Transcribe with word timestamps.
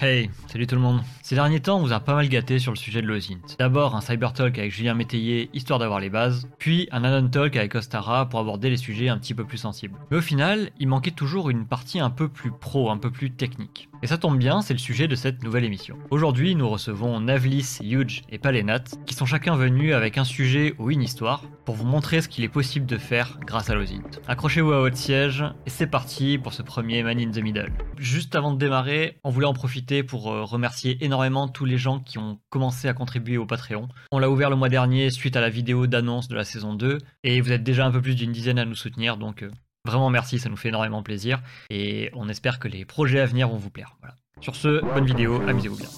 Hey, 0.00 0.30
salut 0.46 0.68
tout 0.68 0.76
le 0.76 0.80
monde. 0.80 1.00
Ces 1.22 1.34
derniers 1.34 1.58
temps, 1.58 1.78
on 1.78 1.82
vous 1.82 1.92
a 1.92 1.98
pas 1.98 2.14
mal 2.14 2.28
gâté 2.28 2.60
sur 2.60 2.70
le 2.70 2.76
sujet 2.76 3.02
de 3.02 3.08
l'OSINT. 3.08 3.56
D'abord 3.58 3.96
un 3.96 4.00
Cyber 4.00 4.32
Talk 4.32 4.56
avec 4.56 4.70
Julien 4.70 4.94
Métayer, 4.94 5.50
histoire 5.54 5.80
d'avoir 5.80 5.98
les 5.98 6.08
bases, 6.08 6.48
puis 6.56 6.88
un 6.92 7.02
Anon 7.02 7.28
Talk 7.28 7.56
avec 7.56 7.74
Ostara 7.74 8.28
pour 8.28 8.38
aborder 8.38 8.70
les 8.70 8.76
sujets 8.76 9.08
un 9.08 9.18
petit 9.18 9.34
peu 9.34 9.44
plus 9.44 9.58
sensibles. 9.58 9.98
Mais 10.12 10.18
au 10.18 10.20
final, 10.20 10.70
il 10.78 10.86
manquait 10.86 11.10
toujours 11.10 11.50
une 11.50 11.66
partie 11.66 11.98
un 11.98 12.10
peu 12.10 12.28
plus 12.28 12.52
pro, 12.52 12.90
un 12.90 12.96
peu 12.96 13.10
plus 13.10 13.32
technique. 13.32 13.88
Et 14.00 14.06
ça 14.06 14.18
tombe 14.18 14.38
bien, 14.38 14.62
c'est 14.62 14.72
le 14.72 14.78
sujet 14.78 15.08
de 15.08 15.16
cette 15.16 15.42
nouvelle 15.42 15.64
émission. 15.64 15.98
Aujourd'hui, 16.12 16.54
nous 16.54 16.68
recevons 16.68 17.18
Navlis, 17.18 17.78
Huge 17.82 18.22
et 18.30 18.38
Palenat, 18.38 18.84
qui 19.04 19.14
sont 19.14 19.26
chacun 19.26 19.56
venus 19.56 19.94
avec 19.94 20.16
un 20.16 20.24
sujet 20.24 20.74
ou 20.78 20.92
une 20.92 21.02
histoire 21.02 21.42
pour 21.64 21.74
vous 21.74 21.84
montrer 21.84 22.20
ce 22.20 22.28
qu'il 22.28 22.44
est 22.44 22.48
possible 22.48 22.86
de 22.86 22.96
faire 22.96 23.40
grâce 23.44 23.68
à 23.68 23.74
l'OSINT. 23.74 24.20
Accrochez-vous 24.28 24.72
à 24.72 24.78
votre 24.78 24.96
siège 24.96 25.44
et 25.66 25.70
c'est 25.70 25.88
parti 25.88 26.38
pour 26.38 26.52
ce 26.52 26.62
premier 26.62 27.02
Man 27.02 27.18
in 27.18 27.32
the 27.32 27.42
Middle. 27.42 27.72
Juste 27.98 28.36
avant 28.36 28.52
de 28.52 28.58
démarrer, 28.58 29.18
on 29.24 29.30
voulait 29.30 29.46
en 29.46 29.52
profiter 29.52 29.87
pour 30.02 30.30
euh, 30.30 30.44
remercier 30.44 31.02
énormément 31.04 31.48
tous 31.48 31.64
les 31.64 31.78
gens 31.78 32.00
qui 32.00 32.18
ont 32.18 32.38
commencé 32.50 32.88
à 32.88 32.92
contribuer 32.92 33.38
au 33.38 33.46
Patreon. 33.46 33.88
On 34.12 34.18
l'a 34.18 34.30
ouvert 34.30 34.50
le 34.50 34.56
mois 34.56 34.68
dernier 34.68 35.10
suite 35.10 35.36
à 35.36 35.40
la 35.40 35.48
vidéo 35.48 35.86
d'annonce 35.86 36.28
de 36.28 36.34
la 36.34 36.44
saison 36.44 36.74
2 36.74 36.98
et 37.24 37.40
vous 37.40 37.52
êtes 37.52 37.62
déjà 37.62 37.86
un 37.86 37.90
peu 37.90 38.02
plus 38.02 38.14
d'une 38.14 38.32
dizaine 38.32 38.58
à 38.58 38.64
nous 38.64 38.74
soutenir 38.74 39.16
donc 39.16 39.42
euh, 39.42 39.50
vraiment 39.84 40.10
merci, 40.10 40.38
ça 40.38 40.48
nous 40.48 40.56
fait 40.56 40.68
énormément 40.68 41.02
plaisir 41.02 41.40
et 41.70 42.10
on 42.14 42.28
espère 42.28 42.58
que 42.58 42.68
les 42.68 42.84
projets 42.84 43.20
à 43.20 43.26
venir 43.26 43.48
vont 43.48 43.56
vous 43.56 43.70
plaire. 43.70 43.96
Sur 44.40 44.54
ce, 44.54 44.84
bonne 44.94 45.06
vidéo, 45.06 45.42
amusez-vous 45.48 45.76
bien. 45.76 45.88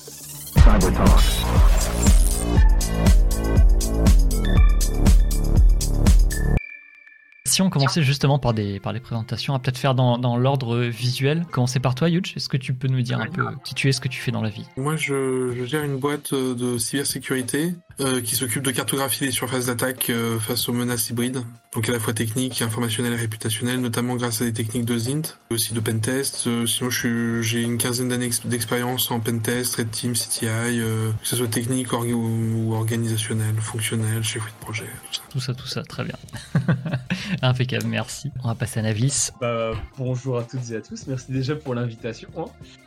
Si 7.50 7.62
on 7.62 7.68
commençait 7.68 8.02
justement 8.02 8.38
par 8.38 8.54
des, 8.54 8.78
par 8.78 8.92
les 8.92 9.00
présentations, 9.00 9.54
à 9.54 9.58
peut-être 9.58 9.76
faire 9.76 9.96
dans, 9.96 10.18
dans 10.18 10.36
l'ordre 10.36 10.78
visuel. 10.78 11.44
Commencer 11.50 11.80
par 11.80 11.96
toi, 11.96 12.08
Yuj. 12.08 12.36
Est-ce 12.36 12.48
que 12.48 12.56
tu 12.56 12.74
peux 12.74 12.86
nous 12.86 13.02
dire 13.02 13.18
un 13.18 13.26
peu 13.26 13.44
qui 13.64 13.74
tu 13.74 13.88
es, 13.88 13.92
ce 13.92 14.00
que 14.00 14.06
tu 14.06 14.20
fais 14.20 14.30
dans 14.30 14.40
la 14.40 14.50
vie? 14.50 14.66
Moi, 14.76 14.94
je, 14.94 15.52
je 15.58 15.64
gère 15.64 15.82
une 15.82 15.98
boîte 15.98 16.32
de 16.32 16.78
cybersécurité 16.78 17.74
euh, 18.00 18.20
qui 18.22 18.34
s'occupe 18.34 18.62
de 18.62 18.70
cartographier 18.70 19.26
les 19.26 19.32
surfaces 19.32 19.66
d'attaque 19.66 20.08
euh, 20.08 20.38
face 20.38 20.68
aux 20.68 20.72
menaces 20.72 21.10
hybrides, 21.10 21.42
donc 21.74 21.88
à 21.88 21.92
la 21.92 22.00
fois 22.00 22.14
techniques, 22.14 22.62
informationnelles 22.62 23.12
et 23.12 23.16
réputationnelles, 23.16 23.80
notamment 23.80 24.16
grâce 24.16 24.40
à 24.40 24.44
des 24.44 24.54
techniques 24.54 24.86
de 24.86 24.96
ZINT, 24.96 25.22
aussi 25.50 25.74
de 25.74 25.80
pentest. 25.80 26.46
Euh, 26.46 26.66
sinon, 26.66 26.88
j'ai 26.90 27.62
une 27.62 27.76
quinzaine 27.76 28.08
d'années 28.08 28.30
d'expérience 28.46 29.10
en 29.10 29.20
pentest, 29.20 29.76
red 29.76 29.90
team, 29.90 30.14
CTI, 30.14 30.46
que 30.78 31.12
ce 31.22 31.36
soit 31.36 31.48
technique 31.48 31.92
ou, 31.92 32.72
organisationnel, 32.72 33.54
fonctionnel, 33.60 34.22
chef 34.22 34.44
de 34.44 34.64
projet, 34.64 34.86
tout 35.06 35.14
ça. 35.14 35.22
Tout 35.30 35.40
ça, 35.40 35.54
tout 35.54 35.66
ça, 35.66 35.82
très 35.82 36.04
bien. 36.04 36.16
Impeccable, 37.42 37.86
merci. 37.86 38.32
On 38.42 38.48
va 38.48 38.54
passer 38.54 38.80
à 38.80 38.82
Navis. 38.82 39.30
Bah, 39.40 39.72
bonjour 39.98 40.38
à 40.38 40.44
toutes 40.44 40.70
et 40.70 40.76
à 40.76 40.80
tous, 40.80 41.06
merci 41.06 41.32
déjà 41.32 41.54
pour 41.54 41.74
l'invitation. 41.74 42.30
Hein. 42.38 42.46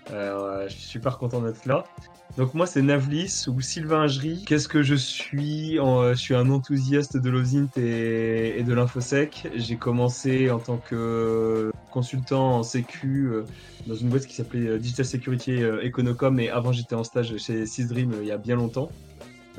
je 0.09 0.73
suis 0.73 0.81
super 0.81 1.20
content 1.20 1.42
d'être 1.42 1.66
là. 1.66 1.86
Donc 2.38 2.55
moi 2.55 2.66
c'est 2.66 2.81
Navlis 2.81 3.45
ou 3.48 3.61
Sylvain 3.61 4.08
Gery. 4.08 4.44
Qu'est-ce 4.45 4.67
que 4.67 4.81
je 4.81 4.95
suis 5.04 5.76
Je 5.76 6.16
suis 6.16 6.36
un 6.36 6.50
enthousiaste 6.50 7.18
de 7.18 7.30
l'OSINT 7.30 7.70
et, 7.78 8.64
de 8.64 8.73
l'InfoSec. 8.73 9.50
J'ai 9.56 9.76
commencé 9.76 10.50
en 10.50 10.60
tant 10.60 10.78
que 10.78 11.72
consultant 11.92 12.58
en 12.58 12.64
sécu 12.64 13.28
euh, 13.28 13.44
dans 13.86 13.94
une 13.94 14.10
boîte 14.10 14.26
qui 14.26 14.34
s'appelait 14.34 14.68
euh, 14.68 14.80
Digital 14.80 15.06
Security 15.06 15.62
euh, 15.62 15.86
Econocom 15.86 16.40
et 16.40 16.50
avant 16.50 16.72
j'étais 16.72 16.95
en 16.95 17.04
stage 17.04 17.38
chez 17.38 17.68
Sysdream 17.68 18.12
il 18.20 18.28
y 18.28 18.32
a 18.32 18.38
bien 18.38 18.56
longtemps. 18.56 18.90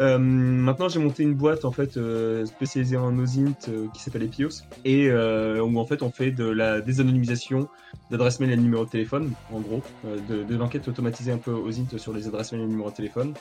Euh, 0.01 0.19
maintenant, 0.19 0.89
j'ai 0.89 0.99
monté 0.99 1.23
une 1.23 1.35
boîte 1.35 1.65
en 1.65 1.71
fait 1.71 1.97
euh, 1.97 2.45
spécialisée 2.47 2.97
en 2.97 3.17
OSINT 3.17 3.69
euh, 3.69 3.87
qui 3.95 4.03
s'appelle 4.03 4.25
Epios 4.25 4.63
et 4.85 5.11
où 5.13 5.79
en 5.79 5.87
fait 5.87 6.03
on 6.03 6.11
fait 6.11 6.31
de 6.31 6.45
la 6.45 6.81
désanonymisation 6.81 7.69
d'adresses 8.11 8.41
mail 8.41 8.51
et 8.51 8.57
de 8.57 8.61
numéros 8.61 8.85
de 8.85 8.91
téléphone, 8.91 9.33
en 9.53 9.61
gros, 9.61 9.83
de, 10.05 10.43
de 10.43 10.57
l'enquête 10.57 10.89
automatisée 10.89 11.33
un 11.33 11.39
peu 11.39 11.53
OSINT 11.53 11.97
sur 11.97 12.13
les 12.13 12.27
adresses 12.27 12.53
mail 12.53 12.63
et 12.63 12.67
numéros 12.67 12.91
de 12.91 12.97
téléphone. 12.97 13.35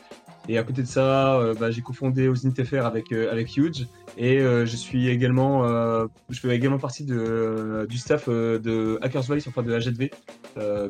Et 0.50 0.58
à 0.58 0.64
côté 0.64 0.82
de 0.82 0.88
ça, 0.88 1.40
bah, 1.60 1.72
j'ai 1.72 1.82
cofondé 1.82 2.28
OSINT 2.28 2.54
avec 2.84 3.14
avec 3.14 3.56
Huge 3.56 3.88
et 4.18 4.40
je 4.40 4.76
suis 4.76 5.08
également, 5.08 5.64
je 6.30 6.40
fais 6.40 6.54
également 6.54 6.80
partie 6.80 7.06
de, 7.06 7.86
du 7.90 7.98
staff 7.98 8.28
de 8.28 9.00
Hackers 9.02 9.24
Voice, 9.24 9.48
enfin 9.48 9.64
de 9.64 9.74
AGV, 9.74 10.10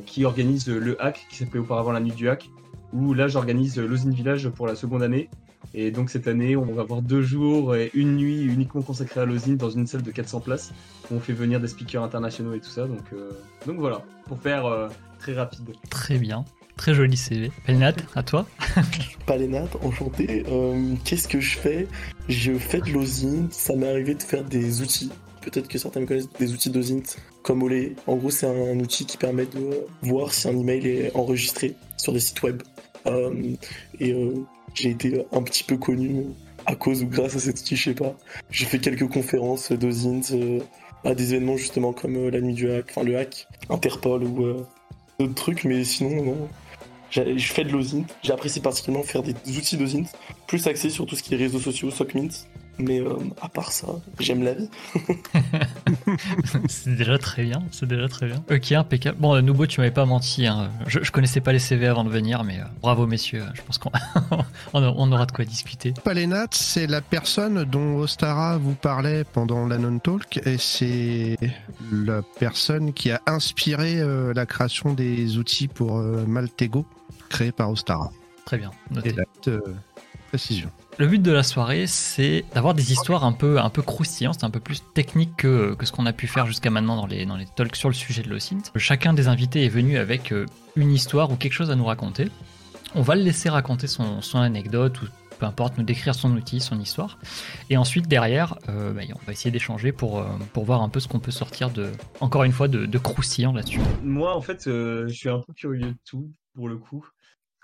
qui 0.08 0.25
organise 0.25 0.68
le 0.68 1.00
hack 1.00 1.28
qui 1.30 1.38
s'appelait 1.38 1.59
auparavant 1.59 1.92
la 1.92 2.00
nuit 2.00 2.13
du 2.13 2.30
hack 2.30 2.50
où 2.94 3.13
là 3.13 3.28
j'organise 3.28 3.78
l'OSINT 3.78 4.09
Village 4.12 4.50
pour 4.50 4.66
la 4.66 4.75
seconde 4.75 5.03
année 5.03 5.30
et 5.74 5.92
donc 5.92 6.09
cette 6.09 6.28
année, 6.28 6.56
on 6.56 6.66
va 6.66 6.81
avoir 6.81 7.02
deux 7.02 7.22
jours 7.22 7.75
et 7.75 7.90
une 7.94 8.16
nuit 8.16 8.44
uniquement 8.44 8.81
consacrée 8.81 9.22
à 9.22 9.25
l'osine 9.25 9.58
dans 9.58 9.69
une 9.69 9.88
salle 9.88 10.03
de 10.03 10.12
400 10.12 10.42
places. 10.42 10.72
Où 11.09 11.16
on 11.16 11.19
fait 11.19 11.34
venir 11.34 11.59
des 11.59 11.68
speakers 11.68 12.03
internationaux 12.03 12.53
et 12.53 12.59
tout 12.59 12.69
ça. 12.69 12.88
Donc, 12.88 13.02
euh, 13.13 13.31
donc 13.66 13.78
voilà, 13.78 14.03
pour 14.25 14.40
faire 14.40 14.66
euh, 14.66 14.88
très 15.19 15.34
rapide. 15.34 15.69
Très 15.90 16.18
bien. 16.18 16.46
Très 16.78 16.94
joli 16.94 17.18
CV. 17.18 17.52
Palénat, 17.66 17.94
à 18.16 18.24
toi 18.24 18.46
Palénat, 19.26 19.68
enchanté. 19.82 20.44
Euh, 20.50 20.96
qu'est-ce 21.04 21.28
que 21.28 21.40
je 21.40 21.58
fais? 21.58 21.88
Je 22.28 22.54
fais 22.54 22.82
de 22.82 22.92
l'osine. 22.92 23.48
Ça 23.52 23.76
m'est 23.76 23.90
arrivé 23.90 24.16
de 24.16 24.24
faire 24.24 24.44
des 24.44 24.82
outils. 24.82 25.12
Peut-être 25.42 25.68
que 25.68 25.78
certains 25.78 26.02
me 26.02 26.06
connaissent 26.06 26.32
des 26.40 26.54
outils 26.54 26.70
d'osint 26.70 27.04
comme 27.44 27.64
Olé. 27.64 27.96
En 28.08 28.16
gros, 28.16 28.30
c'est 28.30 28.48
un 28.48 28.80
outil 28.80 29.06
qui 29.06 29.18
permet 29.18 29.46
de 29.46 29.86
voir 30.02 30.34
si 30.34 30.48
un 30.48 30.58
email 30.58 30.88
est 30.88 31.16
enregistré 31.16 31.76
sur 31.98 32.14
des 32.14 32.20
sites 32.20 32.42
web. 32.44 32.64
et 34.00 34.16
j'ai 34.74 34.90
été 34.90 35.26
un 35.32 35.42
petit 35.44 35.64
peu 35.64 35.78
connu 35.78 36.26
à 36.66 36.76
cause 36.76 37.04
ou 37.04 37.08
grâce 37.08 37.36
à 37.36 37.40
cette 37.40 37.60
outil, 37.60 37.76
je 37.76 37.84
sais 37.84 37.96
pas. 37.96 38.16
J'ai 38.50 38.66
fait 38.66 38.80
quelques 38.80 39.08
conférences 39.08 39.72
d'Ozint 39.72 40.22
euh, 40.32 40.60
à 41.04 41.14
des 41.14 41.34
événements 41.34 41.58
justement 41.58 41.94
comme 41.94 42.16
euh, 42.16 42.32
la 42.32 42.42
nuit 42.42 42.54
du 42.54 42.72
hack, 42.72 42.86
enfin 42.90 43.04
le 43.04 43.18
hack, 43.18 43.48
Interpol 43.70 44.24
ou 44.24 44.46
euh, 44.46 44.66
d'autres 45.20 45.34
trucs, 45.34 45.64
mais 45.66 45.84
sinon, 45.84 46.24
non. 46.24 46.50
Je 47.13 47.53
fais 47.53 47.63
de 47.63 47.69
l'Ozint. 47.69 48.06
J'apprécie 48.24 48.59
particulièrement 48.59 49.06
faire 49.06 49.24
des 49.24 49.35
outils 49.57 49.78
d'Ozint, 49.78 50.06
plus 50.47 50.66
axés 50.68 50.90
sur 50.90 51.06
tout 51.06 51.16
ce 51.16 51.24
qui 51.24 51.34
est 51.34 51.38
réseaux 51.38 51.59
sociaux, 51.59 51.91
SOCMINT, 51.91 52.29
mais 52.79 53.00
euh, 53.00 53.18
à 53.41 53.50
part 53.50 53.72
ça, 53.72 53.88
j'aime 54.19 54.44
la 54.44 54.53
vie. 54.53 54.69
c'est 56.68 56.96
déjà 56.96 57.18
très 57.18 57.44
bien, 57.44 57.63
c'est 57.72 57.88
déjà 57.88 58.07
très 58.07 58.28
bien. 58.28 58.44
Ok, 58.50 58.72
impeccable. 58.72 59.18
Bon, 59.19 59.35
euh, 59.35 59.66
tu 59.68 59.79
m'avais 59.79 59.91
pas 59.91 60.06
menti. 60.06 60.47
Hein. 60.47 60.72
Je, 60.88 61.00
je, 61.03 61.12
connaissais 61.12 61.41
pas 61.41 61.53
les 61.53 61.59
CV 61.59 61.88
avant 61.88 62.03
de 62.03 62.09
venir, 62.09 62.44
mais 62.44 62.59
euh, 62.59 62.63
bravo 62.81 63.06
messieurs. 63.07 63.44
Je 63.53 63.62
pense 63.62 63.78
qu'on 63.78 63.91
on 64.74 65.12
aura 65.12 65.25
de 65.25 65.31
quoi 65.31 65.45
discuter. 65.45 65.94
Palenat, 66.03 66.47
c'est 66.51 66.88
la 66.88 67.01
personne 67.01 67.63
dont 67.66 67.97
Ostara 67.97 68.57
vous 68.57 68.75
parlait 68.75 69.24
pendant 69.24 69.68
la 69.68 69.78
non-talk, 69.78 70.40
et 70.45 70.57
c'est 70.57 71.38
la 71.91 72.22
personne 72.40 72.94
qui 72.94 73.12
a 73.12 73.22
inspiré 73.28 74.00
euh, 74.00 74.34
la 74.34 74.45
création 74.45 74.94
des 74.94 75.38
outils 75.38 75.68
pour 75.68 75.97
Maltego, 75.97 76.85
créés 77.34 77.52
par 77.52 77.70
Ostara. 77.72 78.12
Très 78.46 78.58
bien. 78.58 78.72
Noté. 78.92 79.16
précision. 80.30 80.70
Le 81.00 81.08
but 81.08 81.22
de 81.22 81.32
la 81.32 81.42
soirée, 81.42 81.88
c'est 81.88 82.46
d'avoir 82.54 82.76
des 82.76 82.92
histoires 82.92 83.24
un 83.24 83.32
peu, 83.32 83.60
un 83.60 83.70
peu 83.70 83.82
croustillantes, 83.82 84.44
un 84.44 84.52
peu 84.52 84.60
plus 84.60 84.84
techniques 84.94 85.36
que, 85.36 85.74
que 85.74 85.86
ce 85.88 85.92
qu'on 85.92 86.06
a 86.06 86.14
pu 86.14 86.28
faire 86.28 86.46
jusqu'à 86.46 86.70
maintenant 86.70 86.96
dans 86.96 87.08
les, 87.08 87.26
dans 87.26 87.36
les 87.36 87.48
talks 87.48 87.76
sur 87.76 87.90
le 87.90 87.96
sujet 87.96 88.22
de 88.22 88.30
l'OSINT. 88.30 88.72
Chacun 88.76 89.14
des 89.14 89.28
invités 89.28 89.66
est 89.66 89.70
venu 89.70 89.98
avec 89.98 90.32
euh, 90.32 90.46
une 90.76 90.92
histoire 90.92 91.32
ou 91.32 91.36
quelque 91.36 91.54
chose 91.54 91.72
à 91.72 91.76
nous 91.76 91.86
raconter. 91.86 92.30
On 92.94 93.02
va 93.02 93.16
le 93.16 93.24
laisser 93.24 93.50
raconter 93.50 93.88
son, 93.88 94.22
son 94.22 94.38
anecdote 94.40 95.02
ou 95.02 95.06
peu 95.40 95.48
importe, 95.48 95.80
nous 95.80 95.84
décrire 95.84 96.14
son 96.14 96.32
outil, 96.34 96.60
son 96.60 96.80
histoire. 96.80 97.18
Et 97.72 97.78
ensuite, 97.78 98.08
derrière, 98.08 98.56
euh, 98.70 98.94
bah, 98.94 99.02
on 99.16 99.26
va 99.26 99.34
essayer 99.34 99.50
d'échanger 99.50 99.92
pour, 99.92 100.20
euh, 100.20 100.26
pour 100.54 100.66
voir 100.66 100.84
un 100.84 100.90
peu 100.90 101.00
ce 101.00 101.08
qu'on 101.08 101.20
peut 101.20 101.32
sortir 101.32 101.72
de, 101.72 101.92
encore 102.20 102.44
une 102.44 102.52
fois, 102.52 102.68
de, 102.68 102.86
de 102.86 102.98
croustillant 103.00 103.52
là-dessus. 103.52 103.80
Moi, 104.04 104.36
en 104.36 104.42
fait, 104.42 104.66
je 104.66 105.12
suis 105.12 105.30
un 105.30 105.40
peu 105.40 105.54
curieux 105.54 105.88
de 105.88 105.98
tout, 106.06 106.30
pour 106.54 106.70
le 106.70 106.78
coup. 106.78 107.04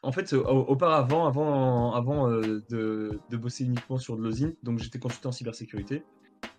En 0.02 0.12
fait, 0.12 0.32
auparavant, 0.34 1.28
avant, 1.28 1.94
avant 1.94 2.30
euh, 2.30 2.64
de, 2.70 3.20
de, 3.30 3.38
bosser 3.38 3.66
uniquement 3.66 3.98
sur 3.98 4.16
de 4.16 4.24
l'OSINT, 4.24 4.54
donc 4.64 4.80
j'étais 4.80 5.00
consultant 5.00 5.30
en 5.30 5.34
cybersécurité. 5.34 6.04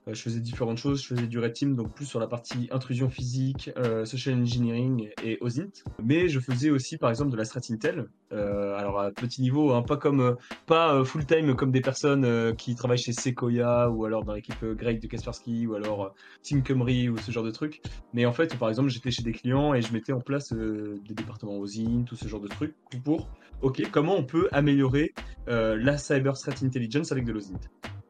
Euh, 0.09 0.15
je 0.15 0.23
faisais 0.23 0.41
différentes 0.41 0.79
choses. 0.79 1.03
Je 1.03 1.09
faisais 1.09 1.27
du 1.27 1.39
red 1.39 1.53
team, 1.53 1.75
donc 1.75 1.95
plus 1.95 2.07
sur 2.07 2.21
la 2.21 2.27
partie 2.27 2.69
intrusion 2.71 3.09
physique, 3.09 3.71
euh, 3.77 4.05
social 4.05 4.39
engineering 4.41 5.11
et, 5.25 5.39
OSINT. 5.41 5.85
Mais 6.03 6.29
je 6.29 6.41
faisais 6.41 6.71
aussi, 6.71 6.97
par 6.97 7.11
exemple, 7.11 7.31
de 7.31 7.37
la 7.37 7.45
strat 7.45 7.61
intel. 7.71 8.09
Euh, 8.33 8.77
alors 8.77 9.01
à 9.01 9.11
petit 9.11 9.43
niveau, 9.43 9.73
hein, 9.73 9.83
pas 9.83 9.97
comme 9.97 10.37
pas 10.67 11.05
full 11.05 11.27
time 11.27 11.57
comme 11.57 11.73
des 11.73 11.81
personnes 11.81 12.55
qui 12.57 12.77
travaillent 12.77 12.99
chez 12.99 13.13
Sequoia 13.13 13.91
ou 13.91 14.05
alors 14.05 14.25
dans 14.25 14.35
l'équipe 14.35 14.65
Greg 14.65 15.01
de 15.01 15.09
Kaspersky 15.09 15.67
ou 15.67 15.75
alors 15.75 16.15
Team 16.43 16.63
Cumry 16.63 17.09
ou 17.09 17.19
ce 17.19 17.33
genre 17.33 17.43
de 17.43 17.51
trucs. 17.51 17.83
Mais 18.15 18.27
en 18.27 18.33
fait, 18.33 18.57
par 18.57 18.69
exemple, 18.69 18.89
j'étais 18.89 19.11
chez 19.11 19.23
des 19.23 19.33
clients 19.33 19.75
et 19.75 19.83
je 19.83 19.93
mettais 19.93 20.13
en 20.13 20.21
place 20.21 20.53
des 20.53 21.15
départements 21.15 21.59
OSINT, 21.59 22.05
tout 22.05 22.17
ce 22.17 22.29
genre 22.29 22.41
de 22.41 22.49
trucs 22.49 22.75
pour, 23.03 23.29
ok, 23.63 23.83
comment 23.91 24.17
on 24.17 24.25
peut 24.25 24.49
améliorer 24.53 25.13
la 25.47 25.99
cyber 25.99 26.35
threat 26.35 26.63
intelligence 26.63 27.11
avec 27.11 27.25
de 27.25 27.33
l'OSINT. 27.33 27.61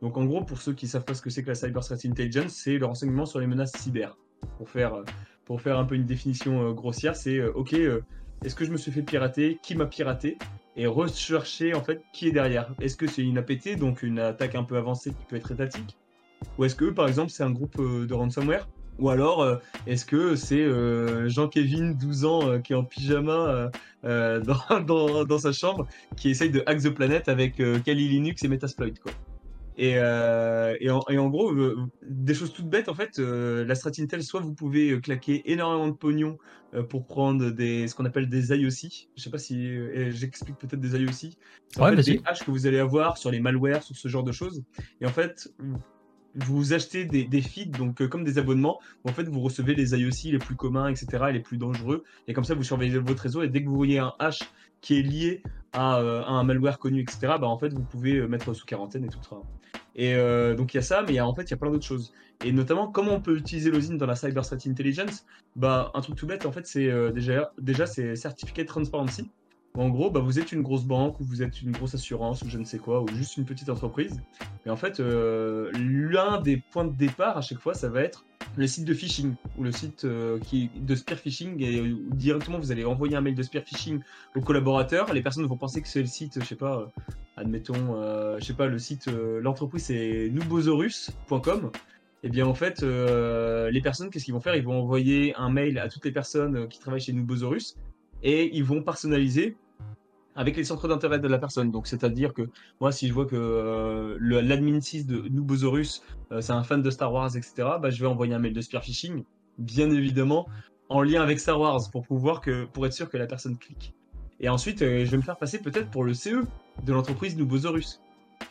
Donc 0.03 0.17
en 0.17 0.25
gros, 0.25 0.43
pour 0.43 0.61
ceux 0.61 0.73
qui 0.73 0.89
savent 0.89 1.05
pas 1.05 1.15
ce 1.15 1.23
que 1.23 1.31
c'est 1.31 1.43
que 1.43 1.49
la 1.49 1.55
Cyber 1.55 1.83
Threat 1.83 2.05
Intelligence, 2.07 2.53
c'est 2.53 2.79
le 2.79 2.87
renseignement 2.87 3.27
sur 3.27 3.39
les 3.39 3.47
menaces 3.47 3.73
cyber. 3.77 4.17
Pour 4.57 4.71
faire, 4.71 4.95
euh, 4.95 5.05
pour 5.45 5.61
faire 5.61 5.79
un 5.79 5.85
peu 5.85 5.95
une 5.95 6.07
définition 6.07 6.69
euh, 6.69 6.73
grossière, 6.73 7.17
c'est 7.17 7.37
euh, 7.37 7.53
ok, 7.53 7.75
est-ce 8.43 8.55
que 8.55 8.65
je 8.65 8.71
me 8.71 8.79
suis 8.79 8.91
fait 8.91 9.03
pirater? 9.03 9.59
Qui 9.63 9.75
m'a 9.75 9.87
piraté? 9.87 10.39
Et 10.77 10.87
rechercher 10.87 11.75
en 11.75 11.83
fait 11.83 12.01
qui 12.15 12.29
est 12.29 12.33
derrière. 12.33 12.73
Est-ce 12.81 12.97
que 12.97 13.07
c'est 13.07 13.23
une 13.23 13.37
APT, 13.37 13.77
donc 13.79 14.03
une 14.03 14.19
attaque 14.19 14.55
un 14.55 14.65
peu 14.65 14.79
avancée 14.79 15.11
qui 15.11 15.25
peut 15.29 15.37
être 15.37 15.53
étatique? 15.53 15.97
Ou 16.57 16.65
est-ce 16.65 16.77
que 16.77 16.87
par 16.87 17.07
exemple 17.07 17.31
c'est 17.31 17.43
un 17.43 17.51
groupe 17.51 17.77
de 17.79 18.15
ransomware? 18.15 18.67
Ou 18.99 19.09
alors, 19.09 19.61
est-ce 19.87 20.05
que 20.05 20.37
c'est 20.37 20.69
Jean-Kévin, 21.29 21.93
12 21.93 22.25
ans, 22.25 22.61
qui 22.61 22.75
est 22.75 22.77
en 22.77 22.85
pyjama 22.85 23.71
dans, 24.03 24.81
dans, 24.87 25.25
dans, 25.25 25.39
sa 25.39 25.53
chambre, 25.53 25.87
qui 26.17 26.31
essaye 26.31 26.51
de 26.51 26.63
hack 26.67 26.83
the 26.83 26.91
planet 26.91 27.29
avec 27.29 27.57
Kali 27.57 28.09
Linux 28.09 28.45
et 28.45 28.49
Metasploit, 28.49 28.91
quoi? 29.03 29.13
Et, 29.83 29.93
et, 29.93 30.91
en, 30.91 31.01
et, 31.09 31.19
en, 31.19 31.29
gros, 31.31 31.55
des 32.03 32.35
choses 32.35 32.53
toutes 32.53 32.69
bêtes, 32.69 32.91
en 32.91 32.95
fait, 32.95 33.19
la 33.19 33.75
strat 33.75 33.93
Intel, 33.99 34.23
soit 34.23 34.41
vous 34.41 34.53
pouvez 34.53 35.01
claquer 35.01 35.51
énormément 35.51 35.89
de 35.89 35.95
pognon 35.95 36.37
pour 36.91 37.07
prendre 37.07 37.51
des, 37.51 37.89
ce 37.89 37.95
qu'on 37.95 38.05
appelle 38.05 38.29
des 38.29 38.51
IOC. 38.53 39.09
Je 39.17 39.23
sais 39.23 39.31
pas 39.31 39.39
si 39.39 39.71
j'explique 40.11 40.59
peut-être 40.59 40.81
des 40.81 41.01
IOC. 41.01 41.13
C'est 41.13 41.81
ouais, 41.81 41.93
en 41.93 41.97
fait 41.97 42.03
des 42.03 42.21
hashs 42.27 42.45
que 42.45 42.51
vous 42.51 42.67
allez 42.67 42.79
avoir 42.79 43.17
sur 43.17 43.31
les 43.31 43.41
malwares, 43.41 43.83
sur 43.83 43.97
ce 43.97 44.09
genre 44.09 44.23
de 44.23 44.33
choses. 44.33 44.63
Et 45.01 45.07
en 45.07 45.11
fait, 45.11 45.51
vous 46.35 46.73
achetez 46.73 47.05
des, 47.05 47.25
des 47.25 47.43
feeds, 47.43 47.77
donc 47.77 48.01
euh, 48.01 48.09
comme 48.09 48.25
des 48.25 48.39
abonnements, 48.39 48.81
où 49.05 49.11
en 49.11 49.13
fait 49.13 49.25
vous 49.25 49.41
recevez 49.41 49.75
les 49.75 49.95
IOC 49.95 50.33
les 50.33 50.39
plus 50.39 50.57
communs, 50.57 50.89
etc., 50.89 51.25
et 51.29 51.33
les 51.33 51.41
plus 51.41 51.59
dangereux, 51.59 52.05
et 52.29 52.33
comme 52.33 52.45
ça 52.45 52.55
vous 52.55 52.63
surveillez 52.63 52.99
votre 52.99 53.23
réseau, 53.23 53.43
et 53.43 53.49
dès 53.49 53.63
que 53.63 53.69
vous 53.69 53.77
voyez 53.77 53.99
un 53.99 54.13
hash 54.19 54.41
qui 54.81 54.99
est 54.99 55.03
lié 55.03 55.43
à, 55.73 55.99
euh, 55.99 56.23
un 56.25 56.45
malware 56.45 56.79
connu, 56.79 57.01
etc., 57.01 57.19
bah 57.41 57.47
en 57.47 57.59
fait 57.59 57.73
vous 57.73 57.83
pouvez 57.83 58.17
euh, 58.17 58.29
mettre 58.29 58.55
sous 58.55 58.65
quarantaine 58.65 59.05
et 59.05 59.09
tout 59.09 59.23
ça. 59.23 59.37
Et 59.97 60.15
donc 60.57 60.75
il 60.75 60.77
y 60.77 60.81
a 60.81 60.83
ça, 60.83 61.03
mais 61.07 61.15
y 61.15 61.19
a, 61.19 61.27
en 61.27 61.35
fait 61.35 61.43
il 61.43 61.51
y 61.51 61.55
a 61.55 61.57
plein 61.57 61.71
d'autres 61.71 61.87
choses. 61.87 62.13
Et 62.43 62.53
notamment 62.53 62.89
comment 62.89 63.13
on 63.13 63.21
peut 63.21 63.37
utiliser 63.37 63.71
l'OSINT 63.71 63.97
dans 63.97 64.07
la 64.07 64.17
Cyber 64.17 64.45
Threat 64.45 64.67
Intelligence, 64.67 65.27
bah 65.57 65.91
un 65.95 66.01
truc 66.01 66.17
tout 66.17 66.27
bête 66.27 66.47
en 66.47 66.53
fait 66.53 66.67
c'est 66.67 66.91
déjà, 67.13 67.53
déjà 67.59 67.87
c'est 67.87 68.17
Certificate 68.17 68.67
Transparency. 68.67 69.31
En 69.75 69.89
gros, 69.89 70.11
bah, 70.11 70.19
vous 70.19 70.41
êtes 70.41 70.51
une 70.51 70.63
grosse 70.63 70.85
banque 70.85 71.21
ou 71.21 71.25
vous 71.25 71.43
êtes 71.43 71.63
une 71.63 71.71
grosse 71.71 71.95
assurance 71.95 72.43
ou 72.43 72.49
je 72.49 72.59
ne 72.59 72.65
sais 72.65 72.79
quoi, 72.79 73.03
ou 73.03 73.09
juste 73.09 73.37
une 73.37 73.45
petite 73.45 73.69
entreprise. 73.71 74.21
Et 74.67 74.71
en 74.71 74.77
fait, 74.77 74.99
euh, 74.99 75.71
l'un 75.75 76.41
des 76.41 76.57
points 76.57 76.85
de 76.85 76.97
départ 76.97 77.39
à 77.39 77.41
chaque 77.41 77.59
fois, 77.59 77.75
ça 77.75 77.89
va 77.89 78.03
être 78.03 78.25
le 78.57 78.67
site 78.67 78.85
de 78.85 78.95
phishing 78.95 79.35
ou 79.57 79.63
le 79.63 79.71
site 79.71 80.05
euh, 80.05 80.41
de 80.75 80.95
spear 80.97 81.19
phishing 81.19 81.63
et 81.63 81.79
euh, 81.79 81.97
directement 82.11 82.59
vous 82.59 82.73
allez 82.73 82.85
envoyer 82.85 83.15
un 83.15 83.21
mail 83.21 83.37
de 83.37 83.43
spear 83.45 83.63
phishing 83.63 84.01
aux 84.35 84.41
collaborateurs. 84.41 85.13
Les 85.15 85.23
personnes 85.23 85.47
vont 85.47 85.57
penser 85.57 85.81
que 85.83 85.89
c'est 85.89 86.01
le 86.01 86.09
site, 86.09 86.41
je 86.41 86.45
sais 86.45 86.57
pas, 86.57 86.91
admettons, 87.37 88.37
je 88.39 88.45
sais 88.45 88.55
pas, 88.55 88.67
le 88.67 88.79
site, 88.81 89.07
l'entreprise 89.07 89.85
c'est 89.85 90.31
nubosaurus.com. 90.33 91.71
Et 92.23 92.29
bien 92.29 92.47
en 92.47 92.55
fait, 92.55 92.83
les 92.83 93.81
personnes, 93.81 94.11
qu'est-ce 94.11 94.25
qu'ils 94.25 94.35
vont 94.35 94.41
faire? 94.41 94.57
Ils 94.57 94.65
vont 94.65 94.81
envoyer 94.81 95.33
un 95.37 95.49
mail 95.49 95.79
à 95.79 95.89
toutes 95.89 96.05
les 96.05 96.13
personnes 96.13 96.67
qui 96.67 96.81
travaillent 96.81 97.01
chez 97.01 97.13
Nubosaurus 97.13 97.77
et 98.23 98.57
ils 98.57 98.65
vont 98.65 98.83
personnaliser 98.83 99.57
avec 100.37 100.57
les 100.57 100.65
centres 100.65 100.89
d'intérêt 100.89 101.19
de 101.19 101.29
la 101.29 101.39
personne. 101.39 101.71
Donc, 101.71 101.87
c'est-à-dire 101.87 102.33
que 102.33 102.49
moi, 102.81 102.93
si 102.93 103.09
je 103.09 103.13
vois 103.13 103.27
que 103.27 103.37
euh, 103.37 104.17
l'admin 104.21 104.81
6 104.81 105.07
de 105.07 105.29
Nubosaurus, 105.29 106.03
euh, 106.33 106.41
c'est 106.41 106.53
un 106.53 106.63
fan 106.63 106.83
de 106.83 106.91
Star 106.91 107.13
Wars, 107.13 107.37
etc., 107.37 107.53
bah, 107.81 107.91
je 107.91 108.01
vais 108.01 108.07
envoyer 108.07 108.35
un 108.35 108.39
mail 108.39 108.53
de 108.53 108.61
spear 108.61 108.83
phishing, 108.83 109.25
bien 109.59 109.91
évidemment, 109.91 110.49
en 110.89 111.03
lien 111.03 111.23
avec 111.23 111.41
Star 111.41 111.61
Wars, 111.61 111.91
pour 111.91 112.07
pouvoir 112.07 112.41
que, 112.41 112.65
pour 112.65 112.87
être 112.87 112.93
sûr 112.93 113.11
que 113.11 113.17
la 113.17 113.27
personne 113.27 113.57
clique. 113.59 113.95
Et 114.41 114.49
ensuite, 114.49 114.83
euh, 114.83 115.05
je 115.05 115.11
vais 115.11 115.19
me 115.19 115.23
faire 115.23 115.37
passer 115.37 115.59
peut-être 115.59 115.91
pour 115.91 116.05
le 116.05 116.15
CE 116.15 116.45
de 116.85 116.93
l'entreprise 116.93 117.37
Nubosaurus. 117.37 118.01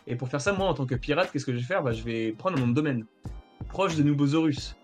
Et 0.06 0.16
pour 0.16 0.28
faire 0.30 0.42
ça, 0.42 0.54
moi, 0.54 0.68
en 0.68 0.74
tant 0.74 0.86
que 0.86 0.96
pirate, 0.96 1.32
qu'est-ce 1.32 1.46
que 1.46 1.54
je 1.54 1.58
vais 1.58 1.64
faire? 1.64 1.82
Bah, 1.82 1.94
Je 1.94 2.04
vais 2.04 2.32
prendre 2.34 2.60
mon 2.60 2.68
domaine 2.68 3.06
proche 3.70 3.96
de 3.96 4.04
Nubosaurus. 4.04 4.76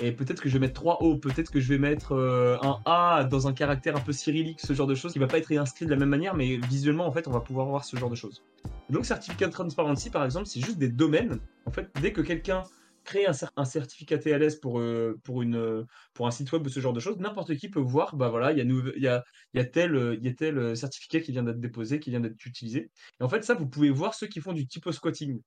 Et 0.00 0.12
peut-être 0.12 0.40
que 0.40 0.48
je 0.48 0.54
vais 0.54 0.60
mettre 0.60 0.74
3 0.74 1.02
O, 1.02 1.16
peut-être 1.16 1.50
que 1.50 1.60
je 1.60 1.68
vais 1.68 1.78
mettre 1.78 2.12
euh, 2.12 2.56
un 2.62 2.80
A 2.86 3.24
dans 3.24 3.46
un 3.46 3.52
caractère 3.52 3.96
un 3.96 4.00
peu 4.00 4.12
cyrillique, 4.12 4.60
ce 4.60 4.72
genre 4.72 4.86
de 4.86 4.94
choses, 4.94 5.12
qui 5.12 5.18
va 5.18 5.26
pas 5.26 5.38
être 5.38 5.46
réinscrit 5.46 5.84
de 5.84 5.90
la 5.90 5.96
même 5.96 6.08
manière, 6.08 6.34
mais 6.34 6.56
visuellement, 6.56 7.06
en 7.06 7.12
fait, 7.12 7.28
on 7.28 7.30
va 7.30 7.40
pouvoir 7.40 7.66
voir 7.66 7.84
ce 7.84 7.96
genre 7.96 8.10
de 8.10 8.14
choses. 8.16 8.42
donc, 8.88 9.04
certificat 9.04 9.46
de 9.46 9.52
transparency, 9.52 10.10
par 10.10 10.24
exemple, 10.24 10.46
c'est 10.46 10.60
juste 10.60 10.78
des 10.78 10.88
domaines. 10.88 11.40
En 11.66 11.70
fait, 11.70 11.90
dès 12.00 12.12
que 12.12 12.22
quelqu'un 12.22 12.62
crée 13.04 13.26
un, 13.26 13.64
certificat 13.64 14.16
TLS 14.16 14.56
pour, 14.60 14.78
euh, 14.78 15.18
pour, 15.24 15.42
une, 15.42 15.84
pour 16.14 16.26
un 16.26 16.30
site 16.30 16.50
web 16.52 16.64
ou 16.64 16.68
ce 16.68 16.80
genre 16.80 16.92
de 16.92 17.00
choses, 17.00 17.18
n'importe 17.18 17.54
qui 17.56 17.68
peut 17.68 17.80
voir, 17.80 18.16
bah 18.16 18.28
voilà, 18.28 18.52
il 18.52 18.58
y 18.58 18.60
a, 18.60 18.64
y, 18.64 19.08
a, 19.08 19.24
y, 19.54 19.58
a 19.58 19.64
tel, 19.64 20.18
y 20.22 20.28
a 20.28 20.32
tel 20.32 20.76
certificat 20.76 21.20
qui 21.20 21.32
vient 21.32 21.42
d'être 21.42 21.60
déposé, 21.60 22.00
qui 22.00 22.10
vient 22.10 22.20
d'être 22.20 22.46
utilisé. 22.46 22.90
Et 23.20 23.24
en 23.24 23.28
fait, 23.28 23.44
ça, 23.44 23.54
vous 23.54 23.66
pouvez 23.66 23.90
voir 23.90 24.14
ceux 24.14 24.28
qui 24.28 24.40
font 24.40 24.52
du 24.52 24.66
typo 24.66 24.92
squatting. 24.92 25.40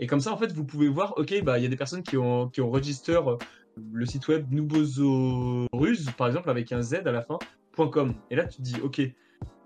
Et 0.00 0.06
comme 0.06 0.20
ça, 0.20 0.32
en 0.32 0.38
fait, 0.38 0.50
vous 0.52 0.64
pouvez 0.64 0.88
voir, 0.88 1.12
ok, 1.18 1.42
bah 1.44 1.58
il 1.58 1.62
y 1.62 1.66
a 1.66 1.68
des 1.68 1.76
personnes 1.76 2.02
qui 2.02 2.16
ont, 2.16 2.48
qui 2.48 2.62
ont 2.62 2.70
register 2.70 3.20
le 3.92 4.06
site 4.06 4.28
web 4.28 4.46
Nubosaurus, 4.50 6.10
par 6.16 6.28
exemple, 6.28 6.50
avec 6.50 6.72
un 6.72 6.82
Z 6.82 7.02
à 7.06 7.12
la 7.12 7.22
fin, 7.22 7.38
.com. 7.76 8.14
Et 8.30 8.36
là, 8.36 8.44
tu 8.44 8.58
te 8.58 8.62
dis, 8.62 8.76
ok, 8.82 9.00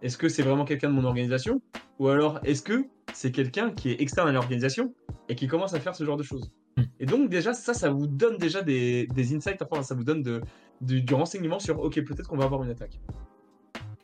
est-ce 0.03 0.19
que 0.19 0.29
c'est 0.29 0.43
vraiment 0.43 0.65
quelqu'un 0.65 0.89
de 0.89 0.95
mon 0.95 1.05
organisation? 1.05 1.61
Ou 1.99 2.09
alors, 2.09 2.41
est-ce 2.45 2.63
que 2.63 2.85
c'est 3.13 3.33
quelqu'un 3.33 3.71
qui 3.71 3.91
est 3.91 4.01
externe 4.01 4.29
à 4.29 4.33
l'organisation 4.33 4.95
et 5.29 5.35
qui 5.35 5.47
commence 5.47 5.75
à 5.75 5.81
faire 5.81 5.95
ce 5.95 6.05
genre 6.05 6.17
de 6.17 6.23
choses? 6.23 6.53
Hmm. 6.77 6.83
Et 7.01 7.07
donc, 7.07 7.29
déjà, 7.29 7.53
ça, 7.53 7.75
ça 7.75 7.91
vous 7.91 8.07
donne 8.07 8.37
déjà 8.37 8.63
des, 8.63 9.09
insights, 9.17 9.63
enfin, 9.63 9.83
ça 9.83 9.95
vous 9.95 10.05
donne 10.05 10.23
de, 10.23 10.41
du 10.81 11.15
renseignement 11.15 11.59
sur, 11.59 11.81
ok, 11.81 11.95
peut-être 12.05 12.29
qu'on 12.29 12.37
va 12.37 12.45
avoir 12.45 12.63
une 12.63 12.71
attaque. 12.71 13.01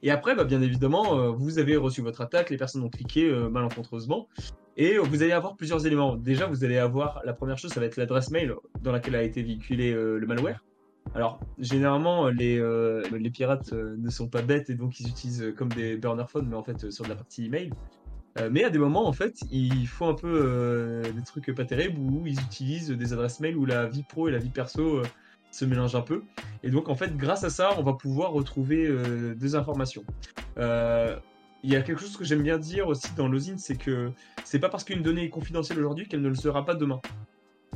Et 0.02 0.10
après, 0.10 0.34
bah, 0.34 0.44
bien 0.44 0.62
évidemment, 0.62 1.18
euh, 1.18 1.30
vous 1.30 1.58
avez 1.58 1.76
reçu 1.76 2.00
votre 2.00 2.20
attaque, 2.20 2.50
les 2.50 2.56
personnes 2.56 2.82
ont 2.82 2.90
cliqué 2.90 3.28
euh, 3.28 3.48
malencontreusement, 3.50 4.28
et 4.76 4.96
vous 4.96 5.22
allez 5.22 5.32
avoir 5.32 5.56
plusieurs 5.56 5.86
éléments. 5.86 6.16
Déjà, 6.16 6.46
vous 6.46 6.64
allez 6.64 6.78
avoir 6.78 7.20
la 7.26 7.34
première 7.34 7.58
chose, 7.58 7.70
ça 7.70 7.80
va 7.80 7.86
être 7.86 7.98
l'adresse 7.98 8.30
mail 8.30 8.54
dans 8.80 8.92
laquelle 8.92 9.14
a 9.14 9.22
été 9.22 9.42
véhiculé 9.42 9.92
euh, 9.92 10.16
le 10.18 10.26
malware. 10.26 10.64
Alors, 11.14 11.38
généralement, 11.58 12.28
les, 12.28 12.58
euh, 12.58 13.02
les 13.12 13.30
pirates 13.30 13.74
euh, 13.74 13.96
ne 13.98 14.08
sont 14.08 14.28
pas 14.28 14.40
bêtes 14.40 14.70
et 14.70 14.74
donc 14.74 14.98
ils 15.00 15.08
utilisent 15.08 15.52
comme 15.54 15.68
des 15.70 15.96
burner 15.96 16.24
phones, 16.28 16.48
mais 16.48 16.56
en 16.56 16.62
fait 16.62 16.90
sur 16.90 17.04
de 17.04 17.10
la 17.10 17.16
partie 17.16 17.44
email. 17.44 17.70
mais 18.50 18.64
à 18.64 18.70
des 18.70 18.78
moments, 18.78 19.06
en 19.06 19.12
fait, 19.12 19.40
ils 19.50 19.86
font 19.86 20.08
un 20.08 20.14
peu 20.14 21.02
des 21.14 21.22
trucs 21.24 21.54
pas 21.54 21.66
terribles 21.66 21.98
où 21.98 22.26
ils 22.26 22.40
utilisent 22.40 22.90
des 22.90 23.12
adresses 23.12 23.40
mail 23.40 23.56
où 23.58 23.66
la 23.66 23.86
vie 23.86 24.04
pro 24.04 24.28
et 24.28 24.30
la 24.30 24.38
vie 24.38 24.48
perso 24.48 25.02
se 25.50 25.64
mélangent 25.64 25.96
un 25.96 26.02
peu. 26.02 26.22
Et 26.62 26.70
donc, 26.70 26.88
en 26.88 26.94
fait, 26.94 27.16
grâce 27.16 27.44
à 27.44 27.50
ça, 27.50 27.70
on 27.78 27.82
va 27.82 27.94
pouvoir 27.94 28.32
retrouver 28.32 28.88
des 29.36 29.54
informations 29.54 30.04
il 31.62 31.70
y 31.70 31.76
a 31.76 31.82
quelque 31.82 32.00
chose 32.00 32.16
que 32.16 32.24
j'aime 32.24 32.42
bien 32.42 32.58
dire 32.58 32.88
aussi 32.88 33.08
dans 33.16 33.28
l'OSIN, 33.28 33.58
c'est 33.58 33.76
que 33.76 34.12
c'est 34.44 34.58
pas 34.58 34.68
parce 34.68 34.84
qu'une 34.84 35.02
donnée 35.02 35.24
est 35.24 35.30
confidentielle 35.30 35.78
aujourd'hui 35.78 36.08
qu'elle 36.08 36.22
ne 36.22 36.28
le 36.28 36.34
sera 36.34 36.64
pas 36.64 36.74
demain. 36.74 37.00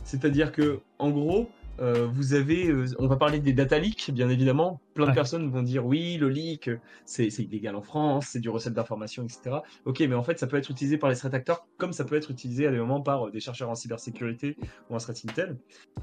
C'est-à-dire 0.05 0.53
que, 0.53 0.81
en 0.99 1.11
gros, 1.11 1.51
euh, 1.81 2.07
vous 2.07 2.35
avez, 2.35 2.69
euh, 2.69 2.87
on 2.99 3.07
va 3.07 3.17
parler 3.17 3.41
des 3.41 3.53
data 3.53 3.79
leaks, 3.79 4.11
bien 4.13 4.29
évidemment. 4.29 4.81
Plein 4.95 5.07
de 5.07 5.13
personnes 5.13 5.51
vont 5.51 5.63
dire 5.63 5.85
oui, 5.85 6.17
le 6.19 6.29
leak, 6.29 6.71
c'est 7.05 7.27
illégal 7.39 7.75
en 7.75 7.83
France, 7.83 8.29
c'est 8.31 8.39
du 8.39 8.49
recette 8.49 8.75
d'informations, 8.75 9.25
etc. 9.25 9.57
Ok, 9.85 10.01
mais 10.01 10.15
en 10.15 10.23
fait, 10.23 10.39
ça 10.39 10.47
peut 10.47 10.57
être 10.57 10.71
utilisé 10.71 10.99
par 10.99 11.11
les 11.11 11.17
threat 11.17 11.35
actors 11.35 11.67
comme 11.79 11.93
ça 11.93 12.05
peut 12.05 12.15
être 12.15 12.31
utilisé 12.31 12.67
à 12.67 12.71
des 12.71 12.79
moments 12.79 13.01
par 13.01 13.27
euh, 13.27 13.31
des 13.31 13.41
chercheurs 13.41 13.71
en 13.71 13.75
cybersécurité 13.75 14.57
ou 14.89 14.95
en 14.95 14.99
threat 14.99 15.21
intel. 15.29 15.57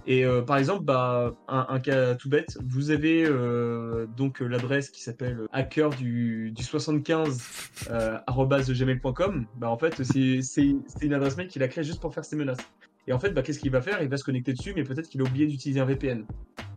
Et 0.05 0.25
par 0.45 0.57
exemple, 0.57 0.83
bah, 0.83 1.33
un, 1.47 1.79
cas 1.79 2.15
tout 2.15 2.29
bête, 2.29 2.57
vous 2.65 2.91
avez 2.91 3.27
donc 4.17 4.39
l'adresse 4.39 4.89
qui 4.89 5.01
s'appelle 5.01 5.47
hacker 5.51 5.91
du, 5.91 6.51
du 6.51 6.63
75 6.63 7.41
gmail.com. 7.87 9.45
Bah, 9.57 9.69
en 9.69 9.77
fait, 9.77 10.03
c'est 10.03 10.75
une 11.01 11.13
adresse 11.13 11.37
mail 11.37 11.47
qu'il 11.47 11.63
a 11.63 11.67
créée 11.67 11.83
juste 11.83 12.01
pour 12.01 12.13
faire 12.13 12.25
ses 12.25 12.35
menaces. 12.35 12.65
Et 13.07 13.13
en 13.13 13.19
fait, 13.19 13.31
bah, 13.31 13.41
qu'est-ce 13.41 13.59
qu'il 13.59 13.71
va 13.71 13.81
faire? 13.81 14.01
Il 14.01 14.09
va 14.09 14.17
se 14.17 14.23
connecter 14.23 14.53
dessus, 14.53 14.73
mais 14.75 14.83
peut-être 14.83 15.09
qu'il 15.09 15.21
a 15.21 15.23
oublié 15.23 15.47
d'utiliser 15.47 15.79
un 15.79 15.85
VPN. 15.85 16.25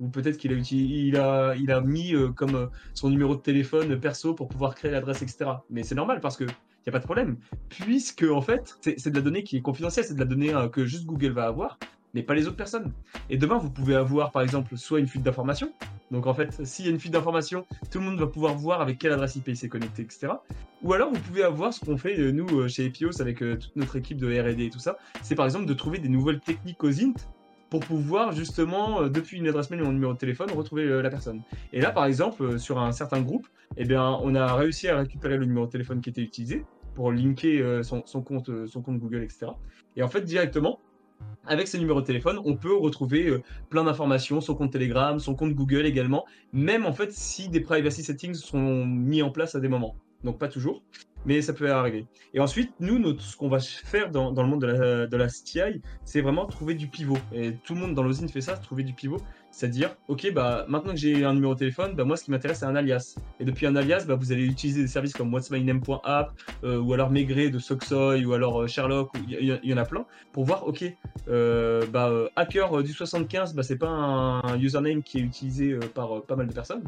Ou 0.00 0.09
peut-être 0.09 0.37
qu'il 0.38 0.52
a, 0.52 0.57
il 0.57 1.16
a, 1.16 1.54
il 1.57 1.71
a 1.71 1.81
mis 1.81 2.14
euh, 2.14 2.31
comme 2.31 2.54
euh, 2.54 2.66
son 2.95 3.11
numéro 3.11 3.37
de 3.37 3.40
téléphone 3.40 3.99
perso 4.00 4.35
pour 4.35 4.49
pouvoir 4.49 4.75
créer 4.75 4.90
l'adresse, 4.90 5.23
etc. 5.23 5.50
Mais 5.71 5.83
c'est 5.83 5.95
normal 5.95 6.21
parce 6.21 6.37
que 6.37 6.45
il 6.45 6.90
n'y 6.90 6.90
a 6.90 6.93
pas 6.93 6.99
de 6.99 7.04
problème. 7.04 7.37
Puisque, 7.71 8.25
en 8.25 8.43
fait, 8.43 8.76
c'est 8.83 9.09
de 9.09 9.14
la 9.14 9.23
donnée 9.23 9.43
qui 9.43 9.57
est 9.57 9.62
confidentielle, 9.62 10.04
c'est 10.04 10.14
de 10.14 10.19
la 10.19 10.26
donnée 10.26 10.54
euh, 10.54 10.69
que 10.69 10.85
juste 10.85 11.07
Google 11.07 11.33
va 11.33 11.47
avoir 11.47 11.78
mais 12.14 12.23
pas 12.23 12.35
les 12.35 12.47
autres 12.47 12.57
personnes. 12.57 12.93
Et 13.28 13.37
demain, 13.37 13.59
vous 13.59 13.71
pouvez 13.71 13.97
avoir, 13.97 14.31
par 14.31 14.43
exemple, 14.43 14.76
soit 14.76 15.00
une 15.00 15.09
fuite 15.09 15.23
d'informations. 15.23 15.73
Donc, 16.14 16.28
en 16.28 16.35
fait, 16.35 16.64
s'il 16.64 16.85
y 16.85 16.88
a 16.88 16.92
une 16.92 17.00
fuite 17.00 17.12
d'informations, 17.12 17.66
tout 17.90 17.99
le 17.99 18.04
monde 18.04 18.21
va 18.21 18.28
pouvoir 18.28 18.54
voir 18.54 18.80
avec 18.80 18.99
quelle 18.99 19.12
adresse 19.12 19.35
IP 19.35 19.49
il 19.49 19.56
s'est 19.56 19.68
connecté, 19.68 20.02
etc. 20.02 20.28
Ou 20.83 20.92
alors, 20.92 21.12
vous 21.12 21.18
pouvez 21.18 21.42
avoir 21.42 21.75
ce 21.75 21.85
qu'on 21.85 21.99
fait, 21.99 22.16
euh, 22.21 22.30
nous, 22.30 22.47
euh, 22.56 22.68
chez 22.68 22.85
Epios, 22.85 23.21
avec 23.21 23.42
euh, 23.42 23.56
toute 23.56 23.75
notre 23.75 23.97
équipe 23.97 24.18
de 24.18 24.28
R&D 24.28 24.64
et 24.64 24.71
tout 24.71 24.78
ça. 24.78 24.97
C'est, 25.23 25.35
par 25.35 25.44
exemple, 25.44 25.66
de 25.66 25.75
trouver 25.75 25.99
des 25.99 26.09
nouvelles 26.09 26.38
techniques 26.38 26.85
aux 26.85 27.00
int 27.02 27.14
pour 27.68 27.80
pouvoir, 27.80 28.30
justement, 28.30 29.09
depuis 29.09 29.38
une 29.38 29.49
adresse 29.49 29.71
mail 29.71 29.83
ou 29.83 29.88
un 29.88 29.92
numéro 29.92 30.12
de 30.12 30.18
téléphone, 30.18 30.49
retrouver 30.52 31.02
la 31.02 31.11
personne. 31.11 31.42
Et 31.73 31.80
là, 31.80 31.90
par 31.90 32.04
exemple, 32.04 32.61
sur 32.61 32.78
un 32.78 32.92
certain 32.92 33.21
groupe, 33.21 33.49
eh 33.76 33.85
bien, 33.85 34.16
on 34.23 34.37
a 34.37 34.54
réussi 34.54 34.87
à 34.87 34.97
récupérer 34.97 35.37
le 35.37 35.47
numéro 35.47 35.66
de 35.66 35.73
téléphone 35.73 36.00
qui 36.00 36.11
était 36.11 36.23
utilisé 36.23 36.64
pour 36.94 37.11
linker 37.11 37.83
son, 37.83 38.23
compte 38.23 38.49
Google, 38.71 39.25
etc. 39.25 39.47
Et 39.97 40.04
en 40.04 40.09
fait, 40.09 40.21
directement, 40.21 40.78
avec 41.47 41.68
ce 41.68 41.76
numéro 41.76 42.00
de 42.00 42.06
téléphone, 42.06 42.40
on 42.44 42.56
peut 42.56 42.75
retrouver 42.75 43.28
euh, 43.28 43.42
plein 43.68 43.85
d'informations, 43.85 44.40
son 44.40 44.54
compte 44.54 44.73
Telegram, 44.73 45.18
son 45.18 45.35
compte 45.35 45.54
Google 45.54 45.87
également, 45.87 46.25
même 46.52 46.87
en 46.87 46.92
fait 46.92 47.12
si 47.12 47.49
des 47.49 47.61
privacy 47.61 48.02
settings 48.02 48.35
sont 48.35 48.87
mis 48.87 49.23
en 49.23 49.30
place 49.30 49.54
à 49.54 49.61
des 49.61 49.68
moments. 49.68 49.97
Donc 50.23 50.38
pas 50.38 50.49
toujours, 50.49 50.83
mais 51.26 51.42
ça 51.42 51.52
peut 51.52 51.71
arriver. 51.71 52.06
Et 52.33 52.40
ensuite, 52.40 52.73
nous, 52.80 53.18
ce 53.18 53.37
qu'on 53.37 53.49
va 53.49 53.59
faire 53.61 54.11
dans, 54.11 54.30
le 54.30 54.49
monde 54.49 54.62
de 54.62 54.66
la, 54.66 55.06
de 55.06 55.16
la 55.16 55.26
CTI, 55.26 55.83
c'est 56.04 56.23
vraiment 56.23 56.47
trouver 56.47 56.75
du 56.75 56.88
pivot. 56.88 57.18
Et 57.33 57.52
tout 57.62 57.75
le 57.75 57.80
monde 57.80 57.94
dans 57.94 58.02
l'osine 58.02 58.28
fait 58.28 58.40
ça, 58.40 58.56
trouver 58.56 58.85
du 58.85 58.94
pivot. 58.94 59.18
C'est-à-dire, 59.54 59.94
ok, 60.08 60.32
bah 60.32 60.66
maintenant 60.68 60.90
que 60.90 60.99
j'ai 60.99 61.25
un 61.25 61.32
numéro 61.32 61.54
de 61.54 61.61
téléphone, 61.61 61.94
bah 61.94 62.02
moi 62.02 62.16
ce 62.16 62.25
qui 62.25 62.32
m'intéresse 62.32 62.58
c'est 62.58 62.66
un 62.66 62.75
alias. 62.75 63.14
Et 63.38 63.44
depuis 63.44 63.66
un 63.66 63.76
alias, 63.76 64.04
bah, 64.04 64.16
vous 64.16 64.32
allez 64.32 64.44
utiliser 64.44 64.82
des 64.82 64.88
services 64.88 65.12
comme 65.12 65.32
What's 65.32 65.49
My 65.52 65.62
Name.app 65.62 66.32
euh, 66.64 66.80
ou 66.80 66.92
alors 66.92 67.12
Maigret 67.12 67.50
de 67.50 67.61
Soxoy 67.61 68.25
ou 68.25 68.32
alors 68.32 68.62
euh, 68.62 68.66
Sherlock, 68.66 69.11
il 69.28 69.61
y, 69.62 69.73
en 69.73 69.76
a 69.76 69.84
plein 69.84 70.06
pour 70.32 70.44
voir, 70.44 70.66
ok, 70.66 70.84
euh, 71.28 71.87
bah 71.87 72.11
hacker 72.34 72.82
du 72.82 72.92
75, 72.92 73.54
bah 73.54 73.62
c'est 73.62 73.78
pas 73.78 73.87
un, 73.87 74.58
username 74.58 75.04
qui 75.04 75.18
est 75.18 75.23
utilisé 75.23 75.78
par 75.94 76.23
pas 76.23 76.34
mal 76.34 76.49
de 76.49 76.52
personnes. 76.52 76.82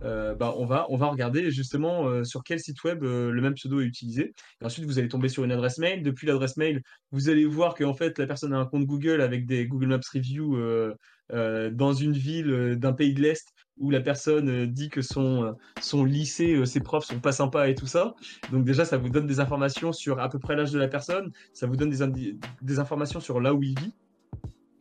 bah 0.00 0.54
on 0.56 0.66
va 0.66 0.86
on 0.90 0.96
va 0.96 1.08
regarder 1.08 1.50
justement 1.50 2.22
sur 2.22 2.44
quel 2.44 2.60
site 2.60 2.84
web 2.84 3.02
le 3.02 3.40
même 3.40 3.54
pseudo 3.54 3.80
est 3.80 3.86
utilisé. 3.86 4.34
Ensuite 4.62 4.84
vous 4.84 5.00
allez 5.00 5.08
tomber 5.08 5.28
sur 5.28 5.42
une 5.42 5.50
adresse 5.50 5.78
mail. 5.78 6.04
Depuis 6.04 6.28
l'adresse 6.28 6.56
mail, 6.56 6.82
vous 7.10 7.28
allez 7.28 7.44
voir 7.44 7.74
qu'en 7.74 7.94
fait 7.94 8.18
la 8.18 8.26
personne 8.26 8.52
a 8.52 8.58
un 8.58 8.66
compte 8.66 8.86
Google 8.86 9.20
avec 9.20 9.46
des 9.46 9.66
Google 9.66 9.88
Maps 9.88 10.00
Review 10.12 10.56
euh, 10.56 10.94
dans 11.30 11.92
une 11.92 12.12
ville 12.12 12.50
euh, 12.50 12.76
d'un 12.76 12.92
pays 12.92 13.14
de 13.14 13.20
l'Est 13.22 13.52
où 13.76 13.90
la 13.90 14.00
personne 14.00 14.48
euh, 14.48 14.66
dit 14.66 14.88
que 14.88 15.02
son, 15.02 15.56
son 15.80 16.04
lycée, 16.04 16.64
ses 16.66 16.80
profs 16.80 17.06
sont 17.06 17.20
pas 17.20 17.32
sympas 17.32 17.68
et 17.68 17.74
tout 17.74 17.86
ça. 17.86 18.14
Donc 18.52 18.64
déjà, 18.64 18.84
ça 18.84 18.96
vous 18.98 19.08
donne 19.08 19.26
des 19.26 19.40
informations 19.40 19.92
sur 19.92 20.20
à 20.20 20.28
peu 20.28 20.38
près 20.38 20.54
l'âge 20.56 20.72
de 20.72 20.78
la 20.78 20.88
personne, 20.88 21.32
ça 21.52 21.66
vous 21.66 21.76
donne 21.76 21.90
des, 21.90 22.38
des 22.62 22.78
informations 22.78 23.20
sur 23.20 23.40
là 23.40 23.54
où 23.54 23.62
il 23.62 23.78
vit. 23.78 23.94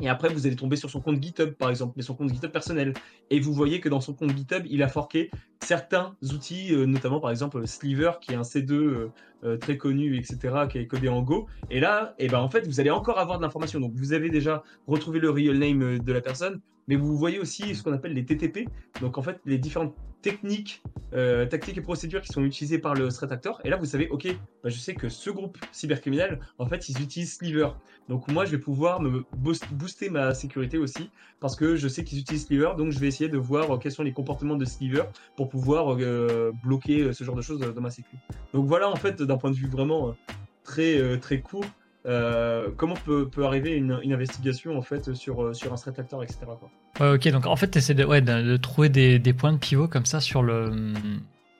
Et 0.03 0.09
après, 0.09 0.27
vous 0.27 0.45
allez 0.45 0.57
tomber 0.57 0.75
sur 0.75 0.89
son 0.89 0.99
compte 0.99 1.23
GitHub, 1.23 1.51
par 1.51 1.69
exemple, 1.69 1.93
mais 1.95 2.03
son 2.03 2.13
compte 2.13 2.29
GitHub 2.29 2.51
personnel. 2.51 2.93
Et 3.29 3.39
vous 3.39 3.53
voyez 3.53 3.79
que 3.79 3.87
dans 3.87 4.01
son 4.01 4.13
compte 4.13 4.35
GitHub, 4.35 4.63
il 4.69 4.83
a 4.83 4.89
forqué 4.89 5.31
certains 5.61 6.17
outils, 6.21 6.75
euh, 6.75 6.85
notamment 6.85 7.21
par 7.21 7.31
exemple 7.31 7.65
Sliver, 7.65 8.11
qui 8.19 8.33
est 8.33 8.35
un 8.35 8.41
C2 8.41 8.73
euh, 8.73 9.11
euh, 9.45 9.57
très 9.57 9.77
connu, 9.77 10.17
etc., 10.17 10.65
qui 10.69 10.77
est 10.77 10.87
codé 10.87 11.07
en 11.07 11.21
Go. 11.21 11.47
Et 11.71 11.79
là, 11.79 12.15
et 12.19 12.25
eh 12.25 12.27
ben, 12.27 12.39
en 12.39 12.49
fait, 12.49 12.67
vous 12.67 12.81
allez 12.81 12.89
encore 12.89 13.17
avoir 13.17 13.37
de 13.37 13.43
l'information. 13.43 13.79
Donc, 13.79 13.93
vous 13.95 14.11
avez 14.11 14.29
déjà 14.29 14.61
retrouvé 14.87 15.21
le 15.21 15.29
real 15.29 15.57
name 15.57 15.99
de 15.99 16.11
la 16.11 16.19
personne, 16.19 16.59
mais 16.87 16.95
vous 16.95 17.17
voyez 17.17 17.39
aussi 17.39 17.75
ce 17.75 17.83
qu'on 17.83 17.93
appelle 17.93 18.13
les 18.13 18.25
TTP. 18.25 18.69
Donc, 19.01 19.17
en 19.17 19.21
fait, 19.21 19.39
les 19.45 19.57
différentes 19.57 19.95
techniques, 20.23 20.81
euh, 21.13 21.45
tactiques 21.45 21.77
et 21.77 21.81
procédures 21.81 22.21
qui 22.21 22.29
sont 22.29 22.43
utilisées 22.43 22.79
par 22.79 22.95
le 22.95 23.09
threat 23.09 23.31
actor. 23.31 23.61
Et 23.63 23.69
là, 23.69 23.75
vous 23.75 23.85
savez, 23.85 24.07
ok, 24.07 24.35
bah, 24.63 24.69
je 24.69 24.77
sais 24.77 24.95
que 24.95 25.09
ce 25.09 25.29
groupe 25.29 25.57
cybercriminel, 25.71 26.39
en 26.57 26.65
fait, 26.65 26.89
ils 26.89 26.99
utilisent 27.01 27.35
Sliver. 27.35 27.69
Donc 28.09 28.27
moi, 28.29 28.45
je 28.45 28.51
vais 28.51 28.57
pouvoir 28.57 29.01
me 29.01 29.23
booster 29.35 30.09
ma 30.09 30.33
sécurité 30.33 30.79
aussi 30.79 31.11
parce 31.39 31.55
que 31.55 31.75
je 31.75 31.87
sais 31.87 32.03
qu'ils 32.03 32.19
utilisent 32.19 32.47
Sliver. 32.47 32.71
Donc 32.77 32.91
je 32.91 32.99
vais 32.99 33.07
essayer 33.07 33.29
de 33.29 33.37
voir 33.37 33.69
euh, 33.69 33.77
quels 33.77 33.91
sont 33.91 34.03
les 34.03 34.13
comportements 34.13 34.55
de 34.55 34.65
Sliver 34.65 35.03
pour 35.35 35.49
pouvoir 35.49 35.95
euh, 35.99 36.51
bloquer 36.63 37.13
ce 37.13 37.23
genre 37.23 37.35
de 37.35 37.41
choses 37.43 37.59
dans 37.59 37.81
ma 37.81 37.91
sécurité. 37.91 38.25
Donc 38.53 38.65
voilà, 38.65 38.89
en 38.89 38.95
fait, 38.95 39.21
d'un 39.21 39.37
point 39.37 39.51
de 39.51 39.57
vue 39.57 39.67
vraiment 39.67 40.15
très 40.63 41.19
très 41.19 41.41
court, 41.41 41.65
euh, 42.05 42.69
comment 42.75 42.95
peut, 42.95 43.29
peut 43.29 43.45
arriver 43.45 43.71
une, 43.71 43.99
une, 44.03 44.11
investigation 44.11 44.77
en 44.77 44.81
fait 44.81 45.13
sur, 45.13 45.41
euh, 45.41 45.53
sur 45.53 45.71
un 45.71 45.75
threat 45.75 45.97
actor, 45.99 46.21
etc. 46.21 46.39
Quoi. 46.45 46.69
Ouais, 46.99 47.15
ok, 47.15 47.29
donc 47.29 47.45
en 47.45 47.55
fait, 47.55 47.71
tu 47.71 47.77
essaies 47.77 47.93
de, 47.93 48.03
ouais, 48.03 48.21
de, 48.21 48.57
trouver 48.57 48.89
des, 48.89 49.19
des, 49.19 49.33
points 49.33 49.53
de 49.53 49.57
pivot 49.57 49.87
comme 49.87 50.05
ça 50.05 50.19
sur 50.19 50.43
le. 50.43 50.93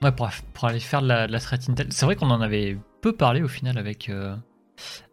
Ouais, 0.01 0.11
pour, 0.11 0.29
pour 0.53 0.67
aller 0.67 0.81
faire 0.81 1.01
de 1.01 1.07
la, 1.07 1.27
la 1.27 1.39
threat 1.39 1.69
intel. 1.69 1.87
C'est 1.91 2.05
vrai 2.05 2.17
qu'on 2.17 2.29
en 2.29 2.41
avait 2.41 2.77
peu 2.99 3.15
parlé 3.15 3.41
au 3.41 3.47
final 3.47 3.77
avec, 3.77 4.09
euh, 4.09 4.35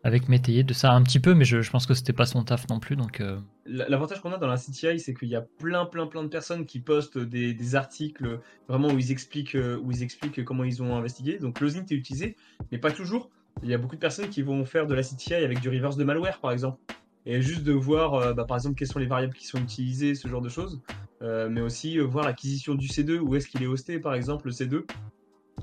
avec 0.03 0.29
Métayer 0.29 0.65
de 0.65 0.75
ça 0.75 0.93
un 0.93 1.03
petit 1.05 1.21
peu, 1.21 1.35
mais 1.35 1.45
je, 1.45 1.61
je 1.61 1.71
pense 1.71 1.87
que 1.87 1.95
c'était 1.95 2.13
pas 2.13 2.27
son 2.27 2.43
taf 2.43 2.69
non 2.69 2.81
plus. 2.81 2.97
donc... 2.97 3.23
L'avantage 3.67 4.21
qu'on 4.21 4.33
a 4.33 4.39
dans 4.39 4.49
la 4.49 4.57
CTI, 4.57 4.99
c'est 4.99 5.15
qu'il 5.15 5.29
y 5.29 5.37
a 5.37 5.43
plein, 5.43 5.87
plein, 5.87 6.09
plein 6.09 6.25
de 6.25 6.29
personnes 6.29 6.67
qui 6.67 6.81
postent 6.81 7.19
des, 7.19 7.55
des 7.55 7.75
articles 7.77 8.41
vraiment 8.69 8.89
où 8.89 8.99
ils, 8.99 9.13
expliquent, 9.13 9.57
où 9.81 9.93
ils 9.93 10.03
expliquent 10.03 10.45
comment 10.45 10.65
ils 10.65 10.83
ont 10.83 10.97
investigué. 10.97 11.39
Donc, 11.39 11.61
Lozing 11.61 11.85
est 11.85 11.95
utilisé, 11.95 12.37
mais 12.73 12.79
pas 12.79 12.91
toujours. 12.91 13.31
Il 13.63 13.69
y 13.69 13.75
a 13.75 13.79
beaucoup 13.79 13.97
de 13.97 14.01
personnes 14.01 14.29
qui 14.29 14.43
vont 14.43 14.65
faire 14.65 14.87
de 14.87 14.95
la 14.95 15.03
CTI 15.03 15.35
avec 15.35 15.61
du 15.61 15.69
reverse 15.69 15.97
de 15.97 16.05
malware, 16.05 16.41
par 16.41 16.53
exemple. 16.53 16.79
Et 17.27 17.43
juste 17.43 17.65
de 17.65 17.73
voir, 17.73 18.15
euh, 18.15 18.33
bah, 18.33 18.45
par 18.45 18.57
exemple, 18.57 18.77
quelles 18.77 18.89
sont 18.89 18.99
les 18.99 19.07
variables 19.07 19.35
qui 19.35 19.47
sont 19.47 19.59
utilisées, 19.59 20.15
ce 20.15 20.29
genre 20.29 20.41
de 20.41 20.49
choses. 20.49 20.81
Euh, 21.23 21.51
mais 21.51 21.61
aussi 21.61 21.99
euh, 21.99 22.05
voir 22.05 22.25
l'acquisition 22.25 22.75
du 22.75 22.87
C2, 22.87 23.19
où 23.19 23.35
est-ce 23.37 23.47
qu'il 23.47 23.63
est 23.63 23.67
hosté, 23.67 23.99
par 23.99 24.15
exemple, 24.15 24.47
le 24.47 24.53
C2. 24.53 24.85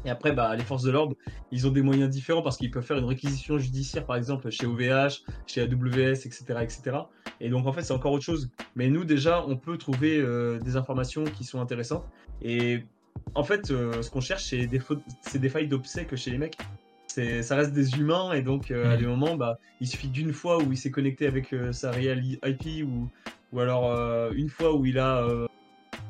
Et 0.05 0.11
après, 0.11 0.31
bah, 0.31 0.55
les 0.55 0.63
forces 0.63 0.83
de 0.83 0.91
l'ordre, 0.91 1.15
ils 1.51 1.65
ont 1.65 1.71
des 1.71 1.81
moyens 1.81 2.09
différents 2.09 2.43
parce 2.43 2.57
qu'ils 2.57 2.69
peuvent 2.69 2.85
faire 2.85 2.99
une 2.99 3.05
réquisition 3.05 3.57
judiciaire, 3.57 4.05
par 4.05 4.15
exemple, 4.15 4.47
chez 4.51 4.67
OVH, 4.67 5.23
chez 5.47 5.61
AWS, 5.61 6.25
etc. 6.25 6.43
etc. 6.61 6.97
Et 7.39 7.49
donc, 7.49 7.65
en 7.65 7.73
fait, 7.73 7.81
c'est 7.81 7.93
encore 7.93 8.11
autre 8.11 8.23
chose. 8.23 8.51
Mais 8.75 8.89
nous, 8.89 9.05
déjà, 9.05 9.43
on 9.47 9.57
peut 9.57 9.77
trouver 9.77 10.23
des 10.63 10.77
informations 10.77 11.23
qui 11.23 11.43
sont 11.43 11.59
intéressantes. 11.59 12.05
Et 12.43 12.83
en 13.33 13.43
fait, 13.43 13.65
ce 13.65 14.09
qu'on 14.11 14.21
cherche, 14.21 14.45
c'est 14.45 14.67
des, 14.67 14.79
des 15.33 15.49
failles 15.49 15.67
d'obsèques 15.67 16.15
chez 16.15 16.29
les 16.29 16.37
mecs 16.37 16.57
ça 17.41 17.55
reste 17.55 17.73
des 17.73 17.97
humains 17.97 18.33
et 18.33 18.41
donc 18.41 18.71
euh, 18.71 18.91
à 18.91 18.95
mm. 18.95 18.99
des 18.99 19.05
moments, 19.07 19.35
bah, 19.35 19.59
il 19.81 19.87
suffit 19.87 20.07
d'une 20.07 20.33
fois 20.33 20.61
où 20.61 20.71
il 20.71 20.77
s'est 20.77 20.91
connecté 20.91 21.27
avec 21.27 21.53
euh, 21.53 21.71
sa 21.71 21.91
réelle 21.91 22.23
IP 22.23 22.85
ou, 22.85 23.09
ou 23.51 23.59
alors 23.59 23.91
euh, 23.91 24.31
une 24.35 24.49
fois 24.49 24.75
où 24.75 24.85
il 24.85 24.99
a, 24.99 25.25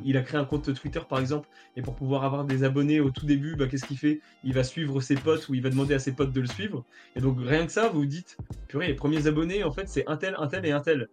il 0.04 0.18
a 0.18 0.22
créé 0.22 0.40
un 0.40 0.46
compte 0.46 0.74
Twitter 0.74 1.02
par 1.08 1.20
exemple 1.20 1.48
et 1.76 1.82
pour 1.82 1.96
pouvoir 1.96 2.24
avoir 2.24 2.46
des 2.46 2.64
abonnés 2.64 3.00
au 3.00 3.10
tout 3.10 3.26
début, 3.26 3.56
bah, 3.56 3.68
qu'est-ce 3.68 3.86
qu'il 3.86 3.98
fait? 3.98 4.22
Il 4.44 4.54
va 4.54 4.64
suivre 4.64 5.00
ses 5.02 5.16
potes 5.16 5.48
ou 5.50 5.56
il 5.56 5.62
va 5.62 5.70
demander 5.70 5.94
à 5.94 6.00
ses 6.00 6.14
potes 6.14 6.34
de 6.34 6.42
le 6.42 6.48
suivre 6.48 6.84
et 7.16 7.22
donc 7.22 7.38
rien 7.40 7.66
que 7.66 7.72
ça, 7.72 7.90
vous 7.90 8.00
vous 8.00 8.06
dites, 8.06 8.38
purée, 8.68 8.88
les 8.88 8.96
premiers 8.96 9.28
abonnés 9.28 9.64
en 9.64 9.72
fait 9.72 9.88
c'est 9.88 10.08
un 10.08 10.18
tel, 10.18 10.36
un 10.38 10.48
tel 10.48 10.66
et 10.66 10.72
un 10.72 10.82
tel. 10.82 11.08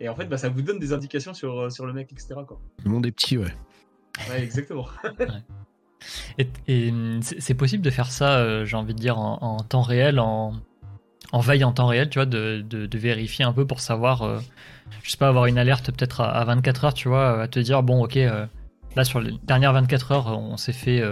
Et 0.00 0.08
en 0.08 0.14
fait, 0.14 0.26
bah, 0.26 0.38
ça 0.38 0.48
vous 0.48 0.62
donne 0.62 0.78
des 0.78 0.92
indications 0.92 1.34
sur, 1.34 1.72
sur 1.72 1.84
le 1.84 1.92
mec, 1.92 2.12
etc. 2.12 2.36
Quoi. 2.46 2.60
Le 2.84 2.88
monde 2.88 3.04
est 3.04 3.10
petit, 3.10 3.36
ouais. 3.36 3.52
Ouais, 4.30 4.44
exactement. 4.44 4.86
Et, 6.38 6.92
c'est 7.22 7.54
possible 7.54 7.82
de 7.82 7.90
faire 7.90 8.10
ça, 8.10 8.38
euh, 8.38 8.64
j'ai 8.64 8.76
envie 8.76 8.94
de 8.94 8.98
dire, 8.98 9.18
en, 9.18 9.58
temps 9.60 9.82
réel, 9.82 10.18
en, 10.20 10.52
veille 11.34 11.64
en 11.64 11.72
temps 11.72 11.86
réel, 11.86 12.08
tu 12.08 12.18
vois, 12.18 12.26
de, 12.26 12.88
vérifier 12.94 13.44
un 13.44 13.52
peu 13.52 13.66
pour 13.66 13.80
savoir, 13.80 14.22
euh, 14.22 14.38
je 15.02 15.10
sais 15.10 15.16
pas, 15.16 15.28
avoir 15.28 15.46
une 15.46 15.58
alerte 15.58 15.90
peut-être 15.90 16.20
à, 16.20 16.44
24 16.44 16.84
heures, 16.84 16.94
tu 16.94 17.08
vois, 17.08 17.42
à 17.42 17.48
te 17.48 17.58
dire, 17.58 17.82
bon, 17.82 18.04
ok, 18.04 18.16
euh, 18.16 18.46
là 18.96 19.04
sur 19.04 19.20
les 19.20 19.32
dernières 19.44 19.72
24 19.72 20.12
heures, 20.12 20.38
on 20.38 20.56
s'est 20.56 20.72
fait. 20.72 21.02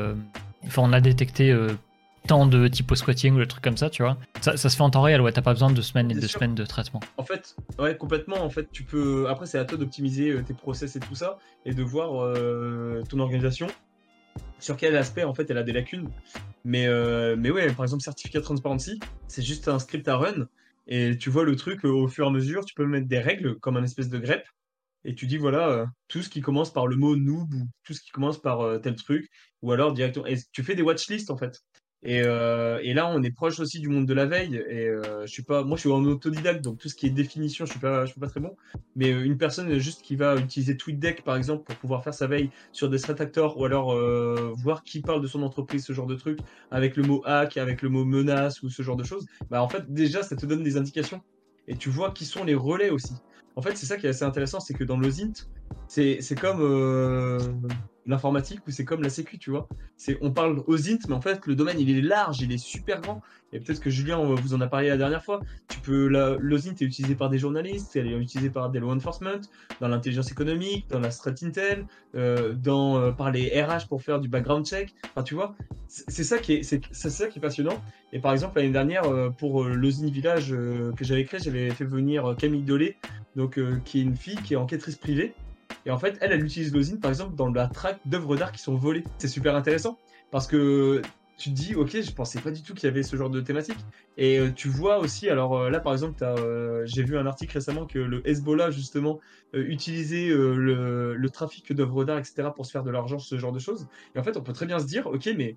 Enfin, 0.67 0.83
on 0.85 0.93
a 0.93 1.01
détecté 1.01 1.57
tant 2.27 2.47
de 2.47 2.67
typo 2.67 2.97
squatting 2.97 3.35
ou 3.35 3.39
des 3.39 3.47
trucs 3.47 3.63
comme 3.63 3.77
ça, 3.77 3.89
tu 3.89 4.03
vois. 4.03 4.17
Ça, 4.41 4.57
se 4.57 4.69
fait 4.69 4.83
en 4.83 4.91
temps 4.91 5.03
réel, 5.03 5.21
ouais, 5.21 5.31
t'as 5.31 5.43
pas 5.43 5.53
besoin 5.53 5.71
de 5.71 5.81
semaines 5.81 6.11
et 6.11 6.15
de 6.15 6.27
semaines 6.27 6.57
de 6.57 6.65
traitement. 6.65 6.99
En 7.19 7.23
fait, 7.23 7.55
ouais, 7.79 7.97
complètement. 7.97 8.43
En 8.43 8.51
fait, 8.51 8.69
tu 8.73 8.83
peux. 8.83 9.29
Après, 9.29 9.47
c'est 9.47 9.59
à 9.59 9.65
toi 9.65 9.79
d'optimiser 9.79 10.35
tes 10.45 10.55
process 10.55 10.97
et 10.97 11.01
tout 11.01 11.15
ça 11.15 11.39
et 11.65 11.75
de 11.75 11.83
voir 11.83 12.35
ton 13.09 13.21
organisation 13.21 13.69
sur 14.59 14.77
quel 14.77 14.97
aspect 14.97 15.25
en 15.25 15.35
fait 15.35 15.51
elle 15.51 15.59
a 15.59 15.63
des 15.63 15.73
lacunes. 15.73 16.11
Mais, 16.65 16.87
euh, 16.87 17.37
mais 17.39 17.51
ouais, 17.51 17.73
par 17.75 17.85
exemple, 17.85 18.03
certificat 18.03 18.41
transparency, 18.41 19.01
c'est 19.29 19.43
juste 19.43 19.69
un 19.69 19.79
script 19.79 20.09
à 20.09 20.17
run 20.17 20.47
et 20.89 21.17
tu 21.19 21.31
vois 21.31 21.45
le 21.45 21.57
truc 21.57 21.85
euh, 21.85 21.89
au 21.91 22.09
fur 22.09 22.25
et 22.27 22.29
à 22.29 22.31
mesure, 22.31 22.65
tu 22.65 22.75
peux 22.75 22.87
mettre 22.87 23.09
des 23.09 23.19
règles 23.19 23.59
comme 23.61 23.77
un 23.77 23.85
espèce 23.85 24.09
de 24.09 24.19
grep 24.19 24.45
et 25.05 25.15
tu 25.15 25.27
dis 25.27 25.39
voilà, 25.39 25.69
euh, 25.71 25.87
tout 26.09 26.23
ce 26.23 26.29
qui 26.29 26.41
commence 26.41 26.73
par 26.73 26.87
le 26.87 26.97
mot 26.97 27.17
noob 27.17 27.53
ou 27.55 27.69
tout 27.85 27.95
ce 27.95 28.01
qui 28.03 28.11
commence 28.11 28.41
par 28.41 28.81
tel 28.83 28.97
truc 28.97 29.29
ou 29.63 29.73
alors 29.73 29.93
directement. 29.93 30.27
Tu 30.53 30.63
fais 30.65 30.75
des 30.75 30.83
watchlists 30.83 31.31
en 31.31 31.37
fait. 31.37 31.61
Euh, 32.07 32.79
et, 32.83 32.95
là, 32.95 33.09
on 33.09 33.23
est 33.23 33.31
proche 33.31 33.59
aussi 33.61 33.81
du 33.81 33.89
monde 33.89 34.07
de 34.07 34.15
la 34.15 34.27
veille. 34.27 34.57
Et 34.69 34.87
euh, 34.87 35.27
je 35.27 35.31
suis 35.31 35.43
pas, 35.43 35.65
moi, 35.65 35.77
je 35.77 35.81
suis 35.81 35.91
en 35.91 36.05
autodidacte, 36.05 36.63
donc 36.63 36.79
tout 36.79 36.89
ce 36.89 36.95
qui 36.95 37.07
est 37.07 37.11
définition, 37.11 37.67
je 37.67 37.73
suis 37.73 37.81
pas, 37.81 38.05
je 38.05 38.13
suis 38.13 38.21
pas 38.21 38.29
très 38.29 38.41
bon. 38.41 38.57
Mais 38.95 39.13
euh, 39.13 39.25
une 39.25 39.39
personne 39.39 39.79
juste 39.79 40.03
qui 40.03 40.17
va 40.17 40.37
utiliser 40.37 40.77
TweetDeck, 40.77 41.23
par 41.25 41.37
exemple, 41.37 41.65
pour 41.65 41.77
pouvoir 41.77 42.05
faire 42.05 42.15
sa 42.15 42.27
veille 42.27 42.51
sur 42.73 42.89
des 42.89 42.99
threat 42.99 43.39
ou 43.57 43.65
alors 43.65 43.95
voir 44.57 44.83
qui 44.83 45.01
parle 45.01 45.21
de 45.21 45.27
son 45.27 45.43
entreprise, 45.43 45.85
ce 45.85 45.93
genre 45.93 46.07
de 46.07 46.15
truc, 46.15 46.39
avec 46.71 46.97
le 46.97 47.03
mot 47.03 47.23
hack, 47.25 47.57
avec 47.57 47.83
le 47.83 47.89
mot 47.89 48.05
menace 48.05 48.63
ou 48.63 48.69
ce 48.69 48.83
genre 48.83 48.97
de 48.97 49.05
choses. 49.05 49.27
Bah, 49.51 49.63
en 49.63 49.69
fait, 49.69 49.93
déjà, 49.93 50.23
ça 50.23 50.37
te 50.37 50.47
donne 50.47 50.63
des 50.63 50.77
indications. 50.77 51.23
Et 51.69 51.77
tu 51.77 51.91
vois 51.91 52.13
qui 52.13 52.25
sont 52.25 52.45
les 52.45 52.55
relais 52.55 52.91
aussi. 52.91 53.15
En 53.57 53.63
fait, 53.63 53.77
c'est 53.77 53.87
ça 53.87 53.97
qui 53.97 54.07
est 54.07 54.11
assez 54.11 54.25
intéressant, 54.25 54.61
c'est 54.61 54.75
que 54.75 54.85
dans 54.85 54.99
l'OSINT, 54.99 55.49
c'est 55.89 56.39
comme 56.39 56.61
l'informatique 58.07 58.61
ou 58.67 58.71
c'est 58.71 58.85
comme 58.85 59.03
la 59.03 59.11
sécu, 59.11 59.39
tu 59.39 59.51
vois. 59.51 59.69
C'est 59.97 60.19
on 60.21 60.31
parle 60.31 60.63
aux 60.67 60.77
mais 60.77 61.15
en 61.15 61.21
fait 61.21 61.47
le 61.47 61.55
domaine 61.55 61.81
il 61.81 61.97
est 61.97 62.03
large, 62.03 62.41
il 62.41 62.53
est 62.53 62.59
super 62.59 63.01
grand. 63.01 63.21
Et 63.53 63.61
peut-être 63.61 63.81
que 63.81 63.91
Julien 63.91 64.19
vous 64.19 64.55
en 64.55 64.61
a 64.61 64.67
parlé 64.67 64.89
la 64.89 64.97
dernière 64.97 65.25
fois. 65.25 65.41
Tu 65.69 65.81
peux 65.81 66.09
la, 66.09 66.37
l'OSINT 66.39 66.75
est 66.81 66.83
utilisé 66.83 67.15
par 67.15 67.31
des 67.31 67.39
journalistes, 67.39 67.97
elle 67.97 68.09
est 68.09 68.17
utilisée 68.17 68.51
par 68.51 68.71
des 68.71 68.81
law 68.81 68.91
enforcement, 68.91 69.41
dans 69.81 69.89
l'intelligence 69.89 70.31
économique, 70.31 70.87
dans 70.91 70.99
la 70.99 71.11
strat 71.11 71.33
intel, 71.43 71.87
euh, 72.15 72.55
dans 72.55 72.99
euh, 72.99 73.13
par 73.13 73.31
les 73.31 73.49
RH 73.63 73.87
pour 73.89 74.03
faire 74.03 74.21
du 74.21 74.29
background 74.29 74.67
check. 74.67 74.95
Enfin 75.11 75.23
tu 75.23 75.35
vois, 75.35 75.55
c'est 75.89 76.25
ça 76.25 76.39
qui 76.39 76.55
est 76.55 76.63
ça 76.63 77.27
qui 77.29 77.39
est 77.39 77.43
passionnant. 77.43 77.81
Et 78.13 78.19
par 78.19 78.33
exemple 78.33 78.59
l'année 78.59 78.73
dernière 78.73 79.05
euh, 79.05 79.31
pour 79.31 79.65
l'OSINT 79.65 80.11
Village 80.11 80.51
que 80.51 81.05
j'avais 81.05 81.25
créé, 81.25 81.41
j'avais 81.41 81.71
fait 81.71 81.85
venir 81.85 82.35
Camille 82.39 82.63
Dolé, 82.63 82.97
donc 83.37 83.61
qui 83.85 84.01
est 84.01 84.03
une 84.03 84.17
fille 84.17 84.37
qui 84.37 84.55
est 84.55 84.57
enquêtrice 84.57 84.97
privée 84.97 85.35
et 85.87 85.91
en 85.91 85.99
fait, 85.99 86.19
elle, 86.21 86.33
elle 86.33 86.45
utilise 86.45 86.75
l'osine, 86.75 86.99
par 86.99 87.11
exemple, 87.11 87.37
dans 87.37 87.49
la 87.49 87.69
traque 87.69 88.01
d'œuvres 88.05 88.37
d'art 88.37 88.53
qui 88.53 88.61
sont 88.61 88.75
volées. 88.75 89.05
C'est 89.19 89.29
super 89.29 89.55
intéressant 89.55 89.97
parce 90.33 90.49
que 90.49 91.01
tu 91.39 91.51
te 91.51 91.55
dis, 91.55 91.75
ok, 91.75 92.01
je 92.01 92.13
pensais 92.13 92.41
pas 92.41 92.51
du 92.51 92.63
tout 92.63 92.75
qu'il 92.75 92.89
y 92.89 92.91
avait 92.91 93.05
ce 93.05 93.15
genre 93.15 93.31
de 93.31 93.41
thématique. 93.41 93.79
Et 94.17 94.39
euh, 94.39 94.51
tu 94.51 94.69
vois 94.69 94.99
aussi, 94.99 95.29
alors 95.29 95.57
euh, 95.57 95.71
là, 95.71 95.79
par 95.79 95.93
exemple, 95.93 96.25
euh, 96.25 96.83
j'ai 96.87 97.05
vu 97.05 97.17
un 97.17 97.27
article 97.27 97.53
récemment 97.53 97.87
que 97.87 97.99
le 97.99 98.27
Hezbollah, 98.29 98.71
justement, 98.71 99.21
utilisait 99.53 100.29
le, 100.29 101.15
le, 101.15 101.31
trafic 101.31 101.73
d'œuvres 101.73 102.05
d'art, 102.05 102.19
etc., 102.19 102.49
pour 102.55 102.67
se 102.67 102.73
faire 102.73 102.83
de 102.83 102.91
l'argent, 102.91 103.19
ce 103.19 103.39
genre 103.39 103.53
de 103.53 103.59
choses. 103.59 103.87
Et 104.15 104.19
en 104.19 104.23
fait, 104.25 104.37
on 104.37 104.43
peut 104.43 104.53
très 104.53 104.67
bien 104.67 104.81
se 104.81 104.87
dire, 104.87 105.07
ok, 105.07 105.29
mais 105.37 105.57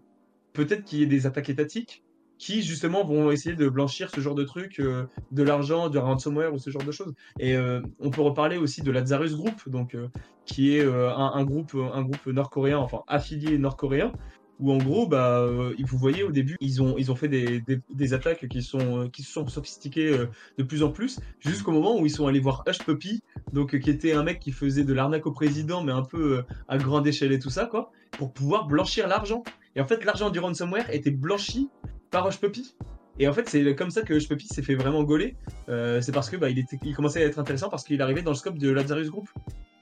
peut-être 0.53 0.83
qu'il 0.83 0.99
y 0.99 1.03
ait 1.03 1.07
des 1.07 1.25
attaques 1.25 1.49
étatiques 1.49 2.03
qui 2.39 2.63
justement 2.63 3.03
vont 3.03 3.31
essayer 3.31 3.55
de 3.55 3.67
blanchir 3.67 4.09
ce 4.09 4.21
genre 4.21 4.33
de 4.33 4.45
trucs, 4.45 4.79
euh, 4.79 5.05
de 5.31 5.43
l'argent, 5.43 5.89
du 5.89 5.97
ransomware 5.97 6.53
ou 6.53 6.57
ce 6.57 6.69
genre 6.69 6.83
de 6.83 6.91
choses. 6.91 7.13
Et 7.37 7.55
euh, 7.55 7.81
on 7.99 8.09
peut 8.09 8.21
reparler 8.21 8.57
aussi 8.57 8.81
de 8.81 8.89
Lazarus 8.91 9.35
Group, 9.35 9.67
donc 9.67 9.93
euh, 9.93 10.07
qui 10.45 10.75
est 10.75 10.83
un, 10.83 11.43
groupe, 11.43 11.75
un 11.75 12.01
groupe 12.01 12.25
nord-coréen, 12.25 12.79
enfin 12.79 13.03
affilié 13.07 13.57
nord-coréen, 13.59 14.13
où 14.59 14.71
en 14.71 14.77
gros, 14.77 15.05
bah, 15.05 15.45
vous 15.47 15.97
voyez 15.97 16.23
au 16.23 16.31
début, 16.31 16.57
ils 16.59 16.81
ont, 16.81 16.95
ils 16.97 17.11
ont 17.11 17.15
fait 17.15 17.27
des, 17.27 17.61
des, 17.89 18.13
attaques 18.13 18.47
qui 18.47 18.63
sont, 18.63 19.09
qui 19.09 19.21
sont 19.21 19.47
sophistiquées 19.47 20.25
de 20.57 20.63
plus 20.63 20.81
en 20.81 20.89
plus, 20.89 21.19
jusqu'au 21.39 21.71
moment 21.71 21.99
où 21.99 22.05
ils 22.07 22.11
sont 22.11 22.25
allés 22.25 22.39
voir 22.39 22.63
Hush 22.67 22.79
Puppy, 22.79 23.21
donc 23.53 23.79
qui 23.79 23.89
était 23.91 24.13
un 24.13 24.23
mec 24.23 24.39
qui 24.39 24.51
faisait 24.51 24.83
de 24.83 24.93
l'arnaque 24.93 25.27
au 25.27 25.31
président, 25.31 25.83
mais 25.83 25.91
un 25.91 26.01
peu 26.01 26.43
à 26.67 26.79
grande 26.79 27.05
échelle 27.05 27.31
et 27.31 27.39
tout 27.39 27.51
ça, 27.51 27.67
quoi, 27.67 27.91
pour 28.17 28.33
pouvoir 28.33 28.65
blanchir 28.65 29.07
l'argent. 29.07 29.43
Et 29.75 29.81
en 29.81 29.85
fait, 29.85 30.03
l'argent 30.03 30.31
du 30.31 30.39
ransomware 30.39 30.89
était 30.89 31.11
blanchi 31.11 31.69
par 32.11 32.27
Hush 32.27 32.39
Puppy. 32.39 32.75
Et 33.19 33.27
en 33.27 33.33
fait, 33.33 33.49
c'est 33.49 33.75
comme 33.75 33.91
ça 33.91 34.01
que 34.01 34.27
Puppy 34.27 34.47
s'est 34.47 34.61
fait 34.61 34.75
vraiment 34.75 35.03
gauler. 35.03 35.35
Euh, 35.67 35.99
c'est 35.99 36.13
parce 36.13 36.29
que 36.29 36.37
bah, 36.37 36.49
il, 36.49 36.57
était, 36.57 36.79
il 36.83 36.95
commençait 36.95 37.21
à 37.21 37.25
être 37.25 37.37
intéressant 37.37 37.69
parce 37.69 37.83
qu'il 37.83 38.01
arrivait 38.01 38.21
dans 38.21 38.31
le 38.31 38.37
scope 38.37 38.57
de 38.57 38.69
Lazarus 38.71 39.09
Group. 39.09 39.29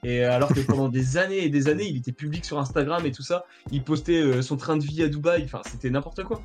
Et 0.04 0.24
alors 0.24 0.52
que 0.52 0.60
pendant 0.60 0.88
des 0.88 1.16
années 1.18 1.44
et 1.44 1.48
des 1.48 1.68
années, 1.68 1.86
il 1.86 1.96
était 1.96 2.12
public 2.12 2.44
sur 2.44 2.58
Instagram 2.58 3.04
et 3.06 3.12
tout 3.12 3.22
ça, 3.22 3.44
il 3.70 3.82
postait 3.82 4.20
euh, 4.20 4.42
son 4.42 4.56
train 4.56 4.76
de 4.76 4.84
vie 4.84 5.02
à 5.02 5.08
Dubaï, 5.08 5.44
enfin 5.44 5.60
c'était 5.64 5.90
n'importe 5.90 6.22
quoi. 6.24 6.40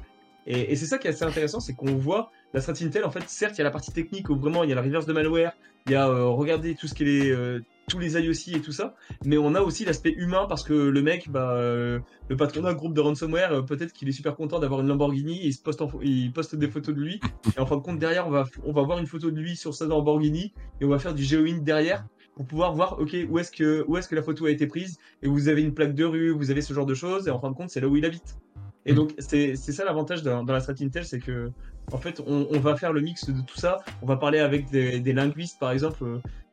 Et, 0.46 0.76
c'est 0.76 0.88
ça 0.88 0.98
qui 0.98 1.08
est 1.08 1.12
assez 1.12 1.24
intéressant, 1.24 1.60
c'est 1.60 1.74
qu'on 1.74 1.96
voit 1.96 2.32
la 2.54 2.60
strat 2.60 2.74
Intel, 2.82 3.06
en 3.06 3.12
fait, 3.12 3.24
certes, 3.28 3.56
il 3.56 3.60
y 3.60 3.62
a 3.62 3.64
la 3.64 3.72
partie 3.72 3.94
technique 3.94 4.30
où 4.30 4.36
vraiment 4.36 4.64
il 4.64 4.70
y 4.70 4.74
a 4.74 4.76
la 4.76 4.82
reverse 4.82 5.06
de 5.06 5.14
malware, 5.14 5.54
il 5.86 5.94
y 5.94 5.96
a 5.96 6.10
euh, 6.10 6.26
regarder 6.26 6.76
tout 6.76 6.88
ce 6.88 6.94
qui 6.94 7.04
est 7.04 7.32
tous 7.88 8.00
les 8.00 8.14
IOC 8.14 8.56
et 8.56 8.62
tout 8.62 8.72
ça, 8.72 8.96
mais 9.26 9.38
on 9.38 9.56
a 9.56 9.62
aussi 9.62 9.86
l'aspect 9.86 10.12
humain 10.12 10.46
parce 10.48 10.64
que 10.64 10.74
le 10.74 11.02
mec, 11.02 11.30
bah, 11.30 11.52
euh, 11.52 12.00
le 12.30 12.38
patron 12.38 12.62
d'un 12.62 12.74
groupe 12.74 12.94
de 12.94 13.02
ransomware, 13.02 13.52
euh, 13.52 13.62
peut-être 13.62 13.94
qu'il 13.94 14.08
est 14.08 14.14
super 14.14 14.36
content 14.36 14.60
d'avoir 14.60 14.82
une 14.82 14.88
Lamborghini, 14.88 15.40
il, 15.44 15.54
se 15.54 15.62
poste 15.62 15.84
il 16.02 16.32
poste 16.32 16.56
des 16.56 16.70
photos 16.70 16.96
de 16.96 17.02
lui, 17.02 17.20
et 17.56 17.60
en 17.60 17.66
fin 17.66 17.76
de 17.76 17.82
compte, 17.82 18.00
derrière, 18.00 18.28
on 18.28 18.32
va, 18.32 18.46
on 18.64 18.72
va 18.72 18.84
voir 18.84 19.00
une 19.00 19.08
photo 19.08 19.32
de 19.32 19.40
lui 19.40 19.56
sur 19.56 19.74
sa 19.74 19.86
Lamborghini, 19.86 20.54
et 20.80 20.86
on 20.86 20.90
va 20.90 21.00
faire 21.00 21.14
du 21.14 21.24
GeoInt 21.24 21.60
derrière 21.62 22.06
pour 22.36 22.46
pouvoir 22.46 22.74
voir, 22.74 23.00
ok, 23.00 23.16
où 23.30 23.38
est-ce 23.38 23.52
que, 23.52 23.84
où 23.88 23.98
est-ce 23.98 24.08
que 24.08 24.16
la 24.16 24.24
photo 24.24 24.46
a 24.46 24.52
été 24.52 24.66
prise, 24.66 24.98
et 25.22 25.28
vous 25.28 25.50
avez 25.50 25.62
une 25.62 25.74
plaque 25.74 25.94
de 25.94 26.06
rue, 26.06 26.32
vous 26.32 26.52
avez 26.52 26.62
ce 26.62 26.74
genre 26.74 26.86
de 26.86 26.96
choses, 26.96 27.28
et 27.28 27.32
en 27.32 27.40
fin 27.40 27.52
de 27.52 27.56
compte, 27.56 27.70
c'est 27.70 27.82
là 27.82 27.88
où 27.88 27.96
il 27.96 28.06
habite. 28.06 28.38
Et 28.86 28.94
mm. 28.94 28.96
donc, 28.96 29.14
c'est 29.20 29.56
ça 29.56 29.86
l'avantage 29.86 30.24
dans, 30.24 30.44
la 30.44 30.60
strat 30.60 30.74
Intel, 30.82 31.06
c'est 31.06 31.20
que, 31.20 31.52
en 31.92 31.98
fait, 31.98 32.22
on, 32.26 32.60
va 32.60 32.76
faire 32.76 32.94
le 32.94 33.02
mix 33.02 33.30
de 33.30 33.42
tout 33.42 33.58
ça. 33.58 33.78
On 34.02 34.06
va 34.06 34.18
parler 34.18 34.40
avec 34.40 34.70
des, 34.70 35.14
linguistes, 35.14 35.60
par 35.60 35.72
exemple. 35.72 36.04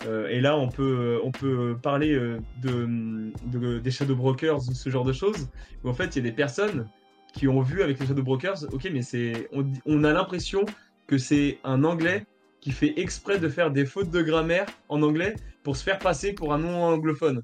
Euh, 0.06 0.28
et 0.28 0.40
là, 0.40 0.56
on 0.56 0.68
peut, 0.68 1.20
on 1.22 1.30
peut 1.30 1.76
parler 1.80 2.12
euh, 2.12 2.38
de, 2.62 3.78
des 3.78 3.90
shadow 3.90 4.16
brokers, 4.16 4.62
ce 4.62 4.90
genre 4.90 5.04
de 5.04 5.12
choses. 5.12 5.48
Où 5.84 5.88
en 5.88 5.94
fait, 5.94 6.16
il 6.16 6.24
y 6.24 6.26
a 6.26 6.30
des 6.30 6.36
personnes 6.36 6.88
qui 7.32 7.48
ont 7.48 7.60
vu 7.60 7.82
avec 7.82 8.00
les 8.00 8.06
shadow 8.06 8.22
brokers, 8.22 8.64
ok, 8.72 8.88
mais 8.92 9.02
c'est, 9.02 9.48
on, 9.52 9.64
on 9.86 10.04
a 10.04 10.12
l'impression 10.12 10.64
que 11.06 11.16
c'est 11.16 11.58
un 11.64 11.84
anglais 11.84 12.26
qui 12.60 12.72
fait 12.72 12.94
exprès 12.98 13.38
de 13.38 13.48
faire 13.48 13.70
des 13.70 13.86
fautes 13.86 14.10
de 14.10 14.20
grammaire 14.20 14.66
en 14.88 15.02
anglais 15.02 15.34
pour 15.62 15.76
se 15.76 15.82
faire 15.82 15.98
passer 15.98 16.32
pour 16.32 16.52
un 16.52 16.58
non 16.58 16.84
anglophone. 16.84 17.42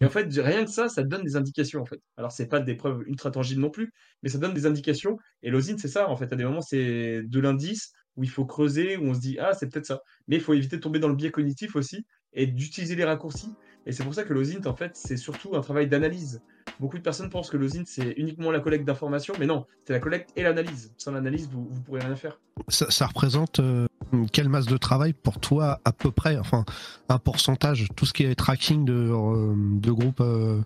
Et 0.00 0.04
en 0.06 0.10
fait, 0.10 0.28
rien 0.36 0.64
que 0.64 0.70
ça, 0.70 0.88
ça 0.88 1.02
donne 1.02 1.24
des 1.24 1.36
indications 1.36 1.80
en 1.80 1.84
fait. 1.86 2.00
Alors 2.16 2.32
c'est 2.32 2.46
pas 2.48 2.60
des 2.60 2.74
preuves 2.74 3.02
ultra 3.06 3.30
tangibles 3.30 3.60
non 3.60 3.70
plus, 3.70 3.92
mais 4.22 4.28
ça 4.28 4.38
donne 4.38 4.54
des 4.54 4.66
indications. 4.66 5.16
Et 5.42 5.50
l'osine, 5.50 5.78
c'est 5.78 5.88
ça 5.88 6.08
en 6.08 6.16
fait. 6.16 6.32
À 6.32 6.36
des 6.36 6.44
moments, 6.44 6.60
c'est 6.60 7.22
de 7.24 7.40
l'indice 7.40 7.92
où 8.16 8.24
il 8.24 8.30
faut 8.30 8.46
creuser, 8.46 8.96
où 8.96 9.04
on 9.04 9.14
se 9.14 9.20
dit 9.20 9.38
ah 9.40 9.54
c'est 9.54 9.68
peut-être 9.68 9.86
ça. 9.86 10.00
Mais 10.28 10.36
il 10.36 10.42
faut 10.42 10.54
éviter 10.54 10.76
de 10.76 10.82
tomber 10.82 10.98
dans 11.00 11.08
le 11.08 11.16
biais 11.16 11.30
cognitif 11.30 11.76
aussi 11.76 12.06
et 12.32 12.46
d'utiliser 12.46 12.94
les 12.96 13.04
raccourcis. 13.04 13.56
Et 13.86 13.92
c'est 13.92 14.04
pour 14.04 14.14
ça 14.14 14.24
que 14.24 14.32
l'osint 14.32 14.64
en 14.66 14.74
fait, 14.76 14.92
c'est 14.96 15.16
surtout 15.16 15.56
un 15.56 15.60
travail 15.60 15.88
d'analyse. 15.88 16.40
Beaucoup 16.80 16.98
de 16.98 17.02
personnes 17.02 17.28
pensent 17.28 17.50
que 17.50 17.56
l'osint 17.56 17.82
c'est 17.86 18.12
uniquement 18.16 18.50
la 18.50 18.60
collecte 18.60 18.84
d'informations, 18.84 19.34
mais 19.38 19.46
non, 19.46 19.66
c'est 19.84 19.92
la 19.92 19.98
collecte 19.98 20.30
et 20.36 20.42
l'analyse. 20.42 20.92
Sans 20.96 21.10
l'analyse, 21.10 21.48
vous 21.50 21.68
vous 21.70 21.80
pourrez 21.82 22.00
rien 22.00 22.14
faire. 22.14 22.38
Ça, 22.68 23.06
représente 23.06 23.60
euh, 23.60 23.86
quelle 24.32 24.48
masse 24.48 24.66
de 24.66 24.76
travail 24.76 25.12
pour 25.12 25.40
toi 25.40 25.80
à 25.84 25.92
peu 25.92 26.10
près, 26.10 26.36
enfin 26.38 26.64
un 27.08 27.18
pourcentage, 27.18 27.88
tout 27.96 28.06
ce 28.06 28.12
qui 28.12 28.24
est 28.24 28.34
tracking 28.34 28.84
de, 28.84 28.92
euh, 28.92 29.54
de 29.56 29.90
groupes 29.90 30.20
euh, 30.20 30.60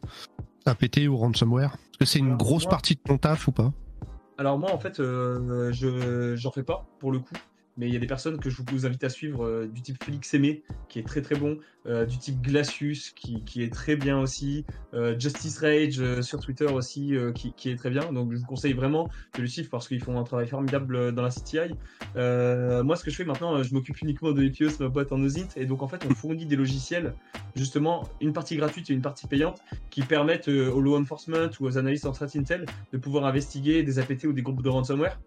APT 0.66 1.09
ou 1.09 1.16
ransomware? 1.16 1.75
Est-ce 1.75 1.99
que 1.99 2.04
c'est 2.04 2.19
une 2.19 2.37
grosse 2.37 2.66
partie 2.66 2.95
de 2.95 3.00
ton 3.00 3.16
taf 3.16 3.49
ou 3.49 3.52
pas? 3.52 3.73
Alors 4.38 4.59
moi 4.59 4.73
en 4.73 4.78
fait, 4.78 4.97
je 4.99 6.35
j'en 6.37 6.50
fais 6.50 6.62
pas 6.62 6.87
pour 6.99 7.12
le 7.12 7.21
coup 7.21 7.35
mais 7.76 7.88
il 7.88 7.93
y 7.93 7.97
a 7.97 8.00
des 8.00 8.07
personnes 8.07 8.38
que 8.38 8.50
je 8.50 8.62
vous 8.71 8.87
invite 8.87 9.05
à 9.05 9.09
suivre, 9.09 9.47
euh, 9.47 9.67
du 9.67 9.81
type 9.83 10.02
Félix 10.02 10.35
Aimé, 10.35 10.62
qui 10.88 10.99
est 10.99 11.07
très 11.07 11.23
très 11.23 11.35
bon, 11.35 11.59
euh, 11.87 12.05
du 12.05 12.19
type 12.19 12.41
Glacius, 12.43 13.11
qui, 13.11 13.43
qui, 13.45 13.62
est 13.62 13.73
très 13.73 13.97
bien 13.97 14.19
aussi, 14.19 14.64
euh, 14.95 15.19
Justice 15.19 15.59
Rage 15.59 16.21
sur 16.21 16.41
Twitter 16.41 16.67
aussi, 16.67 17.14
qui, 17.35 17.52
qui, 17.55 17.71
est 17.71 17.76
très 17.76 17.91
bien. 17.91 18.12
Donc 18.12 18.33
je 18.33 18.38
vous 18.38 18.47
conseille 18.47 18.75
vraiment 18.75 19.09
de 19.37 19.43
le 19.43 19.47
suivre 19.47 19.71
parce 19.71 19.88
qu'ils 19.88 20.02
font 20.02 20.19
un 20.19 20.25
travail 20.25 20.47
formidable 20.47 21.12
dans 21.12 21.23
la 21.23 21.31
CTI. 21.31 21.75
moi, 22.14 22.97
ce 22.97 23.05
que 23.05 23.11
je 23.11 23.17
fais 23.17 23.25
maintenant, 23.25 23.62
je 23.62 23.75
m'occupe 23.75 24.00
uniquement 24.02 24.33
de 24.33 24.42
EPOS, 24.42 24.81
ma 24.81 24.88
boîte 24.88 25.12
en 25.12 25.23
OSINT, 25.23 25.49
et 25.57 25.66
donc 25.66 25.83
en 25.83 25.88
fait, 25.88 26.05
on 26.09 26.14
fournit 26.14 26.46
des 26.46 26.57
logiciels, 26.57 27.14
justement, 27.57 28.09
une 28.20 28.33
partie 28.33 28.57
gratuite 28.57 28.90
et 28.90 28.92
une 28.92 29.03
partie 29.03 29.27
payante, 29.27 29.62
qui 29.90 30.03
permettent 30.03 30.49
aux 30.49 30.81
law 30.81 30.96
enforcement 30.99 31.49
ou 31.61 31.66
aux 31.66 31.79
analystes 31.79 32.07
en 32.07 32.12
strat 32.12 32.27
intel 32.37 32.66
de 32.92 32.99
pouvoir 32.99 33.25
investiguer 33.25 33.83
des 33.83 33.99
APT 33.99 34.25
ou 34.25 34.33
des 34.33 34.42
groupes 34.42 34.62
de 34.62 34.68
ransomware. 34.68 35.18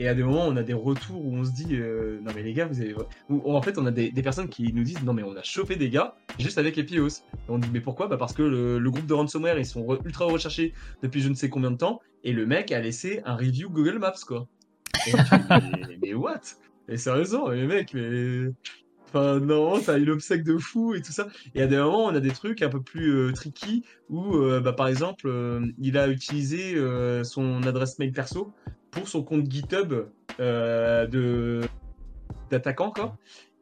Et 0.00 0.08
à 0.08 0.14
des 0.14 0.22
moments, 0.22 0.46
on 0.46 0.56
a 0.56 0.62
des 0.62 0.72
retours 0.72 1.22
où 1.22 1.36
on 1.36 1.44
se 1.44 1.52
dit, 1.52 1.76
euh, 1.76 2.20
non 2.22 2.32
mais 2.34 2.42
les 2.42 2.54
gars, 2.54 2.64
vous 2.64 2.80
avez... 2.80 2.94
en 3.28 3.60
fait, 3.60 3.76
on 3.76 3.84
a 3.84 3.90
des, 3.90 4.10
personnes 4.22 4.48
qui 4.48 4.72
nous 4.72 4.82
disent, 4.82 5.02
non 5.02 5.12
mais 5.12 5.22
on 5.22 5.36
a 5.36 5.42
chopé 5.42 5.76
des 5.76 5.90
gars 5.90 6.16
juste 6.38 6.56
avec 6.56 6.78
Epios. 6.78 7.08
Et 7.08 7.50
on 7.50 7.58
dit, 7.58 7.68
mais 7.70 7.82
pourquoi? 7.82 8.08
Bah 8.08 8.16
Parce 8.16 8.32
que 8.32 8.42
le, 8.42 8.90
groupe 8.90 9.04
de 9.04 9.12
ransomware, 9.12 9.58
ils 9.58 9.66
sont 9.66 9.86
ultra 10.06 10.24
recherchés 10.24 10.72
depuis 11.02 11.20
je 11.20 11.28
ne 11.28 11.34
sais 11.34 11.50
combien 11.50 11.70
de 11.70 11.76
temps, 11.76 12.00
et 12.24 12.32
le 12.32 12.46
mec 12.46 12.72
a 12.72 12.80
laissé 12.80 13.20
un 13.26 13.36
review 13.36 13.68
Google 13.68 13.98
Maps, 13.98 14.14
quoi. 14.26 14.48
Et 15.06 15.12
mais, 15.50 15.98
mais, 16.00 16.14
what? 16.14 16.40
Mais 16.88 16.96
sérieusement, 16.96 17.50
les 17.50 17.66
mecs, 17.66 17.92
mais... 17.92 18.52
Enfin, 19.08 19.38
non, 19.38 19.80
ça 19.80 19.94
a 19.94 19.98
eu 19.98 20.06
l'obsèque 20.06 20.44
de 20.44 20.56
fou 20.56 20.94
et 20.94 21.02
tout 21.02 21.12
ça. 21.12 21.28
Et 21.54 21.60
à 21.60 21.66
des 21.66 21.76
moments, 21.76 22.06
on 22.06 22.14
a 22.14 22.20
des 22.20 22.30
trucs 22.30 22.62
un 22.62 22.70
peu 22.70 22.80
plus 22.80 23.10
euh, 23.10 23.32
tricky 23.32 23.84
où, 24.08 24.36
euh, 24.36 24.60
bah, 24.60 24.72
par 24.72 24.88
exemple, 24.88 25.30
il 25.78 25.98
a 25.98 26.08
utilisé 26.08 26.74
son 27.22 27.62
adresse 27.64 27.98
mail 27.98 28.12
perso 28.12 28.54
pour 28.90 29.08
son 29.08 29.22
compte 29.22 29.50
GitHub 29.50 29.92
euh, 30.40 31.06
de 31.06 31.60
d'attaquant 32.50 32.90
quoi. 32.90 33.16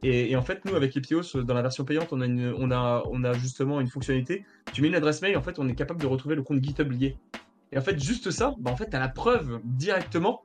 Et, 0.04 0.36
en 0.36 0.42
fait, 0.42 0.64
nous, 0.64 0.76
avec 0.76 0.96
Epios, 0.96 1.42
dans 1.42 1.54
la 1.54 1.62
version 1.62 1.84
payante, 1.84 2.12
on 2.12 2.20
a, 2.20 2.76
a, 2.76 3.02
on 3.06 3.32
justement 3.34 3.80
une 3.80 3.88
fonctionnalité. 3.88 4.44
Tu 4.72 4.80
mets 4.80 4.88
une 4.88 4.94
adresse 4.94 5.22
mail, 5.22 5.36
en 5.36 5.42
fait, 5.42 5.58
on 5.58 5.68
est 5.68 5.74
capable 5.74 6.00
de 6.00 6.06
retrouver 6.06 6.36
le 6.36 6.42
compte 6.42 6.62
GitHub 6.62 6.92
lié. 6.92 7.16
Et 7.72 7.78
en 7.78 7.80
fait, 7.80 8.00
juste 8.00 8.30
ça, 8.30 8.54
bah, 8.58 8.70
en 8.70 8.76
fait, 8.76 8.90
tu 8.90 8.96
as 8.96 9.00
la 9.00 9.08
preuve 9.08 9.60
directement 9.64 10.42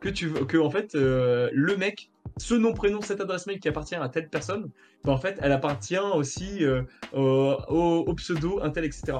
que, 0.00 0.10
tu, 0.10 0.30
que 0.32 0.58
en 0.58 0.70
fait, 0.70 0.94
euh, 0.94 1.48
le 1.52 1.76
mec, 1.76 2.10
ce 2.36 2.54
nom, 2.54 2.74
prénom, 2.74 3.00
cette 3.00 3.20
adresse 3.20 3.46
mail 3.46 3.58
qui 3.58 3.68
appartient 3.68 3.94
à 3.94 4.08
telle 4.10 4.28
personne, 4.28 4.70
bah, 5.04 5.12
en 5.12 5.18
fait, 5.18 5.38
elle 5.40 5.52
appartient 5.52 5.98
aussi 5.98 6.64
euh, 6.64 6.82
au, 7.14 8.04
au, 8.06 8.14
pseudo, 8.14 8.60
un 8.62 8.68
tel, 8.68 8.84
etc. 8.84 9.18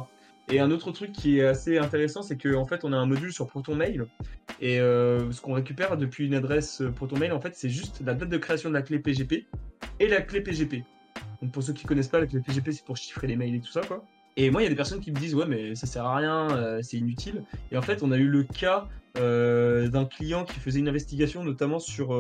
Et 0.53 0.59
un 0.59 0.73
autre 0.73 0.91
truc 0.91 1.13
qui 1.13 1.39
est 1.39 1.47
assez 1.47 1.79
intéressant, 1.79 2.23
c'est 2.23 2.37
qu'en 2.37 2.65
fait, 2.65 2.85
on 2.85 2.93
a 2.93 2.97
un 2.97 3.07
module 3.07 3.33
sur 3.33 3.47
ProtonMail. 3.47 4.03
Et 4.61 4.81
euh, 4.81 5.31
ce 5.31 5.41
qu'on 5.41 5.53
récupère 5.53 5.97
depuis 5.97 6.27
une 6.27 6.35
adresse 6.35 6.83
ProtonMail, 6.97 7.31
en 7.31 7.41
fait, 7.41 7.55
c'est 7.55 7.69
juste 7.69 8.03
la 8.05 8.15
date 8.15 8.29
de 8.29 8.37
création 8.37 8.69
de 8.69 8.75
la 8.75 8.83
clé 8.83 8.99
PGP 8.99 9.47
et 10.01 10.09
la 10.09 10.21
clé 10.21 10.41
PGP. 10.41 10.83
Donc 11.41 11.53
pour 11.53 11.63
ceux 11.63 11.73
qui 11.73 11.87
connaissent 11.87 12.09
pas, 12.09 12.19
la 12.19 12.27
clé 12.27 12.41
PGP, 12.41 12.73
c'est 12.73 12.85
pour 12.85 12.97
chiffrer 12.97 13.29
les 13.29 13.37
mails 13.37 13.55
et 13.55 13.61
tout 13.61 13.71
ça, 13.71 13.81
quoi. 13.83 14.05
Et 14.37 14.51
moi, 14.51 14.63
il 14.63 14.65
y 14.65 14.67
a 14.67 14.71
des 14.71 14.77
personnes 14.77 15.01
qui 15.01 15.13
me 15.13 15.19
disent, 15.19 15.35
ouais, 15.37 15.47
mais 15.47 15.77
ça 15.77 15.87
sert 15.87 16.05
à 16.05 16.17
rien, 16.17 16.51
euh, 16.51 16.81
c'est 16.83 16.97
inutile. 16.97 17.45
Et 17.71 17.77
en 17.77 17.83
fait, 17.83 18.03
on 18.03 18.11
a 18.11 18.17
eu 18.17 18.27
le 18.27 18.43
cas 18.43 18.89
euh, 19.19 19.89
d'un 19.89 20.05
client 20.05 20.45
qui 20.45 20.59
faisait 20.59 20.81
une 20.81 20.89
investigation, 20.89 21.45
notamment 21.45 21.79
sur, 21.79 22.17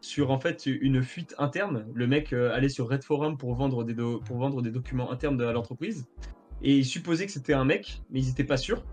sur 0.00 0.30
en 0.30 0.38
fait 0.38 0.66
une 0.66 1.02
fuite 1.02 1.34
interne. 1.38 1.84
Le 1.94 2.06
mec 2.06 2.32
allait 2.32 2.68
sur 2.68 2.88
Red 2.88 3.02
Forum 3.02 3.36
pour 3.36 3.54
vendre 3.54 3.82
des, 3.82 3.94
pour 3.94 4.36
vendre 4.36 4.62
des 4.62 4.70
documents 4.70 5.10
internes 5.10 5.36
de 5.36 5.44
l'entreprise. 5.44 6.06
Et 6.62 6.78
ils 6.78 6.84
supposaient 6.84 7.26
que 7.26 7.32
c'était 7.32 7.54
un 7.54 7.64
mec, 7.64 8.02
mais 8.10 8.20
ils 8.20 8.26
n'étaient 8.26 8.44
pas 8.44 8.56
sûrs. 8.56 8.84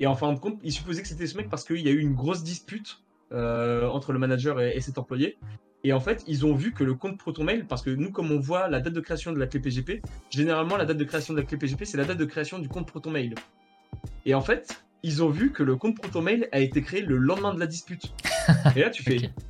Et 0.00 0.06
en 0.06 0.16
fin 0.16 0.32
de 0.32 0.38
compte, 0.38 0.58
ils 0.64 0.72
supposaient 0.72 1.02
que 1.02 1.08
c'était 1.08 1.26
ce 1.26 1.36
mec 1.36 1.48
parce 1.48 1.64
qu'il 1.64 1.80
y 1.80 1.88
a 1.88 1.92
eu 1.92 2.00
une 2.00 2.14
grosse 2.14 2.42
dispute 2.42 3.02
euh, 3.32 3.88
entre 3.88 4.12
le 4.12 4.18
manager 4.18 4.60
et, 4.60 4.80
cet 4.80 4.98
employé. 4.98 5.38
Et 5.84 5.92
en 5.92 6.00
fait, 6.00 6.24
ils 6.26 6.46
ont 6.46 6.54
vu 6.54 6.72
que 6.72 6.82
le 6.82 6.94
compte 6.94 7.18
ProtonMail, 7.18 7.64
parce 7.64 7.82
que 7.82 7.90
nous, 7.90 8.10
comme 8.10 8.30
on 8.32 8.40
voit 8.40 8.68
la 8.68 8.80
date 8.80 8.94
de 8.94 9.00
création 9.00 9.32
de 9.32 9.38
la 9.38 9.46
clé 9.46 9.60
PGP, 9.60 10.02
généralement, 10.30 10.76
la 10.76 10.86
date 10.86 10.96
de 10.96 11.04
création 11.04 11.34
de 11.34 11.40
la 11.40 11.44
clé 11.44 11.58
PGP, 11.58 11.84
c'est 11.84 11.98
la 11.98 12.04
date 12.04 12.18
de 12.18 12.24
création 12.24 12.58
du 12.58 12.68
compte 12.68 12.86
ProtonMail. 12.86 13.34
Et 14.24 14.34
en 14.34 14.40
fait, 14.40 14.84
ils 15.02 15.22
ont 15.22 15.28
vu 15.28 15.52
que 15.52 15.62
le 15.62 15.76
compte 15.76 15.96
ProtonMail 15.96 16.48
a 16.52 16.60
été 16.60 16.80
créé 16.80 17.02
le 17.02 17.18
lendemain 17.18 17.52
de 17.54 17.60
la 17.60 17.66
dispute. 17.66 18.14
Et 18.74 18.80
là, 18.80 18.90
tu 18.90 19.02
fais. 19.02 19.30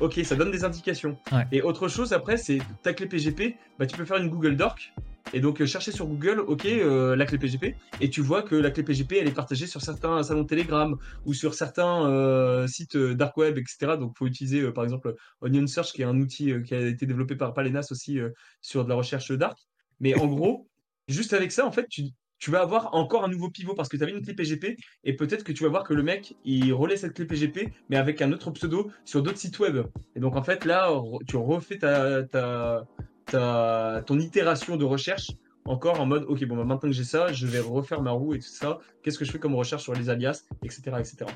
Ok, 0.00 0.18
ça 0.24 0.34
donne 0.34 0.50
des 0.50 0.64
indications. 0.64 1.16
Et 1.52 1.62
autre 1.62 1.86
chose, 1.86 2.12
après, 2.12 2.36
c'est 2.36 2.58
ta 2.82 2.92
clé 2.92 3.06
PGP, 3.06 3.56
bah, 3.78 3.86
tu 3.86 3.96
peux 3.96 4.04
faire 4.04 4.16
une 4.16 4.28
Google 4.28 4.56
Doc 4.56 4.92
et 5.32 5.40
donc, 5.40 5.60
euh, 5.60 5.66
chercher 5.66 5.90
sur 5.90 6.06
Google, 6.06 6.40
OK, 6.40 6.66
euh, 6.66 7.16
la 7.16 7.24
clé 7.24 7.38
PGP, 7.38 7.76
et 8.00 8.10
tu 8.10 8.20
vois 8.20 8.42
que 8.42 8.54
la 8.54 8.70
clé 8.70 8.82
PGP, 8.82 9.16
elle 9.18 9.28
est 9.28 9.34
partagée 9.34 9.66
sur 9.66 9.80
certains 9.80 10.22
salons 10.22 10.44
Telegram 10.44 10.96
ou 11.24 11.32
sur 11.32 11.54
certains 11.54 12.08
euh, 12.08 12.66
sites 12.66 12.96
dark 12.96 13.36
web, 13.36 13.56
etc. 13.58 13.96
Donc, 13.98 14.16
faut 14.18 14.26
utiliser, 14.26 14.70
par 14.72 14.84
exemple, 14.84 15.14
Onion 15.40 15.66
Search, 15.66 15.92
qui 15.92 16.02
est 16.02 16.04
un 16.04 16.20
outil 16.20 16.52
qui 16.64 16.74
a 16.74 16.80
été 16.80 17.06
développé 17.06 17.36
par 17.36 17.54
Palenas 17.54 17.88
aussi 17.90 18.18
sur 18.60 18.84
de 18.84 18.88
la 18.88 18.94
recherche 18.94 19.32
dark. 19.32 19.58
Mais 20.00 20.14
en 20.14 20.26
gros, 20.26 20.68
juste 21.08 21.32
avec 21.32 21.52
ça, 21.52 21.66
en 21.66 21.72
fait, 21.72 21.86
tu, 21.88 22.12
vas 22.50 22.60
avoir 22.60 22.94
encore 22.94 23.24
un 23.24 23.28
nouveau 23.28 23.48
pivot 23.48 23.74
parce 23.74 23.88
que 23.88 23.96
tu 23.96 24.02
avais 24.02 24.12
une 24.12 24.20
clé 24.20 24.34
PGP 24.34 24.76
et 25.04 25.16
peut-être 25.16 25.44
que 25.44 25.52
tu 25.52 25.62
vas 25.62 25.70
voir 25.70 25.82
que 25.82 25.94
le 25.94 26.02
mec 26.02 26.36
il 26.44 26.74
relaie 26.74 26.98
cette 26.98 27.14
clé 27.14 27.24
PGP 27.24 27.72
mais 27.88 27.96
avec 27.96 28.20
un 28.20 28.32
autre 28.32 28.50
pseudo 28.50 28.90
sur 29.06 29.22
d'autres 29.22 29.38
sites 29.38 29.58
web. 29.60 29.86
Et 30.14 30.20
donc 30.20 30.36
en 30.36 30.42
fait 30.42 30.66
là 30.66 30.90
tu 31.26 31.38
refais 31.38 31.78
ta, 31.78 32.22
ta, 32.24 32.86
ta 33.26 34.02
ton 34.06 34.18
itération 34.18 34.76
de 34.76 34.84
recherche 34.84 35.32
encore 35.66 36.00
en 36.00 36.06
mode 36.06 36.24
ok 36.28 36.44
bon 36.44 36.56
bah, 36.56 36.64
maintenant 36.64 36.90
que 36.90 36.94
j'ai 36.94 37.04
ça 37.04 37.32
je 37.32 37.46
vais 37.46 37.60
refaire 37.60 38.02
ma 38.02 38.10
roue 38.10 38.34
et 38.34 38.38
tout 38.38 38.48
ça. 38.48 38.78
Qu'est-ce 39.02 39.18
que 39.18 39.24
je 39.24 39.32
fais 39.32 39.38
comme 39.38 39.54
recherche 39.54 39.82
sur 39.82 39.94
les 39.94 40.10
alias 40.10 40.44
etc 40.62 40.96
etc 40.98 41.26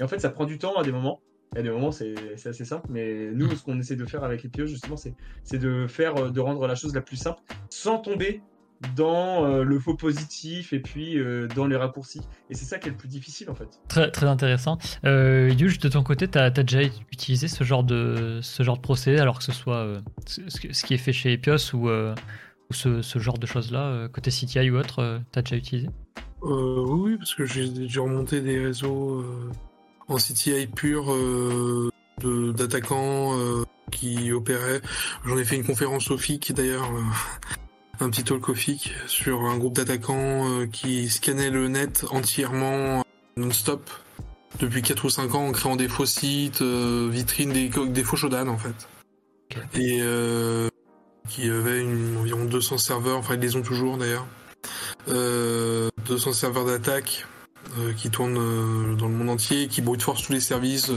et 0.00 0.02
en 0.02 0.08
fait 0.08 0.18
ça 0.18 0.30
prend 0.30 0.44
du 0.44 0.58
temps 0.58 0.74
à 0.76 0.82
des 0.82 0.92
moments. 0.92 1.20
Et 1.54 1.60
à 1.60 1.62
des 1.62 1.70
moments 1.70 1.92
c'est 1.92 2.14
assez 2.44 2.64
simple. 2.64 2.86
Mais 2.90 3.30
nous 3.32 3.54
ce 3.54 3.62
qu'on 3.62 3.78
essaie 3.78 3.96
de 3.96 4.04
faire 4.04 4.24
avec 4.24 4.42
les 4.42 4.48
PO 4.48 4.66
justement 4.66 4.96
c'est 4.96 5.58
de 5.58 5.86
faire 5.86 6.16
euh, 6.16 6.30
de 6.30 6.40
rendre 6.40 6.66
la 6.66 6.74
chose 6.74 6.94
la 6.94 7.00
plus 7.00 7.16
simple 7.16 7.40
sans 7.70 7.98
tomber 7.98 8.42
dans 8.94 9.44
euh, 9.44 9.62
le 9.62 9.78
faux 9.78 9.94
positif 9.94 10.72
et 10.72 10.80
puis 10.80 11.18
euh, 11.18 11.48
dans 11.48 11.66
les 11.66 11.76
raccourcis. 11.76 12.20
Et 12.50 12.54
c'est 12.54 12.64
ça 12.64 12.78
qui 12.78 12.88
est 12.88 12.90
le 12.90 12.96
plus 12.96 13.08
difficile 13.08 13.50
en 13.50 13.54
fait. 13.54 13.68
Très, 13.88 14.10
très 14.10 14.26
intéressant. 14.26 14.78
Euh, 15.04 15.52
Yuge, 15.56 15.78
de 15.78 15.88
ton 15.88 16.02
côté, 16.02 16.28
tu 16.28 16.38
as, 16.38 16.50
déjà 16.50 16.82
utilisé 16.82 17.48
ce 17.48 17.64
genre, 17.64 17.84
de, 17.84 18.40
ce 18.42 18.62
genre 18.62 18.76
de 18.76 18.82
procédé, 18.82 19.18
alors 19.18 19.38
que 19.38 19.44
ce 19.44 19.52
soit 19.52 19.86
ce, 20.26 20.84
qui 20.84 20.94
est 20.94 20.98
fait 20.98 21.12
chez 21.12 21.32
Epios 21.32 21.74
ou, 21.74 21.88
ou 21.88 22.72
ce, 22.72 23.02
ce, 23.02 23.18
genre 23.18 23.38
de 23.38 23.46
choses-là, 23.46 24.08
côté 24.08 24.30
CTI 24.30 24.70
ou 24.70 24.76
autre, 24.76 25.20
tu 25.32 25.38
as 25.38 25.42
déjà 25.42 25.56
utilisé? 25.56 25.88
Oui, 26.42 27.16
parce 27.16 27.34
que 27.34 27.46
j'ai 27.46 27.68
déjà 27.68 28.02
remonté 28.02 28.40
des 28.40 28.60
réseaux 28.60 29.24
en 30.08 30.16
CTI 30.16 30.66
pur 30.66 31.06
d'attaquants 32.22 33.32
qui 33.90 34.32
opéraient. 34.32 34.80
J'en 35.24 35.38
ai 35.38 35.44
fait 35.44 35.56
une 35.56 35.64
conférence 35.64 36.10
au 36.10 36.18
FIC 36.18 36.52
d'ailleurs 36.52 36.90
un 38.00 38.10
petit 38.10 38.24
talk 38.24 38.44
sur 39.06 39.42
un 39.42 39.56
groupe 39.56 39.76
d'attaquants 39.76 40.48
euh, 40.48 40.66
qui 40.66 41.08
scannait 41.08 41.50
le 41.50 41.68
net 41.68 42.04
entièrement 42.10 43.00
euh, 43.00 43.02
non-stop 43.36 43.90
depuis 44.60 44.82
4 44.82 45.04
ou 45.04 45.10
5 45.10 45.34
ans 45.34 45.46
en 45.48 45.52
créant 45.52 45.76
des 45.76 45.88
faux 45.88 46.06
sites, 46.06 46.62
euh, 46.62 47.08
vitrines, 47.10 47.52
des, 47.52 47.68
des 47.68 48.04
faux 48.04 48.16
shodan 48.16 48.48
en 48.48 48.58
fait. 48.58 48.88
Et 49.74 50.00
qui 51.28 51.50
avait 51.50 51.82
environ 52.18 52.44
200 52.44 52.78
serveurs, 52.78 53.18
enfin 53.18 53.34
ils 53.34 53.40
les 53.40 53.56
ont 53.56 53.62
toujours 53.62 53.96
d'ailleurs. 53.96 54.26
200 55.08 56.32
serveurs 56.32 56.66
d'attaque 56.66 57.26
qui 57.96 58.10
tournent 58.10 58.96
dans 58.96 59.08
le 59.08 59.14
monde 59.14 59.30
entier, 59.30 59.68
qui 59.68 59.82
brute 59.82 60.02
force 60.02 60.22
tous 60.22 60.32
les 60.32 60.40
services, 60.40 60.90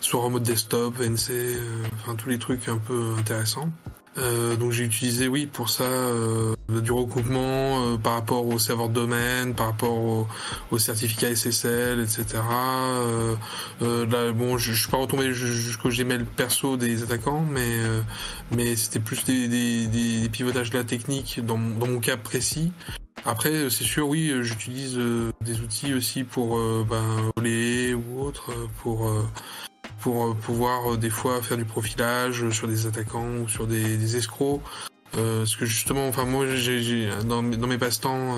soit 0.00 0.22
en 0.22 0.30
mode 0.30 0.42
desktop, 0.42 0.94
VNC, 0.96 1.58
enfin 1.94 2.14
tous 2.16 2.28
les 2.28 2.38
trucs 2.38 2.68
un 2.68 2.78
peu 2.78 3.14
intéressants. 3.18 3.70
Euh, 4.18 4.56
donc 4.56 4.72
j'ai 4.72 4.84
utilisé, 4.84 5.28
oui, 5.28 5.46
pour 5.46 5.70
ça, 5.70 5.84
euh, 5.84 6.54
du 6.68 6.90
recoupement 6.90 7.84
euh, 7.84 7.96
par 7.96 8.14
rapport 8.14 8.46
au 8.46 8.58
serveur 8.58 8.88
de 8.88 8.94
domaine, 8.94 9.54
par 9.54 9.66
rapport 9.66 9.96
au, 9.96 10.26
au 10.72 10.78
certificat 10.78 11.34
SSL, 11.34 12.00
etc. 12.00 12.24
là, 13.80 14.32
bon, 14.32 14.58
je, 14.58 14.72
je 14.72 14.80
suis 14.80 14.90
pas 14.90 14.96
retombé 14.96 15.32
jusqu'au 15.32 15.90
Gmail 15.90 16.24
perso 16.24 16.76
des 16.76 17.02
attaquants, 17.02 17.44
mais 17.50 17.78
mais 18.50 18.74
c'était 18.76 19.00
plus 19.00 19.24
des, 19.24 19.46
des, 19.48 19.86
des, 19.86 20.28
pivotages 20.28 20.70
de 20.70 20.78
la 20.78 20.84
technique 20.84 21.40
dans, 21.44 21.58
dans 21.58 21.86
mon 21.86 22.00
cas 22.00 22.16
précis. 22.16 22.72
Après, 23.24 23.70
c'est 23.70 23.84
sûr, 23.84 24.08
oui, 24.08 24.32
j'utilise 24.42 24.98
des 25.40 25.60
outils 25.60 25.94
aussi 25.94 26.24
pour 26.24 26.58
ben, 26.84 27.30
ou 27.36 28.22
autre, 28.22 28.52
pour 28.82 29.10
pour 30.00 30.26
euh, 30.26 30.34
pouvoir 30.34 30.92
euh, 30.92 30.96
des 30.96 31.10
fois 31.10 31.42
faire 31.42 31.56
du 31.56 31.64
profilage 31.64 32.48
sur 32.50 32.66
des 32.66 32.86
attaquants 32.86 33.36
ou 33.42 33.48
sur 33.48 33.66
des, 33.66 34.16
escrocs. 34.16 34.60
Euh, 35.16 35.40
parce 35.40 35.56
que 35.56 35.66
justement, 35.66 36.06
enfin 36.08 36.24
moi, 36.24 36.46
j'ai 36.54 37.08
dans, 37.24 37.42
dans, 37.42 37.66
mes 37.66 37.78
passe-temps, 37.78 38.36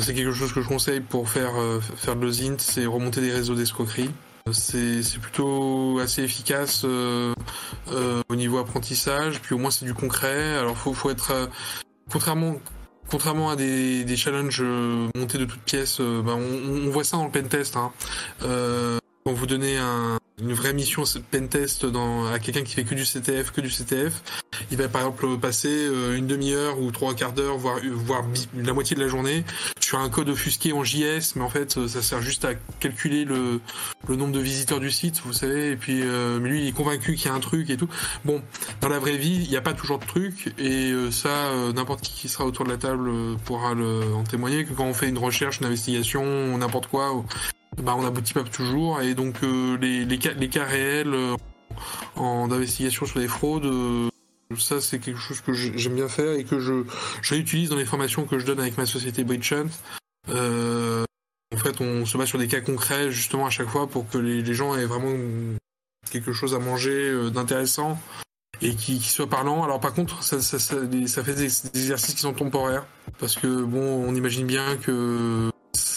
c'est 0.00 0.12
quelque 0.12 0.32
chose 0.32 0.52
que 0.52 0.60
je 0.60 0.68
conseille 0.68 1.00
pour 1.00 1.28
faire 1.28 1.52
faire 1.96 2.16
de 2.16 2.22
l'osint, 2.22 2.56
c'est 2.58 2.84
remonter 2.84 3.20
des 3.20 3.30
réseaux 3.30 3.54
d'escroquerie. 3.54 4.10
C'est 4.52 5.20
plutôt 5.20 6.00
assez 6.00 6.22
efficace 6.22 6.84
au 6.84 8.34
niveau 8.34 8.58
apprentissage, 8.58 9.40
puis 9.40 9.54
au 9.54 9.58
moins 9.58 9.70
c'est 9.70 9.84
du 9.84 9.94
concret. 9.94 10.56
Alors 10.56 10.76
faut 10.76 10.94
faut 10.94 11.10
être 11.10 11.48
contrairement 12.10 12.56
contrairement 13.08 13.50
à 13.50 13.56
des, 13.56 14.02
des 14.04 14.16
challenges 14.16 14.64
montés 15.14 15.38
de 15.38 15.44
toutes 15.44 15.62
pièces, 15.62 16.00
ben 16.00 16.36
on, 16.36 16.88
on, 16.88 16.90
voit 16.90 17.04
ça 17.04 17.18
dans 17.18 17.26
le 17.26 17.30
pentest. 17.30 17.76
Hein. 17.76 17.92
Quand 19.26 19.32
vous 19.32 19.46
donnez 19.46 19.78
un, 19.78 20.18
une 20.38 20.52
vraie 20.52 20.74
mission 20.74 21.04
pentest 21.30 21.86
dans, 21.86 22.26
à 22.26 22.38
quelqu'un 22.38 22.62
qui 22.62 22.74
fait 22.74 22.84
que 22.84 22.94
du 22.94 23.04
CTF, 23.04 23.52
que 23.52 23.62
du 23.62 23.70
CTF, 23.70 24.22
il 24.70 24.76
va 24.76 24.86
par 24.88 25.00
exemple 25.00 25.38
passer 25.38 25.70
euh, 25.70 26.14
une 26.14 26.26
demi-heure 26.26 26.78
ou 26.78 26.90
trois 26.90 27.14
quarts 27.14 27.32
d'heure, 27.32 27.56
voire, 27.56 27.78
voire 27.94 28.24
la 28.54 28.74
moitié 28.74 28.94
de 28.96 29.00
la 29.00 29.08
journée 29.08 29.42
sur 29.80 29.98
un 29.98 30.10
code 30.10 30.28
offusqué 30.28 30.74
en 30.74 30.84
JS, 30.84 31.36
mais 31.36 31.42
en 31.42 31.48
fait 31.48 31.78
euh, 31.78 31.88
ça 31.88 32.02
sert 32.02 32.20
juste 32.20 32.44
à 32.44 32.54
calculer 32.80 33.24
le, 33.24 33.62
le 34.08 34.16
nombre 34.16 34.32
de 34.32 34.40
visiteurs 34.40 34.78
du 34.78 34.90
site, 34.90 35.22
vous 35.24 35.32
savez, 35.32 35.70
et 35.70 35.76
puis 35.76 36.02
euh, 36.02 36.38
lui 36.38 36.60
il 36.60 36.68
est 36.68 36.72
convaincu 36.72 37.14
qu'il 37.14 37.30
y 37.30 37.32
a 37.32 37.34
un 37.34 37.40
truc 37.40 37.70
et 37.70 37.78
tout. 37.78 37.88
Bon, 38.26 38.42
dans 38.82 38.90
la 38.90 38.98
vraie 38.98 39.16
vie, 39.16 39.40
il 39.42 39.48
n'y 39.48 39.56
a 39.56 39.62
pas 39.62 39.72
toujours 39.72 40.00
de 40.00 40.04
truc, 40.04 40.52
et 40.58 40.92
ça, 41.10 41.50
n'importe 41.74 42.02
qui 42.02 42.12
qui 42.12 42.28
sera 42.28 42.44
autour 42.44 42.66
de 42.66 42.70
la 42.70 42.76
table 42.76 43.10
pourra 43.46 43.72
le, 43.72 44.02
en 44.14 44.24
témoigner, 44.24 44.66
que 44.66 44.74
quand 44.74 44.84
on 44.84 44.94
fait 44.94 45.08
une 45.08 45.18
recherche, 45.18 45.60
une 45.60 45.66
investigation, 45.66 46.58
n'importe 46.58 46.88
quoi, 46.88 47.24
bah, 47.82 47.94
on 47.96 48.02
n'aboutit 48.02 48.34
pas 48.34 48.44
toujours. 48.44 49.00
Et 49.00 49.14
donc 49.14 49.42
euh, 49.42 49.76
les, 49.78 50.04
les, 50.04 50.18
cas, 50.18 50.32
les 50.32 50.48
cas 50.48 50.64
réels 50.64 51.14
euh, 51.14 51.36
en 52.16 52.50
investigation 52.50 53.06
sur 53.06 53.18
les 53.18 53.28
fraudes, 53.28 53.64
euh, 53.64 54.08
ça 54.58 54.80
c'est 54.80 54.98
quelque 54.98 55.20
chose 55.20 55.40
que 55.40 55.52
j'aime 55.52 55.94
bien 55.94 56.08
faire 56.08 56.32
et 56.32 56.44
que 56.44 56.60
je, 56.60 56.84
je 57.22 57.34
réutilise 57.34 57.70
dans 57.70 57.76
les 57.76 57.84
formations 57.84 58.24
que 58.24 58.38
je 58.38 58.46
donne 58.46 58.60
avec 58.60 58.78
ma 58.78 58.86
société 58.86 59.24
Bridge 59.24 59.52
Euh, 60.30 61.04
en 61.52 61.56
fait, 61.58 61.80
on 61.80 62.06
se 62.06 62.16
bat 62.16 62.26
sur 62.26 62.38
des 62.38 62.48
cas 62.48 62.60
concrets 62.60 63.10
justement 63.10 63.46
à 63.46 63.50
chaque 63.50 63.68
fois 63.68 63.86
pour 63.86 64.08
que 64.08 64.18
les, 64.18 64.42
les 64.42 64.54
gens 64.54 64.74
aient 64.74 64.86
vraiment 64.86 65.14
quelque 66.10 66.32
chose 66.32 66.54
à 66.54 66.58
manger 66.58 67.30
d'intéressant 67.30 67.98
et 68.62 68.74
qui, 68.74 68.98
qui, 68.98 69.10
soit 69.10 69.28
parlant. 69.28 69.62
Alors 69.62 69.80
par 69.80 69.94
contre, 69.94 70.22
ça, 70.22 70.40
ça, 70.40 70.58
ça, 70.58 70.76
ça 71.06 71.24
fait 71.24 71.34
des, 71.34 71.48
des, 71.48 71.80
exercices 71.80 72.14
qui 72.14 72.20
sont 72.20 72.32
temporaires 72.32 72.86
parce 73.18 73.36
que 73.36 73.62
bon, 73.62 74.04
on 74.08 74.14
imagine 74.14 74.46
bien 74.46 74.76
que 74.78 75.50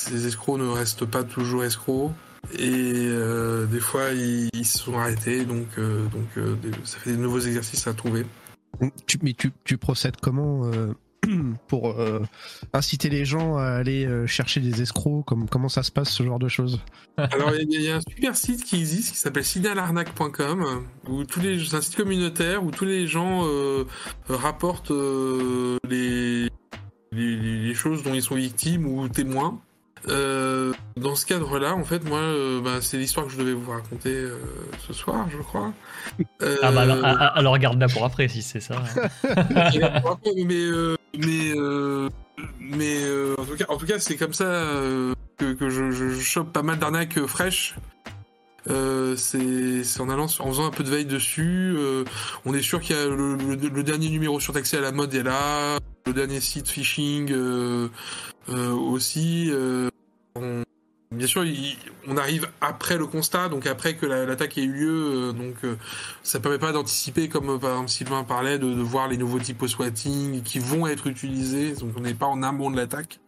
ces 0.07 0.27
escrocs 0.27 0.59
ne 0.59 0.67
restent 0.67 1.05
pas 1.05 1.23
toujours 1.23 1.63
escrocs. 1.63 2.11
Et 2.53 3.07
euh, 3.09 3.65
des 3.65 3.79
fois, 3.79 4.11
ils, 4.11 4.65
se 4.65 4.79
sont 4.79 4.97
arrêtés, 4.97 5.43
donc, 5.45 5.67
euh, 5.77 6.05
donc 6.07 6.27
euh, 6.37 6.55
ça 6.83 6.97
fait 6.99 7.11
des 7.11 7.17
nouveaux 7.17 7.39
exercices 7.39 7.87
à 7.87 7.93
trouver. 7.93 8.25
Tu, 9.05 9.17
mais 9.21 9.33
tu, 9.33 9.51
tu 9.63 9.77
procèdes 9.77 10.17
comment 10.21 10.69
pour 11.67 11.95
inciter 12.73 13.09
les 13.09 13.25
gens 13.25 13.57
à 13.57 13.63
aller 13.63 14.07
chercher 14.27 14.59
des 14.59 14.81
escrocs? 14.81 15.25
Comme, 15.25 15.49
Comment 15.49 15.69
ça 15.69 15.83
se 15.83 15.91
passe, 15.91 16.09
ce 16.09 16.23
genre 16.23 16.39
de 16.39 16.47
choses? 16.47 16.79
Alors, 17.17 17.53
il 17.55 17.81
y, 17.81 17.89
a 17.89 17.97
un 17.97 18.01
super 18.01 18.35
site 18.35 18.63
qui 18.63 18.77
existe 18.77 19.11
qui 19.11 19.17
s'appelle 19.17 19.43
où 21.07 21.23
tous 21.25 21.39
les, 21.41 21.65
c'est 21.65 21.75
un 21.75 21.81
site 21.81 21.95
communautaire 21.95 22.63
où 22.63 22.71
tous 22.71 22.85
les 22.85 23.07
gens 23.07 23.45
rapportent 24.29 24.91
les, 25.89 26.49
les, 27.11 27.35
les, 27.37 27.73
choses 27.73 28.03
dont 28.03 28.13
ils 28.13 28.21
sont 28.21 28.35
victimes 28.35 28.85
ou 28.85 29.09
témoins. 29.09 29.59
Euh, 30.07 30.73
dans 30.95 31.15
ce 31.15 31.25
cadre-là, 31.25 31.73
en 31.75 31.83
fait, 31.83 32.03
moi, 32.07 32.19
euh, 32.19 32.61
bah, 32.61 32.79
c'est 32.81 32.97
l'histoire 32.97 33.25
que 33.25 33.31
je 33.31 33.37
devais 33.37 33.53
vous 33.53 33.71
raconter 33.71 34.13
euh, 34.13 34.37
ce 34.87 34.93
soir, 34.93 35.27
je 35.29 35.37
crois. 35.37 35.73
Ah 36.61 36.71
bah 36.71 36.81
alors, 36.81 36.97
ah, 37.03 37.15
ah, 37.19 37.37
alors 37.37 37.57
garde-la 37.57 37.87
pour 37.87 38.05
après, 38.05 38.27
si 38.27 38.41
c'est 38.41 38.59
ça. 38.59 38.75
mais 40.35 40.65
mais 41.17 41.53
mais 42.59 42.97
en 43.37 43.45
tout 43.45 43.55
cas, 43.57 43.65
en 43.69 43.77
tout 43.77 43.85
cas, 43.85 43.99
c'est 43.99 44.15
comme 44.15 44.33
ça 44.33 44.63
que, 45.37 45.53
que 45.53 45.69
je, 45.69 45.91
je, 45.91 46.19
chope 46.19 46.53
pas 46.53 46.63
mal 46.63 46.77
d'arnaques 46.77 47.25
fraîches. 47.25 47.75
c'est 48.67 49.99
en 49.99 50.09
allant, 50.09 50.25
en 50.25 50.47
faisant 50.47 50.67
un 50.67 50.71
peu 50.71 50.83
de 50.83 50.89
veille 50.89 51.05
dessus. 51.05 51.75
on 52.45 52.53
est 52.53 52.61
sûr 52.61 52.79
qu'il 52.79 52.95
y 52.95 52.99
a 52.99 53.05
le, 53.05 53.35
le, 53.35 53.83
dernier 53.83 54.09
numéro 54.09 54.39
surtaxé 54.39 54.77
à 54.77 54.81
la 54.81 54.91
mode 54.91 55.13
est 55.13 55.23
là, 55.23 55.79
dernier 56.13 56.39
site 56.39 56.69
phishing 56.69 57.33
aussi 58.49 59.51
bien 61.11 61.27
sûr, 61.27 61.43
on 62.07 62.17
arrive 62.17 62.47
après 62.61 62.97
le 62.97 63.05
constat, 63.05 63.49
donc 63.49 63.65
après 63.65 63.95
que 63.95 64.05
l'attaque 64.05 64.57
ait 64.57 64.63
eu 64.63 64.71
lieu, 64.71 65.29
euh, 65.29 65.31
donc 65.31 65.55
euh, 65.63 65.75
ça 66.23 66.39
permet 66.39 66.57
pas 66.57 66.71
d'anticiper, 66.71 67.29
comme 67.29 67.49
euh, 67.49 67.57
par 67.57 67.71
exemple 67.71 67.89
Sylvain 67.89 68.23
parlait, 68.23 68.59
de, 68.59 68.67
voir 68.67 69.07
les 69.07 69.17
nouveaux 69.17 69.39
types 69.39 69.65
swatting 69.65 70.41
qui 70.43 70.59
vont 70.59 70.87
être 70.87 71.07
utilisés, 71.07 71.73
donc 71.73 71.93
on 71.97 72.01
n'est 72.01 72.13
pas 72.13 72.27
en 72.27 72.43
amont 72.43 72.71
de 72.71 72.77
l'attaque. 72.77 73.19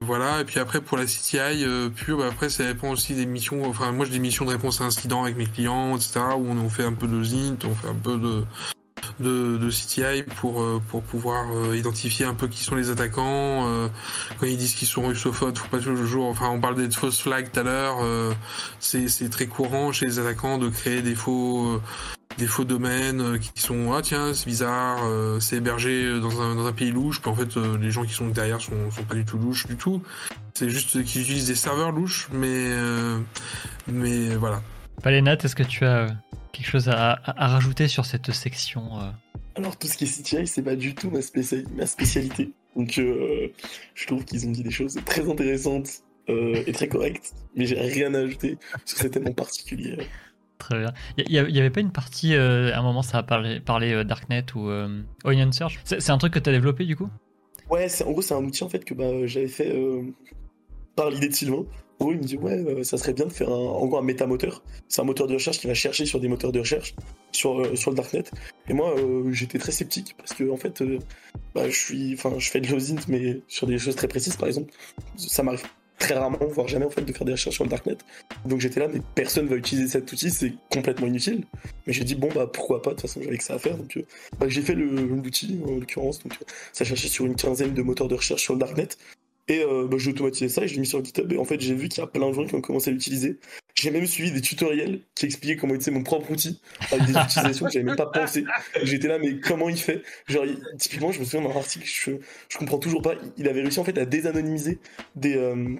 voilà, 0.00 0.40
et 0.40 0.44
puis 0.44 0.60
après 0.60 0.80
pour 0.80 0.96
la 0.96 1.04
CTI 1.04 1.66
pure, 1.94 2.18
bah, 2.18 2.26
après 2.28 2.48
ça 2.48 2.64
dépend 2.64 2.90
aussi 2.90 3.14
des 3.14 3.26
missions, 3.26 3.68
enfin 3.68 3.92
moi 3.92 4.06
j'ai 4.06 4.12
des 4.12 4.18
missions 4.20 4.44
de 4.44 4.50
réponse 4.50 4.80
à 4.80 4.84
incidents 4.84 5.24
avec 5.24 5.36
mes 5.36 5.46
clients, 5.46 5.96
etc., 5.96 6.20
où 6.36 6.46
on, 6.46 6.68
fait 6.68 6.84
un 6.84 6.94
peu 6.94 7.08
de 7.08 7.22
ZINT, 7.22 7.58
on 7.64 7.74
fait 7.74 7.88
un 7.88 7.94
peu 7.94 8.16
de, 8.16 8.44
de, 9.20 9.68
CTI 9.70 10.22
pour, 10.36 10.62
euh, 10.62 10.80
pour 10.88 11.02
pouvoir 11.02 11.46
euh, 11.52 11.76
identifier 11.76 12.26
un 12.26 12.34
peu 12.34 12.48
qui 12.48 12.62
sont 12.62 12.76
les 12.76 12.90
attaquants. 12.90 13.66
Euh, 13.68 13.88
quand 14.38 14.46
ils 14.46 14.56
disent 14.56 14.74
qu'ils 14.74 14.88
sont 14.88 15.02
russophones, 15.02 15.54
faut 15.56 15.68
pas 15.68 15.80
toujours. 15.80 16.28
Enfin, 16.28 16.48
on 16.48 16.60
parle 16.60 16.76
des 16.76 16.90
fausses 16.90 17.20
flags 17.20 17.50
tout 17.50 17.60
à 17.60 17.62
l'heure. 17.62 17.98
c'est 18.80 19.30
très 19.30 19.46
courant 19.46 19.92
chez 19.92 20.06
les 20.06 20.18
attaquants 20.18 20.58
de 20.58 20.68
créer 20.68 21.02
des 21.02 21.14
faux 21.14 21.80
des 22.38 22.46
faux 22.46 22.64
domaines 22.64 23.38
qui 23.40 23.60
sont 23.60 23.92
ah 23.92 24.00
tiens 24.00 24.32
c'est 24.32 24.46
bizarre, 24.46 25.00
euh, 25.04 25.40
c'est 25.40 25.56
hébergé 25.56 26.20
dans 26.20 26.40
un, 26.40 26.54
dans 26.54 26.66
un 26.66 26.72
pays 26.72 26.92
louche, 26.92 27.20
puis 27.20 27.30
en 27.30 27.34
fait 27.34 27.56
euh, 27.56 27.76
les 27.78 27.90
gens 27.90 28.04
qui 28.04 28.12
sont 28.12 28.28
derrière 28.28 28.60
sont, 28.60 28.90
sont 28.90 29.02
pas 29.02 29.16
du 29.16 29.24
tout 29.24 29.38
louches 29.38 29.66
du 29.66 29.76
tout. 29.76 30.02
C'est 30.54 30.70
juste 30.70 31.02
qu'ils 31.04 31.22
utilisent 31.22 31.48
des 31.48 31.56
serveurs 31.56 31.90
louches, 31.90 32.28
mais 32.32 32.46
euh, 32.48 33.18
mais 33.88 34.36
voilà. 34.36 34.62
Palénat, 35.02 35.36
est-ce 35.42 35.56
que 35.56 35.64
tu 35.64 35.84
as 35.84 36.06
quelque 36.58 36.70
chose 36.70 36.88
à, 36.88 37.12
à- 37.12 37.44
à 37.44 37.48
rajouter 37.48 37.88
sur 37.88 38.04
cette 38.06 38.32
section 38.32 39.00
euh 39.00 39.10
Alors 39.54 39.76
tout 39.78 39.86
ce 39.88 39.96
qui 39.96 40.04
est 40.04 40.22
CTI, 40.22 40.46
c'est 40.46 40.62
pas 40.62 40.76
du 40.76 40.94
tout 40.94 41.10
ma, 41.10 41.20
spécia- 41.20 41.64
ma 41.76 41.86
spécialité. 41.86 42.50
Donc 42.76 42.98
euh, 42.98 43.48
je 43.94 44.06
trouve 44.06 44.24
qu'ils 44.24 44.46
ont 44.46 44.50
dit 44.50 44.62
des 44.62 44.70
choses 44.70 44.98
très 45.04 45.28
intéressantes 45.28 45.88
euh, 46.28 46.62
et 46.66 46.72
très 46.72 46.88
correctes, 46.88 47.32
mais 47.56 47.64
j'ai 47.66 47.80
rien 47.80 48.12
à 48.14 48.18
ajouter 48.18 48.58
sur 48.84 48.98
ces 48.98 49.10
thèmes 49.10 49.26
en 49.28 49.32
particulier. 49.32 49.96
Très 50.58 50.78
bien. 50.80 50.92
Il 51.16 51.30
y, 51.30 51.34
y 51.34 51.60
avait 51.60 51.70
pas 51.70 51.80
une 51.80 51.92
partie, 51.92 52.34
euh, 52.34 52.74
à 52.74 52.78
un 52.78 52.82
moment, 52.82 53.02
ça 53.02 53.18
a 53.18 53.22
parlé, 53.22 53.60
parlé 53.60 54.04
Darknet 54.04 54.44
ou 54.56 54.68
Onion 55.24 55.52
Search 55.52 55.78
C'est 55.84 56.10
un 56.10 56.18
truc 56.18 56.34
que 56.34 56.38
tu 56.40 56.50
as 56.50 56.52
développé 56.52 56.84
du 56.84 56.96
coup? 56.96 57.08
Ouais, 57.70 57.86
en 58.04 58.10
gros 58.12 58.22
c'est 58.22 58.34
un 58.34 58.44
outil 58.44 58.64
en 58.64 58.68
fait 58.68 58.84
que 58.84 58.94
bah, 58.94 59.26
j'avais 59.26 59.46
fait 59.48 59.72
par 60.96 61.10
l'idée 61.10 61.28
de 61.28 61.34
Sylvain. 61.34 61.64
Gros, 61.98 62.12
il 62.12 62.18
me 62.18 62.22
dit 62.22 62.36
ouais, 62.36 62.58
euh, 62.58 62.82
ça 62.84 62.96
serait 62.96 63.12
bien 63.12 63.26
de 63.26 63.32
faire 63.32 63.48
un, 63.48 63.52
en 63.52 63.86
gros 63.86 63.98
un 63.98 64.02
métamoteur. 64.02 64.62
C'est 64.88 65.00
un 65.00 65.04
moteur 65.04 65.26
de 65.26 65.34
recherche 65.34 65.58
qui 65.58 65.66
va 65.66 65.74
chercher 65.74 66.06
sur 66.06 66.20
des 66.20 66.28
moteurs 66.28 66.52
de 66.52 66.60
recherche 66.60 66.94
sur, 67.32 67.60
euh, 67.60 67.74
sur 67.74 67.90
le 67.90 67.96
darknet. 67.96 68.24
Et 68.68 68.72
moi, 68.72 68.94
euh, 68.96 69.32
j'étais 69.32 69.58
très 69.58 69.72
sceptique 69.72 70.14
parce 70.16 70.32
que 70.32 70.48
en 70.50 70.56
fait, 70.56 70.82
bah, 71.54 71.68
je 71.68 71.76
suis, 71.76 72.14
enfin, 72.14 72.34
je 72.38 72.50
fais 72.50 72.60
de 72.60 72.68
l'OSINT, 72.68 73.00
mais 73.08 73.40
sur 73.48 73.66
des 73.66 73.78
choses 73.78 73.96
très 73.96 74.08
précises, 74.08 74.36
par 74.36 74.46
exemple, 74.46 74.72
ça 75.16 75.42
m'arrive 75.42 75.64
très 75.98 76.14
rarement, 76.14 76.38
voire 76.48 76.68
jamais 76.68 76.86
en 76.86 76.90
fait, 76.90 77.02
de 77.02 77.12
faire 77.12 77.24
des 77.24 77.32
recherches 77.32 77.56
sur 77.56 77.64
le 77.64 77.70
darknet. 77.70 77.96
Donc 78.46 78.60
j'étais 78.60 78.80
là, 78.80 78.88
mais 78.88 79.00
personne 79.14 79.46
va 79.46 79.56
utiliser 79.56 79.88
cet 79.88 80.10
outil, 80.12 80.30
c'est 80.30 80.52
complètement 80.70 81.06
inutile. 81.06 81.44
Mais 81.86 81.92
j'ai 81.92 82.04
dit 82.04 82.14
bon 82.14 82.28
bah 82.34 82.46
pourquoi 82.46 82.80
pas, 82.82 82.90
de 82.90 82.94
toute 82.94 83.02
façon 83.02 83.20
j'avais 83.22 83.38
que 83.38 83.44
ça 83.44 83.54
à 83.54 83.58
faire. 83.58 83.76
Donc 83.76 83.98
bah, 84.38 84.46
j'ai 84.48 84.62
fait 84.62 84.74
l'outil 84.74 85.60
en 85.66 85.72
l'occurrence. 85.72 86.22
Donc 86.22 86.34
ça 86.72 86.84
cherchait 86.84 87.08
sur 87.08 87.26
une 87.26 87.34
quinzaine 87.34 87.74
de 87.74 87.82
moteurs 87.82 88.08
de 88.08 88.14
recherche 88.14 88.42
sur 88.42 88.54
le 88.54 88.60
darknet. 88.60 88.88
Et 89.48 89.62
euh, 89.64 89.86
bah, 89.88 89.96
j'ai 89.98 90.10
automatisé 90.10 90.48
ça 90.48 90.62
et 90.64 90.68
je 90.68 90.74
l'ai 90.74 90.80
mis 90.80 90.86
sur 90.86 91.02
GitHub. 91.02 91.32
Et 91.32 91.38
en 91.38 91.44
fait, 91.44 91.58
j'ai 91.60 91.74
vu 91.74 91.88
qu'il 91.88 92.00
y 92.00 92.04
a 92.04 92.06
plein 92.06 92.28
de 92.28 92.34
gens 92.34 92.44
qui 92.44 92.54
ont 92.54 92.60
commencé 92.60 92.90
à 92.90 92.92
l'utiliser. 92.92 93.38
J'ai 93.74 93.90
même 93.90 94.06
suivi 94.06 94.30
des 94.30 94.40
tutoriels 94.42 95.00
qui 95.14 95.24
expliquaient 95.26 95.56
comment 95.56 95.74
utiliser 95.74 95.92
mon 95.92 96.02
propre 96.02 96.30
outil 96.30 96.60
avec 96.92 97.06
des 97.06 97.12
utilisations 97.18 97.64
que 97.66 97.72
j'avais 97.72 97.84
même 97.84 97.96
pas 97.96 98.06
pensé. 98.06 98.44
J'étais 98.82 99.08
là, 99.08 99.18
mais 99.18 99.40
comment 99.40 99.68
il 99.70 99.78
fait? 99.78 100.02
Genre, 100.26 100.44
il- 100.44 100.60
typiquement, 100.78 101.12
je 101.12 101.20
me 101.20 101.24
souviens 101.24 101.48
d'un 101.48 101.56
article, 101.56 101.86
je, 101.86 102.10
je 102.48 102.58
comprends 102.58 102.78
toujours 102.78 103.00
pas. 103.02 103.14
Il 103.38 103.48
avait 103.48 103.62
réussi 103.62 103.80
en 103.80 103.84
fait 103.84 103.96
à 103.96 104.04
désanonymiser 104.04 104.80
des, 105.16 105.36
euh, 105.36 105.76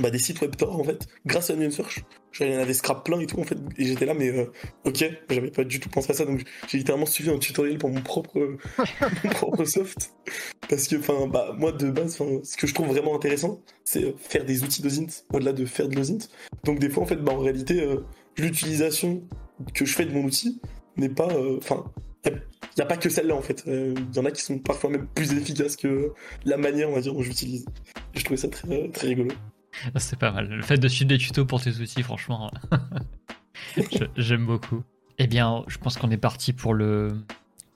bah, 0.00 0.10
des 0.10 0.18
sites 0.18 0.40
web 0.40 0.56
Tor 0.56 0.78
en 0.78 0.84
fait, 0.84 1.06
grâce 1.26 1.50
à 1.50 1.70
Search. 1.70 2.04
Genre, 2.32 2.48
il 2.48 2.54
y 2.54 2.56
en 2.56 2.60
avait 2.60 2.72
scrap 2.72 3.04
plein 3.04 3.20
et 3.20 3.26
tout 3.26 3.38
en 3.38 3.44
fait. 3.44 3.58
Et 3.76 3.84
j'étais 3.84 4.06
là, 4.06 4.14
mais 4.14 4.28
euh, 4.28 4.50
ok, 4.84 5.04
j'avais 5.28 5.50
pas 5.50 5.64
du 5.64 5.80
tout 5.80 5.90
pensé 5.90 6.10
à 6.12 6.14
ça. 6.14 6.24
Donc 6.24 6.42
j'ai 6.68 6.78
littéralement 6.78 7.06
suivi 7.06 7.30
un 7.30 7.38
tutoriel 7.38 7.78
pour 7.78 7.90
mon 7.90 8.00
propre, 8.00 8.38
euh, 8.38 8.58
mon 9.24 9.30
propre 9.30 9.64
soft. 9.64 10.12
Parce 10.68 10.88
que, 10.88 10.96
enfin, 10.96 11.26
bah, 11.26 11.54
moi 11.58 11.72
de 11.72 11.90
base, 11.90 12.16
ce 12.44 12.56
que 12.56 12.66
je 12.66 12.74
trouve 12.74 12.86
vraiment 12.88 13.14
intéressant, 13.14 13.60
c'est 13.84 14.04
euh, 14.04 14.12
faire 14.16 14.44
des 14.44 14.62
outils 14.64 14.80
d'OSINT 14.82 15.24
au-delà 15.32 15.52
de 15.52 15.66
faire 15.66 15.88
de 15.88 15.96
l'OSINT. 15.96 16.28
Donc 16.64 16.78
des 16.78 16.88
fois, 16.88 17.02
en 17.02 17.06
fait, 17.06 17.16
bah, 17.16 17.32
en 17.32 17.38
réalité, 17.38 17.82
euh, 17.82 18.04
l'utilisation 18.38 19.22
que 19.74 19.84
je 19.84 19.94
fais 19.94 20.06
de 20.06 20.12
mon 20.12 20.24
outil 20.24 20.60
n'est 20.96 21.10
pas. 21.10 21.28
euh, 21.32 21.58
Enfin, 21.58 21.84
il 22.24 22.32
n'y 22.78 22.82
a, 22.82 22.86
pas 22.86 22.96
que 22.96 23.10
celle-là, 23.10 23.34
en 23.34 23.42
fait. 23.42 23.64
Il 23.66 23.94
y 24.14 24.18
en 24.18 24.24
a 24.24 24.30
qui 24.30 24.42
sont 24.42 24.58
parfois 24.58 24.88
même 24.88 25.06
plus 25.14 25.32
efficaces 25.32 25.76
que 25.76 26.12
la 26.44 26.56
manière, 26.56 26.88
on 26.88 26.94
va 26.94 27.00
dire, 27.00 27.12
dont 27.12 27.20
j'utilise. 27.22 27.66
Je 28.14 28.22
trouvais 28.22 28.38
ça 28.38 28.48
très, 28.48 28.88
très 28.90 29.08
rigolo. 29.08 29.32
Ah, 29.94 29.98
C'est 29.98 30.18
pas 30.18 30.30
mal. 30.32 30.48
Le 30.48 30.62
fait 30.62 30.76
de 30.78 30.88
suivre 30.88 31.08
des 31.08 31.18
tutos 31.18 31.44
pour 31.44 31.62
tes 31.62 31.70
outils, 31.78 32.02
franchement, 32.02 32.50
j'aime 34.16 34.46
beaucoup. 34.46 34.82
Eh 35.18 35.26
bien, 35.26 35.64
je 35.68 35.78
pense 35.78 35.96
qu'on 35.96 36.10
est 36.10 36.16
parti 36.18 36.52
pour 36.52 36.74
le, 36.74 37.08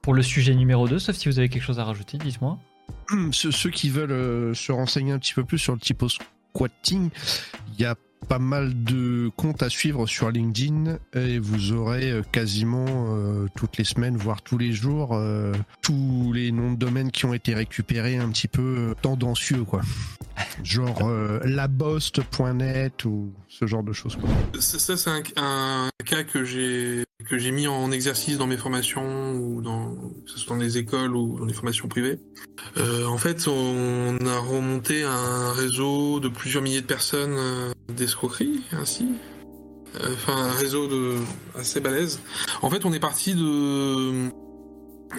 pour 0.02 0.14
le 0.14 0.22
sujet 0.22 0.54
numéro 0.54 0.88
2, 0.88 0.98
sauf 0.98 1.16
si 1.16 1.28
vous 1.28 1.38
avez 1.38 1.48
quelque 1.48 1.62
chose 1.62 1.78
à 1.78 1.84
rajouter, 1.84 2.18
dites-moi. 2.18 2.58
Ceux, 3.32 3.50
ceux 3.50 3.70
qui 3.70 3.88
veulent 3.90 4.12
euh, 4.12 4.54
se 4.54 4.72
renseigner 4.72 5.12
un 5.12 5.18
petit 5.18 5.34
peu 5.34 5.44
plus 5.44 5.58
sur 5.58 5.72
le 5.72 5.78
typo 5.78 6.08
squatting, 6.08 7.10
il 7.72 7.80
y 7.80 7.84
a 7.84 7.94
pas 8.28 8.38
mal 8.38 8.84
de 8.84 9.30
comptes 9.36 9.62
à 9.62 9.68
suivre 9.68 10.06
sur 10.06 10.30
LinkedIn 10.30 10.98
et 11.14 11.38
vous 11.38 11.72
aurez 11.72 12.10
euh, 12.10 12.22
quasiment 12.32 12.86
euh, 12.88 13.46
toutes 13.54 13.76
les 13.76 13.84
semaines, 13.84 14.16
voire 14.16 14.42
tous 14.42 14.58
les 14.58 14.72
jours, 14.72 15.10
euh, 15.12 15.52
tous 15.82 16.32
les 16.32 16.52
noms 16.52 16.72
de 16.72 16.76
domaines 16.76 17.10
qui 17.10 17.24
ont 17.24 17.34
été 17.34 17.54
récupérés 17.54 18.16
un 18.16 18.28
petit 18.30 18.48
peu 18.48 18.94
tendancieux, 19.02 19.64
quoi. 19.64 19.82
Genre 20.62 21.10
labost.net 21.44 23.04
ou 23.04 23.32
ce 23.58 23.66
genre 23.66 23.82
de 23.82 23.92
choses. 23.92 24.18
Ça, 24.58 24.96
c'est 24.96 25.10
un, 25.10 25.22
un 25.36 25.88
cas 26.04 26.24
que 26.24 26.44
j'ai 26.44 27.04
que 27.28 27.38
j'ai 27.38 27.50
mis 27.50 27.66
en 27.66 27.90
exercice 27.90 28.38
dans 28.38 28.46
mes 28.46 28.56
formations 28.56 29.34
ou 29.34 29.60
dans 29.62 29.94
que 29.94 30.30
ce 30.30 30.38
soit 30.38 30.54
dans 30.54 30.62
les 30.62 30.78
écoles 30.78 31.16
ou 31.16 31.38
dans 31.38 31.44
les 31.44 31.54
formations 31.54 31.88
privées. 31.88 32.20
Euh, 32.76 33.06
en 33.06 33.18
fait, 33.18 33.48
on 33.48 34.16
a 34.26 34.38
remonté 34.38 35.02
un 35.02 35.52
réseau 35.52 36.20
de 36.20 36.28
plusieurs 36.28 36.62
milliers 36.62 36.82
de 36.82 36.86
personnes 36.86 37.36
euh, 37.36 37.72
d'escroquerie, 37.88 38.60
ainsi. 38.72 39.08
Euh, 40.00 40.12
Enfin, 40.12 40.36
un 40.36 40.52
réseau 40.52 40.86
de 40.86 41.14
assez 41.58 41.80
balèze. 41.80 42.20
En 42.62 42.70
fait, 42.70 42.84
on 42.84 42.92
est 42.92 43.00
parti 43.00 43.34
de 43.34 44.30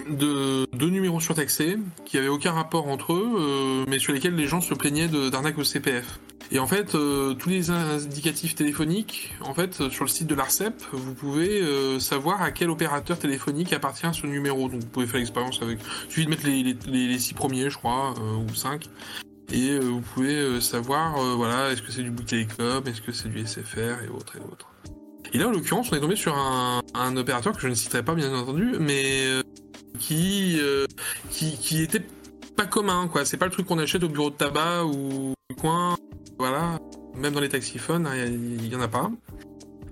de 0.08 0.66
deux 0.76 0.90
numéros 0.90 1.20
surtaxés 1.20 1.78
qui 2.04 2.18
avaient 2.18 2.28
aucun 2.28 2.52
rapport 2.52 2.88
entre 2.88 3.12
eux, 3.12 3.30
euh, 3.38 3.84
mais 3.88 3.98
sur 3.98 4.12
lesquels 4.12 4.34
les 4.34 4.46
gens 4.46 4.60
se 4.60 4.74
plaignaient 4.74 5.08
d'arnaque 5.08 5.58
au 5.58 5.64
CPF. 5.64 6.20
Et 6.50 6.58
en 6.58 6.66
fait, 6.66 6.94
euh, 6.94 7.34
tous 7.34 7.50
les 7.50 7.70
indicatifs 7.70 8.54
téléphoniques, 8.54 9.34
en 9.42 9.52
fait, 9.52 9.88
sur 9.90 10.04
le 10.04 10.08
site 10.08 10.26
de 10.26 10.34
l'ARCEP, 10.34 10.82
vous 10.92 11.14
pouvez 11.14 11.60
euh, 11.60 12.00
savoir 12.00 12.40
à 12.42 12.52
quel 12.52 12.70
opérateur 12.70 13.18
téléphonique 13.18 13.72
appartient 13.72 14.06
ce 14.12 14.26
numéro. 14.26 14.68
Donc, 14.68 14.80
vous 14.80 14.86
pouvez 14.86 15.06
faire 15.06 15.18
l'expérience 15.18 15.60
avec. 15.60 15.78
Il 16.06 16.12
suffit 16.12 16.24
de 16.24 16.30
mettre 16.30 16.46
les, 16.46 16.76
les, 16.86 17.18
six 17.18 17.34
premiers, 17.34 17.68
je 17.68 17.76
crois, 17.76 18.14
ou 18.18 18.54
cinq. 18.54 18.86
Et 19.52 19.78
vous 19.78 20.00
pouvez 20.00 20.60
savoir, 20.60 21.18
voilà, 21.36 21.72
est-ce 21.72 21.82
que 21.82 21.90
c'est 21.90 22.02
du 22.02 22.10
Bouygues 22.10 22.28
Télécom, 22.28 22.82
est-ce 22.86 23.00
que 23.00 23.12
c'est 23.12 23.28
du 23.28 23.46
SFR 23.46 24.02
et 24.04 24.08
autres 24.14 24.36
et 24.36 24.40
autres. 24.40 24.68
Et 25.32 25.38
là, 25.38 25.48
en 25.48 25.50
l'occurrence, 25.50 25.90
on 25.90 25.96
est 25.96 26.00
tombé 26.00 26.16
sur 26.16 26.34
un, 26.36 26.80
un 26.94 27.16
opérateur 27.16 27.54
que 27.54 27.60
je 27.60 27.68
ne 27.68 27.74
citerai 27.74 28.02
pas, 28.02 28.14
bien 28.14 28.34
entendu, 28.34 28.74
mais 28.78 29.42
qui, 29.98 30.58
euh, 30.60 30.86
qui, 31.30 31.56
qui 31.58 31.82
était 31.82 32.02
pas 32.56 32.66
commun, 32.66 33.08
quoi. 33.08 33.24
C'est 33.24 33.36
pas 33.36 33.46
le 33.46 33.52
truc 33.52 33.66
qu'on 33.66 33.78
achète 33.78 34.02
au 34.02 34.08
bureau 34.08 34.30
de 34.30 34.36
tabac 34.36 34.84
ou 34.84 35.32
au 35.50 35.54
coin, 35.54 35.96
voilà. 36.38 36.78
Même 37.16 37.32
dans 37.32 37.40
les 37.40 37.48
taxiphones, 37.48 38.06
hein, 38.06 38.14
il 38.16 38.64
y, 38.64 38.68
y 38.68 38.76
en 38.76 38.80
a 38.80 38.88
pas. 38.88 39.10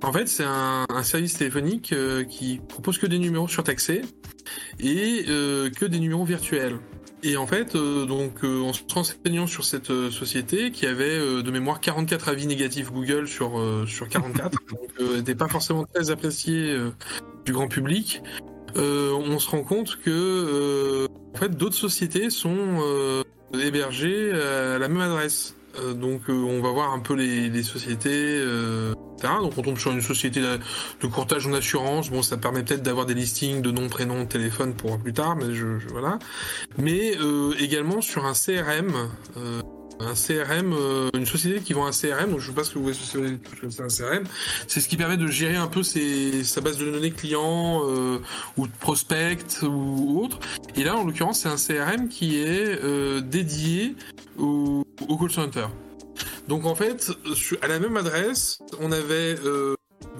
En 0.02 0.12
fait, 0.12 0.28
c'est 0.28 0.44
un, 0.44 0.84
un 0.88 1.02
service 1.02 1.34
téléphonique 1.34 1.92
euh, 1.92 2.24
qui 2.24 2.60
propose 2.68 2.98
que 2.98 3.06
des 3.06 3.18
numéros 3.18 3.48
surtaxés 3.48 4.02
et 4.78 5.24
euh, 5.28 5.70
que 5.70 5.86
des 5.86 5.98
numéros 5.98 6.24
virtuels. 6.24 6.78
Et 7.22 7.36
en 7.36 7.46
fait, 7.46 7.74
euh, 7.74 8.06
donc, 8.06 8.44
euh, 8.44 8.62
en 8.62 8.72
se 8.72 8.82
renseignant 8.92 9.46
sur 9.46 9.64
cette 9.64 9.90
euh, 9.90 10.10
société 10.10 10.70
qui 10.70 10.86
avait 10.86 11.18
de 11.18 11.50
mémoire 11.50 11.80
44 11.80 12.28
avis 12.28 12.46
négatifs 12.46 12.92
Google 12.92 13.26
sur 13.26 13.60
sur 13.86 14.08
44, 14.08 14.58
donc 14.70 15.16
n'était 15.16 15.34
pas 15.34 15.48
forcément 15.48 15.84
très 15.84 16.10
apprécié 16.10 16.76
du 17.44 17.52
grand 17.52 17.68
public, 17.68 18.22
on 18.76 19.38
se 19.38 19.50
rend 19.50 19.62
compte 19.62 19.96
que 19.96 20.10
euh, 20.10 21.06
en 21.34 21.38
fait 21.38 21.56
d'autres 21.56 21.76
sociétés 21.76 22.30
sont 22.30 22.56
euh, 22.56 23.22
hébergées 23.54 24.32
à 24.32 24.78
la 24.78 24.88
même 24.88 25.00
adresse. 25.00 25.56
Euh, 25.78 25.94
donc 25.94 26.22
euh, 26.28 26.32
on 26.32 26.62
va 26.62 26.70
voir 26.70 26.92
un 26.92 27.00
peu 27.00 27.14
les, 27.14 27.62
sociétés, 27.62 28.38
euh. 28.40 28.92
Donc 29.22 29.52
on 29.56 29.62
tombe 29.62 29.78
sur 29.78 29.90
une 29.92 30.02
société 30.02 30.40
de, 30.40 31.06
courtage 31.06 31.46
en 31.46 31.52
assurance. 31.52 32.10
Bon, 32.10 32.22
ça 32.22 32.36
permet 32.36 32.62
peut-être 32.62 32.82
d'avoir 32.82 33.06
des 33.06 33.14
listings 33.14 33.62
de 33.62 33.70
nom, 33.70 33.88
prénom, 33.88 34.24
téléphone 34.26 34.74
pour 34.74 34.98
plus 34.98 35.14
tard, 35.14 35.36
mais 35.36 35.46
voilà. 35.88 36.18
Mais 36.78 37.16
euh, 37.18 37.54
également 37.58 38.00
sur 38.00 38.26
un 38.26 38.34
CRM. 38.34 38.92
euh, 39.36 39.62
un 40.00 40.14
CRM, 40.14 40.72
euh, 40.72 41.10
une 41.14 41.26
société 41.26 41.60
qui 41.60 41.72
vend 41.72 41.86
un 41.86 41.90
CRM, 41.90 42.30
donc 42.30 42.40
je 42.40 42.46
ne 42.46 42.50
sais 42.50 42.52
pas 42.52 42.64
ce 42.64 42.70
que 42.70 42.78
vous 42.78 42.84
voyez 42.84 42.98
sur 42.98 43.22
c'est 43.70 43.82
un 43.82 43.88
CRM, 43.88 44.24
c'est 44.66 44.80
ce 44.80 44.88
qui 44.88 44.96
permet 44.96 45.16
de 45.16 45.26
gérer 45.26 45.56
un 45.56 45.66
peu 45.66 45.82
ses, 45.82 46.44
sa 46.44 46.60
base 46.60 46.78
de 46.78 46.90
données 46.90 47.10
clients 47.10 47.82
euh, 47.84 48.18
ou 48.56 48.66
de 48.66 48.72
prospects 48.78 49.62
ou 49.62 50.22
autre. 50.22 50.38
Et 50.76 50.84
là, 50.84 50.96
en 50.96 51.04
l'occurrence, 51.04 51.40
c'est 51.40 51.48
un 51.48 51.56
CRM 51.56 52.08
qui 52.08 52.38
est 52.38 52.82
euh, 52.82 53.20
dédié 53.20 53.94
au, 54.38 54.84
au 55.08 55.16
call 55.16 55.30
center. 55.30 55.66
Donc 56.48 56.64
en 56.64 56.74
fait, 56.74 57.10
à 57.62 57.66
la 57.66 57.78
même 57.78 57.96
adresse, 57.96 58.58
on 58.80 58.92
avait 58.92 59.36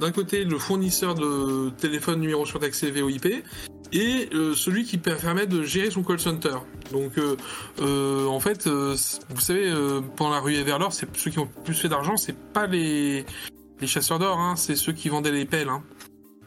d'un 0.00 0.10
côté 0.10 0.44
le 0.44 0.58
fournisseur 0.58 1.14
de 1.14 1.70
téléphone 1.70 2.20
numéro 2.20 2.44
surtaxé 2.44 2.90
VoIP 2.90 3.44
et 3.92 4.28
euh, 4.32 4.54
celui 4.54 4.84
qui 4.84 4.98
permet 4.98 5.46
de 5.46 5.62
gérer 5.62 5.90
son 5.90 6.02
call 6.02 6.18
center. 6.20 6.56
Donc 6.92 7.18
euh, 7.18 7.36
euh, 7.80 8.26
en 8.26 8.40
fait, 8.40 8.66
euh, 8.66 8.96
vous 9.30 9.40
savez, 9.40 9.68
euh, 9.68 10.00
pendant 10.16 10.30
la 10.30 10.40
ruée 10.40 10.62
vers 10.62 10.78
l'or, 10.78 10.92
c'est 10.92 11.08
ceux 11.16 11.30
qui 11.30 11.38
ont 11.38 11.48
le 11.56 11.62
plus 11.62 11.74
fait 11.74 11.88
d'argent, 11.88 12.16
c'est 12.16 12.36
pas 12.36 12.66
les, 12.66 13.24
les 13.80 13.86
chasseurs 13.86 14.18
d'or, 14.18 14.38
hein, 14.38 14.54
c'est 14.56 14.76
ceux 14.76 14.92
qui 14.92 15.08
vendaient 15.08 15.32
les 15.32 15.44
pelles. 15.44 15.68
hein. 15.68 15.82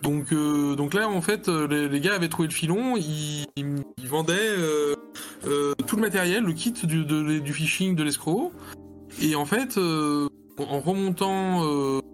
Donc, 0.02 0.32
euh, 0.32 0.76
donc 0.76 0.94
là, 0.94 1.10
en 1.10 1.22
fait, 1.22 1.50
les, 1.50 1.90
les 1.90 2.00
gars 2.00 2.14
avaient 2.16 2.30
trouvé 2.30 2.48
le 2.48 2.54
filon, 2.54 2.96
ils, 2.96 3.46
ils 3.58 4.08
vendaient 4.08 4.56
tout 5.88 5.96
le 5.98 6.02
matériel, 6.02 6.44
le 6.44 6.54
kit 6.54 6.72
du, 6.72 7.04
de- 7.04 7.40
du 7.40 7.54
phishing 7.54 7.96
de 7.96 8.04
l'escroc. 8.04 8.54
Et 9.22 9.36
en 9.36 9.46
fait, 9.46 9.78
en 9.78 10.80
remontant, 10.80 11.62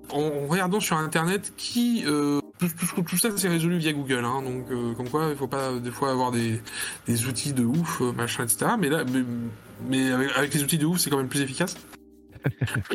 en 0.10 0.48
regardant 0.48 0.80
sur 0.80 0.98
Internet 0.98 1.54
qui 1.58 2.04
tout, 2.60 2.68
tout- 2.96 3.02
tout 3.04 3.18
ça 3.18 3.30
c'est 3.36 3.48
résolu 3.50 3.78
via 3.78 3.94
Google, 3.94 4.24
hein, 4.26 4.42
donc 4.42 4.66
euh, 4.72 4.94
comme 4.94 5.10
quoi 5.10 5.28
il 5.32 5.36
faut 5.38 5.48
pas 5.48 5.74
des 5.74 5.92
fois 5.92 6.12
avoir 6.12 6.32
des, 6.32 6.62
des 7.08 7.26
outils 7.26 7.54
de 7.54 7.64
ouf, 7.66 8.02
euh, 8.02 8.12
machin, 8.14 8.44
etc. 8.44 8.72
Mais 8.80 8.90
là, 8.90 9.04
mais, 9.12 9.24
mais 9.90 10.12
avec, 10.12 10.32
avec 10.36 10.54
les 10.54 10.64
outils 10.64 10.78
de 10.78 10.86
ouf, 10.86 11.00
c'est 11.00 11.10
quand 11.10 11.18
même 11.18 11.30
plus 11.30 11.42
efficace. 11.42 11.76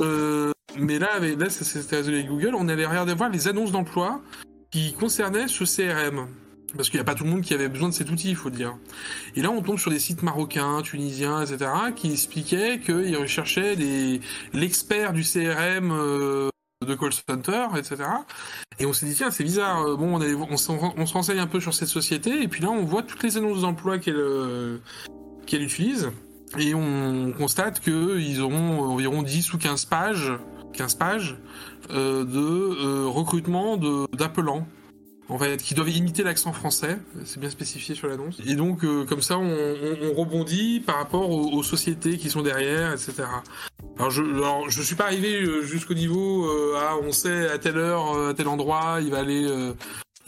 Euh, 0.00 0.52
mais 0.78 1.00
là, 1.00 1.08
avec, 1.16 1.36
là, 1.40 1.50
c'était 1.50 1.96
résolu 1.96 2.18
avec 2.18 2.28
Google. 2.28 2.54
On 2.54 2.68
allait 2.68 2.86
regarder 2.86 3.14
voir 3.14 3.30
les 3.30 3.48
annonces 3.48 3.72
d'emploi 3.72 4.22
qui 4.70 4.92
concernaient 4.92 5.48
ce 5.48 5.64
CRM. 5.64 6.28
Parce 6.76 6.88
qu'il 6.88 6.98
n'y 6.98 7.02
a 7.02 7.04
pas 7.04 7.16
tout 7.16 7.24
le 7.24 7.30
monde 7.30 7.40
qui 7.40 7.52
avait 7.52 7.68
besoin 7.68 7.88
de 7.88 7.94
cet 7.94 8.10
outil, 8.10 8.30
il 8.30 8.36
faut 8.36 8.50
dire. 8.50 8.76
Et 9.34 9.42
là, 9.42 9.50
on 9.50 9.60
tombe 9.60 9.76
sur 9.80 9.90
des 9.90 9.98
sites 9.98 10.22
marocains, 10.22 10.82
tunisiens, 10.82 11.42
etc., 11.44 11.68
qui 11.96 12.12
expliquaient 12.12 12.78
qu'ils 12.78 13.16
recherchaient 13.16 13.76
l'expert 14.54 15.12
du 15.12 15.22
CRM 15.24 15.90
euh, 15.90 16.48
de 16.86 16.94
call 16.94 17.12
center, 17.12 17.66
etc. 17.76 17.96
Et 18.78 18.86
on 18.86 18.94
s'est 18.94 19.04
dit, 19.04 19.14
tiens, 19.14 19.30
c'est 19.30 19.44
bizarre. 19.44 19.82
euh, 19.86 19.96
Bon, 19.96 20.18
on, 20.18 20.22
on, 20.22 20.92
on 20.96 21.06
se 21.06 21.12
renseigne 21.12 21.38
un 21.38 21.46
peu 21.46 21.60
sur 21.60 21.74
cette 21.74 21.88
société, 21.88 22.42
et 22.42 22.48
puis 22.48 22.62
là, 22.62 22.70
on 22.70 22.84
voit 22.84 23.02
toutes 23.02 23.22
les 23.22 23.36
annonces 23.36 23.60
d'emploi 23.60 23.98
qu'elle 23.98 24.16
euh, 24.16 24.78
utilise. 25.52 26.10
Et 26.58 26.74
on 26.74 27.32
constate 27.36 27.80
qu'ils 27.80 28.40
auront 28.40 28.80
environ 28.92 29.22
10 29.22 29.52
ou 29.52 29.58
15 29.58 29.84
pages, 29.84 30.32
15 30.72 30.94
pages 30.94 31.36
euh, 31.90 32.24
de 32.24 33.04
recrutement 33.04 33.76
de- 33.76 34.06
En 35.30 35.38
fait, 35.38 35.62
qui 35.62 35.74
doivent 35.74 35.90
imiter 35.90 36.24
l'accent 36.24 36.52
français, 36.52 36.98
c'est 37.24 37.38
bien 37.38 37.50
spécifié 37.50 37.94
sur 37.94 38.08
l'annonce. 38.08 38.38
Et 38.44 38.56
donc, 38.56 38.84
euh, 38.84 39.04
comme 39.04 39.22
ça, 39.22 39.38
on, 39.38 39.44
on- 39.48 40.10
on 40.10 40.12
rebondit 40.12 40.80
par 40.80 40.96
rapport 40.96 41.30
aux, 41.30 41.62
sociétés 41.62 42.18
qui 42.18 42.30
sont 42.30 42.42
derrière, 42.42 42.92
etc. 42.92 43.22
Alors, 43.96 44.10
je, 44.10 44.22
alors, 44.22 44.68
suis 44.82 44.96
pas 44.96 45.04
arrivé 45.04 45.40
euh, 45.40 45.62
jusqu'au 45.62 45.94
niveau, 45.94 46.46
euh, 46.46 46.74
ah, 46.76 46.96
on 47.02 47.12
sait 47.12 47.48
à 47.48 47.58
telle 47.58 47.78
heure, 47.78 48.12
euh, 48.16 48.30
à 48.30 48.34
tel 48.34 48.48
endroit, 48.48 48.98
il 49.00 49.10
va 49.10 49.18
aller, 49.20 49.46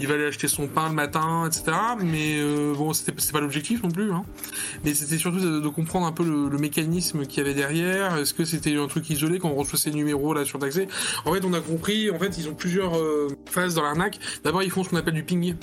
il 0.02 0.08
va 0.08 0.14
aller 0.14 0.26
acheter 0.26 0.48
son 0.48 0.66
pain 0.66 0.88
le 0.88 0.94
matin, 0.94 1.46
etc. 1.46 1.64
Mais 2.02 2.40
euh, 2.40 2.74
bon, 2.74 2.92
c'était 2.92 3.12
pas 3.12 3.40
l'objectif 3.40 3.84
non 3.84 3.90
plus. 3.90 4.12
Hein. 4.12 4.24
Mais 4.84 4.94
c'était 4.94 5.16
surtout 5.16 5.38
de, 5.38 5.68
comprendre 5.68 6.06
un 6.06 6.12
peu 6.12 6.24
le, 6.24 6.58
mécanisme 6.58 7.24
qu'il 7.24 7.38
y 7.38 7.40
avait 7.40 7.54
derrière. 7.54 8.16
Est-ce 8.16 8.34
que 8.34 8.44
c'était 8.44 8.76
un 8.76 8.88
truc 8.88 9.08
isolé 9.10 9.38
quand 9.38 9.48
on 9.48 9.54
reçoit 9.54 9.78
ces 9.78 9.92
numéros 9.92 10.34
là 10.34 10.44
sur 10.44 10.58
d'accès 10.58 10.88
En 11.24 11.32
fait, 11.32 11.44
on 11.44 11.52
a 11.52 11.60
compris. 11.60 12.10
En 12.10 12.18
fait, 12.18 12.36
ils 12.36 12.48
ont 12.48 12.54
plusieurs 12.54 12.98
euh, 12.98 13.28
phases 13.46 13.76
dans 13.76 13.82
l'arnaque. 13.82 14.18
D'abord, 14.42 14.64
ils 14.64 14.70
font 14.70 14.82
ce 14.82 14.90
qu'on 14.90 14.96
appelle 14.96 15.14
du 15.14 15.22
ping, 15.22 15.54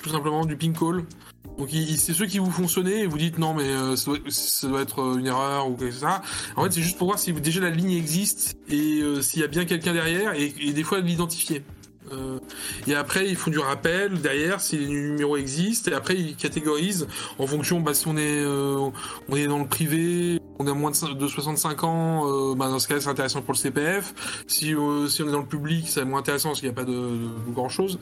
tout 0.00 0.10
simplement 0.10 0.46
du 0.46 0.56
ping 0.56 0.72
call. 0.72 1.04
Donc, 1.58 1.70
c'est 1.70 2.14
ceux 2.14 2.26
qui 2.26 2.38
vous 2.38 2.50
font 2.50 2.66
et 2.86 3.06
vous 3.06 3.18
dites 3.18 3.38
non, 3.38 3.52
mais 3.52 3.64
euh, 3.64 3.96
ça, 3.96 4.12
doit, 4.68 4.80
être 4.80 5.02
euh, 5.02 5.18
une 5.18 5.26
erreur 5.26 5.68
ou 5.68 5.74
quelque 5.74 5.92
chose. 5.92 6.04
En 6.56 6.62
fait, 6.62 6.72
c'est 6.72 6.82
juste 6.82 6.98
pour 6.98 7.08
voir 7.08 7.18
si 7.18 7.32
déjà 7.32 7.60
la 7.60 7.70
ligne 7.70 7.92
existe 7.92 8.56
et 8.68 9.02
s'il 9.20 9.40
y 9.40 9.44
a 9.44 9.48
bien 9.48 9.64
quelqu'un 9.64 9.92
derrière 9.92 10.34
et, 10.34 10.54
et 10.60 10.72
des 10.72 10.84
fois 10.84 11.00
l'identifier. 11.00 11.64
Euh, 12.12 12.38
et 12.86 12.94
après, 12.94 13.28
ils 13.28 13.36
font 13.36 13.50
du 13.50 13.58
rappel 13.58 14.20
derrière 14.20 14.60
si 14.60 14.78
les 14.78 14.86
numéros 14.86 15.36
existent. 15.36 15.90
Et 15.90 15.94
après, 15.94 16.14
ils 16.16 16.36
catégorisent 16.36 17.06
en 17.38 17.46
fonction 17.46 17.80
bah, 17.80 17.94
si 17.94 18.06
on 18.08 18.16
est, 18.16 18.42
euh, 18.42 18.90
on 19.28 19.36
est 19.36 19.46
dans 19.46 19.58
le 19.58 19.66
privé, 19.66 20.38
on 20.58 20.66
a 20.66 20.74
moins 20.74 20.90
de, 20.90 20.96
cin- 20.96 21.16
de 21.16 21.26
65 21.26 21.84
ans, 21.84 22.26
euh, 22.26 22.54
bah, 22.54 22.68
dans 22.68 22.78
ce 22.78 22.88
cas, 22.88 23.00
c'est 23.00 23.08
intéressant 23.08 23.42
pour 23.42 23.54
le 23.54 23.58
CPF. 23.58 24.14
Si, 24.46 24.66
si 24.68 24.74
on 24.74 25.06
est 25.28 25.32
dans 25.32 25.40
le 25.40 25.46
public, 25.46 25.86
c'est 25.88 26.04
moins 26.04 26.20
intéressant 26.20 26.50
parce 26.50 26.60
qu'il 26.60 26.68
n'y 26.68 26.74
a 26.74 26.76
pas 26.76 26.84
de, 26.84 27.52
grand 27.52 27.68
chose 27.68 27.98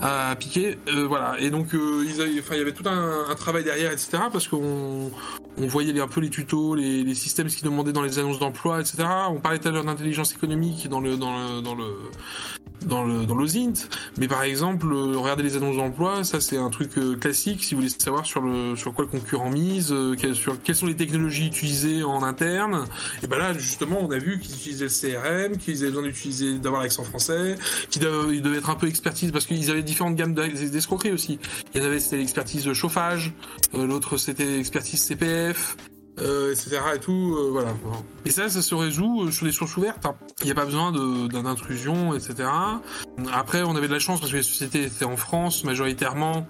à 0.00 0.34
piquer. 0.38 0.78
Voilà. 1.08 1.36
Et 1.40 1.50
donc, 1.50 1.68
ils 1.72 2.20
avaient- 2.20 2.30
il 2.30 2.56
y 2.58 2.60
avait 2.60 2.72
tout 2.72 2.88
un, 2.88 3.34
travail 3.34 3.64
derrière, 3.64 3.92
etc. 3.92 4.18
Parce 4.32 4.48
qu'on 4.48 5.10
on 5.56 5.66
voyait 5.66 5.98
un 6.00 6.08
peu 6.08 6.20
les 6.20 6.30
tutos, 6.30 6.74
les, 6.74 7.14
systèmes 7.14 7.48
ce 7.48 7.56
qu'ils 7.56 7.64
demandaient 7.66 7.92
dans 7.92 8.02
les 8.02 8.18
annonces 8.18 8.38
d'emploi, 8.38 8.80
etc. 8.80 9.04
On 9.30 9.40
parlait 9.40 9.58
tout 9.58 9.68
à 9.68 9.70
l'heure 9.70 9.84
d'intelligence 9.84 10.32
économique 10.32 10.88
dans 10.88 11.00
le, 11.00 11.16
dans 11.16 11.36
le, 11.36 11.60
dans 11.60 11.74
le, 11.74 13.26
dans 13.26 13.34
le 13.34 13.46
mais 14.18 14.28
par 14.28 14.42
exemple, 14.42 14.86
euh, 14.86 15.16
regarder 15.18 15.42
les 15.42 15.56
annonces 15.56 15.76
d'emploi, 15.76 16.24
ça 16.24 16.40
c'est 16.40 16.56
un 16.56 16.70
truc 16.70 16.96
euh, 16.98 17.16
classique 17.16 17.64
si 17.64 17.74
vous 17.74 17.80
voulez 17.80 17.92
savoir 17.96 18.26
sur 18.26 18.40
le 18.40 18.76
sur 18.76 18.94
quoi 18.94 19.04
le 19.04 19.10
concurrent 19.10 19.50
mise, 19.50 19.92
euh, 19.92 20.14
sur 20.34 20.60
quelles 20.62 20.76
sont 20.76 20.86
les 20.86 20.96
technologies 20.96 21.46
utilisées 21.46 22.04
en 22.04 22.22
interne. 22.22 22.84
Et 23.22 23.26
ben 23.26 23.38
là 23.38 23.52
justement, 23.52 23.98
on 24.00 24.10
a 24.10 24.18
vu 24.18 24.38
qu'ils 24.38 24.54
utilisaient 24.54 24.84
le 24.84 24.90
CRM, 24.90 25.56
qu'ils 25.56 25.82
avaient 25.82 25.90
besoin 25.90 26.02
d'utiliser 26.02 26.58
d'avoir 26.58 26.82
l'accent 26.82 27.04
français, 27.04 27.56
qu'ils 27.90 28.02
devaient, 28.02 28.40
devaient 28.40 28.58
être 28.58 28.70
un 28.70 28.76
peu 28.76 28.88
expertise 28.88 29.32
parce 29.32 29.46
qu'ils 29.46 29.70
avaient 29.70 29.82
différentes 29.82 30.16
gammes 30.16 30.34
d'escroqueries 30.34 31.12
aussi. 31.12 31.38
Il 31.74 31.80
y 31.80 31.84
en 31.84 31.86
avait 31.86 32.00
c'était 32.00 32.18
l'expertise 32.18 32.72
chauffage, 32.72 33.32
euh, 33.74 33.86
l'autre 33.86 34.16
c'était 34.16 34.44
l'expertise 34.44 35.02
CPF. 35.02 35.76
Euh, 36.22 36.52
etc. 36.52 36.78
et 36.94 36.98
tout, 36.98 37.34
euh, 37.38 37.48
voilà. 37.50 37.70
Et 38.24 38.30
ça, 38.30 38.48
ça 38.48 38.60
se 38.62 38.74
résout 38.74 39.22
euh, 39.24 39.30
sur 39.30 39.46
des 39.46 39.52
sources 39.52 39.76
ouvertes. 39.76 40.04
hein. 40.06 40.14
Il 40.40 40.46
n'y 40.46 40.52
a 40.52 40.54
pas 40.54 40.64
besoin 40.66 40.92
de- 40.92 41.28
d'un 41.28 41.46
intrusion, 41.46 42.14
etc. 42.14 42.48
Après, 43.32 43.62
on 43.62 43.74
avait 43.76 43.88
de 43.88 43.92
la 43.94 43.98
chance 43.98 44.20
parce 44.20 44.30
que 44.32 44.36
les 44.36 44.42
sociétés 44.42 44.84
étaient 44.84 45.04
en 45.04 45.16
France 45.16 45.64
majoritairement. 45.64 46.46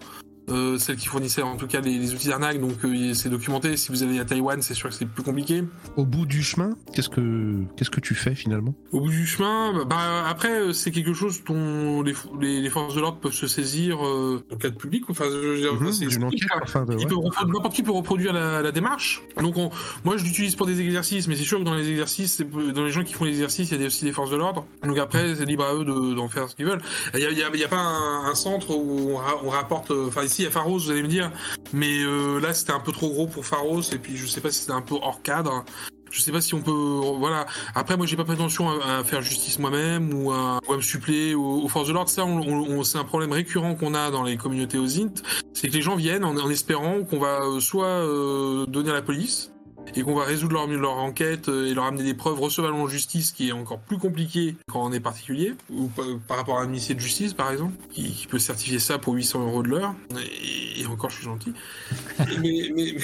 Euh, 0.49 0.79
celles 0.79 0.97
qui 0.97 1.07
fournissaient 1.07 1.43
en 1.43 1.57
tout 1.57 1.69
cas 1.69 1.81
les, 1.81 1.97
les 1.97 2.13
outils 2.13 2.27
d'arnaque, 2.29 2.59
donc 2.61 2.85
euh, 2.85 3.15
c'est 3.15 3.29
documenté. 3.29 3.77
Si 3.77 3.93
vous 3.93 4.03
allez 4.03 4.19
à 4.19 4.25
Taïwan, 4.25 4.61
c'est 4.63 4.75
sûr 4.75 4.89
que 4.89 4.95
c'est 4.97 5.07
plus 5.07 5.23
compliqué. 5.23 5.63
Au 5.97 6.05
bout 6.05 6.27
du 6.27 6.43
chemin, 6.43 6.71
qu'est-ce 6.93 7.09
que 7.09 7.63
qu'est-ce 7.77 7.91
que 7.91 8.01
tu 8.01 8.15
fais 8.17 8.35
finalement? 8.35 8.75
Au 8.91 9.01
bout 9.01 9.11
du 9.11 9.27
chemin, 9.27 9.73
bah, 9.75 9.85
bah, 9.89 10.25
après, 10.29 10.51
euh, 10.61 10.73
c'est 10.73 10.91
quelque 10.91 11.13
chose 11.15 11.45
dont 11.47 12.03
les, 12.03 12.15
fo- 12.15 12.41
les, 12.41 12.61
les 12.63 12.71
forces 12.71 12.95
de 12.97 13.01
l'ordre 13.01 13.19
peuvent 13.19 13.33
se 13.33 13.47
saisir 13.47 14.05
euh, 14.05 14.43
dans 14.49 14.57
le 14.57 14.61
cadre 14.61 14.77
public. 14.77 15.05
Enfin, 15.09 15.27
je 15.31 15.37
veux 15.37 15.57
dire, 15.59 15.73
c'est 15.93 16.07
D'une 16.07 16.25
enquête, 16.25 16.41
enfin, 16.63 16.85
de- 16.85 16.95
ouais. 16.95 17.05
N'importe 17.47 17.75
qui 17.75 17.83
peut 17.85 17.93
reproduire 17.93 18.33
la, 18.33 18.61
la 18.63 18.73
démarche. 18.73 19.23
Donc, 19.41 19.57
on- 19.57 19.71
moi, 20.05 20.17
je 20.17 20.25
l'utilise 20.25 20.57
pour 20.57 20.67
des 20.67 20.81
exercices, 20.81 21.29
mais 21.29 21.37
c'est 21.37 21.45
sûr 21.45 21.59
que 21.61 21.65
dans 21.65 21.75
les 21.75 21.89
exercices, 21.89 22.41
dans 22.75 22.85
les 22.85 22.91
gens 22.91 23.05
qui 23.05 23.13
font 23.13 23.25
les 23.25 23.33
exercices, 23.33 23.71
il 23.71 23.81
y 23.81 23.85
a 23.85 23.87
aussi 23.87 24.05
des 24.05 24.13
forces 24.13 24.31
de 24.31 24.37
l'ordre. 24.37 24.67
Donc 24.83 24.99
après, 24.99 25.35
c'est 25.37 25.45
libre 25.45 25.65
à 25.65 25.75
eux 25.75 25.85
de- 25.85 26.15
d'en 26.15 26.29
faire 26.29 26.49
ce 26.49 26.57
qu'ils 26.57 26.67
veulent. 26.67 26.83
Il 27.15 27.21
y 27.21 27.63
a, 27.65 27.69
pas 27.69 27.77
un, 27.77 28.25
un 28.31 28.35
centre 28.35 28.71
où 28.75 29.11
on, 29.13 29.17
ra- 29.17 29.41
on 29.45 29.51
rapporte. 29.51 29.91
Enfin, 29.93 30.23
ici, 30.31 30.43
il 30.43 30.45
y 30.45 30.49
a 30.49 30.51
Pharos, 30.51 30.79
vous 30.79 30.91
allez 30.91 31.03
me 31.03 31.09
dire, 31.09 31.31
mais 31.73 32.03
euh, 32.03 32.41
là, 32.41 32.55
c'était 32.55 32.73
un 32.73 32.81
peu 32.81 32.93
trop 32.93 33.11
gros 33.11 33.27
pour 33.27 33.45
Pharos, 33.45 33.83
et 33.93 33.99
puis 33.99 34.17
je 34.17 34.27
sais 34.27 34.41
pas 34.41 34.51
si 34.51 34.61
c'était 34.61 34.73
un 34.73 34.83
peu 34.83 34.95
hors 34.95 35.23
cadre. 35.23 35.65
Je 36.11 36.21
sais 36.21 36.33
pas 36.33 36.41
si 36.41 36.55
on 36.55 36.61
peut, 36.61 36.73
voilà. 37.19 37.47
Après, 37.77 37.97
moi, 37.97 38.05
j'ai 38.05 38.17
pas 38.17 38.25
prétention 38.25 38.69
à, 38.81 39.05
faire 39.05 39.23
justice 39.23 39.61
moi-même 39.61 40.13
ou 40.13 40.33
à, 40.33 40.59
me 40.69 40.81
suppléer 40.81 41.37
aux, 41.37 41.69
forces 41.69 41.87
de 41.87 41.93
l'ordre. 41.93 42.11
Ça, 42.11 42.27
c'est 42.83 42.99
un 42.99 43.05
problème 43.05 43.31
récurrent 43.31 43.77
qu'on 43.77 43.95
a 43.95 44.11
dans 44.11 44.25
les 44.25 44.37
communautés 44.37 44.79
OSINT, 44.79 45.23
c'est 45.53 45.69
que 45.69 45.73
les 45.73 45.83
gens 45.83 45.95
viennent 45.95 46.25
en, 46.25 46.37
en 46.37 46.51
espérant 46.51 47.05
qu'on 47.05 47.21
va 47.21 47.43
euh, 47.43 47.61
soit 47.61 47.87
euh, 47.87 48.67
donner 48.67 48.91
à 48.91 48.95
la 48.95 49.03
police 49.03 49.53
et 49.97 50.03
qu'on 50.03 50.15
va 50.15 50.25
résoudre 50.25 50.55
leur, 50.55 50.67
leur 50.67 50.93
enquête 50.99 51.49
euh, 51.49 51.67
et 51.67 51.75
leur 51.75 51.85
amener 51.85 52.05
des 52.05 52.15
preuves 52.15 52.41
recevables 52.41 52.75
en 52.75 52.87
justice, 52.89 53.33
qui 53.33 53.49
est 53.49 53.53
encore 53.53 53.79
plus 53.81 53.99
compliqué 53.99 54.57
quand 54.71 54.85
on 54.85 54.93
est 54.93 55.01
particulier, 55.01 55.55
ou 55.71 55.89
par, 56.29 56.37
rapport 56.37 56.59
à 56.59 56.63
un 56.63 56.69
huissier 56.69 56.95
de 56.95 57.01
justice, 57.01 57.35
par 57.35 57.51
exemple, 57.51 57.75
qui, 57.93 58.11
qui 58.13 58.27
peut 58.27 58.39
certifier 58.39 58.79
ça 58.79 58.99
pour 58.99 59.15
800 59.15 59.47
euros 59.47 59.63
de 59.63 59.69
l'heure. 59.69 59.95
Et, 60.43 60.81
et 60.83 60.87
encore, 60.87 61.11
je 61.11 61.17
suis 61.17 61.25
gentil. 61.25 61.53
mais, 62.41 62.71
mais, 62.75 62.97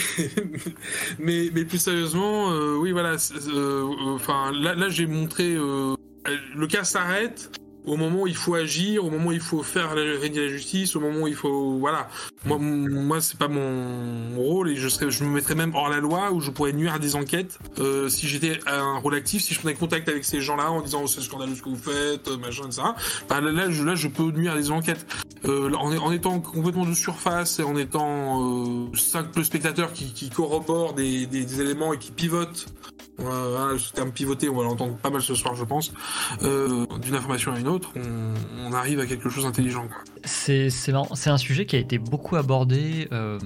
mais, 1.19 1.51
mais 1.53 1.65
plus 1.65 1.79
sérieusement, 1.79 2.51
euh, 2.53 2.77
oui, 2.77 2.93
voilà. 2.93 3.17
euh, 3.49 3.85
Enfin, 4.15 4.53
là, 4.53 4.75
là 4.75 4.89
j'ai 4.89 5.07
montré. 5.07 5.55
euh, 5.55 5.95
le 6.57 6.67
cas 6.67 6.85
s'arrête 6.85 7.51
au 7.87 7.97
moment 7.97 8.23
où 8.23 8.27
il 8.27 8.37
faut 8.37 8.55
agir, 8.55 9.05
au 9.05 9.11
moment 9.11 9.29
où 9.29 9.33
il 9.33 9.41
faut 9.41 9.63
faire 9.63 9.93
régner 9.93 10.43
la 10.43 10.49
justice, 10.49 10.97
au 10.97 11.01
moment 11.01 11.21
où 11.21 11.29
il 11.29 11.35
faut, 11.35 11.79
voilà. 11.79 12.09
Moi, 12.45 12.59
moi, 12.59 13.21
c'est 13.21 13.39
pas 13.39 13.49
mon 13.49 14.37
rôle 14.37 14.71
et 14.71 14.77
je 14.77 14.89
serais, 14.89 15.11
je 15.11 15.25
me 15.25 15.31
mettrais 15.31 15.55
même 15.55 15.75
hors 15.75 15.89
la 15.89 15.99
loi 15.99 16.33
où 16.33 16.41
je 16.41 16.51
pourrais 16.51 16.73
nuire 16.73 16.95
à 16.95 16.99
des 16.99 17.17
enquêtes 17.17 17.59
euh, 17.79 18.09
si 18.09 18.27
j'étais 18.27 18.59
un 18.67 18.99
rôle 18.99 19.15
actif, 19.15 19.43
si 19.43 19.55
je 19.55 19.61
prenais 19.61 19.75
contact 19.75 20.09
avec 20.09 20.25
ces 20.25 20.41
gens-là 20.41 20.71
en 20.71 20.81
disant 20.81 21.07
c'est 21.07 21.21
scandaleux 21.21 21.55
ce 21.55 21.63
que 21.63 21.69
vous 21.69 21.77
faites, 21.77 22.29
euh, 22.29 22.37
machin, 22.39 22.65
etc. 22.67 22.83
Bah, 23.29 23.41
là, 23.41 23.71
je, 23.71 24.09
peux 24.09 24.31
nuire 24.31 24.53
à 24.53 24.57
des 24.57 24.71
enquêtes 24.71 25.07
euh, 25.45 25.73
en, 25.75 26.13
étant 26.13 26.41
complètement 26.41 26.87
de 26.87 26.95
surface 26.95 27.59
et 27.59 27.63
en 27.63 27.77
étant 27.77 28.93
simple 28.95 29.45
spectateur 29.45 29.93
qui, 29.93 30.13
qui 30.13 30.31
corrobore 30.31 30.95
des, 30.95 31.61
éléments 31.61 31.93
et 31.93 31.99
qui 31.99 32.11
pivote. 32.11 32.67
Voilà, 33.19 33.79
ce 33.79 33.93
terme 33.93 34.13
pivoter, 34.13 34.51
on 34.51 34.57
va 34.57 34.65
l'entendre 34.65 34.97
pas 34.97 35.09
mal 35.09 35.23
ce 35.23 35.35
soir, 35.35 35.55
je 35.55 35.65
pense. 35.65 35.93
D'une 36.41 37.15
information 37.15 37.53
à 37.53 37.59
une 37.59 37.69
autre, 37.69 37.76
on, 37.97 38.35
on 38.69 38.73
arrive 38.73 39.01
à 39.01 39.07
quelque 39.07 39.29
chose 39.29 39.45
d'intelligent. 39.45 39.89
C'est 40.25 40.69
un 41.29 41.39
sujet 41.39 41.67
qui 41.67 41.77
a 41.77 41.79
été 41.79 41.99
beaucoup 41.99 42.37
abordé 42.37 43.09
euh, 43.13 43.39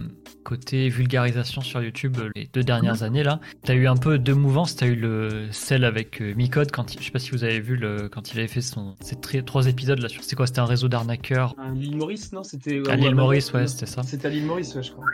côté 0.44 0.88
vulgarisation 0.88 1.60
sur 1.60 1.82
YouTube 1.82 2.16
euh, 2.18 2.30
les 2.34 2.48
deux 2.52 2.62
dernières 2.62 3.02
années 3.02 3.22
là. 3.22 3.40
T'as 3.64 3.74
eu 3.74 3.86
un 3.86 3.96
peu 3.96 4.18
deux 4.18 4.34
mouvances. 4.34 4.76
T'as 4.76 4.86
eu 4.86 4.96
le 4.96 5.48
celle 5.50 5.84
avec 5.84 6.20
euh, 6.22 6.34
Micode 6.34 6.70
quand 6.70 6.94
il- 6.94 7.00
je 7.00 7.04
sais 7.04 7.10
pas 7.10 7.18
si 7.18 7.30
vous 7.32 7.44
avez 7.44 7.60
vu 7.60 7.76
le 7.76 8.08
quand 8.08 8.32
il 8.32 8.38
avait 8.38 8.48
fait 8.48 8.60
son 8.60 8.94
ces 9.00 9.16
trois 9.44 9.66
épisodes 9.66 9.98
là 9.98 10.08
sur 10.08 10.24
c'est 10.24 10.36
quoi? 10.36 10.46
C'était 10.46 10.60
un 10.60 10.64
réseau 10.66 10.88
d'arnaqueurs 10.88 11.54
À 11.58 11.70
l'île 11.70 11.96
Maurice, 11.96 12.32
non? 12.32 12.42
C'était 12.42 12.80
à 12.88 12.96
l'île 12.96 13.14
Maurice 13.14 13.52
ouais 13.52 13.66
c'était 13.66 13.86
ça. 13.86 14.02
C'était 14.02 14.26
à 14.28 14.30
l'île 14.30 14.46
Maurice, 14.46 14.74
ouais, 14.74 14.82
je 14.82 14.92
crois. 14.92 15.06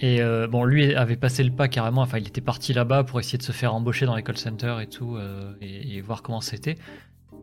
Et 0.00 0.20
euh, 0.20 0.46
bon, 0.48 0.64
lui 0.64 0.94
avait 0.94 1.16
passé 1.16 1.44
le 1.44 1.50
pas 1.52 1.68
carrément. 1.68 2.02
Enfin, 2.02 2.18
il 2.18 2.26
était 2.26 2.40
parti 2.40 2.72
là-bas 2.72 3.04
pour 3.04 3.20
essayer 3.20 3.38
de 3.38 3.42
se 3.42 3.52
faire 3.52 3.72
embaucher 3.74 4.04
dans 4.06 4.16
les 4.16 4.22
call 4.24 4.36
centers 4.36 4.80
et 4.80 4.88
tout, 4.88 5.16
euh, 5.16 5.52
et, 5.60 5.96
et 5.96 6.00
voir 6.00 6.22
comment 6.22 6.40
c'était. 6.40 6.76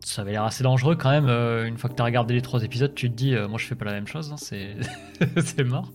Ça 0.02 0.22
avait 0.22 0.32
l'air 0.32 0.44
assez 0.44 0.64
dangereux 0.64 0.96
quand 0.96 1.10
même. 1.10 1.28
euh, 1.28 1.66
une 1.66 1.76
fois 1.76 1.90
que 1.90 1.94
tu 1.94 2.02
as 2.02 2.04
regardé 2.06 2.34
les 2.34 2.42
trois 2.42 2.62
épisodes, 2.64 2.94
tu 2.94 3.10
te 3.10 3.14
dis, 3.14 3.34
euh, 3.34 3.48
moi 3.48 3.58
je 3.58 3.66
fais 3.66 3.74
pas 3.74 3.84
la 3.84 3.92
même 3.92 4.06
chose, 4.06 4.32
hein, 4.32 4.36
c'est 4.38 4.76
c'est 5.36 5.64
mort. 5.64 5.90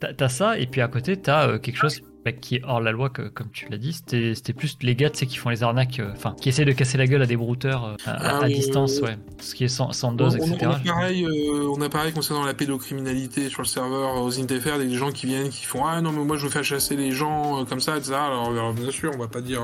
T'as 0.00 0.12
t'as 0.14 0.28
ça, 0.28 0.58
et 0.58 0.66
puis 0.66 0.80
à 0.80 0.88
côté, 0.88 1.16
t'as 1.16 1.48
euh, 1.48 1.58
quelque 1.58 1.76
chose 1.76 2.00
bah, 2.24 2.32
qui 2.32 2.56
est 2.56 2.62
hors 2.64 2.80
la 2.80 2.90
loi, 2.90 3.10
que, 3.10 3.22
comme 3.28 3.50
tu 3.52 3.68
l'as 3.70 3.76
dit. 3.76 3.92
C'était 3.92 4.34
c'était 4.34 4.54
plus 4.54 4.76
les 4.82 4.96
gars 4.96 5.10
qui 5.10 5.36
font 5.36 5.50
les 5.50 5.62
arnaques, 5.62 6.00
enfin, 6.12 6.34
qui 6.40 6.48
essaient 6.48 6.64
de 6.64 6.72
casser 6.72 6.96
la 6.96 7.06
gueule 7.06 7.20
à 7.22 7.26
des 7.26 7.36
brouteurs 7.36 7.96
à, 8.06 8.12
Ah 8.12 8.38
à 8.44 8.48
distance, 8.48 9.00
ouais. 9.02 9.16
Ce 9.40 9.54
qui 9.54 9.64
est 9.64 9.68
sans, 9.68 9.92
sans 9.92 10.12
dose, 10.12 10.36
on- 10.40 10.46
etc. 10.46 10.56
on 10.66 10.70
a 10.70 10.78
pareil, 10.80 11.26
on 11.28 11.80
a 11.82 11.88
pareil 11.90 12.12
concernant 12.12 12.44
la 12.44 12.54
pédocriminalité 12.54 13.50
sur 13.50 13.60
le 13.60 13.66
serveur 13.68 14.22
aux 14.22 14.40
INTFR, 14.40 14.78
des 14.78 14.94
gens 14.96 15.12
qui 15.12 15.26
viennent, 15.26 15.50
qui 15.50 15.64
font 15.66 15.84
ah 15.84 16.00
non 16.00 16.12
mais 16.12 16.24
moi 16.24 16.38
je 16.38 16.44
veux 16.44 16.50
faire 16.50 16.64
chasser 16.64 16.96
les 16.96 17.12
gens 17.12 17.64
comme 17.66 17.80
ça, 17.80 17.96
etc. 17.98 18.14
Alors, 18.14 18.72
bien 18.72 18.90
sûr, 18.90 19.12
on 19.14 19.18
va 19.18 19.28
pas 19.28 19.42
dire 19.42 19.62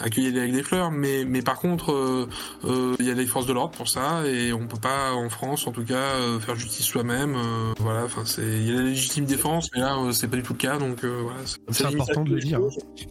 accueillir 0.00 0.36
avec 0.40 0.52
des 0.52 0.62
fleurs, 0.62 0.90
mais 0.90 1.24
mais 1.24 1.42
par 1.42 1.58
contre, 1.58 1.92
euh, 1.92 2.28
euh, 2.64 2.94
il 2.98 3.06
y 3.06 3.10
a 3.10 3.14
les 3.14 3.26
forces 3.26 3.46
de 3.46 3.52
l'ordre 3.52 3.76
pour 3.76 3.88
ça 3.88 4.26
et 4.26 4.52
on 4.52 4.66
peut 4.66 4.80
pas 4.80 5.12
en 5.12 5.28
France, 5.28 5.66
en 5.66 5.72
tout 5.72 5.84
cas, 5.84 5.94
euh, 5.94 6.40
faire 6.40 6.56
justice 6.56 6.86
soi-même. 6.86 7.34
euh, 7.36 7.72
voilà, 7.78 8.04
enfin 8.04 8.22
c'est 8.24 8.42
il 8.42 8.68
y 8.68 8.72
a 8.72 8.76
la 8.80 8.82
légitime 8.88 9.24
défense, 9.24 9.68
mais 9.74 9.80
là 9.80 9.96
euh, 9.98 10.12
c'est 10.12 10.28
pas 10.28 10.36
du 10.36 10.42
tout 10.42 10.52
le 10.54 10.58
cas, 10.58 10.78
donc 10.78 11.04
euh, 11.04 11.20
voilà. 11.22 11.38
C'est 11.70 11.86
important 11.86 12.24
de 12.24 12.34
le 12.34 12.40
dire. 12.40 12.60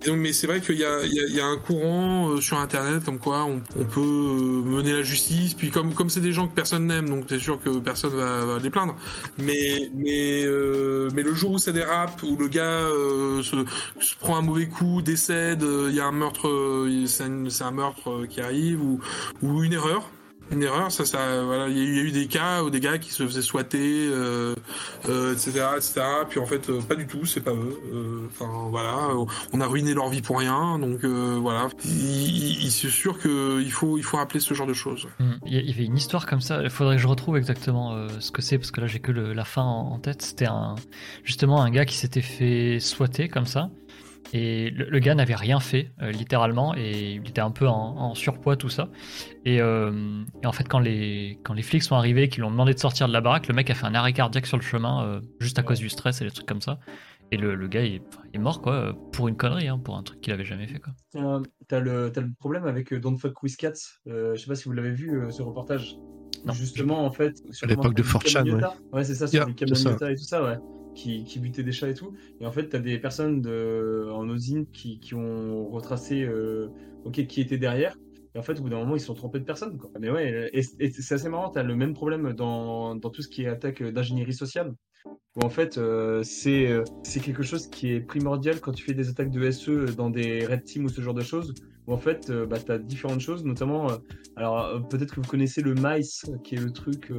Et 0.03 0.07
donc, 0.09 0.17
mais 0.17 0.34
c'est 0.34 0.47
vrai 0.47 0.61
qu'il 0.61 0.77
y 0.77 0.86
a, 0.86 1.03
il 1.05 1.13
y, 1.13 1.19
a, 1.19 1.23
il 1.27 1.36
y 1.36 1.39
a 1.41 1.45
un 1.45 1.57
courant 1.57 2.29
euh, 2.29 2.41
sur 2.41 2.57
Internet 2.59 3.03
comme 3.03 3.19
quoi 3.19 3.43
on, 3.45 3.61
on 3.79 3.86
peut 3.86 3.99
euh, 3.99 4.61
mener 4.63 4.93
la 4.93 5.03
justice. 5.03 5.53
Puis 5.53 5.69
comme 5.71 5.93
comme 5.93 6.09
c'est 6.09 6.21
des 6.21 6.34
gens 6.34 6.47
que 6.47 6.53
personne 6.55 6.88
n'aime, 6.88 7.09
donc 7.09 7.25
c'est 7.29 7.39
sûr 7.39 7.59
que 7.61 7.79
personne 7.79 8.11
va, 8.13 8.45
va 8.45 8.59
les 8.59 8.69
plaindre. 8.69 8.95
Mais 9.38 9.89
mais 9.95 10.43
euh, 10.45 11.09
mais 11.13 11.23
le 11.23 11.34
jour 11.34 11.51
où 11.51 11.57
ça 11.57 11.71
dérape, 11.71 12.21
où 12.23 12.36
le 12.38 12.47
gars 12.47 12.63
euh, 12.63 13.41
se, 13.43 13.55
se 13.99 14.15
prend 14.19 14.38
un 14.38 14.41
mauvais 14.41 14.67
coup, 14.67 15.01
décède, 15.01 15.63
euh, 15.63 15.88
il 15.89 15.95
y 15.95 15.99
a 15.99 16.05
un 16.05 16.11
meurtre, 16.11 16.47
euh, 16.47 16.72
c'est 17.07 17.24
un, 17.24 17.49
c'est 17.49 17.63
un 17.63 17.71
meurtre 17.71 18.09
euh, 18.09 18.26
qui 18.28 18.41
arrive 18.41 18.82
ou 18.82 19.63
une 19.63 19.74
erreur. 19.74 20.09
Une 20.51 20.61
erreur, 20.61 20.89
il 21.69 21.78
y, 21.78 21.80
a 21.80 21.84
eu- 22.03 22.11
des 22.11 22.28
cas 22.28 22.63
où 22.63 22.69
des 22.69 22.82
gars 22.82 22.97
qui 22.97 23.11
se 23.11 23.26
faisaient 23.26 23.41
swatter, 23.41 24.07
euh, 24.11 24.53
euh, 25.07 25.34
etc., 25.34 25.51
etc. 25.78 26.01
Puis 26.30 26.38
en 26.39 26.45
fait, 26.45 26.69
euh, 26.69 26.82
pas 26.82 26.95
du 26.95 27.07
tout, 27.07 27.26
c'est 27.26 27.39
pas 27.41 27.53
eux. 27.53 27.80
Euh, 27.93 28.28
Enfin, 28.28 28.67
voilà, 28.69 29.07
euh, 29.11 29.26
on 29.53 29.61
a 29.61 29.65
ruiné 29.65 29.93
leur 29.93 30.09
vie 30.09 30.21
pour 30.21 30.38
rien, 30.39 30.78
donc 30.80 31.05
euh, 31.05 31.38
voilà. 31.41 31.69
Il, 31.86 31.91
il- 31.91 32.63
il- 32.65 32.71
c'est 32.71 32.89
sûr 32.89 33.17
que 33.19 33.61
il 33.61 33.71
faut, 33.71 33.97
il 33.97 34.03
faut 34.03 34.17
rappeler 34.17 34.41
ce 34.41 34.53
genre 34.53 34.67
de 34.67 34.74
choses. 34.74 35.07
Mm. 35.19 35.32
Il 35.45 35.53
y 35.65 35.74
avait 35.74 35.86
une 35.86 35.97
histoire 35.97 36.26
comme 36.26 36.41
ça. 36.41 36.61
Il 36.61 36.69
faudrait 36.69 36.97
que 36.97 37.01
je 37.01 37.07
retrouve 37.07 37.38
exactement 37.38 37.93
euh, 37.93 38.09
ce 38.19 38.32
que 38.32 38.41
c'est 38.41 38.57
parce 38.57 38.71
que 38.71 38.82
là 38.82 38.88
j'ai 38.88 38.99
que 38.99 39.13
la 39.13 39.45
fin 39.45 39.63
en, 39.63 39.97
tête. 39.99 40.21
C'était 40.21 40.47
justement 41.24 41.61
un 41.63 41.71
gars 41.71 41.86
qui 41.86 41.95
s'était 41.95 42.21
fait 42.21 42.80
swatter 42.82 43.30
comme 43.30 43.45
ça 43.45 43.69
et 44.34 44.71
le, 44.71 44.89
le 44.89 44.99
gars 44.99 45.15
n'avait 45.15 45.36
rien 45.36 45.59
fait 45.59 45.91
euh, 46.01 46.11
littéralement 46.11 46.75
et 46.75 47.13
il 47.23 47.29
était 47.29 47.39
un 47.39 47.51
peu 47.51 47.67
en, 47.67 47.73
en 47.97 48.15
surpoids 48.15 48.57
tout 48.57 48.67
ça. 48.69 48.89
Et, 49.45 49.61
euh, 49.61 50.23
et 50.41 50.47
en 50.47 50.51
fait 50.51 50.67
quand 50.67 50.79
les 50.79 51.39
quand 51.43 51.53
les 51.53 51.61
flics 51.61 51.84
sont 51.84 51.95
arrivés, 51.95 52.27
qui 52.29 52.38
lui 52.38 52.43
ont 52.43 52.51
demandé 52.51 52.73
de 52.73 52.79
sortir 52.79 53.07
de 53.07 53.13
la 53.13 53.21
baraque, 53.21 53.47
le 53.47 53.53
mec 53.53 53.69
a 53.69 53.75
fait 53.75 53.86
un 53.86 53.95
arrêt 53.95 54.11
cardiaque 54.13 54.47
sur 54.47 54.57
le 54.57 54.63
chemin 54.63 55.05
euh, 55.05 55.21
juste 55.39 55.59
à 55.59 55.63
cause 55.63 55.79
du 55.79 55.88
stress 55.89 56.21
et 56.21 56.25
des 56.25 56.31
trucs 56.31 56.47
comme 56.47 56.61
ça. 56.61 56.79
Et 57.31 57.38
le, 57.38 57.55
le 57.55 57.67
gars 57.67 57.84
il 57.84 57.95
est, 57.95 58.01
enfin, 58.09 58.21
il 58.31 58.36
est 58.36 58.43
mort 58.43 58.61
quoi 58.61 58.93
pour 59.11 59.27
une 59.27 59.36
connerie, 59.38 59.67
hein, 59.67 59.79
pour 59.79 59.95
un 59.97 60.03
truc 60.03 60.19
qu'il 60.21 60.34
avait 60.34 60.45
jamais 60.45 60.67
fait 60.67 60.79
quoi. 60.79 60.93
Euh, 61.15 61.41
T'as 61.67 61.79
le, 61.79 62.11
t'as 62.11 62.21
le 62.21 62.31
problème 62.39 62.65
avec 62.65 62.93
Don't 62.93 63.17
Fuck 63.17 63.41
With 63.43 63.55
Cats. 63.57 63.71
Euh, 64.07 64.36
je 64.36 64.41
sais 64.41 64.47
pas 64.47 64.55
si 64.55 64.65
vous 64.65 64.73
l'avez 64.73 64.91
vu, 64.91 65.17
euh, 65.21 65.29
ce 65.31 65.41
reportage. 65.41 65.95
Non. 66.45 66.53
Justement, 66.53 67.05
en 67.05 67.11
fait. 67.11 67.38
Sur 67.51 67.65
À 67.67 67.69
l'époque 67.69 67.93
de 67.95 68.03
4chan, 68.03 68.34
Camioneta. 68.34 68.73
ouais. 68.91 69.03
c'est 69.05 69.15
ça, 69.15 69.27
sur 69.27 69.47
Yeah, 69.47 69.53
camionnetas 69.53 70.09
et 70.11 70.15
tout 70.15 70.23
ça, 70.23 70.43
ouais. 70.43 70.57
Qui, 70.96 71.24
qui 71.24 71.39
butaient 71.39 71.64
des 71.64 71.72
chats 71.72 71.89
et 71.89 71.94
tout. 71.94 72.14
Et 72.39 72.46
en 72.46 72.52
fait, 72.52 72.70
t'as 72.70 72.80
des 72.80 73.00
personnes 73.00 73.46
en 73.48 74.30
usine 74.30 74.68
qui, 74.68 75.00
qui 75.00 75.16
ont 75.16 75.68
retracé 75.70 76.24
euh, 76.24 76.68
ok, 77.06 77.26
qui 77.26 77.41
était 77.41 77.58
derrière. 77.58 77.98
Et 78.36 78.39
en 78.39 78.41
fait, 78.41 78.60
au 78.60 78.64
bout 78.64 78.70
d'un 78.70 78.80
moment, 78.80 78.96
ils 78.96 79.02
sont 79.02 79.14
trompés 79.14 79.39
de 79.39 79.46
personne. 79.46 79.78
Mais 80.00 80.10
ouais, 80.10 80.50
et, 80.54 80.62
c'est 80.62 81.16
assez 81.16 81.30
marrant, 81.30 81.50
t'as 81.50 81.64
le 81.64 81.76
même 81.76 81.94
problème 81.94 82.34
dans, 82.34 82.96
dans 82.96 83.10
tout 83.10 83.22
ce 83.22 83.28
qui 83.28 83.44
est 83.44 83.48
attaque 83.48 83.84
d'ingénierie 83.84 84.34
sociale. 84.34 84.74
Où 85.36 85.41
en 85.44 85.50
fait, 85.50 85.78
euh, 85.78 86.22
c'est 86.24 86.68
euh, 86.68 86.84
c'est 87.04 87.20
quelque 87.20 87.44
chose 87.44 87.68
qui 87.68 87.91
est 87.91 88.02
primordial 88.02 88.60
quand 88.60 88.72
tu 88.72 88.84
fais 88.84 88.94
des 88.94 89.10
attaques 89.10 89.32
de 89.32 89.50
SE 89.50 89.96
dans 89.96 90.10
des 90.10 90.46
red 90.46 90.64
teams 90.64 90.86
ou 90.86 90.89
ce 90.89 91.02
genre 91.02 91.16
de 91.16 91.24
choses. 91.24 91.54
Où 91.88 91.93
en 91.93 91.97
fait, 91.97 92.29
euh, 92.29 92.45
bah, 92.45 92.57
tu 92.59 92.71
as 92.71 92.77
différentes 92.77 93.19
choses, 93.19 93.43
notamment, 93.43 93.89
euh, 93.91 93.95
alors 94.36 94.59
euh, 94.59 94.79
peut-être 94.79 95.13
que 95.13 95.21
vous 95.21 95.27
connaissez 95.27 95.61
le 95.61 95.73
MICE, 95.75 96.25
qui 96.43 96.55
est 96.55 96.61
le 96.61 96.71
truc, 96.71 97.11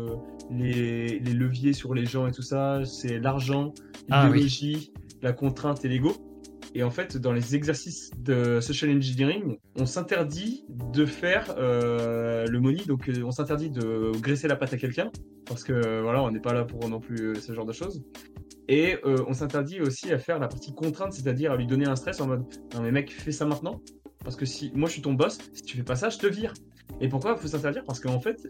les, 0.50 1.18
les 1.18 1.32
leviers 1.32 1.72
sur 1.72 1.94
les 1.94 2.06
gens 2.06 2.26
et 2.26 2.32
tout 2.32 2.42
ça, 2.42 2.84
c'est 2.84 3.18
l'argent, 3.18 3.72
Ah 4.10 4.24
oui. 4.24 4.42
l'idéologie, 4.44 4.92
la 5.22 5.32
contrainte 5.32 5.84
et 5.84 5.88
l'ego. 5.88 6.12
Et 6.76 6.82
en 6.82 6.90
fait, 6.90 7.16
dans 7.16 7.32
les 7.32 7.54
exercices 7.54 8.10
de 8.18 8.58
social 8.60 8.90
engineering, 8.90 9.58
on 9.78 9.86
s'interdit 9.86 10.64
de 10.68 11.06
faire 11.06 11.54
euh, 11.56 12.46
le 12.46 12.58
money, 12.60 12.82
donc 12.88 13.08
on 13.24 13.30
s'interdit 13.30 13.70
de 13.70 14.10
graisser 14.20 14.48
la 14.48 14.56
patte 14.56 14.72
à 14.72 14.76
quelqu'un, 14.76 15.12
parce 15.46 15.62
que 15.62 16.00
voilà, 16.02 16.22
on 16.22 16.32
n'est 16.32 16.40
pas 16.40 16.52
là 16.52 16.64
pour 16.64 16.88
non 16.88 16.98
plus 16.98 17.36
ce 17.36 17.52
genre 17.52 17.66
de 17.66 17.72
choses. 17.72 18.02
Et 18.68 18.96
euh, 19.04 19.22
on 19.28 19.34
s'interdit 19.34 19.80
aussi 19.82 20.10
à 20.12 20.18
faire 20.18 20.38
la 20.38 20.48
partie 20.48 20.74
contrainte, 20.74 21.12
c'est-à-dire 21.12 21.52
à 21.52 21.56
lui 21.56 21.66
donner 21.66 21.86
un 21.86 21.96
stress 21.96 22.20
en 22.20 22.26
mode 22.26 22.44
non 22.74 22.82
mais 22.82 22.90
mec, 22.90 23.12
fais 23.12 23.30
ça 23.30 23.44
maintenant, 23.44 23.80
parce 24.24 24.36
que 24.36 24.46
si 24.46 24.72
moi 24.74 24.88
je 24.88 24.94
suis 24.94 25.02
ton 25.02 25.12
boss, 25.12 25.38
si 25.52 25.62
tu 25.62 25.76
fais 25.76 25.82
pas 25.82 25.96
ça, 25.96 26.08
je 26.08 26.18
te 26.18 26.26
vire. 26.26 26.54
Et 27.00 27.08
pourquoi 27.08 27.32
il 27.32 27.38
faut 27.38 27.48
s'interdire? 27.48 27.84
Parce 27.84 28.00
qu'en 28.00 28.20
fait, 28.20 28.48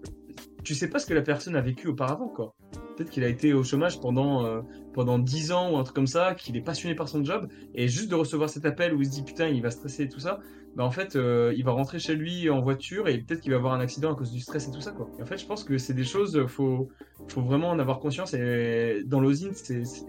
tu 0.63 0.75
sais 0.75 0.89
pas 0.89 0.99
ce 0.99 1.07
que 1.07 1.15
la 1.15 1.23
personne 1.23 1.57
a 1.57 1.61
vécu 1.61 1.89
auparavant, 1.89 2.29
quoi. 2.29 2.55
Peut-être 2.97 3.11
qu'il 3.11 3.25
a 3.25 3.29
été 3.29 3.53
au 3.53 3.65
chômage 3.65 4.01
pendant 4.01 4.45
euh, 4.47 4.63
pendant 4.93 5.19
10 5.19 5.53
ans 5.53 5.73
ou 5.73 5.77
un 5.77 5.83
truc 5.83 5.97
comme 5.97 6.07
ça, 6.07 6.35
qu'il 6.35 6.57
est 6.57 6.63
passionné 6.63 6.95
par 6.95 7.09
son 7.09 7.25
job, 7.25 7.49
et 7.75 7.89
juste 7.89 8.09
de 8.09 8.15
recevoir 8.15 8.49
cet 8.49 8.65
appel 8.65 8.95
où 8.95 9.03
il 9.03 9.07
se 9.07 9.11
dit 9.11 9.23
putain, 9.23 9.49
il 9.49 9.63
va 9.63 9.71
stresser 9.71 10.05
et 10.05 10.09
tout 10.09 10.21
ça, 10.21 10.41
bah 10.77 10.85
en 10.85 10.91
fait, 10.91 11.15
euh, 11.15 11.53
il 11.57 11.65
va 11.65 11.73
rentrer 11.73 11.99
chez 11.99 12.15
lui 12.15 12.51
en 12.51 12.61
voiture 12.61 13.09
et 13.09 13.19
peut-être 13.19 13.41
qu'il 13.41 13.53
va 13.53 13.59
avoir 13.59 13.75
un 13.75 13.81
accident 13.81 14.13
à 14.13 14.17
cause 14.17 14.33
du 14.33 14.41
stress 14.41 14.69
et 14.69 14.71
tout 14.73 14.81
ça, 14.81 14.91
quoi. 14.91 15.09
En 15.21 15.27
fait, 15.27 15.39
je 15.39 15.47
pense 15.47 15.63
que 15.63 15.79
c'est 15.79 15.95
des 15.95 16.05
choses, 16.05 16.47
faut 16.47 16.89
faut 17.29 17.43
vraiment 17.43 17.71
en 17.71 17.79
avoir 17.79 18.01
conscience. 18.01 18.35
Et 18.35 19.03
dans 19.07 19.21
l'osine, 19.21 19.53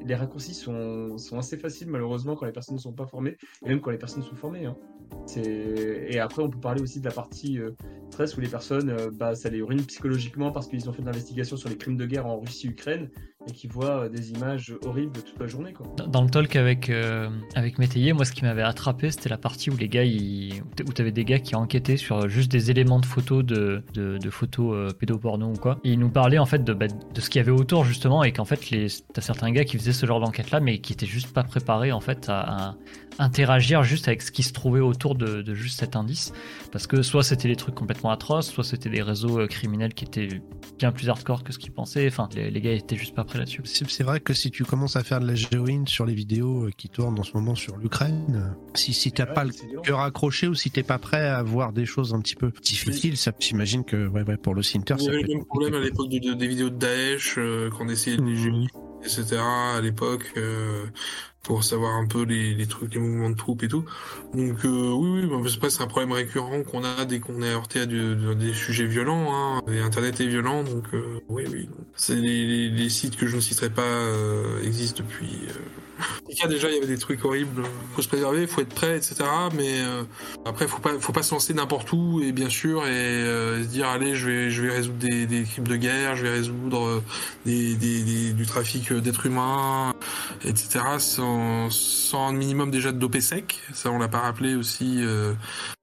les 0.06 0.16
raccourcis 0.16 0.54
sont 0.54 1.18
sont 1.18 1.38
assez 1.38 1.58
faciles 1.58 1.90
malheureusement 1.90 2.36
quand 2.36 2.46
les 2.46 2.52
personnes 2.52 2.76
ne 2.76 2.82
sont 2.82 2.94
pas 2.94 3.06
formées, 3.06 3.38
et 3.64 3.70
même 3.70 3.80
quand 3.80 3.92
les 3.92 3.98
personnes 3.98 4.24
sont 4.24 4.36
formées. 4.36 4.66
Hein. 4.66 4.76
Et 5.38 6.20
après, 6.20 6.42
on 6.42 6.50
peut 6.50 6.60
parler 6.60 6.82
aussi 6.82 7.00
de 7.00 7.06
la 7.06 7.12
partie 7.12 7.60
euh, 7.60 7.72
stress 8.10 8.38
où 8.38 8.42
les 8.42 8.48
personnes, 8.48 8.90
euh, 8.90 9.10
bah, 9.12 9.36
ça 9.36 9.50
les 9.50 9.62
ruine 9.62 9.84
psychologiquement 9.86 10.52
parce 10.52 10.68
qu'ils 10.68 10.90
ont 10.90 10.94
fait 10.94 11.02
de 11.02 11.08
l'investigation 11.08 11.58
sur 11.58 11.70
les 11.70 11.78
crimes 11.78 11.98
de 11.98 12.06
guerre 12.06 12.26
en 12.26 12.40
Russie-Ukraine 12.40 13.10
et 13.48 13.52
qui 13.52 13.68
voient 13.68 14.04
euh, 14.06 14.10
des 14.10 14.32
images 14.32 14.74
horribles 14.86 15.22
toute 15.22 15.40
la 15.40 15.48
journée, 15.48 15.74
quoi. 15.74 15.88
Dans- 16.08 16.24
le 16.24 16.30
talk 16.30 16.56
avec, 16.56 16.90
euh, 16.90 17.30
avec 17.54 17.78
Métayer, 17.78 18.14
moi 18.14 18.26
ce 18.26 18.32
qui 18.32 18.44
m'avait 18.44 18.64
attrapé, 18.64 19.12
c'était 19.12 19.30
la 19.30 19.38
partie 19.38 19.70
où 19.70 19.78
les 19.78 19.88
gars, 19.88 20.04
ils... 20.04 20.64
où 20.88 20.94
t'avais 20.94 21.12
des 21.12 21.26
gars 21.26 21.40
qui 21.40 21.56
enquêtaient 21.56 21.98
sur 21.98 22.28
juste 22.30 22.52
des 22.52 22.72
éléments 22.72 23.00
de 23.00 23.06
photos 23.06 23.44
de, 23.46 23.84
de, 23.94 24.30
photos 24.30 24.74
euh, 24.74 24.94
pédoporno 24.94 25.50
ou 25.50 25.58
quoi. 25.58 25.80
Et 25.84 25.94
ils 25.94 26.00
nous 26.00 26.10
parlaient 26.10 26.40
en 26.40 26.46
fait 26.46 26.64
de, 26.64 26.74
bah, 26.74 26.88
de 26.88 27.22
ce 27.22 27.30
qu'il 27.30 27.40
y 27.40 27.42
avait 27.42 27.52
autour 27.52 27.86
justement 27.86 28.24
et 28.24 28.32
qu'en 28.32 28.46
fait, 28.46 28.70
les... 28.72 28.88
t'as 29.14 29.22
certains 29.22 29.52
gars 29.52 29.64
qui 29.64 29.78
faisaient 29.78 29.94
ce 29.94 30.06
genre 30.06 30.20
d'enquête 30.20 30.52
là, 30.52 30.60
mais 30.60 30.80
qui 30.80 30.94
étaient 30.94 31.06
juste 31.06 31.32
pas 31.34 31.44
préparés 31.44 31.92
en 31.92 32.02
fait 32.02 32.28
à, 32.30 32.76
interagir 33.20 33.84
juste 33.84 34.08
avec 34.08 34.22
ce 34.22 34.32
qui 34.32 34.44
se 34.44 34.54
trouvait 34.54 34.80
autour 34.80 35.16
de, 35.16 35.54
juste 35.54 35.80
cet 35.80 35.96
indice. 35.96 36.34
Parce 36.72 36.88
que 36.88 37.02
soit 37.02 37.24
c'était 37.24 37.48
des 37.48 37.56
trucs 37.56 37.76
complètement 37.76 38.12
atroces, 38.12 38.48
soit 38.48 38.64
c'était 38.64 38.90
des 38.90 39.02
réseaux 39.02 39.40
euh, 39.40 39.48
criminels 39.48 39.94
qui 39.94 40.06
étaient 40.06 40.42
bien 40.78 40.92
plus 40.92 41.10
hardcore 41.10 41.44
que 41.44 41.54
ce 41.54 41.60
qu'ils 41.60 41.72
pensaient. 41.72 42.08
Enfin, 42.08 42.28
les, 42.36 42.52
les 42.52 42.62
gars 42.62 42.72
étaient 42.72 42.96
juste 42.98 43.16
pas 43.16 43.24
là-dessus. 43.38 43.62
C'est 43.66 44.04
vrai 44.04 44.20
que 44.20 44.34
si 44.34 44.52
tu 44.52 44.64
commences 44.64 44.96
à 44.96 45.04
faire 45.04 45.20
de 45.20 45.28
la 45.28 45.36
géoïne 45.36 45.88
sur 45.88 46.06
les 46.06 46.14
vidéos 46.14 46.66
euh, 46.66 46.72
qui 46.76 46.90
tournent 46.90 47.20
en 47.20 47.24
ce 47.24 47.34
moment 47.34 47.56
sur 47.56 47.78
l'Ukraine, 47.78 48.24
euh, 48.36 48.68
si, 48.76 48.94
si 48.94 49.12
t'as 49.12 49.26
Ouais, 49.26 49.34
pas 49.34 49.44
le 49.46 49.52
cœur 49.84 50.00
accroché 50.02 50.48
ou 50.48 50.56
si 50.56 50.70
t'es 50.72 50.84
pas 50.84 50.98
prêt 51.00 51.28
à 51.28 51.42
voir 51.44 51.74
des 51.74 51.86
choses 51.86 52.14
un 52.14 52.20
petit 52.20 52.36
peu 52.36 52.52
difficiles, 52.62 53.18
ça 53.18 53.32
j'imagine 53.40 53.84
que 53.84 54.08
ouais, 54.08 54.24
ouais, 54.24 54.38
pour 54.38 54.54
le 54.56 54.62
Sinter, 54.64 54.96
Il 54.98 55.02
y 55.02 55.06
ça 55.06 55.12
avait 55.12 55.22
le 55.22 55.28
même 55.36 55.46
problème 55.46 55.74
à 55.74 55.80
l'époque 55.80 56.10
de- 56.10 56.20
de- 56.20 56.34
des 56.34 56.48
vidéos 56.48 56.70
de 56.70 56.76
Daesh 56.78 57.36
euh, 57.38 57.70
qu'on 57.70 57.90
essayait 57.90 58.18
de 58.18 58.24
les 58.24 58.32
Mhm. 58.52 58.68
Etc. 59.06 59.38
à 59.38 59.82
l'époque 59.82 60.26
euh, 60.38 60.86
pour 61.44 61.64
savoir 61.64 61.96
un 61.96 62.08
peu 62.08 62.24
les, 62.24 62.66
trucs, 62.68 62.94
les 62.94 63.00
mouvements 63.00 63.30
de 63.30 63.36
troupes 63.36 63.64
et 63.64 63.68
tout. 63.68 63.86
Donc 64.34 64.66
euh, 64.66 64.92
oui, 64.92 65.22
oui, 65.24 65.60
bah, 65.62 65.70
c'est 65.70 65.84
un 65.84 65.88
problème 65.88 66.12
récurrent 66.12 66.64
qu'on 66.64 66.84
a 66.84 67.06
dès 67.06 67.20
qu'on 67.20 67.42
est 67.42 67.54
heurté 67.54 67.82
à 67.82 67.86
des 67.86 68.54
sujets 68.54 68.86
violents. 68.86 69.28
Hein. 69.34 69.62
Et 69.72 69.80
Internet 69.80 70.20
est 70.20 70.28
violent, 70.28 70.64
donc 70.64 70.86
euh, 70.94 71.22
oui, 71.30 71.44
oui. 71.52 71.70
C'est 71.96 72.16
les, 72.16 72.90
sites 72.90 73.16
que 73.16 73.28
je 73.28 73.36
ne 73.36 73.42
citerai 73.42 73.70
pas 73.70 74.02
existent 74.64 75.04
depuis. 75.04 75.48
Euh... 76.28 76.34
Il 76.44 76.50
déjà, 76.50 76.70
il 76.70 76.76
y 76.76 76.78
avait 76.78 76.88
des 76.88 76.98
trucs 76.98 77.24
horribles. 77.24 77.64
Faut 77.96 78.02
se 78.02 78.08
préserver, 78.08 78.48
faut 78.48 78.62
être 78.62 78.74
prêt, 78.74 78.98
etc. 78.98 79.16
Mais 79.56 79.82
euh, 79.82 80.04
après, 80.46 80.68
faut 80.68 80.80
pas, 80.80 81.00
faut 81.00 81.14
pas 81.14 81.24
se 81.24 81.34
lancer 81.34 81.54
n'importe 81.54 81.92
où 81.94 82.22
et 82.22 82.32
bien 82.32 82.50
sûr 82.50 82.86
et 82.86 82.90
euh, 82.90 83.64
se 83.64 83.68
dire 83.68 83.88
allez, 83.88 84.16
je 84.16 84.28
vais, 84.28 84.50
je 84.50 84.62
vais 84.62 84.72
résoudre 84.72 84.98
des, 84.98 85.44
crimes 85.44 85.68
de 85.68 85.76
guerre, 85.76 86.16
je 86.16 86.24
vais 86.24 86.32
résoudre 86.32 86.86
euh, 86.86 87.04
des, 87.46 88.34
du 88.34 88.46
trafic 88.46 88.92
d'êtres 88.92 89.28
humains, 89.28 89.94
etc. 90.44 90.80
Sans, 91.00 91.70
un 92.14 92.34
minimum 92.34 92.72
déjà 92.72 92.92
de 92.92 92.98
dopé 92.98 93.22
sec. 93.22 93.60
Ça, 93.74 93.92
on 93.92 94.00
l'a 94.00 94.08
pas 94.08 94.20
rappelé 94.20 94.56
aussi. 94.56 95.02
euh, 95.04 95.34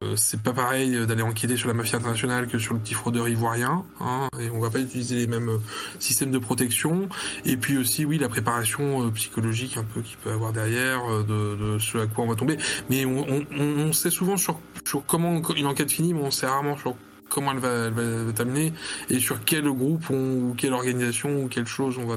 euh, 0.02 0.16
c'est 0.16 0.40
pas 0.42 0.52
pareil 0.52 0.96
euh, 0.96 1.06
d'aller 1.06 1.22
enquêter 1.22 1.56
sur 1.56 1.68
la 1.68 1.74
mafia 1.74 1.98
internationale 1.98 2.48
que 2.48 2.58
sur 2.58 2.74
le 2.74 2.80
petit 2.80 2.94
fraudeur 2.94 3.28
ivoirien. 3.28 3.84
Hein, 4.00 4.28
et 4.40 4.50
on 4.50 4.60
va 4.60 4.70
pas 4.70 4.80
utiliser 4.80 5.16
les 5.16 5.26
mêmes 5.26 5.48
euh, 5.48 5.58
systèmes 5.98 6.30
de 6.30 6.38
protection. 6.38 7.08
Et 7.44 7.56
puis 7.56 7.78
aussi, 7.78 8.04
oui, 8.04 8.18
la 8.18 8.28
préparation 8.28 9.06
euh, 9.06 9.10
psychologique 9.10 9.76
un 9.76 9.84
peu 9.84 10.01
qu'il 10.02 10.16
peut 10.18 10.30
avoir 10.30 10.52
derrière, 10.52 11.00
euh, 11.10 11.22
de, 11.22 11.78
ce 11.78 11.98
à 11.98 12.06
quoi 12.06 12.24
on 12.24 12.28
va 12.28 12.34
tomber. 12.34 12.58
Mais 12.90 13.04
on 13.04 13.92
sait 13.92 14.10
souvent 14.10 14.36
sur, 14.36 14.60
sur 14.84 15.04
comment 15.06 15.40
une 15.54 15.66
enquête 15.66 15.90
finit, 15.90 16.14
mais 16.14 16.22
on 16.22 16.30
sait 16.30 16.46
rarement 16.46 16.76
sur 16.76 16.96
comment 17.32 17.52
elle 17.52 17.58
va, 17.58 17.86
elle 17.86 17.92
va 17.92 18.32
t'amener 18.32 18.72
et 19.10 19.18
sur 19.18 19.44
quel 19.44 19.64
groupe 19.64 20.10
on, 20.10 20.50
ou 20.50 20.54
quelle 20.56 20.72
organisation 20.72 21.44
ou 21.44 21.48
quelle 21.48 21.66
chose 21.66 21.98
on 21.98 22.06
va, 22.06 22.16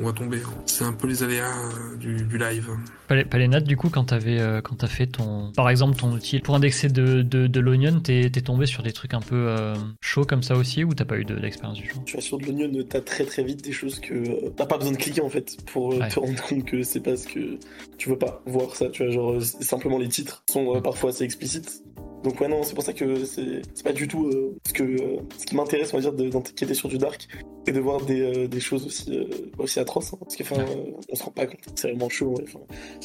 on 0.00 0.04
va 0.04 0.12
tomber. 0.12 0.38
C'est 0.66 0.84
un 0.84 0.92
peu 0.92 1.06
les 1.06 1.22
aléas 1.22 1.52
du, 1.98 2.22
du 2.22 2.38
live. 2.38 2.70
Palénat, 3.06 3.60
du 3.60 3.76
coup, 3.76 3.88
quand 3.90 4.04
t'avais 4.04 4.40
euh, 4.40 4.60
quand 4.60 4.76
t'as 4.76 4.86
fait 4.88 5.06
ton, 5.06 5.52
par 5.52 5.68
exemple, 5.70 5.96
ton 5.96 6.12
outil 6.12 6.40
pour 6.40 6.56
indexer 6.56 6.88
de, 6.88 7.22
de, 7.22 7.46
de 7.46 7.60
l'Onion, 7.60 8.00
t'es 8.00 8.30
tombé 8.30 8.66
sur 8.66 8.82
des 8.82 8.92
trucs 8.92 9.14
un 9.14 9.20
peu 9.20 9.48
euh, 9.48 9.74
chauds 10.00 10.24
comme 10.24 10.42
ça 10.42 10.56
aussi, 10.56 10.84
ou 10.84 10.94
t'as 10.94 11.04
pas 11.04 11.16
eu 11.16 11.24
d'expérience 11.24 11.78
du 11.78 11.88
genre? 11.88 12.02
Tu 12.04 12.14
vois, 12.14 12.22
sur 12.22 12.38
de 12.38 12.46
l'Onion, 12.46 12.70
t'as 12.88 13.00
très 13.00 13.24
très 13.24 13.44
vite 13.44 13.62
des 13.62 13.72
choses 13.72 14.00
que 14.00 14.14
euh, 14.14 14.50
t'as 14.56 14.66
pas 14.66 14.78
besoin 14.78 14.92
de 14.92 14.96
cliquer 14.96 15.20
en 15.20 15.28
fait 15.28 15.56
pour 15.66 15.94
te 16.08 16.18
rendre 16.18 16.42
compte 16.42 16.64
que 16.64 16.82
c'est 16.82 17.00
parce 17.00 17.24
que 17.26 17.58
tu 17.98 18.08
veux 18.08 18.18
pas 18.18 18.42
voir 18.46 18.74
ça. 18.74 18.88
Tu 18.88 19.04
vois, 19.04 19.12
genre 19.12 19.42
simplement 19.42 19.98
les 19.98 20.08
titres 20.08 20.42
sont 20.50 20.80
parfois 20.80 21.10
assez 21.10 21.24
explicites. 21.24 21.82
Donc 22.24 22.40
ouais 22.40 22.48
non, 22.48 22.62
c'est 22.64 22.74
pour 22.74 22.82
ça 22.82 22.92
que 22.92 23.24
c'est 23.24 23.62
pas 23.84 23.92
du 23.92 24.08
tout 24.08 24.30
ce 24.66 24.72
que 24.72 24.96
ce 25.38 25.46
qui 25.46 25.54
m'intéresse 25.54 25.94
on 25.94 25.98
va 25.98 26.10
dire 26.10 26.30
d'enquêter 26.30 26.74
sur 26.74 26.88
du 26.88 26.98
dark 26.98 27.28
et 27.68 27.72
de 27.72 27.80
voir 27.80 28.04
des, 28.04 28.48
des 28.48 28.60
choses 28.60 28.84
aussi 28.86 29.28
aussi 29.58 29.78
atroces 29.78 30.12
hein. 30.12 30.18
parce 30.20 30.34
que 30.34 30.42
enfin 30.42 30.64
on 31.08 31.14
se 31.14 31.22
rend 31.22 31.30
pas 31.30 31.46
compte 31.46 31.60
c'est 31.76 31.90
vraiment 31.90 32.08
chaud 32.08 32.34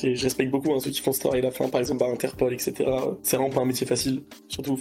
je 0.01 0.23
respecte 0.23 0.51
beaucoup 0.51 0.73
hein, 0.73 0.79
ceux 0.79 0.91
qui 0.91 1.01
font 1.01 1.11
ce 1.11 1.19
travail 1.19 1.41
la 1.41 1.51
fin, 1.51 1.67
par 1.69 1.79
exemple 1.79 2.03
à 2.03 2.07
Interpol, 2.07 2.53
etc. 2.53 2.89
C'est 3.23 3.37
vraiment 3.37 3.51
pas 3.51 3.61
un 3.61 3.65
métier 3.65 3.85
facile, 3.85 4.23
surtout 4.47 4.77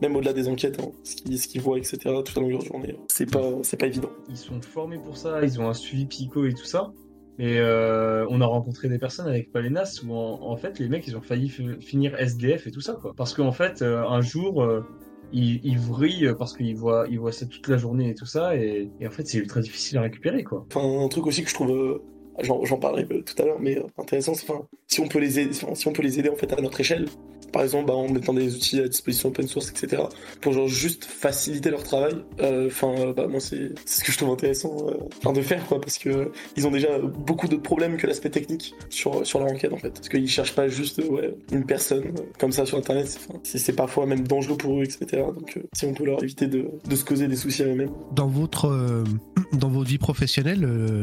même 0.00 0.16
au-delà 0.16 0.32
des 0.32 0.48
enquêtes, 0.48 0.80
hein, 0.80 0.90
ce 1.04 1.46
qu'ils 1.46 1.60
voient, 1.60 1.78
etc. 1.78 1.98
toute 2.24 2.34
la 2.36 2.42
longueur 2.42 2.60
de 2.60 2.66
journée, 2.66 2.96
c'est 3.08 3.30
pas, 3.30 3.52
c'est 3.62 3.76
pas 3.76 3.86
évident. 3.86 4.10
Ils 4.28 4.36
sont 4.36 4.60
formés 4.60 4.98
pour 4.98 5.16
ça, 5.16 5.42
ils 5.42 5.60
ont 5.60 5.68
un 5.68 5.74
suivi 5.74 6.06
psycho 6.06 6.44
et 6.46 6.54
tout 6.54 6.64
ça. 6.64 6.92
Et 7.40 7.58
euh, 7.58 8.26
on 8.28 8.42
a 8.42 8.46
rencontré 8.46 8.90
des 8.90 8.98
personnes 8.98 9.26
avec 9.26 9.50
Palenas 9.50 10.02
où 10.06 10.12
en, 10.12 10.56
fait 10.58 10.78
les 10.78 10.90
mecs 10.90 11.06
ils 11.08 11.16
ont 11.16 11.22
failli 11.22 11.48
finir 11.48 12.14
SDF 12.20 12.66
et 12.66 12.70
tout 12.70 12.82
ça 12.82 12.98
quoi. 13.00 13.14
Parce 13.16 13.32
qu'en 13.32 13.50
fait 13.50 13.80
euh, 13.80 14.06
un 14.06 14.20
jour 14.20 14.62
euh, 14.62 14.84
ils, 15.32 15.78
vrillent 15.78 16.34
parce 16.38 16.54
qu'ils 16.54 16.76
voient, 16.76 17.06
ils 17.08 17.18
voient 17.18 17.32
ça 17.32 17.46
toute 17.46 17.66
la 17.68 17.78
journée 17.78 18.10
et 18.10 18.14
tout 18.14 18.26
ça 18.26 18.54
et, 18.56 18.90
en 19.06 19.10
fait 19.10 19.26
c'est 19.26 19.38
ultra 19.38 19.62
difficile 19.62 19.96
à 19.96 20.02
récupérer 20.02 20.44
quoi. 20.44 20.66
Enfin 20.68 20.82
un 21.02 21.08
truc 21.08 21.26
aussi 21.26 21.42
que 21.42 21.48
je 21.48 21.54
trouve 21.54 22.02
j'en 22.42 22.78
parlerai 22.78 23.06
tout 23.06 23.42
à 23.42 23.46
l'heure, 23.46 23.60
mais 23.60 23.82
intéressant, 23.98 24.32
enfin, 24.32 24.66
si 24.86 25.00
on 25.00 25.08
peut 25.08 25.18
les 25.18 25.40
aider, 25.40 25.52
si 25.52 25.88
on 25.88 25.92
peut 25.92 26.02
les 26.02 26.18
aider 26.18 26.28
en 26.28 26.36
fait 26.36 26.52
à 26.52 26.60
notre 26.60 26.80
échelle, 26.80 27.06
par 27.52 27.62
exemple 27.62 27.86
bah, 27.86 27.94
en 27.94 28.08
mettant 28.08 28.34
des 28.34 28.54
outils 28.54 28.80
à 28.80 28.88
disposition 28.88 29.28
open 29.28 29.46
source, 29.46 29.70
etc., 29.70 30.02
pour 30.40 30.52
genre 30.52 30.68
juste 30.68 31.04
faciliter 31.04 31.70
leur 31.70 31.82
travail. 31.82 32.14
Euh, 32.40 32.66
enfin, 32.68 32.94
euh, 32.98 33.12
bah 33.12 33.26
moi 33.28 33.40
c'est 33.40 33.72
ce 33.86 34.04
que 34.04 34.12
je 34.12 34.16
trouve 34.16 34.30
intéressant 34.30 34.88
euh, 34.88 35.32
de 35.32 35.42
faire 35.42 35.64
quoi, 35.66 35.80
parce 35.80 35.98
que 35.98 36.30
ils 36.56 36.66
ont 36.66 36.70
déjà 36.70 36.98
beaucoup 36.98 37.48
d'autres 37.48 37.62
problèmes 37.62 37.96
que 37.96 38.06
l'aspect 38.06 38.30
technique 38.30 38.74
sur 38.88 39.26
sur 39.26 39.38
leur 39.38 39.48
enquête 39.48 39.72
en 39.72 39.76
fait, 39.76 39.90
parce 39.90 40.08
qu'ils 40.08 40.28
cherchent 40.28 40.54
pas 40.54 40.68
juste 40.68 40.98
ouais, 40.98 41.34
une 41.52 41.64
personne 41.64 42.12
comme 42.38 42.52
ça 42.52 42.66
sur 42.66 42.78
internet. 42.78 43.18
C'est 43.42 43.74
parfois 43.74 44.06
même 44.06 44.26
dangereux 44.26 44.56
pour 44.56 44.80
eux, 44.80 44.84
etc. 44.84 45.22
Donc 45.34 45.58
si 45.72 45.86
on 45.86 45.94
peut 45.94 46.04
leur 46.04 46.22
éviter 46.22 46.46
de, 46.46 46.68
de 46.88 46.96
se 46.96 47.04
causer 47.04 47.28
des 47.28 47.36
soucis 47.36 47.62
à 47.62 47.66
eux-mêmes. 47.66 47.90
Dans 48.12 48.28
votre 48.28 49.04
dans 49.52 49.68
votre 49.68 49.88
vie 49.88 49.98
professionnelle, 49.98 50.62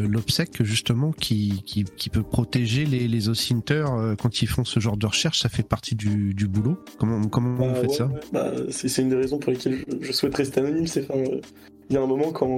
l'obsèque 0.09 0.63
justement 0.63 1.11
qui, 1.11 1.63
qui, 1.65 2.09
peut 2.09 2.23
protéger 2.23 2.85
les 2.85 3.07
les 3.07 3.29
quand 4.17 4.41
ils 4.41 4.47
font 4.47 4.65
ce 4.65 4.79
genre 4.79 4.97
de 4.97 5.05
recherche, 5.05 5.41
ça 5.41 5.49
fait 5.49 5.67
partie 5.67 5.95
du 5.95 6.36
du 6.37 6.47
boulot 6.47 6.77
Comment, 6.97 7.21
comment 7.27 7.55
vous 7.55 7.73
bah, 7.73 7.81
faites 7.81 7.91
ça 7.91 8.09
bah, 8.31 8.51
C'est 8.69 9.01
une 9.01 9.09
des 9.09 9.15
raisons 9.15 9.39
pour 9.39 9.51
lesquelles 9.51 9.83
je, 9.99 10.11
souhaite 10.11 10.35
rester 10.35 10.61
anonyme. 10.61 10.87
C'est 10.87 11.05
il 11.89 11.93
y 11.93 11.97
a 11.97 12.01
un 12.01 12.07
moment 12.07 12.31
quand 12.31 12.57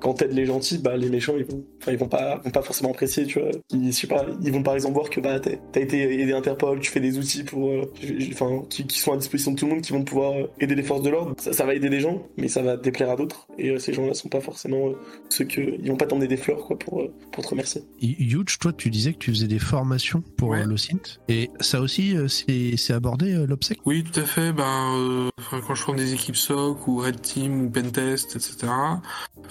quand 0.00 0.14
t'aides 0.14 0.32
les 0.32 0.46
gentils, 0.46 0.78
bah 0.78 0.96
les 0.96 1.10
méchants 1.10 1.34
ils 1.36 1.44
vont, 1.44 1.64
ils 1.88 1.96
vont 1.96 2.08
pas, 2.08 2.40
vont 2.44 2.50
pas 2.50 2.62
forcément 2.62 2.90
apprécier, 2.90 3.26
tu 3.26 3.40
vois. 3.40 3.50
Ils, 3.70 3.92
je 3.92 3.96
sais 3.96 4.06
pas, 4.06 4.24
ils 4.42 4.52
vont 4.52 4.62
par 4.62 4.74
exemple 4.74 4.94
voir 4.94 5.10
que 5.10 5.20
bah 5.20 5.40
t'as 5.40 5.80
été 5.80 6.20
aidé 6.20 6.32
Interpol, 6.32 6.80
tu 6.80 6.90
fais 6.90 7.00
des 7.00 7.18
outils 7.18 7.42
pour, 7.42 7.68
euh, 7.68 7.92
enfin, 8.32 8.62
qui, 8.68 8.86
sont 8.90 9.12
à 9.12 9.16
disposition 9.16 9.52
de 9.52 9.56
tout 9.56 9.66
le 9.66 9.72
monde, 9.72 9.82
qui 9.82 9.92
vont 9.92 10.04
pouvoir 10.04 10.32
euh, 10.32 10.46
aider 10.60 10.74
les 10.74 10.82
forces 10.82 11.02
de 11.02 11.10
l'ordre. 11.10 11.34
Ça, 11.38 11.64
va 11.64 11.74
aider 11.74 11.90
des 11.90 12.00
gens, 12.00 12.22
mais 12.36 12.48
ça 12.48 12.62
va 12.62 12.76
déplaire 12.76 13.10
à 13.10 13.16
d'autres. 13.16 13.48
Et 13.58 13.70
euh, 13.70 13.78
ces 13.78 13.92
gens-là 13.92 14.14
sont 14.14 14.28
pas 14.28 14.40
forcément 14.40 14.92
ceux 15.28 15.44
que, 15.44 15.60
ils 15.60 15.88
vont 15.90 15.96
pas 15.96 16.06
t'emmener 16.06 16.28
des 16.28 16.36
fleurs 16.36 16.64
quoi 16.64 16.78
pour 16.78 17.02
pour 17.32 17.44
te 17.44 17.50
remercier. 17.50 17.82
Huge, 18.00 18.58
toi 18.58 18.72
tu 18.72 18.90
disais 18.90 19.12
que 19.12 19.18
tu 19.18 19.30
faisais 19.32 19.48
des 19.48 19.58
formations 19.58 20.22
pour 20.36 20.50
ouais. 20.50 20.64
l'OSINT, 20.64 21.18
et 21.28 21.50
ça 21.60 21.80
aussi 21.80 22.14
c'est 22.28 22.92
abordé 22.92 23.17
l'obsèque. 23.26 23.80
Oui, 23.84 24.04
tout 24.04 24.20
à 24.20 24.24
fait. 24.24 24.52
Ben, 24.52 25.30
quand 25.66 25.74
je 25.74 25.82
forme 25.82 25.96
des 25.96 26.14
équipes 26.14 26.36
SOC 26.36 26.86
ou 26.88 26.98
Red 26.98 27.20
Team 27.20 27.62
ou 27.62 27.70
Pentest, 27.70 28.36
etc. 28.36 28.72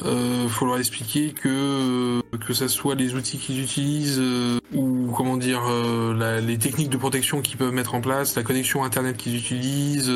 Euh, 0.04 0.48
faut 0.48 0.66
leur 0.66 0.78
expliquer 0.78 1.32
que 1.32 1.48
euh, 1.50 2.22
que 2.46 2.54
ça 2.54 2.68
soit 2.68 2.96
les 2.96 3.16
outils 3.16 3.38
qu'ils 3.38 3.62
utilisent 3.62 4.20
euh, 4.20 4.60
ou 4.74 5.12
comment 5.16 5.38
dire 5.38 5.64
euh, 5.68 6.14
la, 6.14 6.40
les 6.40 6.58
techniques 6.58 6.90
de 6.90 6.98
protection 6.98 7.42
qu'ils 7.42 7.58
peuvent 7.58 7.74
mettre 7.74 7.96
en 7.96 8.02
place, 8.02 8.36
la 8.36 8.44
connexion 8.44 8.84
internet 8.84 9.18
qu'ils 9.18 9.36
utilisent, 9.36 10.12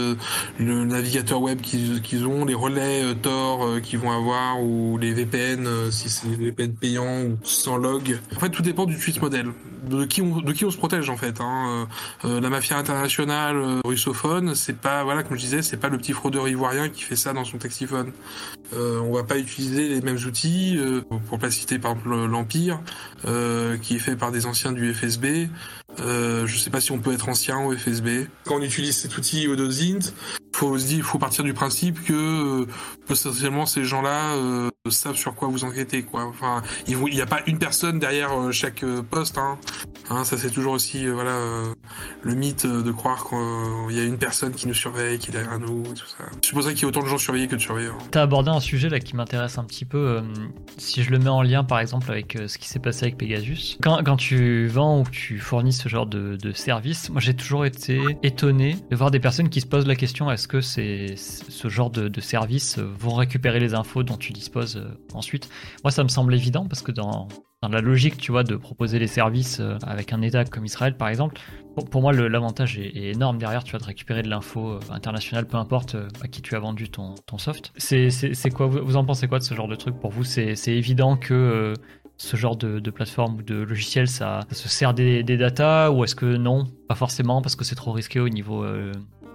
le 0.60 0.86
navigateur 0.86 1.41
web 1.41 1.62
qu'ils 1.62 2.28
ont, 2.28 2.45
les 2.45 2.54
relais 2.54 3.16
Tor 3.22 3.82
qu'ils 3.82 3.99
vont 3.99 4.12
avoir 4.12 4.62
ou 4.62 4.97
les 4.97 5.14
VPN 5.14 5.91
si 5.91 6.10
c'est 6.10 6.28
des 6.28 6.36
VPN 6.36 6.74
payants 6.74 7.24
ou 7.24 7.38
sans 7.43 7.78
log. 7.78 8.20
En 8.36 8.39
fait, 8.39 8.49
tout 8.49 8.62
dépend 8.62 8.86
du 8.86 8.97
tweet 8.97 9.22
modèle, 9.22 9.47
de 9.84 10.06
qui 10.06 10.22
on 10.22 10.42
de 10.42 10.54
qui 10.54 10.66
on 10.66 10.72
se 10.72 10.78
protège 10.78 11.10
en 11.10 11.18
fait. 11.18 11.42
Hein. 11.42 11.88
la 12.24 12.50
mafia 12.50 12.78
internationale 12.78 13.80
russophone, 13.86 14.56
c'est 14.56 14.78
pas 14.78 15.04
voilà 15.04 15.24
comme 15.24 15.38
je 15.38 15.42
disais, 15.42 15.62
c'est 15.62 15.78
pas 15.78 15.90
le 15.90 15.98
petit 15.98 16.14
fraudeur 16.14 16.48
ivoirien 16.48 16.90
qui 16.90 17.04
fait 17.04 17.16
ça 17.16 17.34
dans 17.34 17.46
son 17.46 17.58
taxiphone. 17.58 18.12
on 18.74 19.12
va 19.12 19.24
pas 19.24 19.38
utiliser 19.38 19.90
les 19.90 20.02
mêmes 20.02 20.20
outils. 20.26 20.78
Euh, 20.78 21.02
pour 21.28 21.40
pas 21.40 21.52
citer 21.52 21.80
par 21.80 21.92
exemple 21.92 22.26
l'Empire, 22.28 22.80
euh, 23.26 23.78
qui 23.78 23.96
est 23.96 24.00
fait 24.00 24.16
par 24.16 24.32
des 24.32 24.46
anciens 24.46 24.72
du 24.72 24.94
FSB. 24.94 25.50
Euh, 26.00 26.48
je 26.48 26.58
sais 26.58 26.70
pas 26.70 26.82
si 26.82 26.92
on 26.92 27.00
peut 27.00 27.14
être 27.14 27.30
ancien 27.30 27.60
au 27.60 27.76
FSB. 27.76 28.28
Quand 28.46 28.56
on 28.56 28.62
utilise 28.62 28.98
cet 28.98 29.18
outil 29.18 29.48
Odozint, 29.48 30.00
faut 30.62 30.78
se 30.78 30.86
dire, 30.86 31.04
faut 31.04 31.18
partir 31.18 31.44
du 31.44 31.54
principe 31.54 32.04
que 32.04 32.68
potentiellement 33.08 33.66
ces 33.66 33.84
gens-là 33.84 34.36
euh, 34.36 34.70
savent 34.89 35.16
sur 35.16 35.34
quoi 35.36 35.48
vous 35.48 35.64
enquêtez, 35.64 36.04
quoi. 36.04 36.26
Enfin, 36.26 36.62
il 36.88 36.98
n'y 36.98 37.22
a 37.22 37.26
pas 37.26 37.42
une 37.48 37.58
personne 37.58 38.00
derrière 38.00 38.32
euh, 38.39 38.52
chaque 38.52 38.84
euh, 38.84 39.02
poste, 39.02 39.38
hein. 39.38 39.58
hein 40.10 40.24
ça 40.24 40.38
c'est 40.38 40.50
toujours 40.50 40.74
aussi, 40.74 41.08
voilà, 41.08 41.38
le 42.22 42.36
mythe 42.36 42.66
de 42.66 42.92
croire 42.92 43.28
qu'il 43.28 43.96
y 43.96 44.00
a 44.00 44.04
une 44.04 44.18
personne 44.18 44.54
qui 44.54 44.68
nous 44.68 44.74
surveille, 44.74 45.18
qui 45.18 45.30
est 45.30 45.34
derrière 45.34 45.60
nous, 45.60 45.84
tout 45.84 46.06
ça. 46.06 46.26
C'est 46.42 46.54
pour 46.54 46.64
ça 46.64 46.74
qu'il 46.74 46.84
y 46.84 46.86
a 46.86 46.88
autant 46.89 47.02
de 47.02 47.08
gens 47.08 47.18
surveillés 47.18 47.48
que 47.48 47.56
de 47.56 47.62
surveilleurs. 47.62 47.98
T'as 48.12 48.22
abordé 48.22 48.50
un 48.50 48.60
sujet 48.60 48.89
là 48.89 49.00
qui 49.00 49.16
m'intéresse 49.16 49.58
un 49.58 49.64
petit 49.64 49.86
peu. 49.86 50.22
si 50.78 51.04
je 51.04 51.12
le 51.12 51.20
mets 51.20 51.30
en 51.30 51.42
lien, 51.42 51.64
par 51.64 51.80
exemple, 51.80 52.12
avec 52.12 52.38
ce 52.48 52.58
qui 52.58 52.68
s'est 52.68 52.80
passé 52.80 53.06
avec 53.06 53.18
Pegasus. 53.18 53.78
Quand, 53.82 54.04
quand 54.04 54.18
tu 54.18 54.68
vends 54.68 55.00
ou 55.00 55.04
que 55.04 55.12
tu 55.12 55.39
fournis 55.39 55.74
ce 55.82 55.90
genre 55.90 56.06
de, 56.06 56.36
de 56.36 56.52
service, 56.52 57.10
moi 57.10 57.22
j'ai 57.22 57.34
toujours 57.34 57.66
été 57.66 58.00
étonné 58.22 58.78
de 58.90 58.96
voir 58.96 59.10
des 59.10 59.20
personnes 59.20 59.50
qui 59.50 59.62
se 59.62 59.66
posent 59.66 59.88
la 59.88 59.96
question 59.96 60.30
est-ce 60.32 60.48
que 60.48 60.62
c'est 60.62 61.16
ce 61.16 61.70
genre 61.70 61.90
de, 61.90 62.08
de, 62.08 62.22
service 62.22 62.78
vont 62.78 63.16
récupérer 63.16 63.60
les 63.60 63.74
infos 63.74 64.04
dont 64.04 64.18
tu 64.18 64.32
disposes 64.32 64.78
euh, 64.78 64.98
ensuite? 65.14 65.50
Moi, 65.84 65.92
ça 65.92 66.04
me 66.04 66.10
semble 66.10 66.36
évident 66.36 66.68
parce 66.68 66.82
que 66.82 66.92
dans, 66.92 67.28
la 67.64 67.82
logique, 67.82 68.18
tu 68.18 68.32
vois, 68.32 68.44
de 68.44 68.56
proposer 68.56 69.00
les 69.00 69.08
services 69.08 69.60
euh, 69.60 69.78
avec 69.86 70.14
un 70.14 70.22
État 70.22 70.46
comme 70.46 70.66
Israël, 70.66 70.96
par 70.98 71.10
exemple, 71.10 71.40
pour, 71.90 72.02
moi, 72.02 72.12
l'avantage 72.12 72.78
est, 72.78 72.96
énorme 72.96 73.38
derrière, 73.38 73.64
tu 73.64 73.72
vois, 73.72 73.80
de 73.80 73.86
récupérer 73.86 74.24
de 74.24 74.30
l'info 74.30 74.74
euh, 74.74 74.80
internationale, 74.92 75.48
peu 75.48 75.58
importe 75.58 75.96
à 76.22 76.28
qui 76.28 76.42
tu 76.42 76.56
as 76.56 76.60
vendu 76.60 76.90
ton, 76.90 77.16
soft. 77.38 77.72
C'est 77.78 78.50
quoi? 78.54 78.68
Vous, 78.68 78.96
en 78.98 79.06
pensez 79.06 79.28
quoi 79.28 79.40
de 79.40 79.44
ce 79.44 79.56
genre 79.56 79.68
de 79.68 79.76
truc 79.76 80.00
Pour 80.00 80.12
vous, 80.12 80.24
c'est 80.24 80.56
évident 80.68 81.18
que 81.18 81.74
ce 82.22 82.38
genre 82.38 82.55
de, 82.55 82.89
plateforme 82.91 83.38
ou 83.38 83.41
de 83.41 83.55
logiciel, 83.55 84.07
ça, 84.07 84.41
se 84.51 84.69
sert 84.69 84.93
des, 84.93 85.24
des 85.24 85.38
datas 85.38 85.91
ou 85.91 86.03
est-ce 86.03 86.15
que 86.15 86.38
non? 86.38 86.67
Pas 86.88 86.95
forcément 86.95 87.41
parce 87.41 87.55
que 87.55 87.63
c'est 87.63 87.76
trop 87.76 87.91
risqué 87.91 88.19
au 88.19 88.30
niveau 88.30 88.63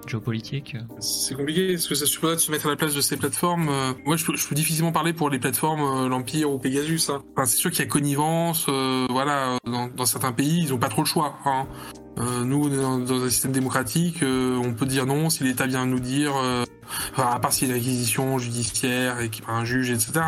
géopolitique 0.08 0.76
C'est 1.00 1.34
compliqué, 1.34 1.72
parce 1.72 1.88
que 1.88 1.94
ça 1.94 2.06
suppose 2.06 2.36
de 2.36 2.40
se 2.40 2.50
mettre 2.50 2.66
à 2.66 2.70
la 2.70 2.76
place 2.76 2.94
de 2.94 3.00
ces 3.00 3.16
plateformes. 3.16 3.68
Euh, 3.68 3.92
moi, 4.04 4.16
je 4.16 4.24
peux, 4.24 4.54
difficilement 4.54 4.92
parler 4.92 5.12
pour 5.12 5.30
les 5.30 5.38
plateformes 5.38 5.80
euh, 5.80 6.08
l'Empire 6.08 6.50
ou 6.50 6.58
Pegasus. 6.58 7.10
Hein. 7.10 7.22
Enfin, 7.32 7.46
c'est 7.46 7.56
sûr 7.56 7.70
qu'il 7.70 7.80
y 7.80 7.82
a 7.82 7.86
connivence, 7.90 8.66
euh, 8.68 9.06
voilà, 9.10 9.58
dans, 9.64 10.06
certains 10.06 10.32
pays, 10.32 10.62
ils 10.62 10.74
ont 10.74 10.78
pas 10.78 10.88
trop 10.88 11.02
le 11.02 11.06
choix. 11.06 11.38
Hein. 11.44 11.66
Euh, 12.18 12.44
nous, 12.44 12.68
dans, 12.70 12.98
dans, 12.98 13.24
un 13.24 13.30
système 13.30 13.52
démocratique, 13.52 14.22
on 14.22 14.72
peut 14.72 14.86
dire 14.86 15.06
non 15.06 15.30
si 15.30 15.44
l'État 15.44 15.66
vient 15.66 15.86
nous 15.86 16.00
dire 16.00 16.32
Enfin, 17.12 17.30
à 17.32 17.38
part 17.38 17.52
s'il 17.52 17.68
y 17.68 17.70
a 17.70 17.74
une 17.74 17.80
réquisition 17.80 18.38
judiciaire 18.38 19.20
et 19.20 19.28
qu'il 19.28 19.44
y 19.44 19.50
un 19.50 19.64
juge, 19.64 19.90
etc. 19.90 20.20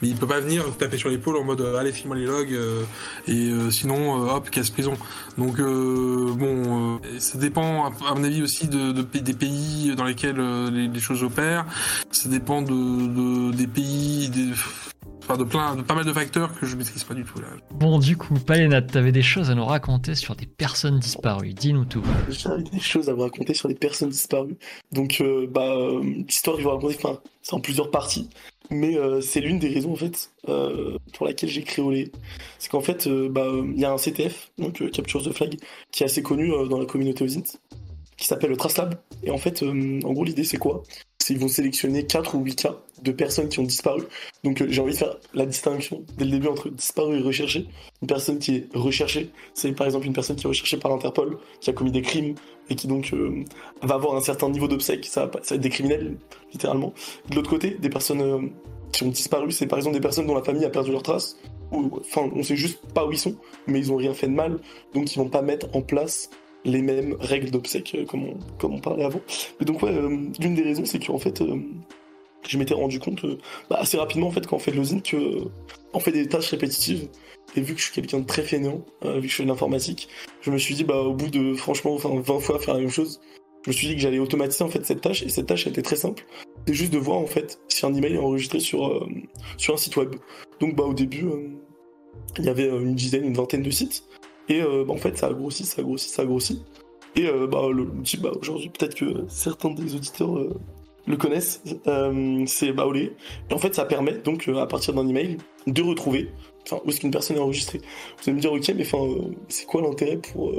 Mais 0.00 0.08
il 0.08 0.16
peut 0.16 0.26
pas 0.26 0.40
venir 0.40 0.64
taper 0.76 0.96
sur 0.96 1.08
l'épaule 1.08 1.36
en 1.36 1.44
mode 1.44 1.60
euh, 1.60 1.78
allez 1.78 1.92
filme-moi 1.92 2.16
les 2.16 2.26
logs 2.26 2.52
euh, 2.52 2.82
et 3.26 3.50
euh, 3.50 3.70
sinon 3.70 4.12
hop 4.12 4.50
casse 4.50 4.70
prison. 4.70 4.94
Donc 5.38 5.58
bon, 5.58 7.00
ça 7.18 7.38
dépend 7.38 7.86
à 7.86 8.14
mon 8.14 8.24
avis 8.24 8.42
aussi 8.42 8.68
de, 8.68 8.92
de 8.92 9.02
des 9.02 9.34
pays 9.34 9.94
dans 9.96 10.04
lesquels 10.04 10.36
les, 10.36 10.88
les, 10.88 11.00
choses 11.00 11.22
opèrent. 11.22 11.64
Ça 12.10 12.28
dépend 12.28 12.62
de, 12.62 12.70
de 12.70 13.56
des 13.56 13.66
pays, 13.66 14.28
des 14.28 14.50
Enfin, 15.22 15.36
de 15.36 15.44
plein, 15.44 15.76
de 15.76 15.82
pas 15.82 15.94
mal 15.94 16.04
de 16.04 16.12
facteurs 16.12 16.58
que 16.58 16.66
je 16.66 16.74
maîtrise 16.74 17.04
pas 17.04 17.14
du 17.14 17.24
tout 17.24 17.40
là. 17.40 17.46
Bon, 17.70 18.00
du 18.00 18.16
coup, 18.16 18.34
Palénat, 18.34 18.82
t'avais 18.82 19.12
des 19.12 19.22
choses 19.22 19.50
à 19.50 19.54
nous 19.54 19.64
raconter 19.64 20.16
sur 20.16 20.34
des 20.34 20.46
personnes 20.46 20.98
disparues. 20.98 21.54
Dis-nous 21.54 21.84
tout. 21.84 22.02
J'avais 22.28 22.64
des 22.64 22.80
choses 22.80 23.08
à 23.08 23.14
vous 23.14 23.22
raconter 23.22 23.54
sur 23.54 23.68
des 23.68 23.76
personnes 23.76 24.08
disparues. 24.08 24.56
Donc, 24.90 25.20
euh, 25.20 25.46
bah, 25.48 25.76
euh, 25.76 26.02
l'histoire 26.02 26.56
que 26.56 26.62
je 26.62 26.66
vais 26.66 26.74
raconter, 26.74 26.96
enfin, 26.96 27.20
c'est 27.40 27.54
en 27.54 27.60
plusieurs 27.60 27.92
parties. 27.92 28.28
Mais 28.70 28.96
euh, 28.96 29.20
c'est 29.20 29.40
l'une 29.40 29.60
des 29.60 29.68
raisons, 29.68 29.92
en 29.92 29.96
fait, 29.96 30.30
pour 30.44 31.26
laquelle 31.26 31.50
j'ai 31.50 31.62
créé 31.62 31.84
Olé. 31.84 32.10
C'est 32.58 32.70
qu'en 32.70 32.80
fait, 32.80 33.08
bah, 33.08 33.46
il 33.64 33.78
y 33.78 33.84
a 33.84 33.92
un 33.92 33.98
CTF, 33.98 34.50
donc 34.58 34.90
Capture 34.90 35.22
the 35.22 35.32
Flag, 35.32 35.56
qui 35.92 36.02
est 36.02 36.06
assez 36.06 36.22
connu 36.22 36.50
dans 36.68 36.78
la 36.78 36.86
communauté 36.86 37.22
OSINT, 37.24 37.58
qui 38.22 38.28
s'appelle 38.28 38.56
Tracelab. 38.56 38.94
Et 39.24 39.32
en 39.32 39.36
fait, 39.38 39.64
en 39.64 40.12
gros, 40.12 40.22
l'idée, 40.22 40.44
c'est 40.44 40.56
quoi? 40.56 40.84
C'est 41.18 41.34
ils 41.34 41.40
vont 41.40 41.48
sélectionner 41.48 42.06
4 42.06 42.36
ou 42.36 42.44
8 42.44 42.54
cas 42.54 42.76
de 43.02 43.10
personnes 43.10 43.48
qui 43.48 43.58
ont 43.58 43.64
disparu. 43.64 44.02
Donc 44.44 44.60
euh, 44.60 44.66
j'ai 44.68 44.80
envie 44.80 44.92
de 44.92 44.96
faire 44.96 45.16
la 45.34 45.44
distinction 45.44 46.04
dès 46.16 46.24
le 46.24 46.30
début 46.30 46.46
entre 46.46 46.68
disparu 46.68 47.18
et 47.18 47.20
recherché. 47.20 47.66
Une 48.00 48.06
personne 48.06 48.38
qui 48.38 48.56
est 48.56 48.68
recherchée, 48.74 49.30
c'est 49.54 49.72
par 49.72 49.86
exemple 49.86 50.06
une 50.06 50.12
personne 50.12 50.36
qui 50.36 50.46
est 50.46 50.48
recherchée 50.48 50.76
par 50.76 50.92
Interpol, 50.92 51.38
qui 51.60 51.70
a 51.70 51.72
commis 51.72 51.90
des 51.90 52.02
crimes 52.02 52.36
et 52.70 52.76
qui 52.76 52.86
donc 52.86 53.12
euh, 53.12 53.44
va 53.82 53.96
avoir 53.96 54.14
un 54.14 54.20
certain 54.20 54.48
niveau 54.48 54.68
d'obsèque, 54.68 55.04
ça, 55.04 55.26
va 55.26 55.40
être 55.40 55.54
des 55.54 55.70
criminels 55.70 56.16
littéralement. 56.52 56.92
De 57.28 57.34
l'autre 57.34 57.50
côté, 57.50 57.70
des 57.70 57.90
personnes 57.90 58.22
euh, 58.22 58.40
qui 58.92 59.02
ont 59.02 59.08
disparu, 59.08 59.50
c'est 59.50 59.66
par 59.66 59.78
exemple 59.78 59.96
des 59.96 60.02
personnes 60.02 60.26
dont 60.26 60.36
la 60.36 60.44
famille 60.44 60.64
a 60.64 60.70
perdu 60.70 60.92
leurs 60.92 61.02
traces, 61.02 61.36
ou 61.72 61.90
enfin 62.00 62.30
on 62.34 62.42
sait 62.44 62.56
juste 62.56 62.78
pas 62.94 63.04
où 63.04 63.10
ils 63.10 63.18
sont, 63.18 63.34
mais 63.66 63.80
ils 63.80 63.90
ont 63.90 63.96
rien 63.96 64.14
fait 64.14 64.28
de 64.28 64.34
mal, 64.34 64.60
donc 64.94 65.12
ils 65.12 65.18
vont 65.18 65.28
pas 65.28 65.42
mettre 65.42 65.66
en 65.74 65.82
place 65.82 66.30
les 66.64 66.82
mêmes 66.82 67.16
règles 67.20 67.50
d'obsèque 67.50 67.96
comme 68.08 68.24
on, 68.24 68.38
comme 68.58 68.74
on 68.74 68.80
parlait 68.80 69.04
avant. 69.04 69.20
Donc 69.60 69.82
ouais, 69.82 69.92
l'une 69.92 70.54
des 70.54 70.62
raisons 70.62 70.84
c'est 70.84 71.04
qu'en 71.04 71.18
fait 71.18 71.42
je 72.48 72.58
m'étais 72.58 72.74
rendu 72.74 72.98
compte 72.98 73.24
euh, 73.24 73.38
bah, 73.70 73.76
assez 73.78 73.96
rapidement 73.96 74.28
en 74.28 74.30
fait 74.30 74.46
quand 74.46 74.56
on 74.56 74.58
fait 74.58 74.72
de 74.72 74.76
l'osine 74.76 75.02
que 75.02 75.44
on 75.92 76.00
fait 76.00 76.12
des 76.12 76.26
tâches 76.26 76.50
répétitives 76.50 77.08
et 77.56 77.60
vu 77.60 77.74
que 77.74 77.80
je 77.80 77.84
suis 77.86 77.94
quelqu'un 77.94 78.20
de 78.20 78.26
très 78.26 78.42
fainéant 78.42 78.84
euh, 79.04 79.14
vu 79.14 79.22
que 79.22 79.28
je 79.28 79.36
fais 79.36 79.42
de 79.44 79.48
l'informatique 79.48 80.08
je 80.40 80.50
me 80.50 80.58
suis 80.58 80.74
dit 80.74 80.84
bah 80.84 81.00
au 81.00 81.14
bout 81.14 81.28
de 81.28 81.54
franchement 81.54 81.94
enfin 81.94 82.10
20 82.14 82.40
fois 82.40 82.58
faire 82.58 82.74
la 82.74 82.80
même 82.80 82.90
chose 82.90 83.20
je 83.64 83.70
me 83.70 83.72
suis 83.72 83.86
dit 83.86 83.94
que 83.94 84.00
j'allais 84.00 84.18
automatiser 84.18 84.64
en 84.64 84.68
fait 84.68 84.84
cette 84.84 85.00
tâche 85.00 85.22
et 85.22 85.28
cette 85.28 85.46
tâche 85.46 85.68
était 85.68 85.82
très 85.82 85.94
simple. 85.94 86.24
C'est 86.66 86.74
juste 86.74 86.92
de 86.92 86.98
voir 86.98 87.18
en 87.18 87.28
fait 87.28 87.60
si 87.68 87.86
un 87.86 87.94
email 87.94 88.14
est 88.14 88.18
enregistré 88.18 88.58
sur 88.58 88.88
euh, 88.88 89.06
sur 89.56 89.74
un 89.74 89.76
site 89.76 89.96
web. 89.96 90.16
Donc 90.58 90.74
bah 90.74 90.82
au 90.82 90.94
début 90.94 91.26
il 92.38 92.44
y 92.44 92.48
avait 92.48 92.66
une 92.66 92.96
dizaine 92.96 93.24
une 93.24 93.34
vingtaine 93.34 93.62
de 93.62 93.70
sites 93.70 94.02
et 94.52 94.62
bah, 94.62 94.92
en 94.92 94.96
fait 94.96 95.16
ça 95.16 95.28
a 95.28 95.32
grossi 95.32 95.64
ça 95.64 95.80
a 95.80 95.84
grossi 95.84 96.08
ça 96.08 96.22
a 96.22 96.24
grossi 96.24 96.62
et 97.16 97.28
bah 97.50 97.68
l'outil 97.70 98.16
bah 98.16 98.32
aujourd'hui 98.40 98.70
peut-être 98.70 98.94
que 98.94 99.24
certains 99.28 99.70
des 99.70 99.94
auditeurs 99.94 100.38
le 101.06 101.16
connaissent, 101.16 101.62
euh, 101.86 102.44
c'est 102.46 102.72
Baolé. 102.72 103.12
Et 103.50 103.54
en 103.54 103.58
fait, 103.58 103.74
ça 103.74 103.84
permet 103.84 104.12
donc 104.18 104.48
euh, 104.48 104.58
à 104.58 104.66
partir 104.66 104.94
d'un 104.94 105.06
email 105.08 105.38
de 105.66 105.82
retrouver 105.82 106.30
où 106.84 106.88
est-ce 106.88 107.00
qu'une 107.00 107.10
personne 107.10 107.36
est 107.36 107.40
enregistrée. 107.40 107.78
Vous 107.78 108.30
allez 108.30 108.36
me 108.36 108.40
dire, 108.40 108.52
ok, 108.52 108.72
mais 108.76 108.86
euh, 108.94 109.34
c'est 109.48 109.66
quoi 109.66 109.82
l'intérêt 109.82 110.18
pour 110.18 110.52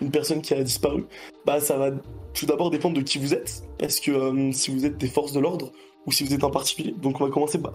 une 0.00 0.10
personne 0.10 0.40
qui 0.40 0.54
a 0.54 0.62
disparu? 0.62 1.04
Bah, 1.44 1.60
ça 1.60 1.76
va 1.76 1.90
tout 2.32 2.46
d'abord 2.46 2.70
dépendre 2.70 2.96
de 2.96 3.02
qui 3.02 3.18
vous 3.18 3.34
êtes. 3.34 3.62
Est-ce 3.78 4.00
que 4.00 4.52
si 4.52 4.70
vous 4.70 4.86
êtes 4.86 4.96
des 4.96 5.08
forces 5.08 5.32
de 5.32 5.40
l'ordre 5.40 5.70
ou 6.06 6.12
si 6.12 6.24
vous 6.24 6.32
êtes 6.32 6.44
un 6.44 6.50
particulier 6.50 6.94
Donc, 6.96 7.20
on 7.20 7.26
va 7.26 7.30
commencer 7.30 7.60
par, 7.60 7.72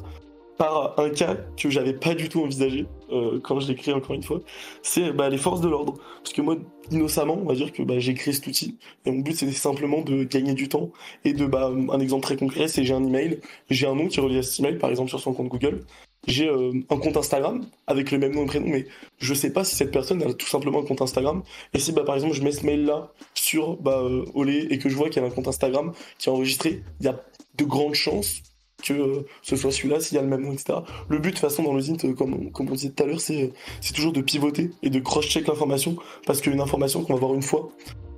par 0.57 0.99
un 0.99 1.09
cas 1.09 1.35
que 1.57 1.69
j'avais 1.69 1.93
pas 1.93 2.15
du 2.15 2.29
tout 2.29 2.41
envisagé 2.41 2.85
euh, 3.11 3.39
quand 3.41 3.59
je 3.59 3.71
l'ai 3.71 3.93
encore 3.93 4.15
une 4.15 4.23
fois, 4.23 4.41
c'est 4.81 5.11
bah, 5.11 5.29
les 5.29 5.37
forces 5.37 5.61
de 5.61 5.67
l'ordre. 5.67 5.95
Parce 6.23 6.33
que 6.33 6.41
moi, 6.41 6.55
innocemment, 6.91 7.37
on 7.41 7.45
va 7.45 7.55
dire 7.55 7.71
que 7.71 7.83
bah, 7.83 7.99
j'ai 7.99 8.13
créé 8.13 8.33
cet 8.33 8.47
outil 8.47 8.77
et 9.05 9.11
mon 9.11 9.19
but 9.19 9.35
c'était 9.35 9.51
simplement 9.51 10.01
de 10.01 10.23
gagner 10.23 10.53
du 10.53 10.69
temps 10.69 10.91
et 11.23 11.33
de 11.33 11.45
bah, 11.45 11.71
un 11.91 11.99
exemple 11.99 12.23
très 12.23 12.37
concret, 12.37 12.67
c'est 12.67 12.83
j'ai 12.83 12.93
un 12.93 13.03
email, 13.03 13.39
j'ai 13.69 13.87
un 13.87 13.95
nom 13.95 14.07
qui 14.07 14.19
relie 14.19 14.37
à 14.37 14.43
cet 14.43 14.59
email, 14.59 14.77
par 14.77 14.89
exemple 14.89 15.09
sur 15.09 15.19
son 15.19 15.33
compte 15.33 15.49
Google. 15.49 15.85
J'ai 16.27 16.49
euh, 16.49 16.71
un 16.89 16.97
compte 16.97 17.17
Instagram 17.17 17.63
avec 17.85 18.09
le 18.11 18.17
même 18.17 18.33
nom 18.33 18.43
et 18.43 18.47
prénom, 18.47 18.67
mais 18.67 18.87
je 19.19 19.33
sais 19.35 19.53
pas 19.53 19.63
si 19.63 19.75
cette 19.75 19.91
personne 19.91 20.23
a 20.23 20.33
tout 20.33 20.47
simplement 20.47 20.79
un 20.79 20.85
compte 20.85 21.01
Instagram. 21.01 21.43
Et 21.73 21.79
si 21.79 21.91
bah, 21.91 22.03
par 22.03 22.15
exemple 22.15 22.33
je 22.33 22.41
mets 22.41 22.51
ce 22.51 22.65
mail 22.65 22.85
là 22.85 23.11
sur 23.35 23.77
bah, 23.77 23.99
euh, 24.01 24.25
Olé 24.33 24.67
et 24.71 24.79
que 24.79 24.89
je 24.89 24.95
vois 24.95 25.09
qu'il 25.09 25.21
y 25.21 25.25
a 25.25 25.27
un 25.27 25.31
compte 25.31 25.47
Instagram 25.47 25.93
qui 26.17 26.29
est 26.29 26.31
enregistré, 26.31 26.81
il 26.99 27.05
y 27.05 27.09
a 27.09 27.21
de 27.57 27.63
grandes 27.63 27.93
chances 27.93 28.41
que 28.83 28.93
euh, 28.93 29.25
ce 29.41 29.55
soit 29.55 29.71
celui-là, 29.71 29.99
s'il 29.99 30.15
y 30.15 30.19
a 30.19 30.21
le 30.21 30.27
même 30.27 30.41
nom, 30.41 30.51
etc. 30.51 30.79
Le 31.09 31.17
but, 31.17 31.29
de 31.29 31.35
toute 31.35 31.39
façon, 31.39 31.63
dans 31.63 31.73
le 31.73 31.81
euh, 31.81 32.13
comme, 32.13 32.51
comme 32.51 32.69
on 32.69 32.73
disait 32.73 32.89
tout 32.89 33.03
à 33.03 33.05
l'heure, 33.05 33.21
c'est 33.21 33.53
toujours 33.93 34.13
de 34.13 34.21
pivoter 34.21 34.71
et 34.83 34.89
de 34.89 34.99
cross-check 34.99 35.47
l'information, 35.47 35.95
parce 36.25 36.41
qu'une 36.41 36.59
information 36.59 37.03
qu'on 37.03 37.13
va 37.13 37.19
voir 37.19 37.33
une 37.33 37.41
fois, 37.41 37.69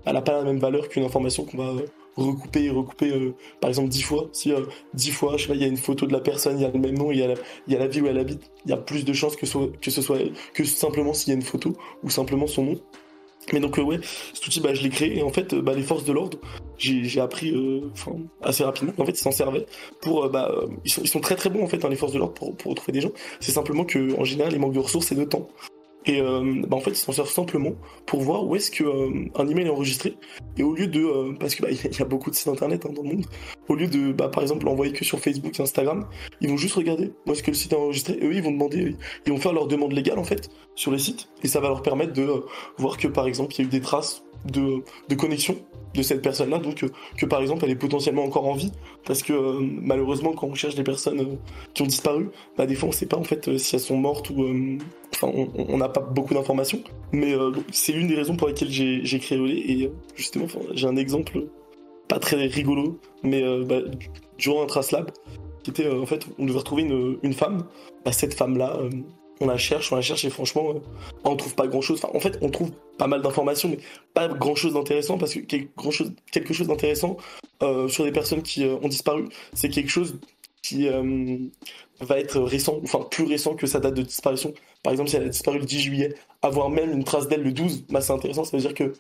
elle 0.05 0.13
n'a 0.13 0.21
pas 0.21 0.33
la 0.33 0.43
même 0.43 0.59
valeur 0.59 0.89
qu'une 0.89 1.03
information 1.03 1.43
qu'on 1.43 1.57
va 1.57 1.69
euh, 1.69 1.85
recouper 2.15 2.63
et 2.63 2.69
recouper, 2.69 3.33
par 3.61 3.69
exemple, 3.69 3.89
dix 3.89 4.01
fois. 4.01 4.29
Si 4.31 4.51
dix 4.93 5.11
fois, 5.11 5.37
je 5.37 5.43
sais 5.43 5.47
pas, 5.49 5.55
il 5.55 5.61
y 5.61 5.65
a 5.65 5.67
une 5.67 5.77
photo 5.77 6.07
de 6.07 6.13
la 6.13 6.19
personne, 6.19 6.57
il 6.57 6.63
y 6.63 6.65
a 6.65 6.71
le 6.71 6.79
même 6.79 6.97
nom, 6.97 7.11
il 7.11 7.19
y 7.19 7.23
a 7.23 7.27
la, 7.27 7.35
il 7.67 7.77
vie 7.89 8.01
où 8.01 8.07
elle 8.07 8.17
habite, 8.17 8.51
il 8.65 8.71
y 8.71 8.73
a 8.73 8.77
plus 8.77 9.05
de 9.05 9.13
chances 9.13 9.35
que, 9.35 9.45
que 9.77 9.91
ce 9.91 10.01
soit 10.01 10.17
que 10.53 10.63
simplement 10.63 11.13
s'il 11.13 11.29
y 11.29 11.31
a 11.31 11.35
une 11.35 11.43
photo, 11.43 11.75
ou 12.01 12.09
simplement 12.09 12.47
son 12.47 12.63
nom. 12.63 12.79
Mais 13.53 13.59
donc, 13.59 13.77
ouais, 13.77 13.99
cet 14.33 14.45
outil, 14.47 14.59
bah, 14.59 14.73
je 14.73 14.81
l'ai 14.83 14.89
créé, 14.89 15.17
et 15.17 15.23
en 15.23 15.31
fait, 15.31 15.55
bah, 15.55 15.73
les 15.73 15.83
forces 15.83 16.03
de 16.03 16.11
l'ordre, 16.11 16.37
j'ai 16.77 17.19
appris 17.19 17.51
euh, 17.51 17.81
assez 18.41 18.63
rapidement. 18.63 18.93
En 18.97 19.05
fait 19.05 19.11
ils 19.11 19.17
s'en 19.17 19.31
servaient 19.31 19.65
pour 20.01 20.25
euh, 20.25 20.29
bah, 20.29 20.53
ils, 20.85 20.91
sont, 20.91 21.01
ils 21.01 21.07
sont 21.07 21.19
très 21.19 21.35
très 21.35 21.49
bons 21.49 21.63
en 21.63 21.67
fait 21.67 21.83
hein, 21.83 21.89
les 21.89 21.95
forces 21.95 22.13
de 22.13 22.19
l'ordre 22.19 22.33
pour, 22.33 22.55
pour 22.55 22.71
retrouver 22.71 22.93
des 22.93 23.01
gens. 23.01 23.11
C'est 23.39 23.51
simplement 23.51 23.83
que 23.83 24.17
en 24.19 24.23
général 24.23 24.53
ils 24.53 24.59
manquent 24.59 24.73
de 24.73 24.79
ressources 24.79 25.11
et 25.11 25.15
de 25.15 25.23
temps 25.23 25.47
et 26.07 26.21
euh, 26.21 26.63
bah, 26.67 26.77
en 26.77 26.79
fait, 26.79 26.91
ils 26.91 26.95
s'en 26.95 27.11
servent 27.11 27.29
simplement 27.29 27.73
pour 28.05 28.21
voir 28.21 28.45
où 28.45 28.55
est-ce 28.55 28.71
qu'un 28.71 29.29
un 29.35 29.47
email 29.47 29.67
est 29.67 29.69
enregistré. 29.69 30.15
Et 30.57 30.63
au 30.63 30.73
lieu 30.73 30.87
de, 30.87 31.37
parce 31.37 31.53
que 31.53 31.63
bah, 31.63 31.69
y 31.71 32.01
a 32.01 32.05
beaucoup 32.05 32.29
de 32.29 32.35
sites 32.35 32.47
internet 32.47 32.85
hein, 32.85 32.93
dans 32.95 33.03
le 33.03 33.09
monde, 33.09 33.25
au 33.67 33.75
lieu 33.75 33.87
de, 33.87 34.13
bah, 34.13 34.29
par 34.29 34.41
exemple, 34.41 34.65
l'envoyer 34.65 34.93
que 34.93 35.03
sur 35.03 35.19
Facebook 35.19 35.59
et 35.59 35.63
Instagram, 35.63 36.07
ils 36.39 36.49
vont 36.49 36.57
juste 36.57 36.75
regarder 36.75 37.11
où 37.25 37.31
est-ce 37.31 37.43
que 37.43 37.51
le 37.51 37.57
site 37.57 37.73
est 37.73 37.75
enregistré. 37.75 38.17
Et 38.21 38.25
eux, 38.25 38.33
ils 38.33 38.41
vont 38.41 38.51
demander, 38.51 38.95
ils 39.25 39.31
vont 39.31 39.39
faire 39.39 39.53
leur 39.53 39.67
demande 39.67 39.91
légale 39.91 40.19
en 40.19 40.23
fait 40.23 40.49
sur 40.75 40.91
les 40.91 40.99
sites. 40.99 41.27
Et 41.43 41.47
ça 41.47 41.59
va 41.59 41.67
leur 41.67 41.81
permettre 41.81 42.13
de 42.13 42.27
voir 42.77 42.97
que 42.97 43.07
par 43.07 43.27
exemple, 43.27 43.53
il 43.55 43.59
y 43.59 43.61
a 43.63 43.65
eu 43.65 43.69
des 43.69 43.81
traces 43.81 44.23
de, 44.45 44.83
de 45.09 45.15
connexion 45.15 45.57
de 45.97 46.01
cette 46.01 46.21
personne-là, 46.21 46.59
donc 46.59 46.83
euh, 46.83 46.89
que, 47.17 47.25
par 47.25 47.41
exemple 47.41 47.65
elle 47.65 47.71
est 47.71 47.75
potentiellement 47.75 48.23
encore 48.23 48.47
en 48.47 48.53
vie, 48.53 48.71
parce 49.05 49.23
que 49.23 49.33
euh, 49.33 49.59
malheureusement 49.61 50.33
quand 50.33 50.47
on 50.47 50.53
cherche 50.53 50.75
des 50.75 50.83
personnes 50.83 51.19
euh, 51.19 51.35
qui 51.73 51.81
ont 51.81 51.85
disparu, 51.87 52.29
bah 52.57 52.65
des 52.65 52.75
fois 52.75 52.89
on 52.89 52.91
sait 52.91 53.05
pas 53.05 53.17
en 53.17 53.23
fait 53.23 53.57
si 53.57 53.75
elles 53.75 53.81
sont 53.81 53.97
mortes 53.97 54.29
ou 54.29 54.45
on 55.23 55.77
n'a 55.77 55.89
pas 55.89 56.01
beaucoup 56.01 56.33
d'informations, 56.33 56.81
mais 57.11 57.33
c'est 57.71 57.93
l'une 57.93 58.07
des 58.07 58.15
raisons 58.15 58.35
pour 58.35 58.47
lesquelles 58.47 58.69
j'ai 58.69 59.19
créé 59.19 59.39
Olé 59.39 59.55
et 59.55 59.91
justement 60.15 60.45
j'ai 60.73 60.87
un 60.87 60.95
exemple 60.95 61.47
pas 62.07 62.19
très 62.19 62.45
rigolo, 62.45 62.99
mais 63.23 63.43
bah, 63.65 63.79
durant 64.37 64.63
un 64.63 64.67
Trace 64.67 64.91
Lab, 64.91 65.09
qui 65.63 65.71
était 65.71 65.89
en 65.89 66.05
fait 66.05 66.27
on 66.37 66.45
devait 66.45 66.59
retrouver 66.59 66.83
une, 66.83 67.17
une 67.23 67.33
femme, 67.33 67.65
bah, 68.05 68.11
cette 68.11 68.35
femme 68.35 68.57
là 68.57 68.77
on 69.39 69.47
la 69.47 69.57
cherche, 69.57 69.91
on 69.91 69.95
la 69.95 70.01
cherche 70.01 70.25
et 70.25 70.29
franchement, 70.29 70.71
euh, 70.71 70.79
on 71.23 71.35
trouve 71.35 71.55
pas 71.55 71.67
grand 71.67 71.81
chose. 71.81 72.01
En 72.13 72.19
fait, 72.19 72.37
on 72.41 72.49
trouve 72.49 72.71
pas 72.97 73.07
mal 73.07 73.21
d'informations, 73.21 73.69
mais 73.69 73.79
pas 74.13 74.27
grand 74.27 74.55
chose 74.55 74.73
d'intéressant 74.73 75.17
parce 75.17 75.33
que 75.33 75.39
quelque 75.39 75.91
chose, 75.91 76.13
quelque 76.31 76.53
chose 76.53 76.67
d'intéressant 76.67 77.17
euh, 77.63 77.87
sur 77.87 78.03
des 78.03 78.11
personnes 78.11 78.41
qui 78.41 78.65
euh, 78.65 78.75
ont 78.81 78.87
disparu, 78.87 79.25
c'est 79.53 79.69
quelque 79.69 79.89
chose 79.89 80.19
qui 80.63 80.89
va 82.01 82.19
être 82.19 82.41
récent, 82.41 82.81
enfin 82.83 82.99
plus 83.09 83.23
récent 83.23 83.55
que 83.55 83.67
sa 83.67 83.79
date 83.79 83.93
de 83.93 84.01
disparition. 84.01 84.53
Par 84.87 84.93
exemple, 84.93 85.09
si 85.09 85.17
elle 85.17 85.23
a 85.23 85.27
disparu 85.27 85.59
le 85.59 85.65
10 85.65 85.81
juillet, 85.81 86.15
avoir 86.41 86.69
même 86.69 86.93
une 86.93 87.03
trace 87.03 87.27
d'elle 87.27 87.43
le 87.43 87.51
12, 87.51 87.87
bah, 87.89 87.99
c'est 87.99 88.13
intéressant, 88.13 88.45
ça 88.45 88.55
veut 88.55 88.63
dire 88.63 88.73
que, 88.73 88.93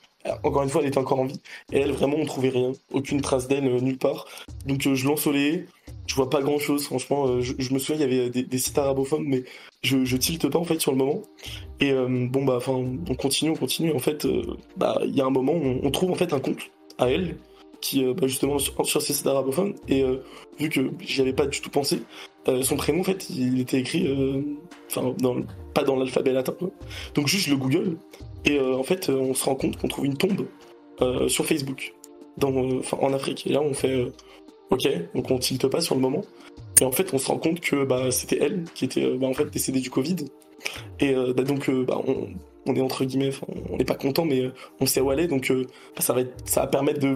encore 0.43 0.63
une 0.63 0.67
fois, 0.67 0.81
elle 0.81 0.89
était 0.89 0.97
encore 0.97 1.21
en 1.21 1.23
vie. 1.23 1.39
Et 1.71 1.79
elle, 1.79 1.93
vraiment, 1.93 2.17
on 2.19 2.25
trouvait 2.25 2.49
rien, 2.49 2.73
aucune 2.91 3.21
trace 3.21 3.47
d'elle 3.47 3.73
nulle 3.81 3.97
part. 3.97 4.27
Donc 4.65 4.81
je 4.81 5.07
lance 5.07 5.25
au 5.27 5.31
lait, 5.31 5.65
je 6.05 6.15
vois 6.15 6.29
pas 6.29 6.41
grand 6.41 6.59
chose, 6.59 6.83
franchement. 6.83 7.39
Je, 7.39 7.73
me 7.73 7.79
souviens, 7.79 8.05
il 8.05 8.13
y 8.13 8.19
avait 8.19 8.29
des, 8.29 8.57
sites 8.57 8.77
arabophones, 8.77 9.23
mais 9.25 9.45
je, 9.81 10.03
je 10.03 10.17
tilte 10.17 10.49
pas 10.49 10.59
en 10.59 10.65
fait 10.65 10.81
sur 10.81 10.91
le 10.91 10.97
moment. 10.97 11.21
Et 11.79 11.93
bon, 11.93 12.43
bah, 12.43 12.55
enfin, 12.57 12.73
on 12.73 13.15
continue, 13.15 13.51
on 13.51 13.55
continue. 13.55 13.93
En 13.93 13.99
fait, 13.99 14.27
bah, 14.75 14.99
il 15.05 15.15
y 15.15 15.21
a 15.21 15.25
un 15.25 15.29
moment, 15.29 15.53
on, 15.53 15.79
on 15.83 15.89
trouve 15.89 16.11
en 16.11 16.15
fait 16.15 16.33
un 16.33 16.41
compte 16.41 16.69
à 16.97 17.09
elle 17.09 17.37
qui 17.81 18.03
euh, 18.03 18.13
bah, 18.13 18.27
justement 18.27 18.59
sur, 18.59 19.01
ces 19.01 19.13
sites 19.13 19.27
arabophones 19.27 19.75
et 19.87 20.03
euh, 20.03 20.17
vu 20.59 20.69
que 20.69 20.91
j'y 20.99 21.21
avais 21.21 21.33
pas 21.33 21.45
du 21.45 21.61
tout 21.61 21.69
pensé 21.69 22.01
euh, 22.47 22.61
son 22.63 22.75
prénom 22.77 23.01
en 23.01 23.03
fait 23.03 23.29
il 23.29 23.59
était 23.59 23.79
écrit 23.79 24.07
enfin 24.89 25.13
dans 25.83 25.95
l'alphabet 25.95 26.33
latin. 26.33 26.55
Donc 27.15 27.27
juste 27.27 27.47
le 27.47 27.57
Google. 27.57 27.97
Et 28.45 28.59
en 28.59 28.83
fait 28.83 29.09
on 29.09 29.33
se 29.33 29.45
rend 29.45 29.55
compte 29.55 29.77
qu'on 29.77 29.87
trouve 29.87 30.05
une 30.05 30.17
tombe 30.17 30.45
sur 31.27 31.45
Facebook. 31.45 31.93
En 32.41 33.13
Afrique. 33.13 33.47
Et 33.47 33.49
là 33.51 33.61
on 33.61 33.73
fait 33.73 34.11
ok 34.69 34.87
donc 35.15 35.31
on 35.31 35.37
tilte 35.37 35.67
pas 35.67 35.81
sur 35.81 35.95
le 35.95 36.01
moment. 36.01 36.23
Et 36.81 36.85
en 36.85 36.91
fait 36.91 37.13
on 37.13 37.17
se 37.17 37.27
rend 37.27 37.37
compte 37.37 37.59
que 37.59 37.83
bah, 37.83 38.11
c'était 38.11 38.37
elle 38.41 38.65
qui 38.75 38.85
était 38.85 39.09
bah, 39.17 39.27
en 39.27 39.33
fait 39.33 39.49
décédée 39.49 39.79
du 39.79 39.89
Covid. 39.89 40.17
Et 40.99 41.13
bah, 41.35 41.43
donc 41.43 41.69
on, 41.69 42.27
on 42.67 42.75
est 42.75 42.81
entre 42.81 43.05
guillemets, 43.05 43.31
on 43.69 43.77
n'est 43.77 43.85
pas 43.85 43.95
content, 43.95 44.25
mais 44.25 44.51
on 44.79 44.85
sait 44.85 45.01
où 45.01 45.09
aller, 45.09 45.27
donc 45.27 45.51
ça 45.99 46.13
va, 46.13 46.21
ça 46.45 46.61
va 46.61 46.67
permettre 46.67 46.99
de 46.99 47.15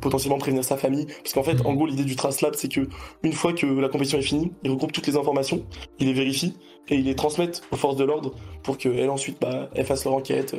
potentiellement 0.00 0.38
prévenir 0.38 0.64
sa 0.64 0.76
famille. 0.76 1.06
Parce 1.06 1.34
qu'en 1.34 1.42
fait, 1.42 1.64
en 1.64 1.74
gros, 1.74 1.86
l'idée 1.86 2.04
du 2.04 2.16
Trace 2.16 2.40
Lab, 2.40 2.54
c'est 2.54 2.72
que 2.72 2.88
une 3.22 3.32
fois 3.32 3.52
que 3.52 3.66
la 3.66 3.88
compétition 3.88 4.18
est 4.18 4.22
finie, 4.22 4.52
il 4.62 4.70
regroupe 4.70 4.92
toutes 4.92 5.06
les 5.06 5.16
informations, 5.16 5.64
il 5.98 6.06
les 6.06 6.12
vérifie 6.12 6.54
et 6.90 6.96
il 6.96 7.04
les 7.04 7.14
transmette 7.14 7.62
aux 7.72 7.76
forces 7.76 7.96
de 7.96 8.04
l'ordre 8.04 8.34
pour 8.62 8.78
qu'elles 8.78 9.10
ensuite, 9.10 9.40
bah, 9.40 9.68
elles 9.74 9.84
fassent 9.84 10.04
leur 10.04 10.14
enquête, 10.14 10.56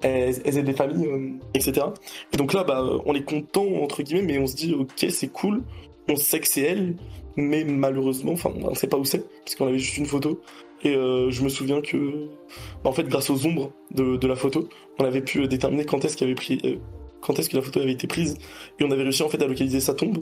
elles, 0.00 0.36
aident 0.44 0.66
les 0.66 0.72
familles, 0.72 1.06
euh, 1.06 1.30
etc. 1.54 1.86
Et 2.32 2.36
donc 2.36 2.52
là, 2.52 2.64
bah, 2.64 2.84
on 3.06 3.14
est 3.14 3.24
content 3.24 3.66
entre 3.82 4.02
guillemets, 4.02 4.22
mais 4.22 4.38
on 4.38 4.46
se 4.46 4.56
dit, 4.56 4.74
ok, 4.74 5.06
c'est 5.10 5.32
cool, 5.32 5.62
on 6.08 6.16
sait 6.16 6.40
que 6.40 6.48
c'est 6.48 6.62
elle, 6.62 6.96
mais 7.36 7.64
malheureusement, 7.64 8.32
enfin, 8.32 8.50
on 8.62 8.74
sait 8.74 8.88
pas 8.88 8.96
où 8.96 9.04
c'est, 9.04 9.24
parce 9.44 9.54
qu'on 9.56 9.66
avait 9.66 9.78
juste 9.78 9.98
une 9.98 10.06
photo. 10.06 10.40
Et 10.84 10.94
euh, 10.94 11.30
je 11.30 11.42
me 11.42 11.48
souviens 11.48 11.80
que, 11.80 12.28
bah, 12.84 12.90
en 12.90 12.92
fait, 12.92 13.08
grâce 13.08 13.30
aux 13.30 13.46
ombres 13.46 13.72
de, 13.90 14.26
la 14.26 14.36
photo, 14.36 14.68
on 14.98 15.04
avait 15.04 15.22
pu 15.22 15.46
déterminer 15.48 15.84
quand 15.84 16.04
est-ce 16.04 16.22
euh, 16.24 16.76
est-ce 17.36 17.50
que 17.50 17.56
la 17.56 17.62
photo 17.62 17.80
avait 17.80 17.92
été 17.92 18.06
prise 18.06 18.38
et 18.78 18.84
on 18.84 18.90
avait 18.90 19.02
réussi 19.02 19.22
en 19.22 19.28
fait 19.28 19.42
à 19.42 19.46
localiser 19.46 19.80
sa 19.80 19.94
tombe 19.94 20.18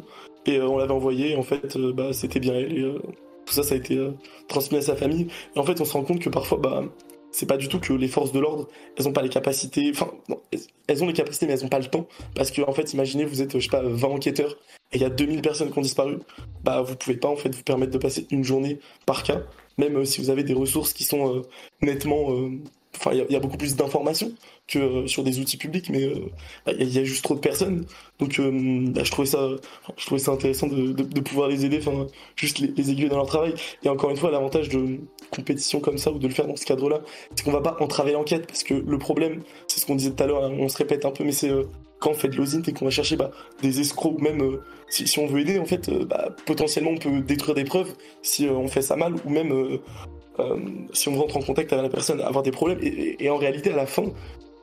et 0.47 0.59
euh, 0.59 0.69
on 0.69 0.79
l'avait 0.79 0.93
envoyé 0.93 1.33
et 1.33 1.37
en 1.37 1.43
fait 1.43 1.77
euh, 1.77 1.93
bah 1.93 2.13
c'était 2.13 2.41
bien 2.41 2.55
elle 2.55 2.85
euh, 2.85 2.99
tout 3.47 3.55
ça 3.55 3.63
ça 3.63 3.75
a 3.75 3.79
été 3.79 3.99
transmis 4.49 4.79
à 4.79 4.83
sa 4.83 4.97
famille. 4.97 5.29
Et 5.55 5.59
en 5.59 5.65
fait 5.65 5.81
on 5.81 5.85
se 5.85 5.93
rend 5.93 6.03
compte 6.03 6.21
que 6.21 6.29
parfois 6.29 6.59
bah 6.59 6.85
c'est 7.37 7.47
pas 7.47 7.59
du 7.59 7.69
tout 7.69 7.79
que 7.79 7.93
les 7.93 8.09
forces 8.09 8.33
de 8.33 8.41
l'ordre, 8.41 8.67
elles 8.97 9.07
ont 9.07 9.13
pas 9.13 9.21
les 9.21 9.29
capacités, 9.29 9.91
enfin, 9.91 10.11
elles 10.87 11.05
ont 11.05 11.07
les 11.07 11.13
capacités, 11.13 11.45
mais 11.47 11.53
elles 11.53 11.67
ont 11.67 11.69
pas 11.69 11.79
le 11.79 11.85
temps. 11.85 12.07
Parce 12.35 12.51
que, 12.51 12.63
en 12.63 12.73
fait, 12.73 12.95
imaginez, 12.95 13.27
vous 13.27 13.43
êtes, 13.43 13.59
je 13.59 13.63
sais 13.63 13.69
pas, 13.69 13.83
20 13.83 14.09
enquêteurs, 14.09 14.57
et 14.93 14.97
il 14.97 15.03
y 15.03 15.05
a 15.05 15.11
2000 15.11 15.43
personnes 15.43 15.71
qui 15.71 15.79
ont 15.79 15.83
disparu, 15.83 16.17
bah, 16.65 16.81
vous 16.81 16.97
pouvez 16.97 17.19
pas, 17.19 17.29
en 17.29 17.37
fait, 17.37 17.55
vous 17.55 17.63
permettre 17.63 17.93
de 17.93 17.99
passer 17.99 18.27
une 18.31 18.43
journée 18.43 18.79
par 19.05 19.23
cas, 19.23 19.43
même 19.77 20.03
si 20.07 20.23
vous 20.23 20.31
avez 20.31 20.45
des 20.45 20.55
ressources 20.55 20.95
qui 20.95 21.05
sont 21.05 21.43
nettement 21.83 22.31
Enfin, 22.97 23.13
il 23.13 23.33
y, 23.33 23.37
a 23.37 23.41
beaucoup 23.41 23.57
plus 23.57 23.77
d'informations 23.77 24.33
que 24.67 24.79
euh, 24.79 25.07
sur 25.07 25.23
des 25.23 25.39
outils 25.39 25.57
publics, 25.57 25.91
mais 25.91 26.05
euh, 26.05 26.31
bah, 26.65 26.73
il 26.79 26.89
y, 26.89 26.99
a 26.99 27.05
juste 27.05 27.23
trop 27.23 27.35
de 27.35 27.41
personnes. 27.41 27.85
Donc, 28.19 28.39
euh, 28.39 28.51
bah, 28.89 29.03
je 29.05 29.11
trouvais 29.11 29.27
ça, 29.27 29.51
je 29.97 30.07
trouvais 30.07 30.21
ça 30.21 30.33
intéressant 30.33 30.67
de, 30.67 31.21
pouvoir 31.21 31.49
les 31.49 31.65
aider, 31.65 31.79
enfin, 31.79 32.07
juste 32.37 32.59
les, 32.59 32.91
aiguiller 32.91 33.09
dans 33.09 33.17
leur 33.17 33.27
travail. 33.27 33.55
Et 33.85 33.89
encore 33.89 34.11
une 34.11 34.17
fois, 34.17 34.31
l'avantage 34.31 34.69
de 34.69 34.99
compétition 35.31 35.81
comme 35.81 35.99
ça 35.99 36.11
ou 36.11 36.19
de 36.19 36.27
le 36.27 36.33
faire 36.33 36.47
dans 36.47 36.57
ce 36.57 36.65
cadre-là, 36.65 37.01
c'est 37.35 37.45
qu'on 37.45 37.53
va 37.53 37.61
pas 37.61 37.77
entraver 37.81 38.13
l'enquête, 38.13 38.47
parce 38.47 38.63
que 38.63 38.75
le 38.75 38.99
problème, 38.99 39.43
c'est 39.69 39.81
ce 39.81 39.87
qu'on 39.87 39.97
disait 39.97 40.13
tout 40.13 40.23
à 40.23 40.27
l'heure, 40.27 40.45
hein, 40.45 40.53
on 40.59 40.69
se 40.69 40.79
répète 40.79 41.05
un 41.05 41.11
peu, 41.11 41.25
mais 41.25 41.33
c'est 41.33 41.51
quand 41.99 42.11
on 42.11 42.15
fait 42.15 42.29
de 42.29 42.37
l'osint 42.37 42.63
et 42.63 42.73
qu'on 42.73 42.85
va 42.85 42.91
chercher 42.91 43.17
bah, 43.17 43.31
des 43.63 43.81
escrocs 43.81 44.19
ou 44.19 44.23
même 44.23 44.59
si, 44.89 45.19
on 45.19 45.27
veut 45.27 45.41
aider 45.41 45.59
en 45.59 45.65
fait 45.65 45.91
potentiellement 46.45 46.91
on 46.91 46.99
peut 46.99 47.21
détruire 47.23 47.55
des 47.55 47.65
preuves 47.65 47.95
si 48.21 48.47
on 48.51 48.69
fait 48.69 48.83
ça 48.83 48.97
mal 48.97 49.15
ou 49.25 49.31
même 49.31 49.79
euh, 50.39 50.57
si 50.93 51.09
on 51.09 51.17
rentre 51.17 51.37
en 51.37 51.43
contact 51.43 51.73
avec 51.73 51.85
la 51.85 51.91
personne, 51.91 52.21
avoir 52.21 52.43
des 52.43 52.51
problèmes. 52.51 52.79
Et, 52.83 53.31
en 53.31 53.37
réalité, 53.37 53.73
à 53.73 53.77
la 53.77 53.87
fin, 53.87 54.05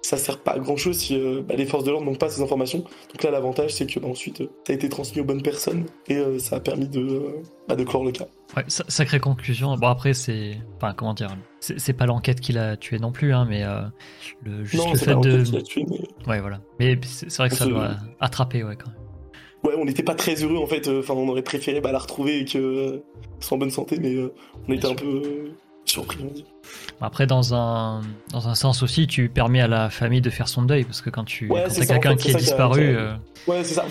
ça 0.02 0.18
sert 0.18 0.40
pas 0.40 0.52
à 0.52 0.60
grand 0.60 0.76
chose 0.76 0.98
si 0.98 1.16
euh, 1.16 1.42
bah, 1.42 1.56
les 1.56 1.66
forces 1.66 1.84
de 1.84 1.92
l'ordre 1.92 2.06
n'ont 2.06 2.16
pas 2.16 2.30
ces 2.30 2.42
informations. 2.42 2.80
Donc 2.80 3.24
là, 3.24 3.32
l'avantage, 3.32 3.74
c'est 3.74 3.88
que 3.88 4.00
bah, 4.00 4.08
ensuite, 4.08 4.42
euh, 4.42 4.50
ça 4.66 4.74
a 4.74 4.76
été 4.76 4.90
transmis 4.90 5.22
aux 5.22 5.26
bonnes 5.26 5.42
personnes 5.42 5.86
et 6.08 6.22
ça 6.40 6.58
a 6.58 6.60
permis 6.60 6.88
de, 6.88 7.22
bah, 7.68 7.76
de 7.76 7.84
clore 7.84 8.04
le 8.04 8.12
cas. 8.12 8.28
Ouais, 8.56 8.64
sacrée 8.68 9.20
conclusion. 9.20 9.76
Bon, 9.78 9.88
après, 9.88 10.14
c'est. 10.14 10.58
Enfin, 10.78 10.94
comment 10.94 11.14
dire 11.14 11.36
C'est 11.60 11.94
pas 11.94 12.06
l'enquête 12.06 12.40
qui 12.40 12.52
l'a 12.54 12.78
tué 12.78 13.00
non 13.00 13.12
plus, 13.12 13.34
hein, 13.34 13.48
mais 13.50 13.64
le, 14.44 14.64
juste 14.64 14.88
le 14.92 14.98
fait 14.98 15.16
de. 15.16 15.62
Tué, 15.62 15.86
mais... 15.90 16.02
Ouais, 16.28 16.40
voilà. 16.40 16.60
Mais 16.80 17.00
c'est 17.04 17.36
vrai 17.38 17.50
que 17.50 17.56
ça 17.56 17.66
doit 17.66 17.96
attraper, 18.20 18.64
ouais, 18.64 18.76
quand 18.76 18.92
même 18.92 19.00
ouais, 19.64 19.76
on 19.78 19.86
n'était 19.86 20.04
pas 20.04 20.14
très 20.14 20.36
heureux 20.36 20.58
en 20.58 20.68
fait. 20.68 20.88
Enfin, 20.90 21.14
on 21.14 21.28
aurait 21.30 21.42
préféré 21.42 21.82
bah, 21.82 21.92
la 21.92 22.00
retrouver 22.00 22.40
et 22.40 22.46
que 22.46 23.02
soit 23.40 23.56
en 23.56 23.60
bonne 23.60 23.72
santé, 23.72 23.98
mais 24.00 24.16
on 24.68 24.74
était 24.74 24.88
un 24.88 24.96
peu 24.96 25.54
surpris. 25.94 26.46
Après, 27.02 27.28
dans 27.28 27.54
un, 27.54 28.02
dans 28.32 28.48
un 28.48 28.56
sens 28.56 28.84
aussi, 28.84 29.08
tu 29.08 29.30
permets 29.30 29.62
à 29.62 29.68
la 29.68 29.90
famille 29.90 30.22
de 30.22 30.30
faire 30.30 30.48
son 30.48 30.64
deuil, 30.64 30.84
parce 30.84 31.02
que 31.02 31.10
quand 31.10 31.24
tu 31.24 31.50
ouais, 31.50 31.64
as 31.64 31.86
quelqu'un 31.86 32.16
qui 32.16 32.32
est, 32.32 32.36
disparu... 32.36 32.96
Euh, 32.96 33.14
ouais, 33.48 33.64
c'est 33.64 33.76
ça. 33.76 33.86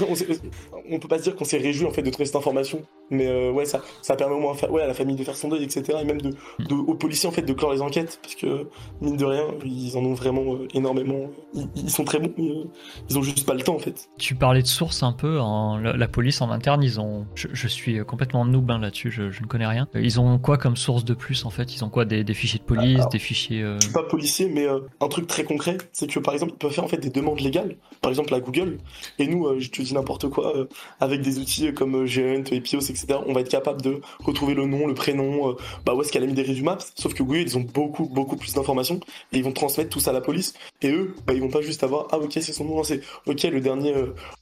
on, 0.91 0.99
peut 0.99 1.09
pas 1.09 1.19
se 1.19 1.25
dire 1.25 1.37
qu'on 1.37 1.45
s'est 1.45 1.59
réjoui 1.59 1.87
en 1.87 1.91
fait 1.91 2.03
de 2.03 2.11
trouver 2.11 2.27
cette 2.27 2.37
information, 2.37 2.83
mais 3.13 3.29
euh, 3.29 3.53
ouais, 3.53 3.65
ça, 3.65 3.81
ça 4.03 4.17
permet 4.17 4.35
au 4.35 4.41
moins 4.41 4.55
ouais, 4.71 4.83
à 4.83 4.87
la 4.87 4.95
famille 4.95 5.17
de 5.17 5.25
faire 5.25 5.37
son 5.37 5.49
deuil, 5.49 5.63
etc. 5.63 5.99
Et 6.01 6.05
même 6.05 6.21
de, 6.21 6.31
de, 6.59 6.75
aux 6.75 6.95
policiers 6.95 7.29
en 7.29 7.33
fait 7.33 7.43
de 7.43 7.53
clore 7.53 7.73
les 7.73 7.83
enquêtes, 7.83 8.19
parce 8.23 8.35
que 8.35 8.67
mine 9.01 9.17
de 9.17 9.25
rien, 9.25 9.47
ils 9.65 9.97
en 9.97 10.01
ont 10.01 10.15
vraiment 10.15 10.55
euh, 10.55 10.69
énormément. 10.75 11.31
Ils, 11.77 11.91
sont 11.91 12.05
très 12.05 12.19
bons, 12.19 12.33
ils 13.09 13.19
ont 13.19 13.23
juste 13.23 13.47
pas 13.47 13.55
le 13.55 13.63
temps 13.63 13.77
en 13.77 13.79
fait. 13.79 14.09
Tu 14.19 14.35
parlais 14.35 14.63
de 14.63 14.67
sources 14.67 15.03
un 15.03 15.13
peu, 15.13 15.41
en, 15.41 15.79
la, 15.79 16.09
police 16.09 16.41
en 16.41 16.51
interne, 16.51 16.83
ils 16.83 17.01
ont. 17.01 17.27
Je, 17.35 17.69
suis 17.69 18.05
complètement 18.05 18.45
noob 18.45 18.71
hein, 18.71 18.79
là-dessus, 18.79 19.11
je, 19.11 19.31
je, 19.31 19.43
ne 19.43 19.47
connais 19.47 19.67
rien. 19.67 19.89
Ils 19.95 20.21
ont 20.21 20.39
quoi 20.39 20.59
comme 20.59 20.77
source 20.77 21.05
de 21.05 21.15
plus 21.15 21.45
en 21.45 21.51
fait? 21.51 21.75
Ils 21.75 21.85
ont 21.85 21.89
quoi? 21.89 22.05
Des, 22.05 22.25
des 22.25 22.35
fichiers 22.35 22.59
de 22.59 22.65
police 22.65 23.03
des 23.11 23.19
fichiers. 23.19 23.63
Euh, 23.63 23.77
je 23.79 23.85
suis 23.85 23.93
pas 23.93 24.03
policier, 24.03 24.49
mais 24.49 24.67
euh, 24.67 24.81
un 25.01 25.09
truc 25.09 25.27
très 25.27 25.45
concret, 25.45 25.79
c'est 25.93 26.07
que 26.07 26.19
par 26.19 26.35
exemple, 26.35 26.53
ils 26.55 26.59
peuvent 26.59 26.73
faire 26.73 26.85
en 26.85 26.89
fait 26.89 26.99
des 26.99 27.11
demandes 27.11 27.41
légales, 27.41 27.77
par 28.01 28.11
exemple 28.11 28.35
à 28.35 28.41
Google, 28.41 28.79
et 29.19 29.27
nous, 29.27 29.47
euh, 29.47 29.61
je 29.61 29.71
te 29.71 29.83
dis 29.83 29.95
n'importe 29.95 30.29
quoi, 30.29 30.53
avec 31.01 31.23
des 31.23 31.39
outils 31.39 31.73
comme 31.75 32.07
Gehunt, 32.07 32.45
Epios, 32.51 32.81
etc., 32.81 33.02
on 33.27 33.33
va 33.33 33.41
être 33.41 33.49
capable 33.49 33.83
de 33.83 34.01
retrouver 34.21 34.55
le 34.55 34.67
nom, 34.67 34.87
le 34.87 34.95
prénom, 34.95 35.57
bah 35.85 35.95
où 35.95 36.03
est-ce 36.03 36.13
qu'elle 36.13 36.23
a 36.23 36.27
mis 36.27 36.33
des 36.33 36.43
résumés. 36.43 36.63
Sauf 36.95 37.15
que 37.15 37.23
Google, 37.23 37.41
ils 37.41 37.59
ont 37.59 37.67
beaucoup, 37.75 38.07
beaucoup 38.07 38.37
plus 38.37 38.55
d'informations, 38.55 39.01
et 39.33 39.39
ils 39.39 39.45
vont 39.45 39.53
transmettre 39.53 39.91
tout 39.91 40.01
ça 40.01 40.11
à 40.11 40.15
la 40.15 40.21
police, 40.21 40.55
et 40.83 40.91
eux, 40.91 41.15
bah, 41.27 41.35
ils 41.35 41.41
vont 41.41 41.51
pas 41.51 41.61
juste 41.61 41.83
avoir, 41.83 42.09
ah 42.13 42.19
ok, 42.19 42.33
c'est 42.33 42.53
son 42.53 42.65
nom, 42.65 42.83
c'est 42.85 43.01
ok, 43.27 43.43
le 43.45 43.61
dernier 43.61 43.95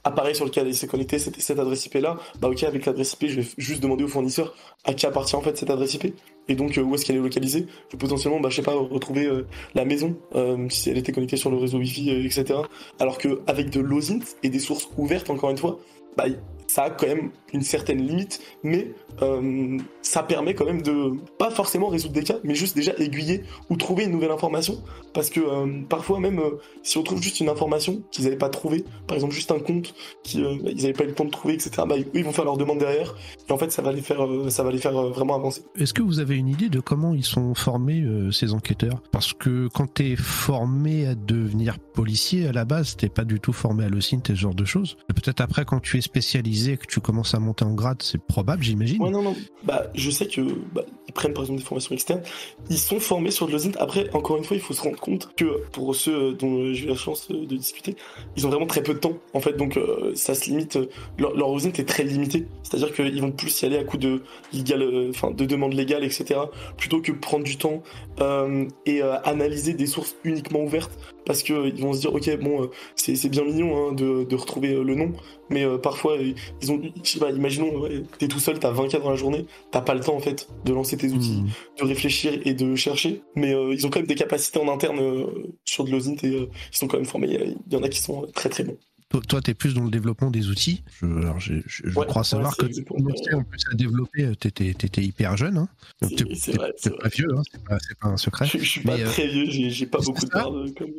appareil 0.03 0.35
sur 0.35 0.45
lequel 0.45 0.67
il 0.67 0.75
s'est 0.75 0.87
connecté, 0.87 1.19
c'était 1.19 1.41
cette 1.41 1.59
adresse 1.59 1.85
IP 1.85 1.95
là, 1.95 2.17
bah 2.39 2.49
ok, 2.49 2.63
avec 2.63 2.85
l'adresse 2.85 3.13
IP, 3.13 3.27
je 3.27 3.41
vais 3.41 3.47
juste 3.57 3.81
demander 3.81 4.03
au 4.03 4.07
fournisseur 4.07 4.53
à 4.83 4.93
qui 4.93 5.05
appartient 5.05 5.35
en 5.35 5.41
fait 5.41 5.57
cette 5.57 5.69
adresse 5.69 5.93
IP, 5.93 6.13
et 6.47 6.55
donc 6.55 6.79
où 6.83 6.95
est-ce 6.95 7.05
qu'elle 7.05 7.17
est 7.17 7.19
localisée, 7.19 7.67
je 7.87 7.91
peux 7.91 7.97
potentiellement, 7.97 8.39
bah, 8.39 8.49
je 8.49 8.57
sais 8.57 8.61
pas, 8.61 8.73
retrouver 8.73 9.25
euh, 9.25 9.45
la 9.75 9.85
maison 9.85 10.17
euh, 10.35 10.67
si 10.69 10.89
elle 10.89 10.97
était 10.97 11.11
connectée 11.11 11.37
sur 11.37 11.51
le 11.51 11.57
réseau 11.57 11.77
Wi-Fi, 11.77 12.11
euh, 12.11 12.25
etc. 12.25 12.59
Alors 12.99 13.17
qu'avec 13.17 13.69
de 13.69 13.79
l'OSINT 13.79 14.19
et 14.43 14.49
des 14.49 14.59
sources 14.59 14.89
ouvertes, 14.97 15.29
encore 15.29 15.49
une 15.49 15.57
fois, 15.57 15.79
bah, 16.17 16.25
ça 16.71 16.83
a 16.83 16.89
quand 16.89 17.07
même 17.07 17.31
une 17.51 17.63
certaine 17.63 18.01
limite, 18.01 18.39
mais 18.63 18.93
euh, 19.21 19.77
ça 20.01 20.23
permet 20.23 20.53
quand 20.53 20.63
même 20.65 20.81
de 20.81 21.11
pas 21.37 21.51
forcément 21.51 21.87
résoudre 21.87 22.13
des 22.13 22.23
cas, 22.23 22.37
mais 22.45 22.55
juste 22.55 22.77
déjà 22.77 22.93
aiguiller 22.97 23.43
ou 23.69 23.75
trouver 23.75 24.05
une 24.05 24.11
nouvelle 24.11 24.31
information. 24.31 24.81
Parce 25.13 25.29
que 25.29 25.41
euh, 25.41 25.81
parfois 25.89 26.21
même 26.21 26.39
euh, 26.39 26.61
si 26.81 26.97
on 26.97 27.03
trouve 27.03 27.21
juste 27.21 27.41
une 27.41 27.49
information 27.49 28.01
qu'ils 28.09 28.23
n'avaient 28.23 28.37
pas 28.37 28.47
trouvé, 28.47 28.85
par 29.05 29.15
exemple 29.15 29.33
juste 29.33 29.51
un 29.51 29.59
compte 29.59 29.93
qu'ils 30.23 30.43
n'avaient 30.43 30.93
pas 30.93 31.03
eu 31.03 31.07
le 31.07 31.13
temps 31.13 31.25
de 31.25 31.29
trouver, 31.29 31.55
etc. 31.55 31.71
Bah, 31.85 31.95
ils 32.13 32.23
vont 32.23 32.31
faire 32.31 32.45
leur 32.45 32.55
demande 32.55 32.79
derrière, 32.79 33.17
et 33.49 33.51
en 33.51 33.57
fait 33.57 33.69
ça 33.69 33.81
va 33.81 33.91
les 33.91 34.01
faire, 34.01 34.25
ça 34.47 34.63
va 34.63 34.71
les 34.71 34.77
faire 34.77 34.93
vraiment 35.09 35.35
avancer. 35.35 35.63
Est-ce 35.77 35.93
que 35.93 36.01
vous 36.01 36.21
avez 36.21 36.37
une 36.37 36.47
idée 36.47 36.69
de 36.69 36.79
comment 36.79 37.13
ils 37.13 37.25
sont 37.25 37.53
formés 37.53 38.01
ces 38.31 38.53
enquêteurs? 38.53 39.01
Parce 39.11 39.33
que 39.33 39.67
quand 39.73 39.93
tu 39.93 40.13
es 40.13 40.15
formé 40.15 41.05
à 41.05 41.15
devenir 41.15 41.79
policier 41.79 42.47
à 42.47 42.53
la 42.53 42.63
base, 42.63 42.95
t'es 42.95 43.09
pas 43.09 43.25
du 43.25 43.41
tout 43.41 43.51
formé 43.51 43.83
à 43.83 43.89
l'OSINT 43.89 44.21
et 44.29 44.35
ce 44.35 44.39
genre 44.39 44.55
de 44.55 44.63
choses. 44.63 44.95
Peut-être 45.09 45.41
après 45.41 45.65
quand 45.65 45.81
tu 45.81 45.97
es 45.97 46.01
spécialisé 46.01 46.60
que 46.77 46.85
tu 46.87 46.99
commences 46.99 47.33
à 47.33 47.39
monter 47.39 47.65
en 47.65 47.73
grade, 47.73 48.01
c'est 48.01 48.21
probable, 48.21 48.63
j'imagine. 48.63 49.01
Ouais, 49.01 49.09
non, 49.09 49.21
non. 49.21 49.35
Bah, 49.63 49.83
je 49.93 50.09
sais 50.09 50.27
que 50.27 50.41
bah, 50.73 50.83
ils 51.07 51.13
prennent 51.13 51.33
par 51.33 51.43
exemple 51.43 51.59
des 51.59 51.65
formations 51.65 51.93
externes. 51.93 52.21
Ils 52.69 52.77
sont 52.77 52.99
formés 52.99 53.31
sur 53.31 53.47
de 53.47 53.51
l'OSINT. 53.51 53.73
Après, 53.79 54.09
encore 54.13 54.37
une 54.37 54.43
fois, 54.43 54.55
il 54.55 54.61
faut 54.61 54.73
se 54.73 54.81
rendre 54.81 54.99
compte 54.99 55.29
que 55.35 55.61
pour 55.71 55.95
ceux 55.95 56.33
dont 56.33 56.73
j'ai 56.73 56.85
eu 56.85 56.87
la 56.87 56.95
chance 56.95 57.29
de 57.29 57.55
discuter, 57.55 57.95
ils 58.37 58.45
ont 58.45 58.49
vraiment 58.49 58.67
très 58.67 58.83
peu 58.83 58.93
de 58.93 58.99
temps. 58.99 59.17
En 59.33 59.39
fait, 59.39 59.53
donc 59.53 59.77
euh, 59.77 60.13
ça 60.15 60.35
se 60.35 60.49
limite. 60.49 60.79
Leur, 61.17 61.35
leur 61.35 61.49
est 61.65 61.87
très 61.87 62.03
limité. 62.03 62.47
C'est-à-dire 62.63 62.93
qu'ils 62.93 63.21
vont 63.21 63.31
plus 63.31 63.61
y 63.61 63.65
aller 63.65 63.77
à 63.77 63.83
coup 63.83 63.97
de 63.97 64.23
légal, 64.53 64.81
euh, 64.81 65.09
enfin 65.09 65.31
de 65.31 65.45
demandes 65.45 65.73
légales, 65.73 66.03
etc. 66.03 66.39
Plutôt 66.77 67.01
que 67.01 67.11
prendre 67.11 67.43
du 67.43 67.57
temps 67.57 67.83
euh, 68.19 68.65
et 68.85 69.01
analyser 69.01 69.73
des 69.73 69.87
sources 69.87 70.15
uniquement 70.23 70.61
ouvertes 70.61 70.97
parce 71.25 71.43
qu'ils 71.43 71.81
vont 71.81 71.93
se 71.93 71.99
dire 71.99 72.13
ok 72.13 72.39
bon 72.39 72.69
c'est 72.95 73.29
bien 73.29 73.43
mignon 73.43 73.89
hein, 73.89 73.91
de, 73.93 74.23
de, 74.23 74.35
retrouver 74.35 74.73
le 74.73 74.95
nom 74.95 75.13
mais 75.49 75.65
parfois 75.81 76.17
ils 76.61 76.71
ont 76.71 76.81
je 77.03 77.09
sais 77.09 77.19
pas 77.19 77.29
imaginons 77.31 77.87
t'es 78.17 78.27
tout 78.27 78.39
seul 78.39 78.59
t'as 78.59 78.71
20 78.71 78.87
cas 78.87 78.99
dans 78.99 79.09
la 79.09 79.15
journée 79.15 79.45
t'as 79.71 79.81
pas 79.81 79.93
le 79.93 79.99
temps 79.99 80.15
en 80.15 80.19
fait 80.19 80.47
de 80.65 80.73
lancer 80.73 80.97
tes 80.97 81.11
outils, 81.11 81.41
hmm. 81.41 81.49
de 81.79 81.83
réfléchir 81.83 82.39
et 82.45 82.53
de 82.53 82.75
chercher. 82.75 83.21
Mais 83.35 83.53
euh, 83.53 83.73
ils 83.73 83.85
ont 83.85 83.89
quand 83.89 83.99
même 83.99 84.07
des 84.07 84.15
capacités 84.15 84.59
en 84.59 84.67
interne 84.67 84.99
euh, 84.99 85.25
sur 85.65 85.83
de 85.83 85.91
l'OSINT 85.91 86.17
et 86.23 86.27
euh, 86.27 86.49
ils 86.71 86.77
sont 86.77 86.87
quand 86.87 86.97
même 86.97 87.05
formés. 87.05 87.55
Il 87.67 87.73
y 87.73 87.75
en 87.75 87.83
a 87.83 87.89
qui 87.89 87.99
sont 87.99 88.27
très 88.33 88.49
très 88.49 88.63
bons. 88.63 88.77
Toi, 89.27 89.41
tu 89.41 89.51
es 89.51 89.53
plus 89.53 89.73
dans 89.73 89.83
le 89.83 89.91
développement 89.91 90.31
des 90.31 90.49
outils. 90.49 90.83
Je, 91.01 91.05
alors, 91.05 91.39
je, 91.39 91.89
crois 91.89 92.23
savoir 92.23 92.55
que 92.55 92.65
tu 92.65 92.83
commençais 92.83 93.33
en 93.33 93.43
plus 93.43 93.61
à 93.71 93.75
développer, 93.75 94.31
tu 94.39 94.47
étais, 94.47 95.03
hyper 95.03 95.35
jeune. 95.35 95.57
Hein. 95.57 95.69
Vrai. 96.01 96.73
C'est 96.77 96.97
pas 96.97 97.09
vieux, 97.09 97.27
hein. 97.35 97.41
c'est 97.51 97.63
pas, 97.63 97.77
pas, 97.99 98.07
un 98.07 98.17
secret. 98.17 98.45
Je, 98.45 98.57
suis 98.59 98.81
pas 98.81 98.97
très 98.97 99.27
vieux, 99.27 99.45
j'ai 99.69 99.85
pas 99.85 99.99
beaucoup 99.99 100.25
de 100.25 100.29
barbe 100.29 100.73
comme. 100.75 100.89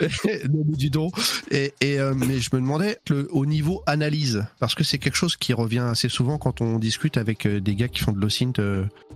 non, 0.50 0.64
mais 0.66 0.76
dis 0.76 0.90
donc. 0.90 1.14
Et, 1.50 1.74
et 1.80 1.98
mais 2.16 2.40
je 2.40 2.50
me 2.52 2.60
demandais, 2.60 2.98
le, 3.08 3.28
au 3.32 3.44
niveau 3.46 3.82
analyse, 3.86 4.44
parce 4.58 4.74
que 4.74 4.84
c'est 4.84 4.98
quelque 4.98 5.16
chose 5.16 5.36
qui 5.36 5.52
revient 5.52 5.86
assez 5.90 6.08
souvent 6.08 6.38
quand 6.38 6.60
on 6.60 6.78
discute 6.78 7.16
avec 7.16 7.46
des 7.46 7.74
gars 7.74 7.88
qui 7.88 8.00
font 8.00 8.12
de 8.12 8.18
l'OSINT 8.18 8.52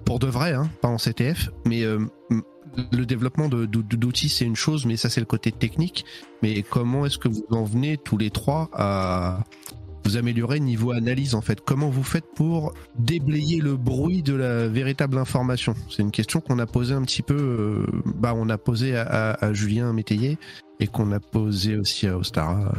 pour 0.05 0.19
de 0.19 0.27
vrai, 0.27 0.53
hein, 0.53 0.71
pas 0.83 0.89
en 0.89 0.99
CTF, 0.99 1.51
mais 1.65 1.85
le 2.93 3.07
développement 3.07 3.49
d'outils, 3.49 4.29
c'est 4.29 4.45
une 4.45 4.57
chose, 4.57 4.87
mais 4.87 4.97
ça, 4.97 5.09
c'est 5.09 5.21
le 5.21 5.27
côté 5.27 5.53
technique. 5.53 6.05
Mais 6.43 6.63
comment 6.63 7.07
est-ce 7.07 7.19
que 7.19 7.29
vous 7.29 7.45
en 7.51 7.65
venez 7.65 7.97
tous 7.97 8.19
les 8.19 8.31
trois 8.31 8.69
à 8.73 9.45
vous 10.05 10.17
améliorer 10.17 10.61
niveau 10.61 10.93
analyse, 10.93 11.35
en 11.35 11.41
fait? 11.41 11.61
Comment 11.61 11.89
vous 11.89 12.03
faites 12.03 12.27
pour 12.35 12.73
déblayer 12.99 13.61
le 13.61 13.77
bruit 13.77 14.23
de 14.23 14.35
la 14.35 14.69
véritable 14.69 15.19
information? 15.19 15.75
C'est 15.91 16.03
une 16.03 16.11
question 16.11 16.41
qu'on 16.41 16.59
a 16.59 16.67
posée 16.67 16.95
un 16.95 17.03
petit 17.03 17.23
peu, 17.23 17.35
euh, 17.35 17.87
bah, 18.05 18.35
on 18.37 18.49
a 18.49 18.59
posé 18.59 18.97
à, 18.97 19.53
Julien 19.53 19.93
Métayer 19.93 20.39
et 20.81 20.87
qu'on 20.87 21.13
a 21.13 21.21
posé 21.21 21.77
aussi 21.77 22.07
à 22.07 22.17
Ostara. 22.17 22.73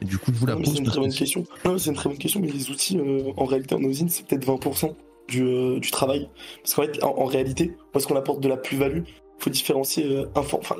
Et 0.00 0.04
du 0.04 0.16
coup, 0.16 0.32
je 0.32 0.38
vous 0.38 0.46
la 0.46 0.56
pose. 0.56 0.72
C'est 0.72 0.78
une 0.78 0.84
très 0.84 1.00
bonne 1.00 1.12
question. 1.12 1.44
c'est 1.76 1.90
une 1.90 1.96
très 1.96 2.08
bonne 2.08 2.18
question, 2.18 2.40
mais 2.40 2.48
les 2.48 2.70
outils, 2.70 2.98
euh, 2.98 3.32
en 3.36 3.44
réalité, 3.44 3.74
en 3.74 3.82
usine, 3.82 4.08
c'est 4.08 4.24
peut-être 4.26 4.46
20% 4.46 4.94
du, 5.28 5.80
du, 5.80 5.90
travail. 5.90 6.28
Parce 6.62 6.74
qu'en 6.74 6.82
fait, 6.82 7.02
en, 7.02 7.24
réalité, 7.24 7.76
parce 7.92 8.06
qu'on 8.06 8.16
apporte 8.16 8.40
de 8.40 8.48
la 8.48 8.56
plus-value, 8.56 9.02
faut 9.40 9.50
différencier 9.50 10.04
euh, 10.04 10.26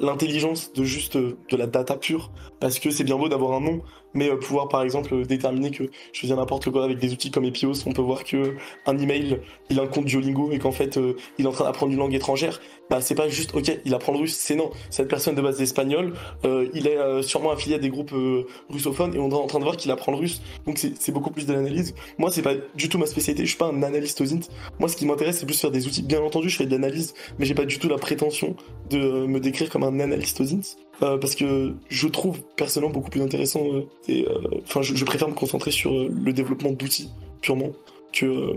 l'intelligence 0.01 0.73
de 0.73 0.85
juste 0.85 1.17
euh, 1.17 1.37
de 1.51 1.57
la 1.57 1.67
data 1.67 1.97
pure 1.97 2.31
parce 2.61 2.79
que 2.79 2.91
c'est 2.91 3.05
bien 3.05 3.17
beau 3.17 3.29
d'avoir 3.29 3.53
un 3.55 3.61
nom 3.61 3.83
mais 4.15 4.31
euh, 4.31 4.37
pouvoir 4.37 4.69
par 4.69 4.83
exemple 4.83 5.15
euh, 5.15 5.25
déterminer 5.25 5.71
que 5.71 5.85
je 6.13 6.21
faisais 6.21 6.35
n'importe 6.35 6.71
quoi 6.71 6.85
avec 6.85 6.99
des 6.99 7.13
outils 7.13 7.31
comme 7.31 7.45
Epios, 7.45 7.75
on 7.87 7.93
peut 7.93 8.03
voir 8.03 8.25
que 8.25 8.57
un 8.87 8.99
email, 8.99 9.41
il 9.71 9.79
a 9.79 9.83
un 9.83 9.87
compte 9.87 10.07
Duolingo 10.07 10.51
et 10.53 10.59
qu'en 10.59 10.73
fait 10.73 10.97
euh, 10.97 11.17
il 11.39 11.45
est 11.45 11.49
en 11.49 11.53
train 11.53 11.65
d'apprendre 11.65 11.93
une 11.93 11.99
langue 11.99 12.15
étrangère. 12.15 12.61
Bah 12.89 13.01
c'est 13.01 13.15
pas 13.15 13.29
juste 13.29 13.55
ok, 13.55 13.79
il 13.85 13.95
apprend 13.95 14.13
le 14.13 14.19
russe, 14.19 14.37
c'est 14.37 14.57
non. 14.57 14.71
Cette 14.91 15.09
personne 15.09 15.37
de 15.37 15.43
base 15.43 15.61
espagnole, 15.63 16.15
euh, 16.45 16.69
il 16.75 16.89
est 16.89 16.97
euh, 16.97 17.23
sûrement 17.23 17.53
affilié 17.53 17.77
à 17.77 17.79
des 17.79 17.89
groupes 17.89 18.13
euh, 18.13 18.47
russophones 18.69 19.15
et 19.15 19.19
on 19.19 19.31
est 19.31 19.35
en 19.35 19.47
train 19.47 19.61
de 19.61 19.65
voir 19.65 19.77
qu'il 19.77 19.91
apprend 19.93 20.11
le 20.11 20.19
russe. 20.19 20.43
Donc 20.67 20.79
c'est 20.79 21.13
beaucoup 21.13 21.31
plus 21.31 21.47
de 21.47 21.53
l'analyse. 21.53 21.95
Moi 22.19 22.31
c'est 22.33 22.43
pas 22.43 22.55
du 22.75 22.89
tout 22.89 22.99
ma 22.99 23.07
spécialité, 23.07 23.45
je 23.45 23.51
suis 23.51 23.59
pas 23.59 23.69
un 23.69 23.83
analyste 23.83 24.21
aux 24.21 24.35
int. 24.35 24.41
Moi 24.81 24.89
ce 24.89 24.97
qui 24.97 25.07
m'intéresse 25.07 25.39
c'est 25.39 25.47
plus 25.47 25.61
faire 25.61 25.71
des 25.71 25.87
outils. 25.87 26.03
Bien 26.03 26.21
entendu 26.21 26.49
je 26.49 26.57
fais 26.57 26.67
de 26.67 26.73
l'analyse, 26.73 27.15
mais 27.39 27.47
j'ai 27.47 27.55
pas 27.55 27.65
du 27.65 27.79
tout 27.79 27.89
la 27.89 27.99
prétention 27.99 28.57
de 28.91 28.99
me 28.99 29.39
décrire 29.39 29.71
comme 29.71 29.85
un 29.85 30.01
analyste 30.01 30.41
aux 30.41 30.53
int. 30.53 30.90
Euh, 31.03 31.17
parce 31.17 31.35
que 31.35 31.75
je 31.89 32.09
trouve 32.09 32.41
personnellement 32.57 32.93
beaucoup 32.93 33.09
plus 33.11 33.23
intéressant 33.23 33.65
euh, 33.73 33.87
et 34.07 34.29
euh, 34.29 34.39
enfin 34.65 34.83
je, 34.83 34.95
je 34.95 35.05
préfère 35.07 35.29
me 35.29 35.35
concentrer 35.35 35.71
sur 35.71 35.93
euh, 35.93 36.09
le 36.11 36.33
développement 36.35 36.73
d'outils 36.73 37.09
purement 37.41 37.71
que 38.13 38.27
euh, 38.27 38.55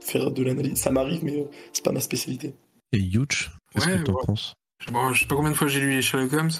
faire 0.00 0.30
de 0.30 0.42
l'analyse 0.42 0.76
ça 0.78 0.90
m'arrive 0.90 1.24
mais 1.24 1.38
euh, 1.38 1.44
c'est 1.72 1.82
pas 1.84 1.92
ma 1.92 2.00
spécialité 2.00 2.54
Et 2.92 2.98
Huge, 2.98 3.50
qu'est-ce 3.72 3.86
Ouais, 3.88 3.98
que 3.98 4.02
t'en 4.02 4.12
ouais. 4.12 4.26
penses? 4.26 4.52
Bon, 4.92 5.12
je 5.14 5.20
sais 5.20 5.26
pas 5.26 5.34
combien 5.34 5.50
de 5.50 5.56
fois 5.56 5.66
j'ai 5.68 5.80
lu 5.80 5.90
les 5.92 6.02
Sherlock 6.02 6.32
Holmes, 6.34 6.50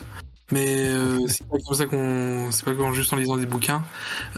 mais 0.50 0.88
euh, 0.88 1.18
c'est 1.28 1.46
pas 1.46 1.58
comme 1.64 1.74
ça 1.76 1.86
qu'on, 1.86 2.48
c'est 2.50 2.64
pas 2.64 2.74
comme 2.74 2.92
juste 2.94 3.12
en 3.12 3.16
lisant 3.16 3.36
des 3.36 3.46
bouquins. 3.46 3.82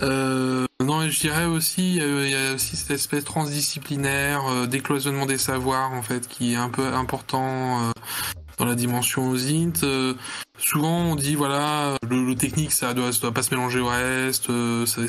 Euh, 0.02 0.66
non, 0.82 1.08
je 1.08 1.18
dirais 1.20 1.46
aussi, 1.46 1.98
euh, 2.00 2.26
il 2.26 2.32
y 2.32 2.34
a 2.36 2.54
aussi 2.54 2.76
cette 2.76 2.90
espèce 2.90 3.24
transdisciplinaire, 3.24 4.44
euh, 4.48 4.66
décloisonnement 4.66 5.24
des 5.26 5.38
savoirs 5.38 5.92
en 5.92 6.02
fait, 6.02 6.26
qui 6.28 6.52
est 6.54 6.56
un 6.56 6.68
peu 6.68 6.84
important 6.86 7.80
euh, 7.88 7.92
dans 8.60 8.66
la 8.66 8.74
dimension 8.74 9.30
OSINT. 9.30 9.82
Euh, 9.84 10.14
souvent, 10.58 10.98
on 10.98 11.16
dit 11.16 11.34
voilà, 11.34 11.96
le, 12.08 12.26
le 12.26 12.34
technique 12.34 12.72
ça 12.72 12.92
doit, 12.92 13.10
ça 13.10 13.20
doit 13.22 13.32
pas 13.32 13.42
se 13.42 13.54
mélanger 13.54 13.80
au 13.80 13.86
reste, 13.86 14.50
euh, 14.50 14.84
c'est, 14.84 15.06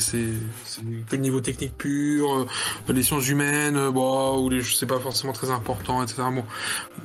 que 1.10 1.16
le 1.16 1.18
niveau 1.18 1.42
technique 1.42 1.78
pur, 1.78 2.34
euh, 2.34 2.94
les 2.94 3.04
sciences 3.04 3.28
humaines, 3.28 3.76
euh, 3.76 3.92
bon, 3.92 4.42
ou 4.42 4.50
les, 4.50 4.64
c'est 4.64 4.86
pas 4.86 5.00
forcément 5.00 5.34
très 5.34 5.52
important, 5.52 6.02
etc. 6.02 6.24
Bon, 6.32 6.46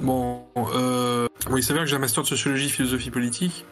bon, 0.01 0.44
euh, 0.74 1.26
oui, 1.51 1.64
c'est 1.64 1.72
vrai 1.72 1.82
que 1.82 1.90
j'ai 1.90 1.97
un 1.97 2.01
master 2.01 2.22
de 2.22 2.28
sociologie, 2.28 2.70
philosophie 2.70 3.11
politique, 3.11 3.64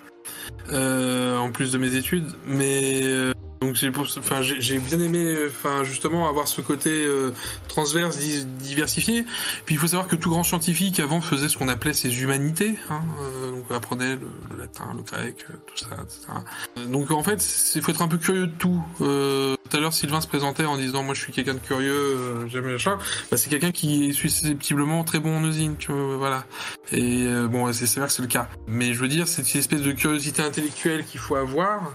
euh, 0.72 1.38
en 1.38 1.52
plus 1.52 1.70
de 1.70 1.78
mes 1.78 1.94
études, 1.94 2.26
mais 2.44 3.02
euh, 3.04 3.32
donc 3.64 3.74
j'ai, 3.76 3.90
pour- 3.90 4.06
enfin, 4.18 4.42
j'ai, 4.42 4.78
bien 4.78 5.00
aimé, 5.00 5.34
enfin, 5.46 5.84
justement, 5.84 6.28
avoir 6.28 6.46
ce 6.48 6.60
côté 6.60 6.90
euh, 6.90 7.30
transverse, 7.68 8.18
di- 8.18 8.44
diversifié. 8.44 9.24
Puis 9.66 9.74
il 9.74 9.78
faut 9.78 9.86
savoir 9.86 10.06
que 10.08 10.16
tout 10.16 10.30
grand 10.30 10.44
scientifique 10.44 11.00
avant 11.00 11.20
faisait 11.20 11.48
ce 11.48 11.56
qu'on 11.58 11.68
appelait 11.68 11.92
ses 11.92 12.22
humanités, 12.22 12.74
hein, 12.90 13.00
euh, 13.22 13.50
donc 13.52 13.64
apprenait 13.70 14.16
le, 14.16 14.28
le 14.50 14.58
latin, 14.58 14.84
le 14.96 15.02
grec, 15.02 15.44
euh, 15.50 15.54
tout 15.66 15.76
ça, 15.76 15.88
etc. 16.02 16.86
Donc 16.88 17.10
en 17.10 17.22
fait, 17.22 17.44
il 17.74 17.82
faut 17.82 17.90
être 17.90 18.02
un 18.02 18.08
peu 18.08 18.18
curieux 18.18 18.46
de 18.46 18.52
tout. 18.58 18.82
Euh, 19.00 19.56
tout 19.70 19.76
à 19.76 19.80
l'heure, 19.80 19.92
Sylvain 19.92 20.20
se 20.20 20.28
présentait 20.28 20.64
en 20.66 20.76
disant 20.76 21.02
moi 21.02 21.14
je 21.14 21.20
suis 21.20 21.32
quelqu'un 21.32 21.54
de 21.54 21.58
curieux, 21.58 21.92
euh, 21.92 22.48
j'aime 22.48 22.68
les 22.68 22.78
chats. 22.78 22.98
Bah, 23.30 23.36
c'est 23.36 23.48
quelqu'un 23.50 23.72
qui 23.72 24.08
est 24.08 24.12
susceptiblement 24.12 25.04
très 25.04 25.18
bon 25.20 25.38
en 25.38 25.44
usine, 25.44 25.76
tu 25.78 25.90
vois, 25.92 26.16
voilà. 26.16 26.44
Et 26.92 27.26
euh, 27.26 27.48
bon, 27.48 27.72
c'est 27.72 27.86
c'est 27.86 28.00
vrai 28.00 28.08
que 28.08 28.12
c'est 28.14 28.22
le 28.22 28.28
cas. 28.28 28.48
Mais 28.66 28.92
je 28.92 28.98
veux 29.00 29.08
dire, 29.08 29.26
c'est 29.26 29.54
une 29.54 29.60
espèce 29.60 29.80
de 29.82 29.92
curiosité 29.92 30.42
intellectuelle 30.42 31.04
qu'il 31.04 31.20
faut 31.20 31.36
avoir. 31.36 31.92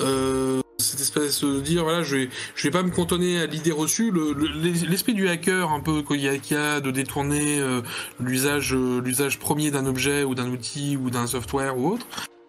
Euh, 0.00 0.60
cette 0.80 1.00
espèce 1.00 1.42
de 1.42 1.58
dire 1.60 1.82
voilà 1.82 2.04
je 2.04 2.14
vais 2.14 2.28
vais 2.62 2.70
pas 2.70 2.84
me 2.84 2.90
cantonner 2.90 3.40
à 3.40 3.46
l'idée 3.46 3.72
reçue 3.72 4.12
le- 4.12 4.32
le- 4.32 4.86
l'esprit 4.88 5.12
du 5.12 5.28
hacker 5.28 5.72
un 5.72 5.80
peu 5.80 6.02
qu'il 6.02 6.20
y 6.20 6.24
y 6.52 6.54
a 6.56 6.80
de 6.80 6.90
détourner 6.92 7.58
euh, 7.60 7.82
l'usage 8.20 8.74
euh, 8.74 9.00
l'usage 9.00 9.40
premier 9.40 9.72
d'un 9.72 9.86
objet 9.86 10.22
ou 10.22 10.36
d'un 10.36 10.48
outil 10.48 10.96
ou 10.96 11.10
d'un 11.10 11.26
software 11.26 11.76
ou 11.76 11.94
autre 11.94 12.06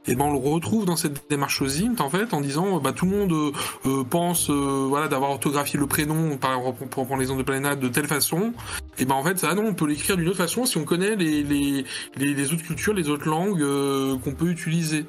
et 0.07 0.15
ben 0.15 0.25
on 0.25 0.31
le 0.33 0.39
retrouve 0.39 0.85
dans 0.85 0.95
cette 0.95 1.29
démarche 1.29 1.61
OSINT 1.61 1.95
en 1.99 2.09
fait 2.09 2.33
en 2.33 2.41
disant 2.41 2.79
bah 2.79 2.93
tout 2.93 3.05
le 3.05 3.11
monde 3.11 3.31
euh, 3.31 3.51
euh, 3.85 4.03
pense 4.03 4.49
euh, 4.49 4.85
voilà 4.87 5.07
d'avoir 5.07 5.31
orthographié 5.31 5.77
le 5.77 5.87
prénom 5.87 6.37
par 6.37 6.57
exemple 6.57 6.87
pour 6.87 7.05
prendre 7.05 7.19
l'exemple 7.19 7.39
de 7.39 7.45
Planète 7.45 7.79
de 7.79 7.89
telle 7.89 8.07
façon. 8.07 8.53
Et 8.97 9.05
ben 9.05 9.15
en 9.15 9.23
fait 9.23 9.37
ça 9.37 9.53
non 9.53 9.65
on 9.67 9.73
peut 9.73 9.87
l'écrire 9.87 10.17
d'une 10.17 10.27
autre 10.29 10.37
façon 10.37 10.65
si 10.65 10.77
on 10.77 10.85
connaît 10.85 11.15
les 11.15 11.43
les, 11.43 11.85
les, 12.17 12.53
autres 12.53 12.63
cultures 12.63 12.93
les 12.93 13.09
autres 13.09 13.27
langues 13.27 13.61
euh, 13.61 14.17
qu'on 14.17 14.31
peut 14.31 14.49
utiliser. 14.49 15.05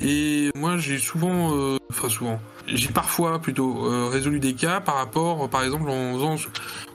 Et 0.00 0.50
moi 0.54 0.76
j'ai 0.76 0.98
souvent 0.98 1.56
euh, 1.56 1.78
enfin 1.90 2.08
souvent 2.08 2.40
j'ai 2.66 2.88
parfois 2.88 3.40
plutôt 3.40 3.86
euh, 3.86 4.08
résolu 4.08 4.40
des 4.40 4.54
cas 4.54 4.80
par 4.80 4.96
rapport 4.96 5.48
par 5.48 5.62
exemple 5.62 5.88
en 5.88 6.14
faisant 6.14 6.36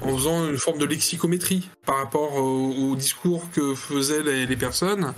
en 0.02 0.16
faisant 0.16 0.50
une 0.50 0.58
forme 0.58 0.80
de 0.80 0.86
lexicométrie 0.86 1.70
par 1.86 1.98
rapport 1.98 2.36
au, 2.36 2.92
au 2.92 2.96
discours 2.96 3.50
que 3.52 3.74
faisaient 3.74 4.24
les, 4.24 4.46
les 4.46 4.58
personnes 4.58 5.14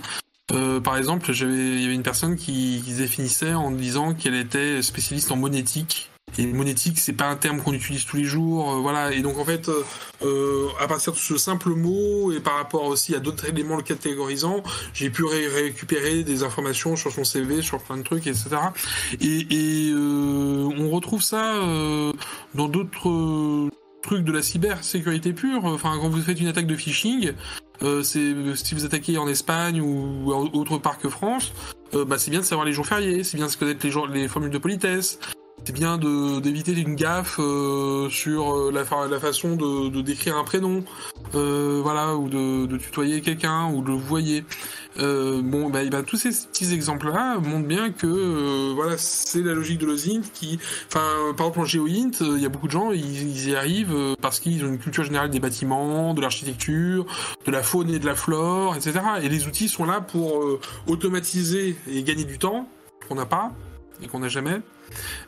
euh, 0.52 0.80
par 0.80 0.96
exemple, 0.96 1.30
il 1.30 1.80
y 1.80 1.84
avait 1.84 1.94
une 1.94 2.02
personne 2.02 2.36
qui, 2.36 2.82
qui 2.84 2.92
définissait 2.94 3.54
en 3.54 3.70
disant 3.70 4.14
qu'elle 4.14 4.34
était 4.34 4.82
spécialiste 4.82 5.30
en 5.32 5.36
monétique. 5.36 6.06
Et 6.38 6.46
monétique, 6.46 7.00
c'est 7.00 7.12
pas 7.12 7.26
un 7.26 7.34
terme 7.34 7.60
qu'on 7.60 7.72
utilise 7.72 8.04
tous 8.04 8.16
les 8.16 8.22
jours, 8.24 8.70
euh, 8.70 8.76
voilà. 8.76 9.12
Et 9.12 9.20
donc 9.20 9.36
en 9.38 9.44
fait, 9.44 9.68
euh, 9.68 9.82
euh, 10.22 10.68
à 10.80 10.86
partir 10.86 11.12
de 11.12 11.18
ce 11.18 11.36
simple 11.36 11.70
mot 11.70 12.30
et 12.30 12.38
par 12.38 12.54
rapport 12.54 12.84
aussi 12.84 13.16
à 13.16 13.18
d'autres 13.18 13.46
éléments 13.48 13.74
le 13.74 13.82
catégorisant, 13.82 14.62
j'ai 14.94 15.10
pu 15.10 15.24
ré- 15.24 15.48
récupérer 15.48 16.22
des 16.22 16.44
informations 16.44 16.94
sur 16.94 17.10
son 17.10 17.24
CV, 17.24 17.62
sur 17.62 17.82
plein 17.82 17.96
de 17.96 18.04
trucs, 18.04 18.28
etc. 18.28 18.46
Et, 19.20 19.46
et 19.50 19.90
euh, 19.92 20.68
on 20.78 20.88
retrouve 20.90 21.20
ça 21.20 21.56
euh, 21.56 22.12
dans 22.54 22.68
d'autres 22.68 23.68
trucs 24.02 24.24
de 24.24 24.32
la 24.32 24.42
cybersécurité 24.42 25.32
pure. 25.32 25.64
Enfin, 25.64 25.98
quand 26.00 26.08
vous 26.08 26.20
faites 26.20 26.40
une 26.40 26.48
attaque 26.48 26.66
de 26.66 26.76
phishing, 26.76 27.32
euh, 27.82 28.02
c'est 28.02 28.34
si 28.54 28.74
vous 28.74 28.84
attaquez 28.84 29.18
en 29.18 29.28
Espagne 29.28 29.80
ou 29.80 30.32
autre 30.32 30.78
part 30.78 30.98
que 30.98 31.08
France, 31.08 31.52
euh, 31.94 32.04
bah, 32.04 32.18
c'est 32.18 32.30
bien 32.30 32.40
de 32.40 32.44
savoir 32.44 32.66
les 32.66 32.72
jours 32.72 32.86
fériés, 32.86 33.24
c'est 33.24 33.36
bien 33.36 33.46
de 33.46 33.52
connaître 33.54 33.86
les, 33.86 34.20
les 34.20 34.28
formules 34.28 34.50
de 34.50 34.58
politesse, 34.58 35.18
c'est 35.64 35.72
bien 35.74 35.98
d'éviter 35.98 36.72
une 36.72 36.94
gaffe 36.96 37.36
euh, 37.38 38.08
sur 38.08 38.54
euh, 38.54 38.72
la, 38.72 38.84
fa- 38.84 39.06
la 39.08 39.20
façon 39.20 39.56
de, 39.56 40.00
décrire 40.00 40.36
un 40.36 40.44
prénom, 40.44 40.82
euh, 41.34 41.80
voilà, 41.82 42.16
ou 42.16 42.28
de, 42.28 42.76
tutoyer 42.78 43.20
quelqu'un 43.20 43.70
ou 43.72 43.82
de 43.82 43.88
le 43.88 43.94
voyer. 43.96 44.44
Bon, 44.96 45.70
bah, 45.70 45.80
bah, 45.90 46.02
tous 46.02 46.16
ces 46.16 46.30
petits 46.30 46.74
exemples-là 46.74 47.38
montrent 47.38 47.66
bien 47.68 47.90
que 47.90 48.72
voilà, 48.74 48.96
c'est 48.98 49.42
la 49.42 49.54
logique 49.54 49.78
de 49.78 49.86
l'OSINT 49.86 50.22
qui, 50.34 50.58
enfin, 50.88 51.32
par 51.36 51.46
exemple 51.46 51.60
en 51.60 51.64
GeoInt, 51.64 52.10
il 52.20 52.40
y 52.42 52.44
a 52.44 52.48
beaucoup 52.50 52.66
de 52.66 52.72
gens, 52.72 52.90
ils, 52.92 53.48
y 53.48 53.54
arrivent 53.54 53.96
parce 54.20 54.40
qu'ils 54.40 54.62
ont 54.64 54.68
une 54.68 54.78
culture 54.78 55.04
générale 55.04 55.30
des 55.30 55.40
bâtiments, 55.40 56.12
de 56.12 56.20
l'architecture, 56.20 57.06
de 57.46 57.50
la 57.50 57.62
faune 57.62 57.88
et 57.90 57.98
de 57.98 58.04
la 58.06 58.14
flore, 58.14 58.74
etc. 58.76 59.00
Et 59.22 59.28
les 59.28 59.46
outils 59.46 59.68
sont 59.68 59.84
là 59.84 60.00
pour 60.00 60.44
automatiser 60.86 61.76
et 61.90 62.02
gagner 62.02 62.24
du 62.24 62.38
temps 62.38 62.68
qu'on 63.08 63.14
n'a 63.14 63.26
pas 63.26 63.52
et 64.02 64.06
qu'on 64.08 64.18
n'a 64.20 64.28
jamais, 64.28 64.60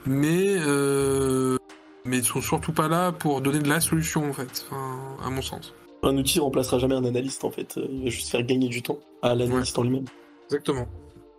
mais 0.07 0.57
euh, 0.59 1.57
mais 2.05 2.19
ils 2.19 2.25
sont 2.25 2.41
surtout 2.41 2.73
pas 2.73 2.89
là 2.89 3.13
pour 3.13 3.41
donner 3.41 3.61
de 3.61 3.69
la 3.69 3.81
solution 3.81 4.29
en 4.29 4.33
fait, 4.33 4.65
enfin, 4.71 4.99
à 5.25 5.31
mon 5.31 5.43
sens. 5.43 5.75
un 6.03 6.17
outil 6.17 6.41
remplacera 6.41 6.79
jamais 6.79 6.95
un 6.97 7.05
analyste 7.05 7.45
en 7.45 7.51
fait 7.51 7.77
Euh, 7.79 7.87
il 7.91 8.05
va 8.05 8.11
juste 8.11 8.31
faire 8.31 8.43
gagner 8.43 8.69
du 8.69 8.83
temps 8.83 8.99
à 9.23 9.35
l'analyste 9.35 9.79
en 9.79 9.83
lui-même 9.85 10.05
Exactement. 10.47 10.87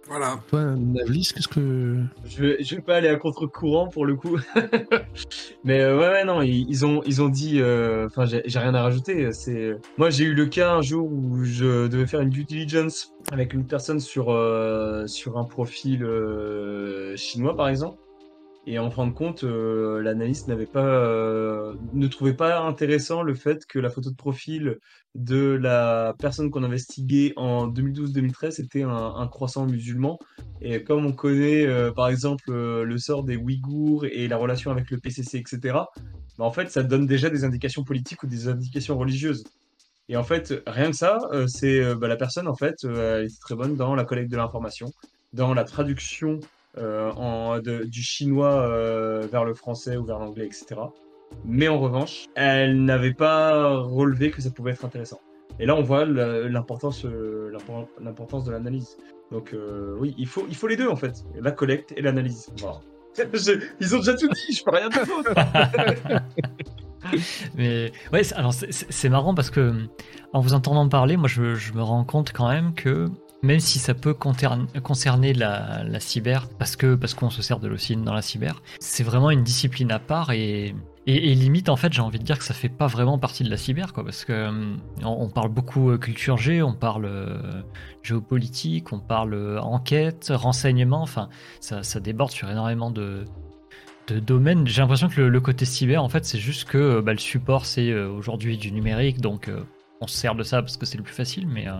Voilà. 0.07 0.38
Toi, 0.49 0.61
Navlis, 0.76 1.32
qu'est-ce 1.34 1.47
que. 1.47 1.95
Je 2.26 2.41
vais, 2.43 2.57
je 2.61 2.76
vais 2.76 2.82
pas 2.82 2.95
aller 2.97 3.07
à 3.07 3.15
contre-courant 3.15 3.88
pour 3.88 4.05
le 4.05 4.15
coup. 4.15 4.38
Mais 5.63 5.80
euh, 5.80 5.97
ouais, 5.97 6.09
ouais, 6.09 6.26
non, 6.26 6.41
ils, 6.41 6.65
ils 6.69 6.86
ont, 6.86 7.01
ils 7.05 7.21
ont 7.21 7.30
dit. 7.30 7.61
euh, 7.61 8.07
Enfin, 8.07 8.26
j'ai 8.26 8.41
j'ai 8.45 8.59
rien 8.59 8.76
à 8.76 8.82
rajouter. 8.84 9.32
C'est 9.32 9.78
moi, 9.97 10.09
j'ai 10.09 10.26
eu 10.26 10.34
le 10.34 10.45
cas 10.47 10.74
un 10.74 10.82
jour 10.82 11.09
où 11.09 11.45
je 11.45 11.88
devais 11.88 12.05
faire 12.05 12.19
une 12.19 12.30
due 12.32 12.43
diligence 12.43 13.13
avec 13.32 13.53
une 13.53 13.65
personne 13.65 14.01
sur 14.01 14.30
euh, 14.30 15.07
sur 15.07 15.38
un 15.38 15.45
profil 15.45 16.03
euh, 16.03 17.15
chinois, 17.15 17.55
par 17.55 17.69
exemple. 17.69 17.97
Et 18.66 18.80
en 18.80 18.89
fin 18.91 19.07
de 19.07 19.11
compte, 19.11 19.43
euh, 19.43 20.01
l'analyste 20.01 20.47
n'avait 20.47 20.66
pas, 20.66 20.86
euh, 20.86 21.74
ne 21.91 22.07
trouvait 22.07 22.34
pas 22.34 22.61
intéressant 22.61 23.22
le 23.22 23.36
fait 23.36 23.66
que 23.66 23.78
la 23.78 23.89
photo 23.89 24.09
de 24.09 24.16
profil 24.16 24.80
de 25.16 25.57
la 25.61 26.16
personne 26.18 26.49
qu'on 26.49 26.64
investiguait 26.64 27.34
en 27.36 27.68
2012-2013 27.68 28.61
était 28.61 28.84
un, 28.84 29.28
croissant 29.28 29.66
musulman. 29.66 30.18
Et 30.61 30.82
comme 30.82 31.05
on 31.05 31.11
connaît, 31.11 31.66
euh, 31.68 31.91
par 31.91 32.07
exemple, 32.07 32.53
le 32.53 32.97
sort 32.97 33.26
des 33.26 33.36
Ouïghours 33.36 34.05
et 34.05 34.30
la 34.30 34.38
relation 34.38 34.72
avec 34.72 34.89
le 34.91 34.97
PCC, 34.97 35.39
etc., 35.39 35.59
bah, 36.38 36.45
en 36.45 36.51
fait, 36.51 36.72
ça 36.72 36.84
donne 36.84 37.05
déjà 37.05 37.30
des 37.30 37.43
indications 37.43 37.84
politiques 37.84 38.24
ou 38.24 38.28
des 38.28 38.47
indications 38.47 38.97
religieuses. 38.97 39.43
Et 40.07 40.16
en 40.16 40.24
fait, 40.24 40.53
rien 40.68 40.89
que 40.89 40.95
ça, 40.95 41.18
c'est 41.47 41.95
bah, 41.95 42.07
la 42.07 42.16
personne, 42.16 42.47
en 42.47 42.55
fait, 42.55 42.76
elle 42.86 43.26
est 43.26 43.41
très 43.41 43.55
bonne 43.55 43.76
dans 43.76 43.93
la 43.93 44.05
collecte 44.05 44.32
de 44.32 44.38
l'information, 44.38 44.89
dans 45.34 45.53
la 45.53 45.66
traduction 45.66 46.39
de- 47.61 47.84
du 47.86 48.01
chinois 48.01 48.53
euh, 48.53 49.28
vers 49.32 49.45
le 49.45 49.53
français 49.53 49.97
ou 49.97 50.05
vers 50.05 50.19
l'anglais, 50.19 50.45
etc. 50.45 50.76
Mais 51.45 51.67
en 51.67 51.80
revanche, 51.80 52.26
elle 52.36 52.84
n'avait 52.84 53.13
pas 53.13 53.78
relevé 53.78 54.32
que 54.32 54.41
ça 54.41 54.49
pouvait 54.51 54.71
être 54.71 54.86
intéressant. 54.86 55.19
Et 55.59 55.65
là, 55.65 55.76
on 55.76 55.82
voit 55.84 56.05
euh, 57.05 57.51
l'impor- 57.51 57.88
l'importance 58.01 58.43
de 58.45 58.51
l'analyse. 58.51 58.97
Donc 59.32 59.53
euh, 59.53 59.95
oui, 59.99 60.15
il 60.17 60.28
faut, 60.28 60.45
les 60.67 60.76
deux 60.76 60.88
en 60.89 60.95
fait, 60.95 61.24
la 61.39 61.51
collecte 61.51 61.93
et 61.95 62.01
l'analyse. 62.01 62.47
Ils 63.80 63.95
ont 63.95 63.99
déjà 63.99 64.15
tout 64.15 64.28
dit, 64.28 64.53
je 64.55 64.63
peux 64.63 64.71
rien 64.71 64.89
d'autre. 64.89 65.34
Mais 67.55 67.91
ouais, 68.11 68.34
alors 68.34 68.53
c'est- 68.53 69.09
marrant 69.09 69.36
parce 69.36 69.49
que 69.51 69.74
en 70.32 70.39
vous 70.39 70.53
entendant 70.53 70.88
parler, 70.89 71.17
moi 71.17 71.28
je 71.28 71.74
me 71.74 71.84
rends 71.84 72.03
compte 72.05 72.32
quand 72.32 72.47
même 72.49 72.74
que 72.74 73.07
même 73.44 73.60
si 73.60 73.78
ça 73.78 73.94
peut 73.94 74.14
concerne- 74.14 74.68
concerner 74.82 75.34
la, 75.34 76.00
cyber, 76.00 76.48
parce 76.58 76.76
que 76.76 76.96
parce 76.96 77.14
qu'on 77.14 77.30
se 77.30 77.41
sert 77.41 77.60
de 77.60 77.68
l'OSINT 77.68 78.04
dans 78.04 78.14
la 78.14 78.22
cyber, 78.22 78.62
c'est 78.80 79.04
vraiment 79.04 79.30
une 79.30 79.44
discipline 79.44 79.91
à 79.91 80.00
part 80.00 80.32
et, 80.32 80.74
et, 81.06 81.36
limite 81.36 81.70
en 81.70 81.76
fait 81.76 81.94
j'ai 81.94 82.02
envie 82.02 82.20
de 82.20 82.24
dire 82.24 82.38
que 82.39 82.46
ça 82.46 82.54
fait 82.54 82.70
pas 82.70 82.88
vraiment 82.88 83.20
partie 83.20 83.44
de 83.44 83.50
la 83.50 83.58
cyber 83.58 83.94
quoi, 83.94 84.04
parce 84.04 84.26
que 84.26 84.48
hum, 84.48 84.78
on, 85.04 85.26
on 85.26 85.30
parle 85.30 85.50
beaucoup 85.50 85.91
euh, 85.91 85.98
culture 85.98 86.38
G, 86.38 86.64
on 86.64 86.74
parle 86.74 87.06
euh, 87.06 87.62
géopolitique, 88.02 88.91
on 88.91 89.00
parle 89.00 89.34
euh, 89.36 89.62
enquête, 89.62 90.32
renseignement, 90.34 91.02
enfin 91.02 91.30
ça, 91.60 91.84
ça 91.84 92.00
déborde 92.00 92.32
sur 92.32 92.50
énormément 92.50 92.89
de 92.89 93.26
de 94.08 94.20
domaines. 94.20 94.68
J'ai 94.68 94.82
l'impression 94.82 95.10
que 95.10 95.22
le, 95.22 95.41
côté 95.41 95.66
cyber, 95.66 96.04
en 96.04 96.10
fait, 96.10 96.26
c'est 96.26 96.39
juste 96.39 96.66
que 96.66 96.78
euh, 96.78 97.02
bah, 97.02 97.14
le 97.14 97.20
support, 97.20 97.66
c'est 97.66 97.89
euh, 97.89 98.10
aujourd'hui 98.10 98.58
du 98.58 98.72
numérique, 98.72 99.22
donc 99.22 99.48
euh, 99.48 99.64
on 100.02 100.08
se 100.08 100.18
sert 100.18 100.36
de 100.36 100.44
ça 100.44 100.62
parce 100.62 100.78
que 100.78 100.86
c'est 100.86 100.98
le 100.98 101.04
plus 101.04 101.14
facile, 101.14 101.48
mais, 101.48 101.68
euh, 101.68 101.74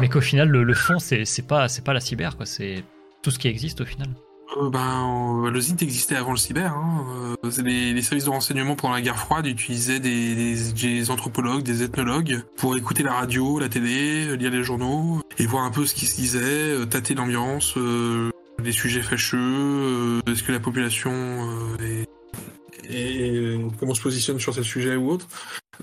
mais 0.00 0.08
qu'au 0.08 0.20
final, 0.20 0.48
le, 0.48 0.62
le 0.64 0.74
fond, 0.74 0.98
c'est 0.98 1.24
pas, 1.46 1.66
pas 1.84 1.92
la 1.92 2.00
cyber, 2.00 2.36
quoi. 2.36 2.46
C'est 2.46 2.84
tout 3.22 3.30
ce 3.30 3.38
qui 3.38 3.48
existe 3.48 3.80
au 3.80 3.84
final. 3.84 4.08
Euh, 4.56 4.70
ben, 4.70 5.44
euh, 5.44 5.50
le 5.50 5.60
ZINT 5.60 5.76
existait 5.82 6.14
avant 6.14 6.30
le 6.30 6.36
cyber. 6.36 6.72
Hein. 6.72 7.04
Euh, 7.44 7.50
les, 7.64 7.92
les 7.92 8.02
services 8.02 8.24
de 8.26 8.30
renseignement 8.30 8.76
pendant 8.76 8.94
la 8.94 9.00
guerre 9.00 9.18
froide 9.18 9.46
utilisaient 9.46 9.98
des, 9.98 10.34
des, 10.36 10.72
des 10.72 11.10
anthropologues, 11.10 11.62
des 11.64 11.82
ethnologues 11.82 12.42
pour 12.56 12.76
écouter 12.76 13.02
la 13.02 13.12
radio, 13.14 13.58
la 13.58 13.68
télé, 13.68 14.36
lire 14.36 14.50
les 14.52 14.62
journaux 14.62 15.20
et 15.38 15.46
voir 15.46 15.64
un 15.64 15.70
peu 15.72 15.84
ce 15.84 15.94
qui 15.94 16.06
se 16.06 16.16
disait, 16.16 16.40
euh, 16.42 16.86
tâter 16.86 17.14
l'ambiance, 17.14 17.74
les 18.62 18.72
sujets 18.72 19.02
fâcheux, 19.02 20.20
est-ce 20.28 20.42
que 20.44 20.52
la 20.52 20.60
population 20.60 21.12
est, 21.80 22.06
est- 22.88 23.60
comment 23.80 23.94
se 23.94 24.02
positionne 24.02 24.38
sur 24.38 24.54
ce 24.54 24.62
sujet 24.62 24.94
ou 24.96 25.10
autre. 25.10 25.26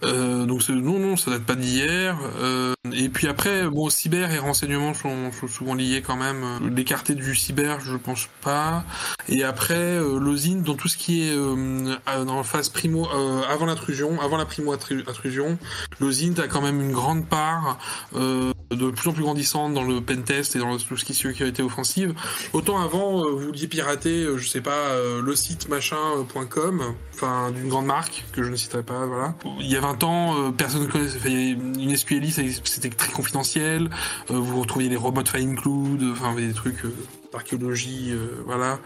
Donc 0.02 0.68
non, 0.70 1.00
non, 1.00 1.18
ça 1.18 1.32
date 1.32 1.44
pas 1.44 1.56
d'hier. 1.56 2.18
Euh, 2.40 2.74
et 2.94 3.10
puis 3.10 3.28
après, 3.28 3.68
bon, 3.68 3.90
cyber 3.90 4.32
et 4.32 4.40
renseignement 4.40 4.94
sont, 4.94 5.32
sont 5.32 5.48
souvent 5.48 5.74
liés 5.74 6.02
quand 6.06 6.16
même. 6.16 6.70
L'écarter 6.76 7.16
du 7.16 7.36
cyber, 7.36 7.80
je 7.82 7.96
pense 7.98 8.28
pas. 8.42 8.84
Et 9.28 9.44
après, 9.44 9.76
euh, 9.76 10.20
l'osine, 10.20 10.64
dans 10.64 10.76
tout 10.76 10.88
ce 10.88 10.98
qui 10.98 11.28
est 11.28 11.36
euh, 11.36 11.96
euh, 12.10 12.26
dans 12.26 12.38
la 12.38 12.44
phase 12.44 12.70
primo, 12.70 13.08
euh, 13.14 13.42
avant 13.50 13.66
l'intrusion, 13.66 14.20
avant 14.22 14.38
la 14.38 14.46
primo 14.46 14.74
intrusion, 14.74 15.58
l'osine 16.00 16.40
a 16.40 16.48
quand 16.48 16.62
même 16.62 16.82
une 16.82 16.92
grande 16.92 17.28
part 17.28 17.78
euh, 18.16 18.54
de 18.76 18.92
plus 18.92 19.10
en 19.10 19.14
plus 19.14 19.24
grandissante 19.24 19.74
dans 19.74 19.84
le 19.84 20.02
pentest 20.02 20.56
et 20.56 20.60
dans 20.60 20.78
tout 20.78 20.98
ce 20.98 21.06
qui 21.06 21.14
est 21.14 21.16
sécurité 21.16 21.64
offensive. 21.64 22.14
Autant 22.54 22.80
avant, 22.80 23.24
euh, 23.24 23.32
vous 23.32 23.40
vouliez 23.40 23.68
pirater, 23.68 24.24
euh, 24.24 24.38
je 24.38 24.48
sais 24.48 24.62
pas, 24.62 24.72
euh, 24.72 25.22
le 25.22 25.36
site 25.36 25.70
machin.com, 25.70 26.96
enfin 27.14 27.52
d'une 27.52 27.70
grande 27.70 27.86
marque 27.86 28.26
que 28.32 28.44
je 28.44 28.50
ne 28.50 28.56
citerai 28.56 28.84
pas, 28.84 29.06
voilà. 29.06 29.36
Il 29.60 29.68
y 29.68 29.76
a 29.76 29.82
20 29.82 30.04
ans, 30.04 30.52
personne 30.52 30.84
ne 30.84 30.88
connaissait, 30.88 31.52
une 31.52 31.96
SQLI, 31.96 32.32
c'était 32.64 32.90
très 32.90 33.12
confidentiel. 33.12 33.90
Vous 34.30 34.62
retrouviez 34.62 34.90
les 34.90 34.98
robots 34.98 35.24
file 35.26 35.50
include, 35.50 36.04
enfin 36.12 36.36
des 36.36 36.54
trucs 36.54 36.84
d'archéologie, 37.32 38.14
voilà. 38.46 38.80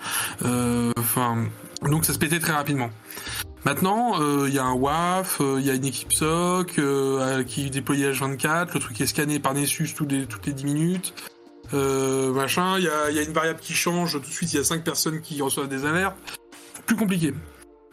Enfin, 0.98 1.46
donc 1.84 2.06
ça 2.06 2.14
se 2.14 2.20
pétait 2.20 2.40
très 2.40 2.54
rapidement. 2.54 2.90
Maintenant, 3.68 4.22
euh, 4.22 4.46
il 4.48 4.56
y 4.56 4.60
a 4.60 4.64
un 4.64 4.76
WAF, 4.76 5.42
euh, 5.42 5.58
il 5.60 5.66
y 5.66 5.70
a 5.70 5.74
une 5.74 5.84
équipe 5.84 6.14
SOC 6.14 6.80
euh, 6.80 7.44
qui 7.44 7.70
déploie 7.70 7.98
H24, 7.98 8.70
le 8.74 8.80
truc 8.80 9.02
est 9.02 9.08
scanné 9.08 9.42
par 9.42 9.54
Nessus 9.54 9.94
toutes 9.94 10.10
les, 10.10 10.26
toutes 10.26 10.46
les 10.46 10.54
10 10.54 10.64
minutes. 10.64 11.14
Euh, 11.74 12.32
machin, 12.32 12.78
il 12.78 12.86
y 12.86 12.88
a, 12.88 13.22
une 13.22 13.34
variable 13.34 13.60
qui 13.60 13.74
change, 13.74 14.14
tout 14.14 14.20
de 14.20 14.26
suite 14.26 14.54
il 14.54 14.56
y 14.56 14.60
a 14.60 14.64
5 14.64 14.86
personnes 14.86 15.20
qui 15.20 15.42
reçoivent 15.42 15.68
des 15.68 15.84
alertes. 15.84 16.16
Plus 16.86 16.96
compliqué. 16.96 17.34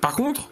Par 0.01 0.14
contre, 0.14 0.49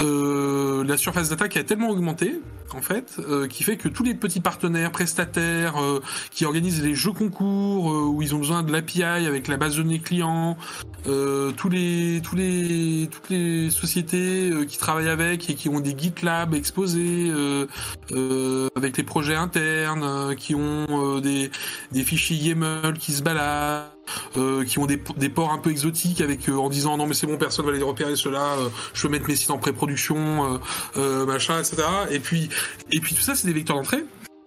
euh, 0.00 0.84
la 0.84 0.98
surface 0.98 1.30
d'attaque 1.30 1.56
a 1.56 1.64
tellement 1.64 1.88
augmenté, 1.88 2.38
en 2.74 2.82
fait, 2.82 3.16
euh, 3.18 3.46
qui 3.46 3.62
fait 3.62 3.76
que 3.76 3.88
tous 3.88 4.02
les 4.02 4.14
petits 4.14 4.40
partenaires, 4.40 4.90
prestataires, 4.90 5.82
euh, 5.82 6.00
qui 6.30 6.44
organisent 6.44 6.82
les 6.82 6.94
jeux 6.94 7.12
concours, 7.12 7.90
euh, 7.90 8.06
où 8.06 8.22
ils 8.22 8.34
ont 8.34 8.38
besoin 8.38 8.62
de 8.62 8.72
l'API 8.72 9.02
avec 9.02 9.48
la 9.48 9.56
base 9.56 9.76
de 9.76 9.82
données 9.82 10.00
clients, 10.00 10.56
euh, 11.06 11.52
tous 11.52 11.68
les, 11.68 12.20
tous 12.22 12.36
les, 12.36 13.08
toutes 13.10 13.30
les 13.30 13.70
sociétés 13.70 14.50
euh, 14.50 14.64
qui 14.64 14.78
travaillent 14.78 15.08
avec 15.08 15.48
et 15.50 15.54
qui 15.54 15.68
ont 15.68 15.80
des 15.80 15.96
GitLab 15.96 16.54
exposés, 16.54 17.30
euh, 17.30 18.68
avec 18.76 18.96
les 18.96 19.04
projets 19.04 19.36
internes, 19.36 20.34
qui 20.36 20.54
ont 20.54 21.20
des, 21.20 21.50
des 21.92 22.02
fichiers 22.02 22.36
YAML 22.36 22.98
qui 22.98 23.12
se 23.12 23.22
baladent, 23.22 23.98
euh, 24.36 24.64
qui 24.64 24.78
ont 24.78 24.86
des, 24.86 25.00
des 25.16 25.28
ports 25.28 25.52
un 25.52 25.58
peu 25.58 25.70
exotiques 25.70 26.20
avec 26.20 26.48
euh, 26.48 26.56
en 26.56 26.68
disant 26.68 26.96
non 26.96 27.06
mais 27.06 27.14
c'est 27.14 27.26
bon 27.26 27.36
personne 27.36 27.66
va 27.66 27.72
les 27.72 27.82
repérer 27.82 28.16
cela 28.16 28.54
euh, 28.58 28.68
je 28.94 29.02
peux 29.02 29.08
mettre 29.08 29.28
mes 29.28 29.36
sites 29.36 29.50
en 29.50 29.58
pré-production 29.58 30.60
machin 31.26 31.58
etc 31.58 31.82
et 32.10 32.18
puis 32.18 32.48
et 32.90 33.00
puis 33.00 33.14
tout 33.14 33.22
ça 33.22 33.34
c'est 33.34 33.46
des 33.46 33.52
vecteurs 33.52 33.76
d'entrée. 33.76 34.04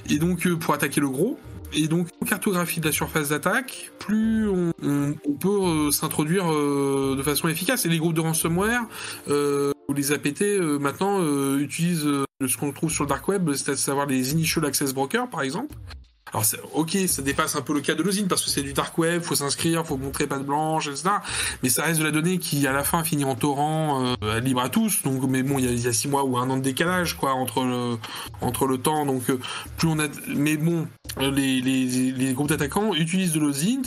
Et 0.10 0.18
donc 0.18 0.46
euh, 0.46 0.56
pour 0.56 0.74
attaquer 0.74 1.02
le 1.02 1.10
gros 1.10 1.40
et 1.74 1.88
donc 1.88 2.08
cartographie 2.28 2.82
de 2.82 2.86
la 2.86 2.92
surface 2.92 3.30
d'attaque 3.30 3.92
plus 3.98 4.50
on, 4.50 4.74
peut 5.40 5.48
euh, 5.48 5.92
s'introduire 5.92 6.52
euh, 6.52 7.16
de 7.18 7.24
façon 7.24 7.48
efficace. 7.48 7.86
Et 7.86 7.90
les 7.90 7.98
groupes 7.98 8.14
de 8.14 8.22
ransomware 8.22 8.84
ou 9.28 9.94
les 9.94 10.12
APT 10.12 10.44
maintenant 10.80 11.22
utilisent 11.58 12.08
ce 12.46 12.58
qu'on 12.58 12.72
trouve 12.72 12.92
sur 12.92 13.04
le 13.04 13.10
dark 13.10 13.28
web 13.28 13.52
c'est 13.54 13.72
à 13.72 13.76
savoir 13.76 14.06
les 14.06 14.32
initial 14.32 14.66
access 14.66 14.94
brokers 14.94 15.30
par 15.30 15.42
exemple 15.42 15.76
alors 16.34 16.46
ok, 16.74 16.98
ça 17.08 17.22
dépasse 17.22 17.56
un 17.56 17.62
peu 17.62 17.74
le 17.74 17.82
cas 17.82 17.94
de 17.94 18.04
l'usine 18.04 18.28
parce 18.28 18.44
que 18.44 18.50
c'est 18.50 18.62
du 18.62 18.74
dark 18.74 18.98
web, 18.98 19.22
faut 19.22 19.36
s'inscrire, 19.36 19.86
faut 19.86 19.98
montrer 19.98 20.28
patte 20.28 20.46
blanche, 20.46 20.88
etc. 20.88 21.10
Mais 21.62 21.70
ça 21.70 21.84
reste 21.84 22.00
de 22.00 22.06
la 22.06 22.12
donnée 22.12 22.38
qui 22.38 22.66
à 22.68 22.72
la 22.72 22.84
fin 22.84 23.04
finit 23.04 23.26
en 23.26 23.36
torrent 23.36 24.16
euh, 24.24 24.40
libre 24.40 24.62
à 24.62 24.70
tous. 24.70 25.04
Donc, 25.04 25.22
mais 25.28 25.44
bon, 25.44 25.60
il 25.60 25.66
y 25.66 25.68
a, 25.68 25.72
il 25.72 25.82
y 25.82 25.88
a 25.88 25.94
six 25.94 26.08
mois 26.08 26.24
ou 26.24 26.38
un 26.38 26.50
an 26.50 26.58
de 26.58 26.62
décalage 26.62 27.18
quoi 27.18 27.34
entre 27.34 27.64
le 27.64 27.98
entre 28.40 28.66
le 28.66 28.78
temps. 28.78 29.06
Donc 29.06 29.30
euh, 29.30 29.40
plus 29.78 29.90
on 29.90 30.00
a, 30.00 30.08
mais 30.28 30.56
bon, 30.56 30.88
les 31.20 31.62
les, 31.62 32.12
les 32.12 32.34
groupes 32.34 32.50
d'attaquants 32.50 32.94
utilisent 32.94 33.34
de 33.34 33.40
l'osint 33.40 33.82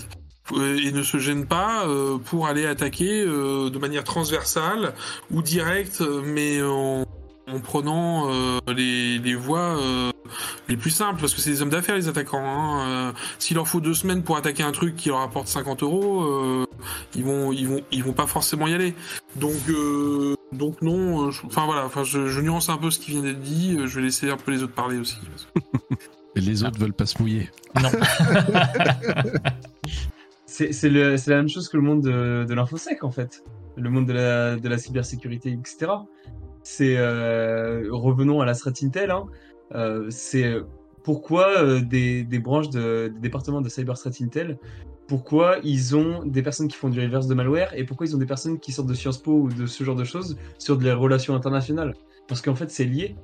euh, 0.52 0.78
et 0.84 0.92
ne 0.92 1.02
se 1.02 1.18
gênent 1.18 1.46
pas 1.46 1.86
euh, 1.86 2.18
pour 2.18 2.46
aller 2.46 2.66
attaquer 2.66 3.24
de 3.24 3.78
manière 3.78 4.04
transversale 4.04 4.92
ou 5.30 5.40
directe, 5.40 6.02
mais 6.24 6.62
en, 6.62 7.04
en 7.46 7.60
prenant 7.60 8.30
euh, 8.30 8.58
les, 8.74 9.18
les 9.18 9.34
voies 9.34 9.78
euh, 9.78 10.10
les 10.68 10.76
plus 10.76 10.90
simples, 10.90 11.20
parce 11.20 11.34
que 11.34 11.40
c'est 11.40 11.50
des 11.50 11.60
hommes 11.62 11.68
d'affaires 11.70 11.94
les 11.96 12.08
attaquants. 12.08 12.42
Hein. 12.44 12.88
Euh, 12.88 13.12
S'il 13.38 13.56
leur 13.56 13.68
faut 13.68 13.80
deux 13.80 13.94
semaines 13.94 14.22
pour 14.22 14.36
attaquer 14.36 14.62
un 14.62 14.72
truc 14.72 14.96
qui 14.96 15.08
leur 15.10 15.20
apporte 15.20 15.48
50 15.48 15.82
euros, 15.82 16.66
ils 17.14 17.22
vont 17.24 17.52
ils 17.52 17.68
vont 17.68 17.80
ils 17.92 18.02
vont 18.02 18.12
pas 18.14 18.26
forcément 18.26 18.66
y 18.66 18.72
aller. 18.74 18.94
Donc 19.36 19.54
euh, 19.68 20.34
donc 20.52 20.80
non. 20.82 21.26
euh, 21.26 21.30
je- 21.30 21.44
Enfin 21.46 21.66
voilà. 21.66 21.84
Enfin 21.84 22.02
je, 22.04 22.28
je 22.28 22.40
nuance 22.40 22.68
un 22.70 22.78
peu 22.78 22.90
ce 22.90 22.98
qui 22.98 23.10
vient 23.12 23.22
d'être 23.22 23.40
dit. 23.42 23.76
euh, 23.78 23.86
Je 23.86 23.96
vais 23.96 24.02
laisser 24.06 24.30
un 24.30 24.36
peu 24.38 24.50
les 24.52 24.62
autres 24.62 24.74
parler 24.74 24.98
aussi. 24.98 25.16
parce 25.30 25.44
que- 25.44 25.94
Et 26.36 26.40
les 26.40 26.64
autres 26.64 26.80
veulent 26.80 26.92
pas 26.92 27.06
se 27.06 27.20
mouiller. 27.22 27.48
Non. 27.80 27.90
C'est 30.46 30.70
la 30.90 31.36
même 31.36 31.48
chose 31.48 31.68
que 31.68 31.76
le 31.76 31.82
monde 31.82 32.02
de, 32.02 32.44
de 32.48 32.54
l'infosec 32.54 33.02
en 33.04 33.10
fait, 33.10 33.42
le 33.76 33.90
monde 33.90 34.06
de 34.06 34.12
la, 34.12 34.56
de 34.56 34.68
la 34.68 34.78
cybersécurité, 34.78 35.50
etc. 35.52 35.92
C'est 36.64 36.96
euh, 36.96 37.86
revenons 37.90 38.40
à 38.40 38.46
la 38.46 38.54
threat 38.54 38.82
intel. 38.82 39.12
Hein, 39.12 39.26
euh, 39.74 40.06
c'est 40.10 40.56
pourquoi 41.04 41.62
euh, 41.62 41.80
des, 41.80 42.24
branches 42.38 42.70
de, 42.70 43.12
des 43.14 43.20
départements 43.20 43.60
de 43.60 43.68
cyber 43.68 43.96
threat 43.96 44.20
intel, 44.22 44.58
pourquoi 45.06 45.58
ils 45.62 45.94
ont 45.94 46.24
des 46.24 46.42
personnes 46.42 46.66
qui 46.66 46.76
font 46.76 46.88
du 46.88 46.98
reverse 46.98 47.26
de 47.26 47.34
malware 47.34 47.74
et 47.74 47.84
pourquoi 47.84 48.06
ils 48.06 48.16
ont 48.16 48.18
des 48.18 48.26
personnes 48.26 48.58
qui 48.58 48.72
sortent 48.72 48.88
de 48.88 48.94
Sciences 48.94 49.18
Po 49.18 49.32
ou 49.32 49.48
de 49.50 49.66
ce 49.66 49.84
genre 49.84 49.96
de 49.96 50.04
choses 50.04 50.36
sur 50.58 50.78
des 50.78 50.92
relations 50.92 51.34
internationales. 51.34 51.94
Parce 52.26 52.40
qu'en 52.40 52.54
fait 52.54 52.70
c'est 52.70 52.86
lié. 52.86 53.14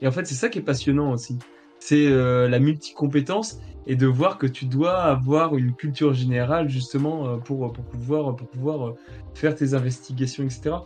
Et 0.00 0.08
en 0.08 0.10
fait 0.10 0.26
c'est 0.26 0.34
ça 0.34 0.48
qui 0.48 0.58
est 0.58 0.62
passionnant 0.62 1.12
aussi. 1.12 1.38
C'est 1.78 2.06
euh, 2.06 2.48
la 2.48 2.58
multicompétence 2.58 3.60
et 3.86 3.96
de 3.96 4.06
voir 4.06 4.38
que 4.38 4.46
tu 4.46 4.64
dois 4.64 5.02
avoir 5.02 5.56
une 5.56 5.74
culture 5.74 6.14
générale 6.14 6.70
justement 6.70 7.38
pour, 7.38 7.70
pour 7.70 7.84
pouvoir, 7.84 8.34
pour 8.34 8.48
pouvoir 8.48 8.94
faire 9.34 9.54
tes 9.54 9.74
investigations, 9.74 10.42
etc. 10.42 10.76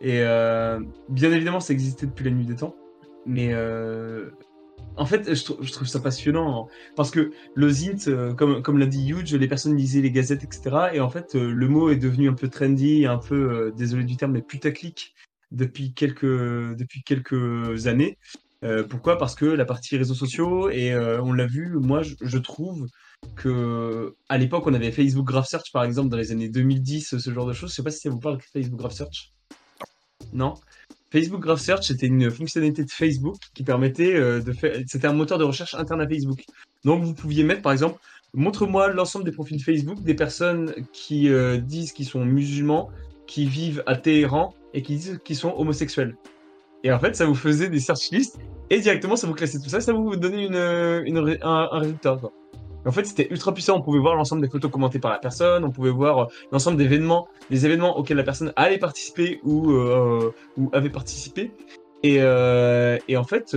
Et 0.00 0.20
euh, 0.22 0.80
bien 1.08 1.32
évidemment, 1.32 1.60
ça 1.60 1.72
existait 1.72 2.06
depuis 2.06 2.24
la 2.24 2.30
nuit 2.30 2.46
des 2.46 2.56
temps, 2.56 2.76
mais 3.26 3.52
euh, 3.52 4.30
en 4.96 5.06
fait, 5.06 5.34
je, 5.34 5.44
trou- 5.44 5.58
je 5.60 5.72
trouve 5.72 5.88
ça 5.88 5.98
passionnant 6.00 6.66
hein, 6.66 6.66
parce 6.96 7.10
que 7.10 7.32
le 7.54 7.68
Zint, 7.68 8.08
euh, 8.08 8.32
comme, 8.34 8.78
l'a 8.78 8.86
dit 8.86 9.08
Huge, 9.10 9.34
les 9.34 9.48
personnes 9.48 9.76
lisaient 9.76 10.00
les 10.00 10.12
gazettes, 10.12 10.44
etc. 10.44 10.90
Et 10.94 11.00
en 11.00 11.10
fait, 11.10 11.34
le 11.34 11.68
mot 11.68 11.90
est 11.90 11.96
devenu 11.96 12.28
un 12.28 12.34
peu 12.34 12.48
trendy, 12.48 13.06
un 13.06 13.18
peu, 13.18 13.72
désolé 13.76 14.04
du 14.04 14.16
terme, 14.16 14.32
mais 14.32 14.42
putaclic 14.42 15.14
depuis 15.50 15.94
quelques, 15.94 16.24
depuis 16.24 17.02
quelques 17.02 17.86
années. 17.88 18.18
Pourquoi? 18.88 19.18
Parce 19.18 19.34
que 19.34 19.46
la 19.46 19.64
partie 19.64 19.96
réseaux 19.96 20.14
sociaux, 20.14 20.70
et 20.70 20.96
on 20.96 21.32
l'a 21.32 21.46
vu, 21.46 21.76
moi 21.78 22.02
je, 22.02 22.38
trouve 22.38 22.86
que 23.36 24.14
à 24.28 24.38
l'époque 24.38 24.66
on 24.66 24.74
avait 24.74 24.92
Facebook 24.92 25.26
Graph 25.26 25.48
Search 25.48 25.72
par 25.72 25.84
exemple 25.84 26.08
dans 26.08 26.16
les 26.16 26.32
années 26.32 26.48
2010, 26.48 27.18
ce 27.18 27.30
genre 27.30 27.46
de 27.46 27.52
choses. 27.52 27.70
Je 27.70 27.76
sais 27.76 27.82
pas 27.82 27.90
si 27.90 28.00
ça 28.00 28.10
vous 28.10 28.20
parle 28.20 28.40
Facebook 28.52 28.78
Graph 28.78 28.92
Search. 28.92 29.32
Non 30.32 30.54
Facebook 31.10 31.40
Graph 31.40 31.60
Search 31.60 31.86
c'était 31.86 32.06
une 32.06 32.30
fonctionnalité 32.30 32.84
de 32.84 32.90
Facebook 32.90 33.36
qui 33.54 33.62
permettait 33.62 34.14
euh, 34.14 34.40
de 34.40 34.52
faire. 34.52 34.76
C'était 34.86 35.06
un 35.06 35.14
moteur 35.14 35.38
de 35.38 35.44
recherche 35.44 35.74
interne 35.74 36.00
à 36.00 36.08
Facebook. 36.08 36.44
Donc 36.84 37.02
vous 37.02 37.14
pouviez 37.14 37.44
mettre 37.44 37.62
par 37.62 37.72
exemple 37.72 37.98
montre-moi 38.34 38.92
l'ensemble 38.92 39.24
des 39.24 39.32
profils 39.32 39.62
Facebook 39.62 40.02
des 40.02 40.14
personnes 40.14 40.74
qui 40.92 41.30
euh, 41.30 41.58
disent 41.58 41.92
qu'ils 41.92 42.06
sont 42.06 42.24
musulmans, 42.24 42.90
qui 43.26 43.46
vivent 43.46 43.82
à 43.86 43.96
Téhéran 43.96 44.54
et 44.74 44.82
qui 44.82 44.96
disent 44.96 45.18
qu'ils 45.24 45.36
sont 45.36 45.54
homosexuels. 45.56 46.14
Et 46.84 46.92
en 46.92 46.98
fait, 46.98 47.16
ça 47.16 47.24
vous 47.24 47.34
faisait 47.34 47.68
des 47.70 47.80
search 47.80 48.10
lists 48.12 48.38
et 48.70 48.80
directement 48.80 49.16
ça 49.16 49.26
vous 49.26 49.34
classait 49.34 49.58
tout 49.58 49.68
ça, 49.68 49.80
ça 49.80 49.92
vous 49.92 50.14
donnait 50.16 50.44
une, 50.44 51.18
ré- 51.18 51.38
un, 51.42 51.66
résultat. 51.78 52.20
En 52.88 52.92
fait, 52.92 53.04
c'était 53.04 53.28
ultra 53.30 53.52
puissant. 53.52 53.76
On 53.76 53.82
pouvait 53.82 53.98
voir 53.98 54.14
l'ensemble 54.14 54.40
des 54.40 54.48
photos 54.48 54.70
commentées 54.70 54.98
par 54.98 55.10
la 55.10 55.18
personne, 55.18 55.62
on 55.62 55.70
pouvait 55.70 55.90
voir 55.90 56.18
euh, 56.18 56.24
l'ensemble 56.52 56.78
des 56.78 56.84
événements, 56.84 57.28
des 57.50 57.66
événements 57.66 57.98
auxquels 57.98 58.16
la 58.16 58.22
personne 58.22 58.52
allait 58.56 58.78
participer 58.78 59.40
ou, 59.44 59.72
euh, 59.72 60.32
avait 60.72 60.88
participé. 60.88 61.52
Et, 62.02 62.16
euh, 62.20 62.96
en 63.14 63.24
fait, 63.24 63.54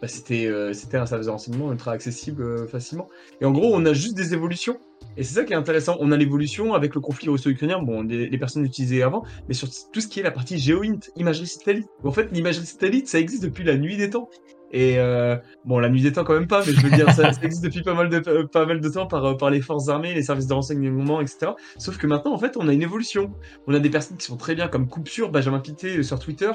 bah, 0.00 0.06
c'était 0.06 0.46
un 0.48 1.06
service 1.06 1.26
de 1.26 1.30
renseignement 1.32 1.72
ultra 1.72 1.90
accessible 1.90 2.68
facilement. 2.68 3.08
Et 3.40 3.44
en 3.44 3.50
gros, 3.50 3.74
on 3.74 3.84
a 3.84 3.92
juste 3.92 4.16
des 4.16 4.32
évolutions. 4.32 4.78
Et 5.16 5.24
c'est 5.24 5.34
ça 5.34 5.44
qui 5.44 5.52
est 5.52 5.56
intéressant. 5.56 5.96
On 5.98 6.12
a 6.12 6.16
l'évolution 6.16 6.72
avec 6.72 6.94
le 6.94 7.00
conflit 7.00 7.28
russo-ukrainien, 7.28 7.82
bon, 7.82 8.02
les, 8.02 8.38
personnes 8.38 8.62
l'utilisaient 8.62 9.02
avant, 9.02 9.24
mais 9.48 9.54
sur 9.54 9.68
tout 9.92 10.00
ce 10.00 10.06
qui 10.06 10.20
est 10.20 10.22
la 10.22 10.30
partie 10.30 10.58
géoint, 10.58 11.00
imagerie 11.16 11.48
satellite. 11.48 11.88
En 12.04 12.12
fait, 12.12 12.30
l'imagerie 12.30 12.66
satellite, 12.66 13.08
ça 13.08 13.18
existe 13.18 13.42
depuis 13.42 13.64
la 13.64 13.76
nuit 13.76 13.96
des 13.96 14.10
temps. 14.10 14.28
Et 14.72 14.98
euh, 14.98 15.36
bon, 15.64 15.78
la 15.78 15.90
nuit 15.90 16.00
des 16.00 16.12
temps 16.12 16.24
quand 16.24 16.32
même 16.32 16.46
pas, 16.46 16.64
mais 16.66 16.72
je 16.72 16.80
veux 16.80 16.90
dire, 16.90 17.10
ça, 17.12 17.30
existe 17.42 17.62
depuis 17.62 17.82
pas 17.82 17.94
mal 17.94 18.08
de 18.08 18.42
pas 18.44 18.64
mal 18.64 18.80
de 18.80 18.88
temps 18.88 19.06
par 19.06 19.24
euh, 19.24 19.34
par 19.34 19.50
les 19.50 19.60
forces 19.60 19.88
armées, 19.88 20.14
les 20.14 20.22
services 20.22 20.46
de 20.46 20.54
renseignement, 20.54 21.20
etc. 21.20 21.52
Sauf 21.78 21.98
que 21.98 22.06
maintenant, 22.06 22.32
en 22.32 22.38
fait, 22.38 22.56
on 22.56 22.66
a 22.68 22.72
une 22.72 22.82
évolution. 22.82 23.32
On 23.66 23.74
a 23.74 23.78
des 23.78 23.90
personnes 23.90 24.16
qui 24.16 24.24
sont 24.24 24.38
très 24.38 24.54
bien, 24.54 24.68
comme 24.68 24.88
Coupe 24.88 25.08
sur 25.08 25.30
Benjamin 25.30 25.60
Pité 25.60 25.98
euh, 25.98 26.02
sur 26.02 26.18
Twitter, 26.18 26.52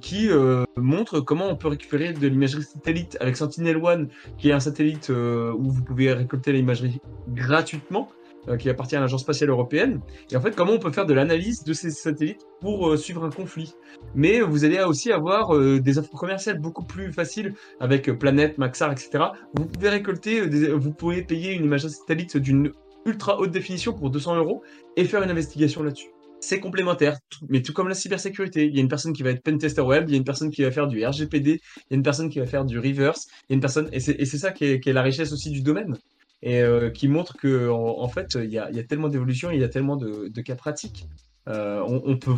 qui 0.00 0.28
euh, 0.30 0.64
montrent 0.76 1.20
comment 1.20 1.48
on 1.48 1.56
peut 1.56 1.68
récupérer 1.68 2.12
de 2.12 2.26
l'imagerie 2.26 2.62
satellite 2.62 3.16
avec 3.20 3.36
Sentinel-1, 3.36 4.08
qui 4.38 4.48
est 4.48 4.52
un 4.52 4.60
satellite 4.60 5.10
où 5.10 5.70
vous 5.70 5.82
pouvez 5.82 6.12
récolter 6.12 6.52
l'imagerie 6.52 7.00
gratuitement 7.28 8.08
qui 8.58 8.68
appartient 8.68 8.96
à 8.96 9.00
l'Agence 9.00 9.22
spatiale 9.22 9.50
européenne. 9.50 10.00
Et 10.30 10.36
en 10.36 10.40
fait, 10.40 10.54
comment 10.54 10.72
on 10.72 10.78
peut 10.78 10.92
faire 10.92 11.06
de 11.06 11.14
l'analyse 11.14 11.64
de 11.64 11.72
ces 11.72 11.90
satellites 11.90 12.46
pour 12.60 12.88
euh, 12.88 12.96
suivre 12.96 13.24
un 13.24 13.30
conflit? 13.30 13.74
Mais 14.14 14.40
vous 14.40 14.64
allez 14.64 14.80
aussi 14.80 15.12
avoir 15.12 15.54
euh, 15.54 15.80
des 15.80 15.98
offres 15.98 16.16
commerciales 16.16 16.60
beaucoup 16.60 16.84
plus 16.84 17.12
faciles 17.12 17.54
avec 17.80 18.08
euh, 18.08 18.14
Planète, 18.14 18.58
Maxar, 18.58 18.92
etc. 18.92 19.24
Vous 19.54 19.66
pouvez 19.66 19.88
récolter, 19.88 20.40
euh, 20.40 20.74
vous 20.74 20.92
pouvez 20.92 21.22
payer 21.22 21.52
une 21.52 21.64
image 21.64 21.86
satellite 21.86 22.36
d'une 22.36 22.72
ultra 23.06 23.38
haute 23.38 23.50
définition 23.50 23.92
pour 23.92 24.10
200 24.10 24.36
euros 24.36 24.62
et 24.96 25.04
faire 25.04 25.22
une 25.22 25.30
investigation 25.30 25.82
là-dessus. 25.82 26.08
C'est 26.40 26.60
complémentaire, 26.60 27.16
mais 27.48 27.62
tout 27.62 27.72
comme 27.72 27.88
la 27.88 27.94
cybersécurité. 27.94 28.66
Il 28.66 28.74
y 28.74 28.78
a 28.78 28.82
une 28.82 28.88
personne 28.88 29.14
qui 29.14 29.22
va 29.22 29.30
être 29.30 29.42
pentester 29.42 29.80
web, 29.80 30.04
il 30.08 30.12
y 30.12 30.14
a 30.14 30.18
une 30.18 30.24
personne 30.24 30.50
qui 30.50 30.62
va 30.62 30.70
faire 30.70 30.86
du 30.86 31.04
RGPD, 31.04 31.50
il 31.52 31.90
y 31.90 31.94
a 31.94 31.96
une 31.96 32.02
personne 32.02 32.28
qui 32.28 32.38
va 32.38 32.46
faire 32.46 32.66
du 32.66 32.78
reverse, 32.78 33.28
il 33.48 33.52
y 33.52 33.52
a 33.52 33.54
une 33.54 33.60
personne, 33.60 33.88
et 33.92 34.00
c'est 34.00 34.38
ça 34.38 34.52
qui 34.52 34.64
est 34.64 34.86
la 34.86 35.02
richesse 35.02 35.32
aussi 35.32 35.50
du 35.50 35.62
domaine 35.62 35.96
et 36.44 36.60
euh, 36.60 36.90
qui 36.90 37.08
montre 37.08 37.36
que 37.38 37.70
en, 37.70 38.06
fait 38.08 38.34
il 38.34 38.50
y 38.50 38.58
a, 38.58 38.84
tellement 38.84 39.08
d'évolution, 39.08 39.50
il 39.50 39.60
y 39.60 39.64
a 39.64 39.68
tellement 39.68 39.96
de, 39.96 40.40
cas 40.42 40.54
pratiques. 40.54 41.08
Euh, 41.46 41.82
on, 41.86 42.16
peut, 42.16 42.34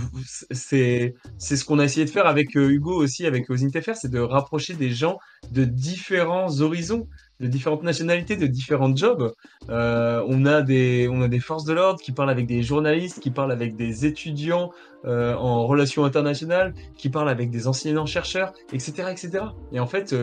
c'est 0.51 1.15
c'est 1.39 1.57
ce 1.57 1.65
qu'on 1.65 1.79
a 1.79 1.85
essayé 1.85 2.05
de 2.05 2.11
faire 2.11 2.27
avec 2.27 2.57
euh, 2.57 2.71
Hugo 2.71 2.93
aussi, 2.93 3.25
avec 3.25 3.49
OSINTFR, 3.51 3.95
c'est 3.95 4.11
de 4.11 4.19
rapprocher 4.19 4.75
des 4.75 4.91
gens 4.91 5.19
de 5.53 5.65
différents 5.65 6.61
horizons, 6.61 7.07
de 7.39 7.47
différentes 7.47 7.85
nationalités, 7.85 8.37
de 8.37 8.47
différents 8.47 8.95
jobs. 8.95 9.33
On 9.69 10.47
a 10.47 10.63
des 10.63 11.09
on 11.11 11.21
a 11.23 11.29
des 11.29 11.41
forces 11.41 11.65
de 11.65 11.73
l'ordre 11.73 12.01
qui 12.01 12.13
parlent 12.13 12.31
avec 12.31 12.47
des 12.47 12.63
journalistes, 12.63 13.21
qui 13.21 13.31
parlent 13.31 13.53
avec 13.53 13.75
des 13.75 14.07
étudiants 14.07 14.71
en 15.05 15.67
relations 15.67 16.05
internationales, 16.05 16.75
qui 16.97 17.09
parlent 17.09 17.29
avec 17.29 17.51
des 17.51 17.67
enseignants 17.67 18.07
chercheurs, 18.07 18.53
etc., 18.73 19.09
etc. 19.11 19.47
Et 19.73 19.81
en 19.81 19.87
fait, 19.87 20.15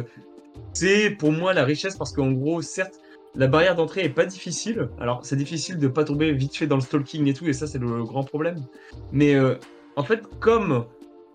c'est 0.73 1.09
pour 1.09 1.31
moi 1.31 1.53
la 1.53 1.65
richesse 1.65 1.95
parce 1.95 2.13
qu'en 2.13 2.31
gros, 2.31 2.61
certes 2.61 2.99
la 3.35 3.47
barrière 3.47 3.75
d'entrée 3.75 4.03
est 4.03 4.09
pas 4.09 4.25
difficile. 4.25 4.89
Alors, 4.99 5.25
c'est 5.25 5.35
difficile 5.35 5.77
de 5.77 5.87
pas 5.87 6.03
tomber 6.03 6.31
vite 6.33 6.55
fait 6.55 6.67
dans 6.67 6.75
le 6.75 6.81
stalking 6.81 7.27
et 7.27 7.33
tout, 7.33 7.45
et 7.47 7.53
ça, 7.53 7.67
c'est 7.67 7.79
le 7.79 8.03
grand 8.03 8.23
problème. 8.23 8.63
Mais 9.11 9.35
euh, 9.35 9.55
en 9.95 10.03
fait, 10.03 10.21
comme 10.39 10.85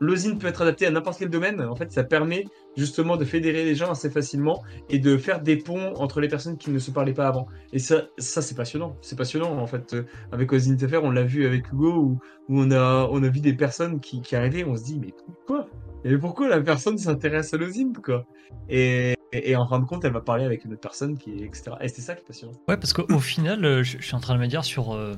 l'osine 0.01 0.39
peut 0.39 0.47
être 0.47 0.63
adapté 0.63 0.87
à 0.87 0.91
n'importe 0.91 1.19
quel 1.19 1.29
domaine, 1.29 1.61
en 1.61 1.75
fait, 1.75 1.91
ça 1.91 2.05
permet 2.05 2.45
justement 2.77 3.17
de 3.17 3.25
fédérer 3.25 3.65
les 3.65 3.75
gens 3.75 3.91
assez 3.91 4.11
facilement 4.11 4.63
et 4.89 5.01
de 5.01 5.17
faire 5.17 5.43
des 5.43 5.57
ponts 5.57 5.95
entre 5.97 6.21
les 6.21 6.29
personnes 6.29 6.57
qui 6.57 6.71
ne 6.71 6.79
se 6.79 6.93
parlaient 6.93 7.15
pas 7.15 7.27
avant. 7.27 7.47
Et 7.73 7.81
ça, 7.81 8.05
ça 8.19 8.43
c'est 8.43 8.55
passionnant. 8.55 8.97
C'est 9.01 9.17
passionnant, 9.17 9.59
en 9.59 9.67
fait. 9.67 9.95
Euh, 9.95 10.05
Avec 10.31 10.53
Osine 10.53 10.77
TFR, 10.77 11.03
on 11.03 11.11
l'a 11.11 11.25
vu 11.25 11.47
avec 11.47 11.73
Hugo, 11.73 11.95
où, 11.95 12.21
on, 12.49 12.71
a, 12.71 13.09
on 13.11 13.23
a 13.23 13.29
vu 13.29 13.41
des 13.41 13.55
personnes 13.55 14.01
qui, 14.01 14.23
qui 14.23 14.37
arrivaient, 14.37 14.65
on 14.65 14.77
se 14.77 14.85
dit, 14.85 15.01
mais 15.01 15.13
pourquoi? 15.27 15.67
Et 16.05 16.17
pourquoi 16.17 16.49
la 16.49 16.61
personne 16.61 16.97
s'intéresse 16.97 17.53
à 17.55 17.57
l'osine, 17.57 17.93
quoi? 17.93 18.25
Et, 18.69 19.15
et, 19.33 19.57
en 19.57 19.67
fin 19.67 19.79
de 19.79 19.85
compte, 19.85 20.05
elle 20.05 20.13
va 20.13 20.21
parler 20.21 20.45
avec 20.45 20.65
une 20.65 20.73
autre 20.73 20.81
personne 20.81 21.19
qui 21.19 21.31
est, 21.33 21.45
etc. 21.45 21.73
Et 21.81 21.89
c'est 21.89 22.01
ça 22.01 22.15
qui 22.15 22.23
est 22.23 22.27
passionnant. 22.27 22.55
Ouais, 22.69 22.77
parce 22.77 22.93
qu'au 22.93 23.19
final, 23.19 23.65
euh, 23.65 23.83
je 23.83 23.99
je 23.99 24.05
suis 24.05 24.15
en 24.15 24.21
train 24.21 24.35
de 24.35 24.41
me 24.41 24.47
dire 24.47 24.65
sur 24.65 24.95
euh, 24.95 25.15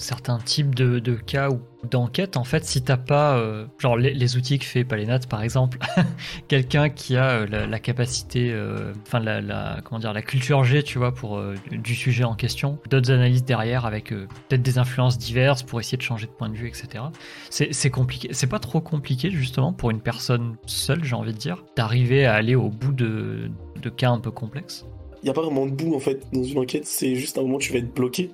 certains 0.00 0.38
types 0.38 0.74
de, 0.74 1.14
cas 1.14 1.50
ou 1.50 1.60
d'enquêtes, 1.88 2.36
en 2.36 2.44
fait, 2.44 2.64
si 2.64 2.82
t'as 2.82 2.96
pas, 2.96 3.36
euh, 3.36 3.66
genre 3.78 3.96
les, 3.96 4.36
outils 4.36 4.58
que 4.58 4.64
fait 4.64 4.84
Palénat 4.84 5.20
par 5.28 5.42
exemple, 5.42 5.78
quelqu'un 6.48 6.88
qui 6.88 7.16
a 7.16 7.30
euh, 7.30 7.66
la, 7.66 7.78
capacité, 7.78 8.50
euh, 8.52 8.92
enfin 9.06 9.20
la, 9.20 9.80
comment 9.84 9.98
dire, 9.98 10.12
la 10.12 10.22
culture 10.22 10.64
G, 10.64 10.82
tu 10.82 10.98
vois, 10.98 11.14
pour 11.14 11.40
du 11.70 11.94
sujet 11.94 12.24
en 12.24 12.34
question, 12.34 12.78
d'autres 12.88 13.10
analyses 13.10 13.44
derrière 13.44 13.86
avec 13.86 14.08
peut-être 14.10 14.62
des 14.62 14.78
influences 14.78 15.18
diverses 15.18 15.62
pour 15.62 15.80
essayer 15.80 15.98
de 15.98 16.02
changer 16.02 16.26
de 16.26 16.32
point 16.32 16.48
de 16.48 16.56
vue, 16.56 16.68
etc. 16.68 17.04
C'est 17.50 17.72
c'est 17.72 17.90
compliqué, 17.90 18.28
c'est 18.32 18.46
pas 18.46 18.58
trop 18.58 18.80
compliqué 18.80 19.30
justement 19.30 19.72
pour 19.72 19.90
une 19.90 20.00
personne 20.00 20.56
seule, 20.66 21.04
j'ai 21.04 21.14
envie 21.14 21.32
de 21.32 21.38
dire, 21.38 21.64
d'arriver 21.76 22.26
à 22.26 22.34
aller 22.34 22.54
au 22.54 22.68
bout 22.68 22.92
de, 22.92 23.50
de 23.80 23.90
cas 23.90 24.10
un 24.10 24.18
peu 24.18 24.30
complexes. 24.30 24.86
Il 25.22 25.26
n'y 25.26 25.30
a 25.30 25.34
pas 25.34 25.42
vraiment 25.42 25.66
de 25.66 25.72
bout 25.72 25.94
en 25.94 26.00
fait 26.00 26.26
dans 26.32 26.42
une 26.42 26.58
enquête, 26.58 26.86
c'est 26.86 27.14
juste 27.14 27.36
un 27.36 27.42
moment 27.42 27.56
où 27.56 27.60
tu 27.60 27.72
vas 27.72 27.78
être 27.78 27.94
bloqué. 27.94 28.30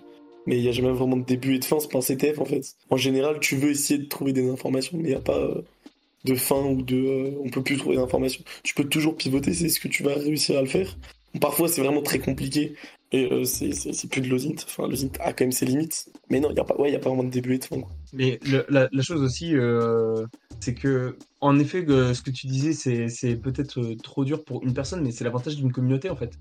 Mais 0.47 0.57
il 0.59 0.63
n'y 0.63 0.69
a 0.69 0.73
jamais 0.73 0.93
vraiment 0.93 1.17
de 1.17 1.25
début 1.25 1.55
et 1.57 1.59
de 1.59 1.65
fin, 1.65 1.79
c'est 1.81 1.91
pas 1.91 1.99
un 1.99 2.03
CTF 2.03 2.39
en 2.41 2.45
fait. 2.45 2.75
En 2.91 2.97
général, 2.97 3.39
tu 3.41 3.57
veux 3.57 3.71
essayer 3.71 3.99
de 3.99 4.07
trouver 4.07 4.33
des 4.33 4.49
informations, 4.49 4.97
mais 4.97 5.05
il 5.05 5.11
n'y 5.11 5.15
a 5.17 5.21
pas 5.21 5.39
euh, 5.39 5.63
de 6.25 6.35
fin 6.35 6.63
ou 6.65 6.83
de. 6.83 6.97
euh, 6.97 7.31
on 7.45 7.51
peut 7.51 7.63
plus 7.63 7.77
trouver 7.77 7.97
d'informations. 7.97 8.45
Tu 8.63 8.75
peux 8.75 8.85
toujours 8.85 9.17
pivoter, 9.17 9.55
c'est 9.55 9.69
ce 9.69 9.81
que 9.81 9.89
tu 9.89 10.03
vas 10.03 10.15
réussir 10.15 10.59
à 10.59 10.63
le 10.63 10.69
faire. 10.69 10.97
Parfois, 11.41 11.69
c'est 11.69 11.83
vraiment 11.83 12.03
très 12.03 12.19
compliqué 12.19 12.75
et 13.13 13.31
euh, 13.31 13.45
c'est- 13.45 14.09
plus 14.11 14.21
de 14.23 14.29
l'osint. 14.29 14.55
Enfin, 14.65 14.89
l'osint 14.89 15.09
a 15.21 15.33
quand 15.33 15.45
même 15.45 15.53
ses 15.53 15.67
limites. 15.67 16.09
Mais 16.31 16.41
non, 16.41 16.51
il 16.51 16.55
n'y 16.55 16.61
a, 16.61 16.65
pas- 16.65 16.77
ouais, 16.77 16.95
a 16.95 16.99
pas 16.99 17.11
vraiment 17.11 17.25
de 17.25 17.31
début 17.31 17.55
et 17.55 17.59
de 17.59 17.65
fin. 17.65 17.77
Mais 18.13 18.39
la, 18.69 18.89
la 18.91 19.03
chose 19.03 19.21
aussi, 19.23 19.55
euh, 19.55 20.25
c'est 20.61 20.75
que, 20.75 21.17
en 21.41 21.59
effet, 21.59 21.85
ce 21.87 22.23
que 22.23 22.31
tu 22.31 22.47
disais, 22.47 22.73
c'est, 23.09 23.37
peut-être 23.37 23.95
trop 24.03 24.25
dur 24.25 24.45
pour 24.45 24.63
une 24.65 24.75
personne, 24.75 25.03
mais 25.03 25.11
c'est 25.11 25.25
l'avantage 25.25 25.57
d'une 25.57 25.73
communauté, 25.73 26.09
en 26.09 26.17
fait. 26.17 26.33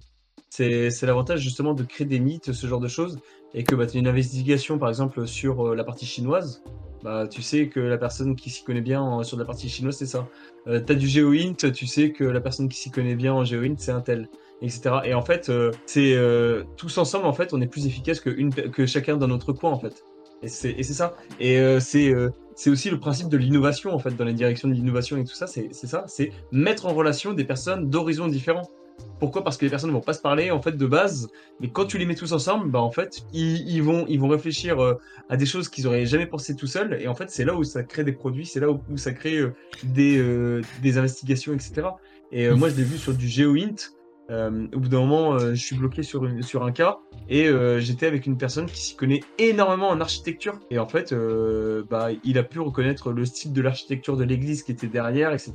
C'est, 0.49 0.89
l'avantage 1.03 1.41
justement 1.41 1.73
de 1.73 1.83
créer 1.83 2.07
des 2.07 2.19
mythes, 2.19 2.53
ce 2.53 2.67
genre 2.67 2.79
de 2.79 2.87
choses, 2.87 3.19
et 3.53 3.63
que 3.63 3.75
bah, 3.75 3.87
tu 3.87 3.97
as 3.97 3.99
une 3.99 4.07
investigation, 4.07 4.77
par 4.77 4.89
exemple, 4.89 5.27
sur 5.27 5.67
euh, 5.67 5.75
la 5.75 5.83
partie 5.83 6.05
chinoise, 6.05 6.63
bah, 7.03 7.27
tu 7.27 7.41
sais 7.41 7.67
que 7.67 7.79
la 7.79 7.97
personne 7.97 8.35
qui 8.35 8.49
s'y 8.49 8.63
connaît 8.63 8.81
bien 8.81 9.01
en- 9.01 9.23
sur 9.23 9.37
la 9.37 9.45
partie 9.45 9.69
chinoise, 9.69 9.97
c'est 9.97 10.05
ça. 10.05 10.27
Euh, 10.67 10.81
tu 10.83 10.91
as 10.91 10.95
du 10.95 11.07
GeoInt, 11.07 11.53
tu 11.53 11.85
sais 11.85 12.11
que 12.11 12.23
la 12.23 12.41
personne 12.41 12.67
qui 12.69 12.77
s'y 12.77 12.89
connaît 12.89 13.15
bien 13.15 13.33
en 13.33 13.43
GeoInt, 13.43 13.75
c'est 13.77 13.91
un 13.91 14.01
tel, 14.01 14.29
etc. 14.61 15.01
Et 15.03 15.13
en 15.13 15.21
fait, 15.21 15.49
euh, 15.49 15.71
c'est 15.85 16.15
euh, 16.15 16.63
tous 16.77 16.97
ensemble, 16.97 17.25
en 17.25 17.33
fait, 17.33 17.53
on 17.53 17.61
est 17.61 17.67
plus 17.67 17.85
efficace 17.85 18.19
que, 18.19 18.29
une, 18.29 18.51
que 18.51 18.85
chacun 18.85 19.17
dans 19.17 19.27
notre 19.27 19.53
coin, 19.53 19.71
en 19.71 19.79
fait. 19.79 20.03
Et 20.41 20.47
c'est, 20.47 20.81
ça. 20.83 21.15
Et 21.39 21.59
c'est 21.79 22.69
aussi 22.69 22.89
le 22.89 22.99
principe 22.99 23.29
de 23.29 23.37
l'innovation 23.37 23.93
en 23.93 23.99
fait 23.99 24.15
dans 24.15 24.25
les 24.25 24.33
directions 24.33 24.67
de 24.67 24.73
l'innovation 24.73 25.17
et 25.17 25.23
tout 25.23 25.33
ça. 25.33 25.47
C'est 25.47 25.71
ça, 25.73 26.03
c'est 26.07 26.31
mettre 26.51 26.85
en 26.85 26.93
relation 26.93 27.33
des 27.33 27.45
personnes 27.45 27.89
d'horizons 27.89 28.27
différents. 28.27 28.69
Pourquoi? 29.19 29.43
Parce 29.43 29.57
que 29.57 29.65
les 29.65 29.71
personnes 29.71 29.91
ne 29.91 29.95
vont 29.95 30.01
pas 30.01 30.13
se 30.13 30.21
parler 30.21 30.51
en 30.51 30.61
fait 30.61 30.77
de 30.77 30.85
base, 30.85 31.29
mais 31.59 31.69
quand 31.69 31.85
tu 31.85 31.97
les 31.97 32.05
mets 32.05 32.15
tous 32.15 32.33
ensemble, 32.33 32.69
bah 32.69 32.81
en 32.81 32.91
fait 32.91 33.25
ils, 33.33 33.81
vont 33.81 34.05
ils 34.09 34.19
vont 34.19 34.27
réfléchir 34.27 34.79
euh, 34.83 34.95
à 35.29 35.37
des 35.37 35.45
choses 35.45 35.69
qu'ils 35.69 35.87
auraient 35.87 36.05
jamais 36.05 36.25
pensé 36.25 36.55
tout 36.55 36.67
seuls. 36.67 36.97
Et 37.01 37.07
en 37.07 37.15
fait 37.15 37.29
c'est 37.29 37.45
là 37.45 37.55
où 37.55 37.63
ça 37.63 37.83
crée 37.83 38.03
des 38.03 38.11
produits, 38.11 38.45
c'est 38.45 38.59
là 38.59 38.69
où, 38.69 38.79
ça 38.97 39.13
crée 39.13 39.37
euh, 39.37 39.53
des 39.83 40.17
euh, 40.17 40.61
des 40.81 40.97
investigations 40.97 41.53
etc. 41.53 41.87
Et 42.31 42.49
moi 42.49 42.69
je 42.69 42.75
l'ai 42.75 42.83
vu 42.83 42.97
sur 42.97 43.13
du 43.13 43.27
GeoInt. 43.27 43.75
Au 44.27 44.79
bout 44.79 44.89
d'un 44.89 45.01
moment, 45.01 45.37
je 45.37 45.53
suis 45.53 45.75
bloqué 45.75 46.01
sur, 46.01 46.27
sur 46.41 46.63
un 46.63 46.71
cas 46.71 46.97
et 47.29 47.47
j'étais 47.77 48.07
avec 48.07 48.25
une 48.25 48.37
personne 48.37 48.65
qui 48.65 48.81
s'y 48.81 48.95
connaît 48.95 49.21
énormément 49.37 49.89
en 49.89 50.01
architecture. 50.01 50.59
Et 50.71 50.79
en 50.79 50.87
fait, 50.87 51.13
bah, 51.87 52.09
il 52.23 52.39
a 52.39 52.43
pu 52.43 52.59
reconnaître 52.59 53.11
le 53.11 53.23
style 53.25 53.53
de 53.53 53.61
l'architecture 53.61 54.17
de 54.17 54.23
l'église 54.23 54.63
qui 54.63 54.71
était 54.71 54.87
derrière, 54.87 55.31
etc. 55.31 55.53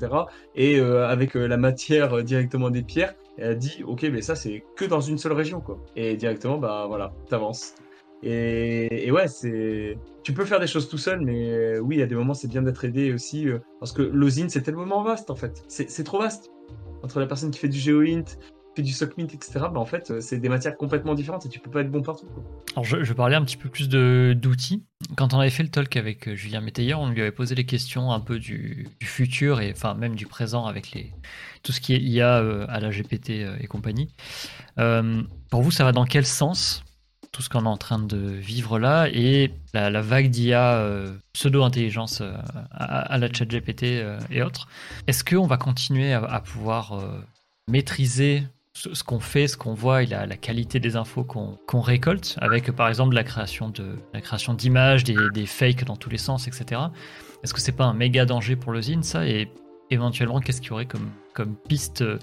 Et 0.54 0.78
avec 0.78 1.34
la 1.34 1.56
matière 1.56 2.22
directement 2.22 2.70
des 2.70 2.82
pierres, 2.82 3.14
elle 3.40 3.52
a 3.52 3.54
dit, 3.54 3.82
ok, 3.86 4.02
mais 4.12 4.22
ça 4.22 4.34
c'est 4.34 4.62
que 4.76 4.84
dans 4.84 5.00
une 5.00 5.18
seule 5.18 5.32
région, 5.32 5.60
quoi. 5.60 5.78
Et 5.96 6.16
directement, 6.16 6.58
bah 6.58 6.84
voilà, 6.86 7.12
t'avances. 7.28 7.74
Et, 8.22 9.06
et 9.06 9.10
ouais, 9.10 9.28
c'est. 9.28 9.96
Tu 10.22 10.34
peux 10.34 10.44
faire 10.44 10.60
des 10.60 10.66
choses 10.66 10.88
tout 10.88 10.98
seul, 10.98 11.22
mais 11.22 11.50
euh, 11.50 11.78
oui, 11.78 12.02
a 12.02 12.06
des 12.06 12.14
moments, 12.14 12.34
c'est 12.34 12.48
bien 12.48 12.60
d'être 12.60 12.84
aidé 12.84 13.12
aussi, 13.14 13.48
euh, 13.48 13.58
parce 13.78 13.92
que 13.92 14.02
l'osine, 14.02 14.50
c'est 14.50 14.60
tellement 14.60 15.02
vaste 15.02 15.30
en 15.30 15.36
fait. 15.36 15.64
C'est 15.68 16.04
trop 16.04 16.18
vaste. 16.18 16.50
Entre 17.02 17.18
la 17.18 17.26
personne 17.26 17.50
qui 17.50 17.58
fait 17.58 17.68
du 17.68 17.78
GeoInt, 17.78 18.24
fait 18.74 18.82
du 18.82 18.92
SOCMint, 18.92 19.24
etc., 19.24 19.52
bah 19.72 19.80
en 19.80 19.84
fait, 19.84 20.10
euh, 20.10 20.20
c'est 20.20 20.38
des 20.38 20.48
matières 20.48 20.76
complètement 20.76 21.14
différentes 21.14 21.46
et 21.46 21.48
tu 21.48 21.58
peux 21.58 21.70
pas 21.70 21.80
être 21.80 21.90
bon 21.90 22.02
partout. 22.02 22.26
Alors 22.76 22.84
je, 22.84 23.12
parlais 23.12 23.36
un 23.36 23.44
petit 23.44 23.56
peu 23.56 23.68
plus 23.68 23.88
d'outils. 23.88 24.84
Quand 25.16 25.34
on 25.34 25.40
avait 25.40 25.50
fait 25.50 25.62
le 25.62 25.70
talk 25.70 25.96
avec 25.96 26.28
euh, 26.28 26.34
Julien 26.34 26.60
Métayer, 26.60 26.94
on 26.94 27.10
lui 27.10 27.20
avait 27.20 27.32
posé 27.32 27.54
les 27.54 27.66
questions 27.66 28.12
un 28.12 28.20
peu 28.20 28.38
du, 28.38 28.88
futur 29.02 29.60
et 29.60 29.72
enfin 29.72 29.94
même 29.94 30.14
du 30.14 30.26
présent 30.26 30.66
avec 30.66 30.92
les 30.92 31.12
tout 31.62 31.72
ce 31.72 31.80
qui 31.80 31.94
est 31.94 32.00
IA 32.00 32.38
euh, 32.38 32.64
à 32.68 32.80
la 32.80 32.90
GPT 32.90 33.30
et 33.60 33.66
compagnie. 33.66 34.08
Pour 34.76 35.62
vous, 35.62 35.70
ça 35.70 35.84
va 35.84 35.92
dans 35.92 36.04
quel 36.04 36.24
sens 36.24 36.84
tout 37.32 37.42
ce 37.42 37.48
qu'on 37.48 37.64
est 37.64 37.68
en 37.68 37.76
train 37.76 37.98
de 37.98 38.16
vivre 38.16 38.78
là 38.78 39.08
et 39.12 39.52
la, 39.74 40.00
vague 40.00 40.30
d'IA 40.30 40.82
pseudo-intelligence 41.32 42.22
à, 42.70 43.18
la 43.18 43.32
chat 43.32 43.44
GPT 43.44 44.02
et 44.30 44.42
autres? 44.42 44.68
Est-ce 45.06 45.22
qu'on 45.22 45.46
va 45.46 45.58
continuer 45.58 46.14
à, 46.14 46.40
pouvoir 46.40 46.98
maîtriser 47.68 48.44
ce, 48.92 49.04
qu'on 49.04 49.20
fait, 49.20 49.46
ce 49.46 49.56
qu'on 49.56 49.74
voit 49.74 50.02
et 50.02 50.06
la, 50.06 50.26
qualité 50.36 50.80
des 50.80 50.96
infos 50.96 51.24
qu'on 51.24 51.80
récolte, 51.80 52.36
avec 52.40 52.70
par 52.72 52.88
exemple 52.88 53.14
la 53.14 53.24
création 53.24 53.70
d'images, 54.54 55.04
des, 55.04 55.16
des 55.32 55.46
fakes 55.46 55.84
dans 55.84 55.96
tous 55.96 56.10
les 56.10 56.18
sens, 56.18 56.48
etc. 56.48 56.80
Est-ce 57.42 57.54
que 57.54 57.60
c'est 57.60 57.72
pas 57.72 57.84
un 57.84 57.94
méga 57.94 58.24
danger 58.24 58.56
pour 58.56 58.72
le 58.72 58.80
zine 58.80 59.02
ça? 59.02 59.26
Et 59.26 59.48
éventuellement 59.90 60.40
qu'est-ce 60.40 60.60
qu'il 60.60 60.70
y 60.70 60.72
aurait 60.72 60.86
comme, 60.86 61.56
piste 61.68 62.02
euh, 62.02 62.18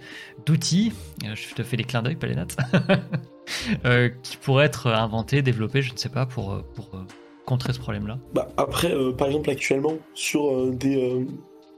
d'outils? 0.45 0.93
Euh, 1.25 1.35
Je 1.35 1.53
te 1.53 1.63
fais 1.63 1.77
les 1.77 1.83
clins 1.83 2.01
d'œil, 2.01 2.15
Palénat. 2.15 2.47
euh, 3.85 4.09
qui 4.23 4.37
pourraient 4.37 4.65
être 4.65 4.87
inventés, 4.87 5.41
développés, 5.41 5.81
je 5.81 5.91
ne 5.91 5.97
sais 5.97 6.09
pas, 6.09 6.25
pour, 6.25 6.53
euh, 6.53 6.61
contrer 7.45 7.73
ce 7.73 7.79
problème-là. 7.79 8.19
Bah, 8.33 8.49
après, 8.57 8.93
par 9.17 9.27
exemple, 9.27 9.49
actuellement, 9.49 9.93
sur 10.13 10.69
des, 10.71 11.25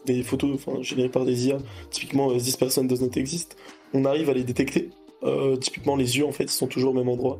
des 0.05 0.23
photos 0.23 0.59
générées 0.81 1.09
par 1.09 1.25
des 1.25 1.47
IA, 1.47 1.57
typiquement 1.91 2.35
This 2.35 2.57
person 2.57 2.85
does 2.85 3.01
not 3.01 3.11
exist, 3.15 3.55
on 3.93 4.05
arrive 4.05 4.29
à 4.29 4.33
les 4.33 4.43
détecter. 4.43 4.89
Euh, 5.23 5.57
typiquement, 5.57 5.95
les 5.95 6.17
yeux, 6.17 6.25
en 6.25 6.31
fait, 6.31 6.49
sont 6.49 6.67
toujours 6.67 6.91
au 6.91 6.93
même 6.95 7.09
endroit. 7.09 7.39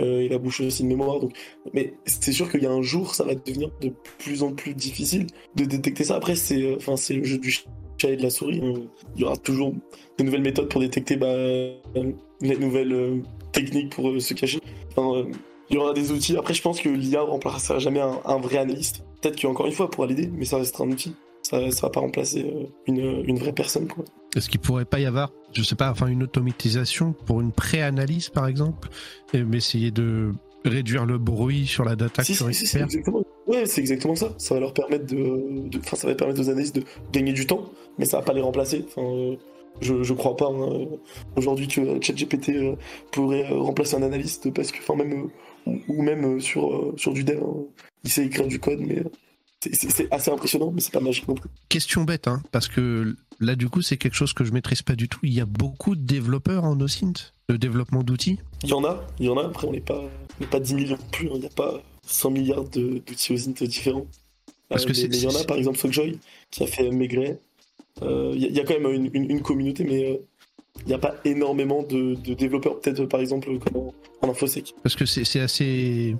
Euh, 0.00 0.20
et 0.20 0.28
la 0.28 0.38
bouche 0.38 0.60
aussi 0.60 0.82
de 0.82 0.88
mémoire. 0.88 1.20
Donc... 1.20 1.32
Mais 1.74 1.94
c'est 2.06 2.32
sûr 2.32 2.50
qu'il 2.50 2.62
y 2.62 2.66
a 2.66 2.70
un 2.70 2.82
jour, 2.82 3.14
ça 3.14 3.24
va 3.24 3.34
devenir 3.34 3.70
de 3.80 3.92
plus 4.18 4.42
en 4.42 4.52
plus 4.52 4.74
difficile 4.74 5.26
de 5.56 5.64
détecter 5.64 6.04
ça. 6.04 6.16
Après, 6.16 6.36
c'est 6.36 6.62
euh, 6.62 6.76
enfin, 6.76 6.96
c'est 6.96 7.14
le 7.14 7.24
jeu 7.24 7.38
du 7.38 7.50
chat 7.50 8.08
et 8.10 8.16
de 8.16 8.22
la 8.22 8.30
souris. 8.30 8.60
hein. 8.62 8.74
Il 9.16 9.22
y 9.22 9.24
aura 9.24 9.36
toujours 9.36 9.74
de 10.18 10.24
nouvelles 10.24 10.42
méthodes 10.42 10.68
pour 10.68 10.80
détecter 10.80 11.16
bah, 11.16 11.34
les 12.40 12.56
nouvelles 12.56 13.22
techniques 13.52 13.90
pour 13.90 14.20
se 14.20 14.32
cacher. 14.34 14.58
Il 14.96 15.76
y 15.76 15.76
aura 15.76 15.92
des 15.92 16.10
outils. 16.12 16.36
Après, 16.36 16.54
je 16.54 16.62
pense 16.62 16.80
que 16.80 16.88
l'IA 16.88 17.22
remplacera 17.22 17.78
jamais 17.78 18.00
un, 18.00 18.20
un 18.24 18.38
vrai 18.38 18.58
analyste. 18.58 19.04
Peut-être 19.20 19.40
qu'encore 19.40 19.66
une 19.66 19.72
fois, 19.72 19.90
pourra 19.90 20.06
l'aider, 20.06 20.30
mais 20.32 20.44
ça 20.44 20.56
restera 20.56 20.84
un 20.84 20.90
outil. 20.90 21.14
Ça, 21.42 21.70
ça 21.70 21.82
va 21.82 21.90
pas 21.90 22.00
remplacer 22.00 22.44
euh, 22.44 22.66
une, 22.86 23.24
une 23.26 23.38
vraie 23.38 23.52
personne. 23.52 23.88
Quoi. 23.88 24.04
Est-ce 24.36 24.48
qu'il 24.48 24.60
pourrait 24.60 24.84
pas 24.84 25.00
y 25.00 25.06
avoir, 25.06 25.32
je 25.52 25.62
sais 25.62 25.74
pas, 25.74 25.90
enfin 25.90 26.06
une 26.06 26.22
automatisation 26.22 27.12
pour 27.26 27.40
une 27.40 27.52
pré-analyse 27.52 28.28
par 28.28 28.46
exemple, 28.46 28.88
et 29.34 29.42
essayer 29.54 29.90
de 29.90 30.32
réduire 30.64 31.06
le 31.06 31.18
bruit 31.18 31.66
sur 31.66 31.84
la 31.84 31.96
data 31.96 32.22
Si, 32.22 32.36
que 32.36 32.52
si, 32.52 32.54
si, 32.54 32.66
c'est 32.66 32.80
exactement. 32.80 33.24
Ouais, 33.46 33.66
c'est 33.66 33.80
exactement 33.80 34.14
ça. 34.14 34.34
Ça 34.38 34.54
va 34.54 34.60
leur 34.60 34.74
permettre 34.74 35.06
de, 35.06 35.70
ça 35.94 36.06
va 36.06 36.14
permettre 36.14 36.40
aux 36.40 36.50
analystes 36.50 36.76
de 36.76 36.84
gagner 37.12 37.32
du 37.32 37.46
temps, 37.46 37.70
mais 37.98 38.04
ça 38.04 38.18
va 38.18 38.22
pas 38.22 38.32
les 38.32 38.42
remplacer. 38.42 38.84
Euh, 38.98 39.36
je, 39.80 40.02
je 40.02 40.14
crois 40.14 40.36
pas 40.36 40.48
hein, 40.48 40.86
aujourd'hui 41.36 41.66
que 41.66 41.80
euh, 41.80 42.00
ChatGPT 42.00 42.50
euh, 42.50 42.76
pourrait 43.12 43.50
euh, 43.50 43.58
remplacer 43.58 43.96
un 43.96 44.02
analyste 44.02 44.52
parce 44.52 44.70
que, 44.70 44.78
enfin, 44.78 44.94
même 44.94 45.30
euh, 45.66 45.70
ou, 45.88 45.96
ou 45.98 46.02
même 46.02 46.36
euh, 46.36 46.40
sur 46.40 46.72
euh, 46.72 46.94
sur 46.96 47.12
du 47.12 47.24
dev, 47.24 47.42
hein, 47.42 47.64
il 48.04 48.10
sait 48.10 48.26
écrire 48.26 48.46
du 48.46 48.58
code, 48.60 48.80
mais 48.80 48.98
euh, 48.98 49.10
c'est- 49.62 50.08
assez 50.12 50.30
impressionnant, 50.30 50.70
mais 50.74 50.80
c'est 50.80 50.92
pas 50.92 51.00
magique 51.00 51.28
non 51.28 51.34
plus. 51.34 51.50
Question 51.68 52.04
bête, 52.04 52.28
hein, 52.28 52.42
parce 52.52 52.68
que 52.68 53.16
là 53.40 53.56
du 53.56 53.68
coup 53.68 53.82
c'est 53.82 53.96
quelque 53.96 54.14
chose 54.16 54.32
que 54.32 54.44
je 54.44 54.52
maîtrise 54.52 54.82
pas 54.82 54.94
du 54.94 55.08
tout. 55.08 55.20
Il 55.22 55.32
y 55.34 55.40
a 55.40 55.46
beaucoup 55.46 55.94
de 55.96 56.02
développeurs 56.02 56.64
en 56.64 56.78
OSINT, 56.80 57.32
de 57.48 57.56
développement 57.56 58.02
d'outils? 58.02 58.38
Il 58.64 58.70
y 58.70 58.72
en 58.72 58.84
a, 58.84 59.04
il 59.18 59.26
y 59.26 59.28
en 59.28 59.36
a. 59.38 59.44
Après, 59.46 59.66
on 59.66 59.72
n'est 59.72 59.80
pas, 59.80 60.02
on 60.40 60.44
pas 60.46 60.60
10 60.60 60.74
millions 60.74 60.98
plus. 61.12 61.26
hein. 61.28 61.32
Il 61.34 61.40
n'y 61.40 61.46
a 61.46 61.50
pas 61.50 61.82
100 62.06 62.30
milliards 62.30 62.64
d'outils 62.64 63.32
OSINT 63.32 63.52
différents. 63.66 64.06
Parce 64.68 64.84
que 64.84 64.88
mais- 64.90 64.94
c'est- 64.94 65.08
mais 65.08 65.16
il 65.16 65.24
y 65.24 65.26
en 65.26 65.34
a, 65.40 65.44
par 65.44 65.56
exemple, 65.56 65.78
Fogjoy, 65.78 66.18
qui 66.50 66.62
a 66.62 66.66
fait 66.66 66.90
Maigret. 66.90 67.38
Euh, 68.02 68.32
Il 68.34 68.40
y, 68.42 68.44
a- 68.44 68.48
il 68.48 68.54
y 68.56 68.60
a 68.60 68.64
quand 68.64 68.78
même 68.80 68.92
une, 68.94 69.10
une- 69.12 69.30
une 69.30 69.42
communauté, 69.42 69.84
mais 69.84 70.12
euh, 70.12 70.16
il 70.82 70.86
n'y 70.86 70.94
a 70.94 70.98
pas 70.98 71.16
énormément 71.24 71.82
de, 71.82 72.14
de 72.14 72.34
développeurs, 72.34 72.80
peut-être 72.80 73.04
par 73.06 73.20
exemple 73.20 73.48
comme 73.58 73.76
en, 73.82 73.94
en 74.22 74.30
InfoSec. 74.30 74.74
Parce 74.82 74.94
que 74.96 75.04
c'est 75.06 75.40
assez. 75.40 76.16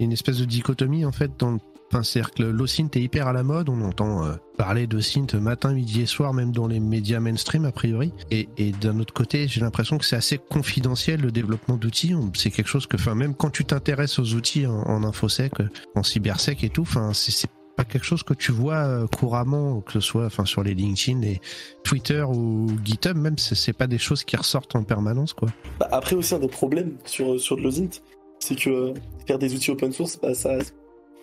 une 0.00 0.10
espèce 0.12 0.38
de 0.38 0.44
dichotomie 0.44 1.04
en 1.04 1.12
fait 1.12 1.30
dans. 1.38 1.58
Enfin, 1.92 2.02
c'est-à-dire 2.02 2.32
que 2.32 2.42
l'OSINT 2.42 2.88
est 2.94 3.02
hyper 3.02 3.28
à 3.28 3.34
la 3.34 3.42
mode, 3.42 3.68
on 3.68 3.82
entend 3.82 4.24
euh, 4.24 4.32
parler 4.56 4.86
de 4.86 4.98
synth 4.98 5.34
matin, 5.34 5.74
midi 5.74 6.00
et 6.00 6.06
soir, 6.06 6.32
même 6.32 6.50
dans 6.50 6.66
les 6.66 6.80
médias 6.80 7.20
mainstream 7.20 7.66
a 7.66 7.72
priori. 7.72 8.14
Et, 8.30 8.48
et 8.56 8.72
d'un 8.72 8.98
autre 8.98 9.12
côté, 9.12 9.46
j'ai 9.46 9.60
l'impression 9.60 9.98
que 9.98 10.06
c'est 10.06 10.16
assez 10.16 10.38
confidentiel 10.38 11.20
le 11.20 11.30
développement 11.30 11.76
d'outils. 11.76 12.14
C'est 12.34 12.50
quelque 12.50 12.68
chose 12.68 12.86
que, 12.86 12.96
enfin, 12.96 13.14
même 13.14 13.34
quand 13.34 13.50
tu 13.50 13.66
t'intéresses 13.66 14.18
aux 14.18 14.32
outils 14.32 14.66
en, 14.66 14.80
en 14.84 15.04
infosec, 15.04 15.60
euh, 15.60 15.68
en 15.94 16.02
cybersec 16.02 16.64
et 16.64 16.70
tout, 16.70 16.80
enfin, 16.80 17.12
c'est 17.12 17.50
pas 17.76 17.84
quelque 17.84 18.04
chose 18.04 18.22
que 18.22 18.32
tu 18.32 18.52
vois 18.52 18.86
euh, 18.86 19.06
couramment, 19.06 19.82
que 19.82 19.92
ce 19.92 20.00
soit, 20.00 20.24
enfin, 20.24 20.46
sur 20.46 20.62
les 20.62 20.72
LinkedIn, 20.72 21.20
les 21.20 21.42
Twitter 21.84 22.22
ou 22.22 22.70
GitHub, 22.82 23.18
même, 23.18 23.36
c'est 23.36 23.74
pas 23.74 23.86
des 23.86 23.98
choses 23.98 24.24
qui 24.24 24.36
ressortent 24.36 24.76
en 24.76 24.84
permanence, 24.84 25.34
quoi. 25.34 25.50
Bah, 25.78 25.88
après 25.92 26.16
aussi, 26.16 26.34
un 26.34 26.38
des 26.38 26.48
problèmes 26.48 26.96
sur, 27.04 27.38
sur 27.38 27.58
de 27.58 27.60
l'OSINT, 27.60 28.00
c'est 28.38 28.56
que 28.58 28.94
faire 29.26 29.38
des 29.38 29.54
outils 29.54 29.70
open 29.70 29.92
source, 29.92 30.18
bah, 30.18 30.32
ça 30.32 30.56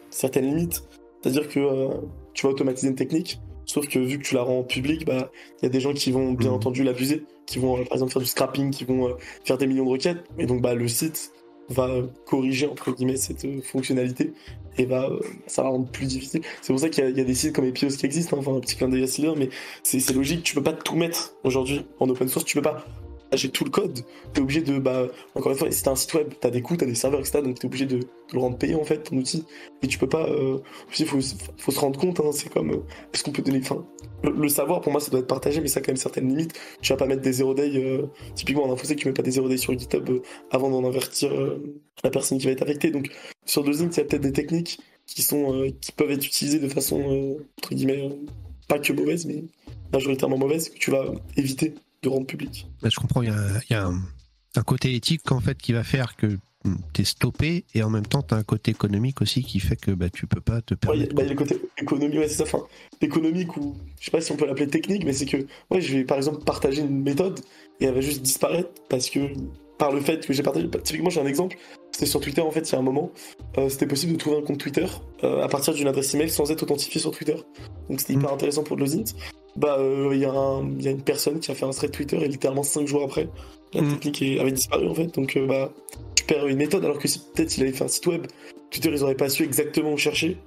certaines 0.09 0.45
limites. 0.45 0.83
C'est-à-dire 1.21 1.47
que 1.49 1.59
euh, 1.59 1.89
tu 2.33 2.45
vas 2.45 2.51
automatiser 2.53 2.87
une 2.87 2.95
technique, 2.95 3.39
sauf 3.65 3.87
que 3.87 3.99
vu 3.99 4.17
que 4.19 4.23
tu 4.23 4.35
la 4.35 4.41
rends 4.43 4.63
publique, 4.63 5.05
bah, 5.05 5.31
il 5.61 5.63
y 5.63 5.65
a 5.65 5.69
des 5.69 5.79
gens 5.81 5.93
qui 5.93 6.11
vont 6.11 6.31
bien 6.33 6.49
Mhm. 6.49 6.55
entendu 6.55 6.83
l'abuser, 6.83 7.23
qui 7.45 7.59
vont 7.59 7.75
euh, 7.77 7.83
par 7.83 7.93
exemple 7.93 8.11
faire 8.13 8.21
du 8.21 8.27
scrapping, 8.27 8.71
qui 8.71 8.85
vont 8.85 9.09
euh, 9.09 9.13
faire 9.45 9.57
des 9.57 9.67
millions 9.67 9.85
de 9.85 9.89
requêtes, 9.91 10.23
et 10.37 10.45
donc 10.45 10.61
bah, 10.61 10.73
le 10.75 10.87
site 10.87 11.31
va 11.71 11.87
corriger 12.25 12.65
entre 12.67 12.91
guillemets 12.95 13.17
cette 13.17 13.45
euh, 13.45 13.61
fonctionnalité 13.61 14.33
et 14.79 14.85
va 14.85 15.07
euh, 15.09 15.19
ça 15.45 15.61
va 15.61 15.69
rendre 15.69 15.87
plus 15.91 16.07
difficile. 16.07 16.41
C'est 16.61 16.73
pour 16.73 16.79
ça 16.79 16.89
qu'il 16.89 17.03
y, 17.03 17.07
a- 17.07 17.09
il 17.11 17.17
y 17.17 17.21
a 17.21 17.23
des 17.23 17.35
sites 17.35 17.53
comme 17.53 17.65
Epios 17.65 17.89
qui 17.89 18.05
existent, 18.07 18.37
hein, 18.37 18.39
enfin 18.39 18.55
un 18.55 18.59
petit 18.59 18.75
clin 18.75 18.87
d'œil 18.89 19.03
à 19.03 19.07
Silver, 19.07 19.33
mais 19.37 19.49
c'est 19.83 19.99
c'est 19.99 20.13
logique, 20.13 20.41
tu 20.41 20.55
peux 20.55 20.63
pas 20.63 20.73
tout 20.73 20.95
mettre 20.95 21.35
aujourd'hui 21.43 21.85
en 21.99 22.09
open 22.09 22.27
source, 22.27 22.45
tu 22.45 22.55
peux 22.55 22.63
pas 22.63 22.85
j'ai 23.37 23.49
tout 23.49 23.63
le 23.63 23.69
code, 23.69 23.99
t'es 24.33 24.41
obligé 24.41 24.61
de, 24.61 24.79
bah, 24.79 25.07
encore 25.35 25.51
une 25.51 25.57
fois, 25.57 25.69
t'as 25.69 25.91
un 25.91 25.95
site 25.95 26.13
web, 26.13 26.33
t'as 26.39 26.49
des 26.49 26.61
coûts, 26.61 26.77
t'as 26.77 26.85
des 26.85 26.95
serveurs, 26.95 27.19
etc., 27.19 27.41
donc 27.43 27.59
t'es 27.59 27.65
obligé 27.65 27.85
de, 27.85 27.99
le 28.31 28.39
rendre 28.39 28.57
payant, 28.57 28.79
en 28.79 28.83
fait, 28.83 29.03
ton 29.03 29.17
outil. 29.17 29.45
Et 29.81 29.87
tu 29.87 29.97
peux 29.97 30.09
pas, 30.09 30.27
euh, 30.29 30.59
aussi, 30.89 31.05
faut, 31.05 31.21
se 31.21 31.79
rendre 31.79 31.99
compte, 31.99 32.19
hein, 32.19 32.31
c'est 32.31 32.49
comme, 32.49 32.71
euh, 32.71 32.83
est-ce 33.13 33.23
qu'on 33.23 33.31
peut 33.31 33.41
donner, 33.41 33.59
enfin, 33.61 33.85
le, 34.23 34.49
savoir, 34.49 34.81
pour 34.81 34.91
moi, 34.91 35.01
ça 35.01 35.11
doit 35.11 35.21
être 35.21 35.27
partagé, 35.27 35.61
mais 35.61 35.67
ça 35.67 35.79
a 35.79 35.83
quand 35.83 35.91
même 35.91 35.97
certaines 35.97 36.27
limites. 36.27 36.53
Tu 36.81 36.91
vas 36.91 36.97
pas 36.97 37.05
mettre 37.05 37.21
des 37.21 37.33
zéro 37.33 37.53
day, 37.53 37.71
euh, 37.75 38.07
typiquement 38.35 38.65
en 38.65 38.73
infosec, 38.73 38.97
tu 38.97 39.07
mets 39.07 39.13
pas 39.13 39.23
des 39.23 39.31
zéro 39.31 39.47
day 39.47 39.57
sur 39.57 39.77
GitHub 39.77 40.09
euh, 40.09 40.21
avant 40.51 40.69
d'en 40.69 40.85
avertir 40.85 41.31
euh, 41.33 41.81
la 42.03 42.09
personne 42.09 42.37
qui 42.37 42.45
va 42.45 42.51
être 42.51 42.61
affectée. 42.61 42.91
Donc, 42.91 43.09
sur 43.45 43.63
Dozing, 43.63 43.89
il 43.91 43.97
y 43.97 43.99
a 44.01 44.03
peut-être 44.03 44.21
des 44.21 44.33
techniques 44.33 44.79
qui 45.05 45.21
sont, 45.21 45.71
qui 45.81 45.91
peuvent 45.91 46.11
être 46.11 46.25
utilisées 46.25 46.59
de 46.59 46.67
façon, 46.67 47.37
entre 47.57 47.73
guillemets, 47.73 48.09
pas 48.67 48.77
que 48.77 48.93
mauvaise, 48.93 49.25
mais 49.25 49.43
majoritairement 49.91 50.37
mauvaise, 50.37 50.69
que 50.69 50.77
tu 50.77 50.91
vas 50.91 51.11
éviter 51.35 51.73
de 52.03 52.09
rendre 52.09 52.25
public. 52.27 52.67
Mais 52.83 52.89
je 52.89 52.95
comprends, 52.97 53.21
il 53.21 53.29
y 53.29 53.31
a, 53.31 53.61
il 53.69 53.73
y 53.73 53.75
a 53.75 53.85
un, 53.87 54.01
un 54.55 54.63
côté 54.63 54.93
éthique 54.95 55.31
en 55.31 55.39
fait 55.39 55.57
qui 55.57 55.73
va 55.73 55.83
faire 55.83 56.15
que 56.15 56.37
hmm, 56.65 56.75
t'es 56.93 57.03
stoppé 57.03 57.65
et 57.73 57.83
en 57.83 57.89
même 57.89 58.05
temps 58.05 58.21
t'as 58.21 58.37
un 58.37 58.43
côté 58.43 58.71
économique 58.71 59.21
aussi 59.21 59.43
qui 59.43 59.59
fait 59.59 59.75
que 59.75 59.91
bah, 59.91 60.09
tu 60.09 60.25
peux 60.27 60.41
pas 60.41 60.61
te 60.61 60.73
Ouais, 60.87 60.97
il 60.97 60.99
y, 61.01 61.03
a- 61.03 61.07
permettre. 61.07 61.15
bah, 61.15 61.21
il 61.23 61.25
y 61.25 61.29
a 61.29 61.33
le 61.33 61.37
côté 61.37 61.57
économie, 61.77 62.17
ouais, 62.17 62.27
c'est 62.27 62.35
ça. 62.37 62.43
Enfin, 62.43 62.63
économique 63.01 63.55
ou 63.57 63.75
je 63.99 64.05
sais 64.05 64.11
pas 64.11 64.21
si 64.21 64.31
on 64.31 64.37
peut 64.37 64.45
l'appeler 64.45 64.67
technique, 64.67 65.03
mais 65.05 65.13
c'est 65.13 65.25
que 65.25 65.37
ouais, 65.69 65.81
je 65.81 65.97
vais 65.97 66.03
par 66.03 66.17
exemple 66.17 66.43
partager 66.43 66.81
une 66.81 67.01
méthode 67.03 67.39
et 67.79 67.85
elle 67.85 67.93
va 67.95 68.01
juste 68.01 68.21
disparaître 68.21 68.69
parce 68.89 69.09
que 69.09 69.19
par 69.77 69.91
le 69.93 70.01
fait 70.01 70.25
que 70.25 70.33
j'ai 70.33 70.43
partagé. 70.43 70.69
Typiquement, 70.83 71.09
j'ai 71.09 71.21
un 71.21 71.25
exemple. 71.25 71.57
C'était 71.99 72.11
sur 72.11 72.21
Twitter 72.21 72.39
en 72.39 72.49
fait, 72.49 72.61
il 72.61 72.71
y 72.71 72.75
a 72.75 72.79
un 72.79 72.81
moment, 72.81 73.11
euh, 73.57 73.67
c'était 73.67 73.85
possible 73.85 74.13
de 74.13 74.17
trouver 74.17 74.37
un 74.37 74.41
compte 74.41 74.57
Twitter 74.57 74.85
euh, 75.25 75.43
à 75.43 75.49
partir 75.49 75.73
d'une 75.73 75.89
adresse 75.89 76.13
email 76.13 76.29
sans 76.29 76.49
être 76.49 76.63
authentifié 76.63 77.01
sur 77.01 77.11
Twitter. 77.11 77.35
Donc 77.89 77.99
c'était 77.99 78.13
hyper 78.13 78.31
intéressant 78.31 78.63
pour 78.63 78.77
Lozint. 78.77 79.03
Bah, 79.57 79.75
euh, 79.79 80.11
il 80.13 80.21
y, 80.21 80.23
a 80.25 80.61
y 80.79 80.87
une 80.93 81.01
personne 81.01 81.41
qui 81.41 81.51
a 81.51 81.55
fait 81.55 81.65
un 81.65 81.71
thread 81.71 81.91
Twitter 81.91 82.15
et 82.23 82.29
littéralement 82.29 82.63
5 82.63 82.87
jours 82.87 83.03
après, 83.03 83.27
la 83.73 83.81
Mm. 83.81 83.97
technique 83.97 84.39
avait 84.39 84.53
disparu 84.53 84.87
en 84.87 84.95
fait. 84.95 85.13
Donc 85.13 85.37
bah, 85.45 85.73
tu 86.15 86.23
perds 86.23 86.47
une 86.47 86.55
méthode 86.55 86.85
alors 86.85 86.99
que 86.99 87.09
si 87.09 87.19
peut-être 87.19 87.57
il 87.57 87.63
avait 87.63 87.73
fait 87.73 87.83
un 87.83 87.89
site 87.89 88.07
web, 88.07 88.27
Twitter 88.71 88.91
ils 88.93 89.03
auraient 89.03 89.15
pas 89.15 89.27
su 89.27 89.43
exactement 89.43 89.91
où 89.91 89.97
chercher. 89.97 90.37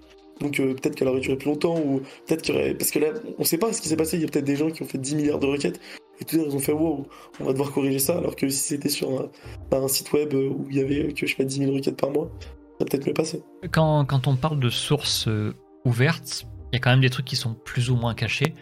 Donc 0.41 0.59
euh, 0.59 0.73
peut-être 0.73 0.95
qu'elle 0.95 1.09
aurait 1.09 1.21
duré 1.21 1.37
plus 1.37 1.51
longtemps 1.51 1.79
ou 1.79 2.01
peut-être 2.27 2.41
qu'il 2.41 2.55
y 2.55 2.59
aurait... 2.59 2.75
Parce 2.75 2.91
que 2.91 2.99
là, 2.99 3.09
on 3.39 3.45
sait 3.45 3.59
pas 3.59 3.75
ce 3.75 3.83
qui 3.83 3.89
s'est 3.89 3.97
passé. 3.97 4.17
Il 4.17 4.23
y 4.23 4.25
a 4.25 4.29
peut-être 4.29 4.47
des 4.47 4.57
gens 4.57 4.71
qui 4.71 4.83
ont 4.83 4.87
fait 4.87 4.97
10 4.97 5.17
milliards 5.17 5.39
de 5.39 5.49
requêtes 5.49 5.81
et 6.23 6.25
tout 6.25 6.37
ils 6.37 6.55
ont 6.55 6.61
fait 6.61 6.73
wow, 6.73 7.07
on 7.41 7.45
va 7.45 7.53
devoir 7.53 7.73
corriger 7.73 7.99
ça. 7.99 8.17
Alors 8.17 8.37
que 8.37 8.49
si 8.49 8.59
c'était 8.59 8.89
sur 8.89 9.29
un, 9.73 9.89
site 9.89 10.13
web 10.13 10.33
euh, 10.35 10.49
où 10.49 10.67
il 10.71 10.77
y 10.77 10.81
avait 10.81 11.13
que 11.13 11.27
je 11.27 11.33
sais 11.33 11.37
pas 11.37 11.45
10 11.45 11.59
000 11.59 11.73
requêtes 11.73 12.01
par 12.01 12.11
mois, 12.11 12.31
ça 12.79 12.87
peut-être 12.87 13.07
mieux 13.07 13.13
passé. 13.13 13.43
Quand, 13.71 14.27
on 14.27 14.37
parle 14.37 14.61
de 14.61 14.71
sources 14.71 15.29
euh, 15.29 15.55
ouvertes, 15.85 16.47
il 16.73 16.77
y 16.77 16.79
a 16.79 16.81
quand 16.81 16.91
même 16.91 17.01
des 17.01 17.11
trucs 17.11 17.27
qui 17.27 17.37
sont 17.37 17.55
plus 17.55 17.91
ou 17.91 17.97
moins 17.97 18.15
cachés. 18.15 18.55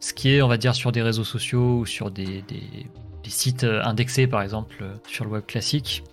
Ce 0.00 0.14
qui 0.14 0.30
est, 0.30 0.42
on 0.42 0.48
va 0.48 0.56
dire, 0.56 0.74
sur 0.74 0.92
des 0.92 1.02
réseaux 1.02 1.24
sociaux 1.24 1.78
ou 1.80 1.86
sur 1.86 2.10
des, 2.10 2.44
sites 3.26 3.64
euh, 3.64 3.82
indexés, 3.82 4.26
par 4.26 4.42
exemple, 4.42 4.84
sur 5.06 5.24
le 5.24 5.30
web 5.32 5.44
classique. 5.44 6.04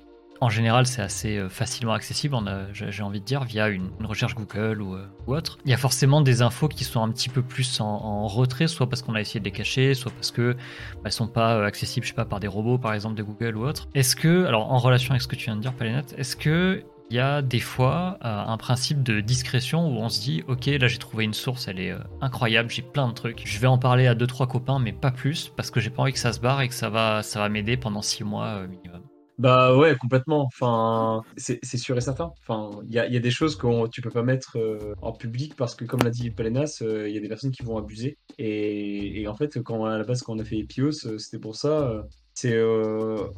En 0.42 0.50
général, 0.50 0.86
c'est 0.86 1.02
assez 1.02 1.38
euh, 1.38 1.50
facilement 1.50 1.94
accessible, 1.94 2.38
j'ai 2.74 3.04
envie 3.04 3.22
de 3.22 3.26
dire, 3.26 3.44
via 3.44 3.70
une, 3.70 3.90
recherche 4.04 4.36
Google 4.36 4.82
ou, 4.82 4.96
euh, 4.96 5.08
ou 5.28 5.36
autre. 5.36 5.58
Il 5.66 5.72
y 5.72 5.74
a 5.74 5.78
forcément 5.78 6.22
des 6.22 6.42
infos 6.42 6.68
qui 6.68 6.84
sont 6.84 7.02
un 7.02 7.10
petit 7.10 7.30
peu 7.30 7.42
plus 7.42 7.80
en, 7.80 8.28
retrait, 8.28 8.68
soit 8.68 8.90
parce 8.90 9.02
qu'on 9.02 9.16
a 9.16 9.22
essayé 9.22 9.40
de 9.40 9.46
les 9.46 9.52
cacher, 9.52 9.94
soit 9.94 10.12
parce 10.12 10.32
que 10.32 10.54
bah, 10.54 11.02
elles 11.06 11.12
sont 11.12 11.28
pas 11.28 11.56
euh, 11.56 11.66
accessibles, 11.66 12.06
je 12.06 12.12
sais 12.12 12.16
pas, 12.16 12.26
par 12.26 12.40
des 12.40 12.48
robots, 12.48 12.78
par 12.78 12.94
exemple, 12.94 13.16
de 13.16 13.24
Google 13.24 13.56
ou 13.56 13.66
autre. 13.66 13.88
Est-ce 13.96 14.16
que, 14.16 14.46
alors 14.46 14.72
en 14.72 14.78
relation 14.78 15.12
avec 15.12 15.22
ce 15.22 15.28
que 15.28 15.36
tu 15.36 15.46
viens 15.46 15.56
de 15.56 15.62
dire, 15.62 15.74
Palénat, 15.74 16.04
est-ce 16.18 16.36
que 16.36 16.84
il 17.12 17.18
y 17.18 17.20
a 17.20 17.44
des 17.44 17.60
fois 17.60 18.18
un 18.22 18.58
principe 18.58 19.04
de 19.04 19.22
discrétion 19.22 19.88
où 19.88 20.00
on 20.00 20.10
se 20.10 20.20
dit 20.22 20.44
ok 20.48 20.66
là 20.66 20.88
j'ai 20.88 20.98
trouvé 20.98 21.24
une 21.24 21.36
source 21.36 21.68
elle 21.68 21.80
est 21.80 21.94
incroyable 22.20 22.72
j'ai 22.72 22.82
plein 22.82 23.08
de 23.08 23.14
trucs 23.14 23.44
je 23.46 23.60
vais 23.60 23.68
en 23.68 23.78
parler 23.78 24.08
à 24.08 24.16
deux 24.16 24.26
trois 24.26 24.48
copains 24.48 24.80
mais 24.80 24.92
pas 24.92 25.12
plus 25.12 25.50
parce 25.56 25.70
que 25.70 25.80
j'ai 25.80 25.92
pas 25.92 26.02
envie 26.02 26.14
que 26.14 26.20
ça 26.20 26.34
se 26.34 26.40
barre 26.40 26.62
et 26.62 26.68
que 26.68 26.74
ça 26.74 26.90
va 26.90 27.50
m'aider 27.50 27.78
pendant 27.78 28.02
six 28.02 28.24
mois 28.24 28.66
minimum 28.66 29.05
Bah 29.38 29.76
ouais, 29.76 29.98
complètement. 29.98 30.44
Enfin, 30.46 31.22
c'est 31.36 31.60
sûr 31.78 31.98
et 31.98 32.02
certain. 32.02 32.32
Enfin, 32.48 32.80
il 32.88 32.94
y 32.94 33.00
a, 33.00 33.08
y 33.08 33.18
a 33.18 33.20
des 33.20 33.32
choses 33.32 33.58
que 33.58 33.90
tu 33.90 34.02
peux 34.02 34.10
pas 34.12 34.24
mettre 34.24 34.58
euh, 34.58 34.94
en 35.02 35.12
public 35.12 35.56
parce 35.58 35.76
que, 35.76 35.84
comme 35.84 36.04
l'a 36.04 36.10
dit 36.10 36.32
Palenas, 36.32 36.80
euh, 36.82 37.10
il 37.10 37.16
y 37.16 37.18
a 37.18 37.22
des 37.22 37.28
personnes 37.28 37.52
qui 37.52 37.64
vont 37.64 37.78
abuser. 37.78 38.18
Et, 38.38 39.22
et 39.22 39.28
en 39.28 39.36
fait, 39.36 39.62
quand 39.62 39.84
à 39.86 39.98
la 39.98 40.06
base, 40.06 40.22
quand 40.22 40.36
on 40.36 40.40
a 40.40 40.46
fait 40.46 40.58
Epios, 40.60 41.06
euh, 41.06 41.18
c'était 41.18 41.40
pour 41.40 41.58
ça. 41.58 41.68
euh, 41.90 42.04
C'est 42.34 42.58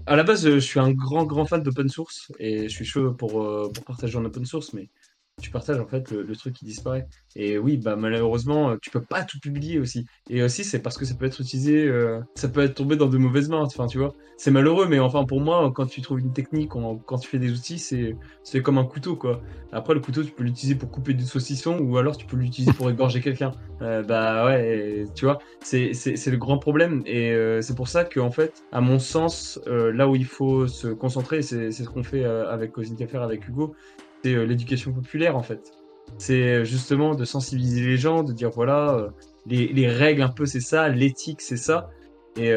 à 0.05 0.15
la 0.15 0.23
base, 0.23 0.43
je 0.47 0.59
suis 0.59 0.79
un 0.79 0.91
grand 0.91 1.25
grand 1.25 1.45
fan 1.45 1.63
d'open 1.63 1.89
source 1.89 2.31
et 2.39 2.63
je 2.69 2.73
suis 2.75 2.85
chaud 2.85 3.13
pour, 3.13 3.31
pour 3.73 3.83
partager 3.85 4.17
en 4.17 4.25
open 4.25 4.45
source, 4.45 4.73
mais 4.73 4.89
tu 5.39 5.51
partages 5.51 5.79
en 5.79 5.85
fait 5.85 6.09
le, 6.11 6.35
truc 6.35 6.55
qui 6.55 6.65
disparaît. 6.65 7.07
Et 7.35 7.59
oui, 7.59 7.77
bah 7.77 7.95
malheureusement, 7.95 8.71
euh, 8.71 8.75
tu 8.81 8.89
peux 8.89 9.01
pas 9.01 9.23
tout 9.23 9.39
publier 9.39 9.77
aussi. 9.77 10.07
Et 10.31 10.41
aussi, 10.41 10.63
c'est 10.63 10.79
parce 10.79 10.97
que 10.97 11.05
ça 11.05 11.13
peut 11.13 11.25
être 11.25 11.41
utilisé, 11.41 11.87
euh, 11.87 12.19
ça 12.33 12.47
peut 12.47 12.61
être 12.61 12.73
tombé 12.73 12.95
dans 12.95 13.07
de 13.07 13.19
mauvaises 13.19 13.47
mains. 13.47 13.61
Enfin, 13.61 13.85
tu 13.85 13.99
vois, 13.99 14.15
c'est 14.37 14.49
malheureux, 14.49 14.87
mais 14.87 14.97
enfin 14.99 15.25
pour 15.25 15.39
moi, 15.39 15.71
quand 15.75 15.85
tu 15.85 16.01
trouves 16.01 16.19
une 16.19 16.33
technique, 16.33 16.69
quand, 16.69 17.19
tu 17.19 17.29
fais 17.29 17.37
des 17.37 17.51
outils, 17.51 17.77
c'est 17.77 18.61
comme 18.61 18.79
un 18.79 18.83
couteau 18.83 19.15
quoi. 19.15 19.41
Après, 19.71 19.93
le 19.93 19.99
couteau, 19.99 20.23
tu 20.23 20.31
peux 20.31 20.43
l'utiliser 20.43 20.73
pour 20.73 20.89
couper 20.89 21.13
du 21.13 21.23
saucisson 21.23 21.77
ou 21.79 21.97
alors 21.97 22.17
tu 22.17 22.25
peux 22.25 22.37
l'utiliser 22.37 22.73
pour 22.73 22.89
égorger 22.89 23.21
quelqu'un. 23.21 23.51
Euh, 23.83 24.01
bah 24.01 24.45
ouais, 24.45 25.05
tu 25.13 25.25
vois, 25.25 25.37
c'est 25.61 25.91
le 25.91 26.37
grand 26.37 26.57
problème. 26.57 27.03
Et 27.05 27.31
c'est 27.61 27.75
pour 27.75 27.89
ça 27.89 28.05
que 28.05 28.19
en 28.19 28.31
fait, 28.31 28.63
à 28.71 28.81
mon 28.81 28.97
sens, 28.97 29.59
là 29.67 30.07
où 30.07 30.15
il 30.15 30.25
faut 30.25 30.65
se 30.65 30.87
concentrer, 30.87 31.43
c'est 31.43 31.71
ce 31.71 31.83
qu'on 31.83 32.03
fait 32.03 32.25
avec 32.25 32.71
Cosine 32.71 32.95
Café, 32.95 33.17
avec 33.17 33.47
Hugo, 33.47 33.75
c'est 34.23 34.33
euh, 34.33 34.45
l'éducation 34.45 34.91
populaire 34.91 35.35
en 35.35 35.43
fait. 35.43 35.71
C'est 36.17 36.41
euh, 36.41 36.63
justement 36.63 37.15
de 37.15 37.25
sensibiliser 37.25 37.85
les 37.85 37.97
gens, 37.97 38.23
de 38.23 38.33
dire 38.33 38.49
voilà, 38.49 38.93
euh, 38.95 39.09
les, 39.45 39.67
les 39.67 39.87
règles 39.87 40.21
un 40.21 40.29
peu 40.29 40.45
c'est 40.45 40.61
ça, 40.61 40.89
l'éthique 40.89 41.41
c'est 41.41 41.57
ça, 41.57 41.89
et, 42.37 42.51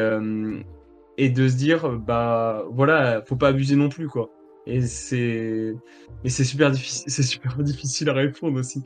et 1.17 1.29
de 1.29 1.47
se 1.47 1.55
dire 1.55 1.89
bah 1.89 2.63
voilà, 2.71 3.23
faut 3.25 3.35
pas 3.35 3.49
abuser 3.49 3.75
non 3.75 3.89
plus 3.89 4.07
quoi. 4.07 4.29
Et 4.67 4.81
c'est 4.81 5.73
et 6.23 6.29
c'est 6.29 6.43
super 6.43 6.71
difficile, 6.71 7.05
c'est 7.07 7.23
super 7.23 7.57
difficile 7.63 8.09
à 8.09 8.13
répondre 8.13 8.59
aussi. 8.59 8.83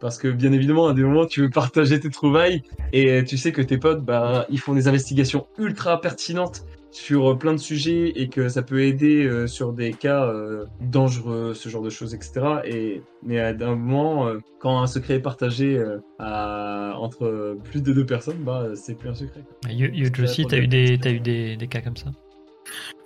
Parce 0.00 0.16
que 0.16 0.28
bien 0.28 0.52
évidemment, 0.52 0.88
à 0.88 0.94
des 0.94 1.02
moments, 1.02 1.26
tu 1.26 1.42
veux 1.42 1.50
partager 1.50 2.00
tes 2.00 2.08
trouvailles 2.08 2.62
et 2.94 3.22
tu 3.24 3.36
sais 3.36 3.52
que 3.52 3.60
tes 3.60 3.76
potes, 3.76 4.02
bah, 4.02 4.46
ils 4.48 4.58
font 4.58 4.72
des 4.72 4.88
investigations 4.88 5.46
ultra 5.58 6.00
pertinentes 6.00 6.64
sur 6.90 7.30
euh, 7.30 7.34
plein 7.36 7.52
de 7.52 7.58
sujets 7.58 8.12
et 8.16 8.28
que 8.28 8.48
ça 8.48 8.62
peut 8.62 8.82
aider 8.82 9.24
euh, 9.24 9.46
sur 9.46 9.72
des 9.72 9.92
cas 9.92 10.26
euh, 10.26 10.66
dangereux, 10.80 11.54
ce 11.54 11.68
genre 11.68 11.82
de 11.82 11.90
choses, 11.90 12.14
etc. 12.14 12.60
Et 12.64 13.02
mais 13.22 13.40
à 13.40 13.48
un 13.48 13.76
moment, 13.76 14.26
euh, 14.26 14.38
quand 14.58 14.80
un 14.80 14.86
secret 14.86 15.14
est 15.14 15.20
partagé 15.20 15.76
euh, 15.76 15.98
à, 16.18 16.94
entre 16.96 17.56
plus 17.64 17.82
de 17.82 17.92
deux 17.92 18.06
personnes, 18.06 18.38
bah 18.38 18.68
c'est 18.74 18.94
plus 18.94 19.08
un 19.08 19.14
secret. 19.14 19.42
C'est 19.62 20.22
aussi, 20.22 20.46
t'as 20.46 20.58
eu, 20.58 20.66
des, 20.66 20.98
t'as 20.98 21.10
eu 21.10 21.20
des, 21.20 21.56
des 21.56 21.68
cas 21.68 21.80
comme 21.80 21.96
ça? 21.96 22.10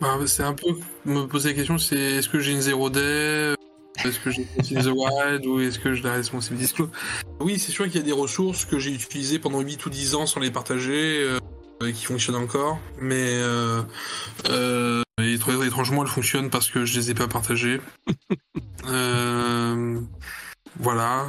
Bah, 0.01 0.19
c'est 0.27 0.43
un 0.43 0.55
peu 0.55 0.69
me 1.05 1.27
poser 1.27 1.51
la 1.51 1.55
question, 1.55 1.79
c'est 1.79 1.97
est-ce 1.97 2.29
que 2.29 2.41
j'ai 2.41 2.53
une 2.53 2.61
zéro 2.61 2.91
day 2.91 3.55
Est-ce 4.05 4.21
que 4.21 4.31
j'ai 4.31 4.47
une 4.71 4.83
the 4.83 4.87
Wild 4.95 5.47
ou 5.47 5.61
est-ce 5.61 5.79
que 5.79 5.95
je 5.95 6.03
la 6.03 6.15
responsable 6.15 6.59
disclose 6.59 6.91
Oui, 7.41 7.59
c'est 7.59 7.73
sûr 7.73 7.87
qu'il 7.87 7.97
y 7.97 7.99
a 7.99 8.03
des 8.03 8.13
ressources 8.13 8.65
que 8.65 8.79
j'ai 8.79 8.93
utilisées 8.93 9.39
pendant 9.39 9.61
8 9.61 9.87
ou 9.87 9.91
10 9.91 10.15
ans 10.15 10.27
sans 10.27 10.41
les 10.41 10.51
partager, 10.51 11.23
euh, 11.23 11.39
qui 11.81 12.05
fonctionnent 12.05 12.37
encore, 12.37 12.79
mais 13.01 13.35
euh, 13.35 13.83
euh, 14.49 15.03
étrangement 15.65 16.03
elles 16.03 16.11
fonctionnent 16.11 16.51
parce 16.51 16.71
que 16.71 16.85
je 16.85 16.99
les 16.99 17.11
ai 17.11 17.15
pas 17.15 17.29
partagées. 17.29 17.81
Euh, 18.87 19.99
voilà. 20.79 21.25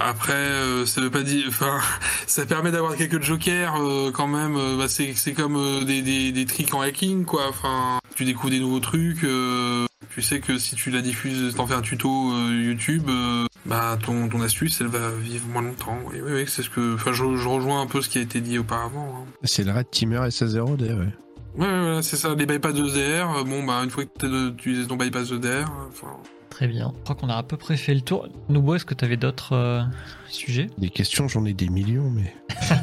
Après, 0.00 0.32
euh, 0.32 0.86
ça 0.86 1.00
veut 1.00 1.10
pas 1.10 1.22
dire, 1.22 1.44
enfin, 1.48 1.78
ça 2.26 2.46
permet 2.46 2.70
d'avoir 2.72 2.96
quelques 2.96 3.22
jokers 3.22 3.74
euh, 3.80 4.10
quand 4.12 4.26
même. 4.26 4.56
euh, 4.56 4.76
bah, 4.78 4.88
c'est 4.88 5.12
c'est 5.14 5.32
comme 5.32 5.56
euh, 5.56 5.84
des, 5.84 6.02
des, 6.02 6.32
des 6.32 6.46
tricks 6.46 6.72
en 6.74 6.80
hacking, 6.80 7.24
quoi. 7.24 7.48
Enfin, 7.48 7.98
tu 8.14 8.24
découvres 8.24 8.50
des 8.50 8.60
nouveaux 8.60 8.80
trucs. 8.80 9.24
euh, 9.24 9.86
tu 10.14 10.22
sais 10.22 10.40
que 10.40 10.58
si 10.58 10.74
tu 10.76 10.90
la 10.90 11.00
diffuses, 11.02 11.54
t'en 11.54 11.66
fais 11.66 11.74
un 11.74 11.80
tuto 11.82 12.32
euh, 12.32 12.62
YouTube, 12.64 13.04
euh, 13.08 13.46
bah 13.66 13.96
ton, 14.04 14.28
ton 14.28 14.40
astuce, 14.42 14.80
elle 14.80 14.88
va 14.88 15.10
vivre 15.10 15.46
moins 15.48 15.62
longtemps. 15.62 15.98
Oui, 16.10 16.20
oui, 16.24 16.32
oui, 16.34 16.44
c'est 16.48 16.62
ce 16.62 16.70
que. 16.70 16.94
Enfin, 16.94 17.12
je, 17.12 17.36
je 17.36 17.48
rejoins 17.48 17.80
un 17.82 17.86
peu 17.86 18.00
ce 18.02 18.08
qui 18.08 18.18
a 18.18 18.22
été 18.22 18.40
dit 18.40 18.58
auparavant. 18.58 19.24
hein. 19.26 19.30
C'est 19.44 19.64
le 19.64 19.72
Red 19.72 19.90
Teamer 19.90 20.26
SA0 20.28 20.76
d 20.76 20.84
ouais. 20.86 20.94
Ouais, 21.54 21.66
ouais, 21.66 21.80
voilà, 21.80 22.02
c'est 22.02 22.16
ça. 22.16 22.34
Les 22.34 22.46
bypass 22.46 22.72
de 22.74 22.88
DR. 22.88 23.38
euh, 23.38 23.44
bon, 23.44 23.62
bah 23.62 23.80
une 23.84 23.90
fois 23.90 24.04
que 24.04 24.10
t'as 24.18 24.26
de- 24.28 24.50
utilisé 24.50 24.86
ton 24.86 24.96
bypass 24.96 25.28
de 25.28 25.36
DR, 25.38 25.48
euh, 25.48 25.64
enfin. 25.90 26.16
Très 26.52 26.68
bien. 26.68 26.92
Je 26.98 27.02
crois 27.04 27.16
qu'on 27.16 27.30
a 27.30 27.36
à 27.36 27.42
peu 27.42 27.56
près 27.56 27.78
fait 27.78 27.94
le 27.94 28.02
tour. 28.02 28.28
Noubo, 28.50 28.74
est-ce 28.74 28.84
que 28.84 28.92
tu 28.92 29.06
avais 29.06 29.16
d'autres 29.16 29.54
euh, 29.54 29.82
sujets? 30.28 30.66
Des 30.76 30.90
questions, 30.90 31.26
j'en 31.26 31.46
ai 31.46 31.54
des 31.54 31.68
millions, 31.70 32.10
mais. 32.10 32.34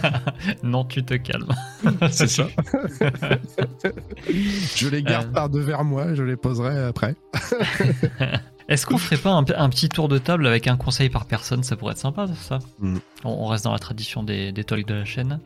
Non, 0.64 0.84
tu 0.86 1.04
te 1.06 1.14
calmes. 1.14 1.52
C'est 2.12 2.28
ça. 2.28 2.48
je 4.28 4.88
les 4.90 5.04
garde 5.04 5.28
Euh. 5.28 5.34
par 5.34 5.50
devers 5.50 5.84
moi, 5.84 6.16
je 6.16 6.24
les 6.24 6.36
poserai 6.36 6.80
après. 6.84 7.16
Est-ce 8.68 8.86
qu'on 8.88 8.98
ferait 8.98 9.18
pas 9.18 9.32
un, 9.34 9.46
un 9.56 9.70
petit 9.70 9.88
tour 9.90 10.08
de 10.08 10.18
table 10.18 10.48
avec 10.48 10.68
un 10.68 10.76
conseil 10.76 11.10
par 11.10 11.26
personne? 11.26 11.62
Ça 11.64 11.76
pourrait 11.76 11.92
être 11.94 12.00
sympa, 12.00 12.26
ça. 12.36 12.58
Mm. 12.80 12.98
On, 13.24 13.30
on 13.30 13.46
reste 13.46 13.66
dans 13.66 13.72
la 13.74 13.80
tradition 13.80 14.24
des, 14.24 14.52
des 14.52 14.64
talks 14.64 14.88
de 14.88 14.96
la 14.96 15.06
chaîne. 15.06 15.40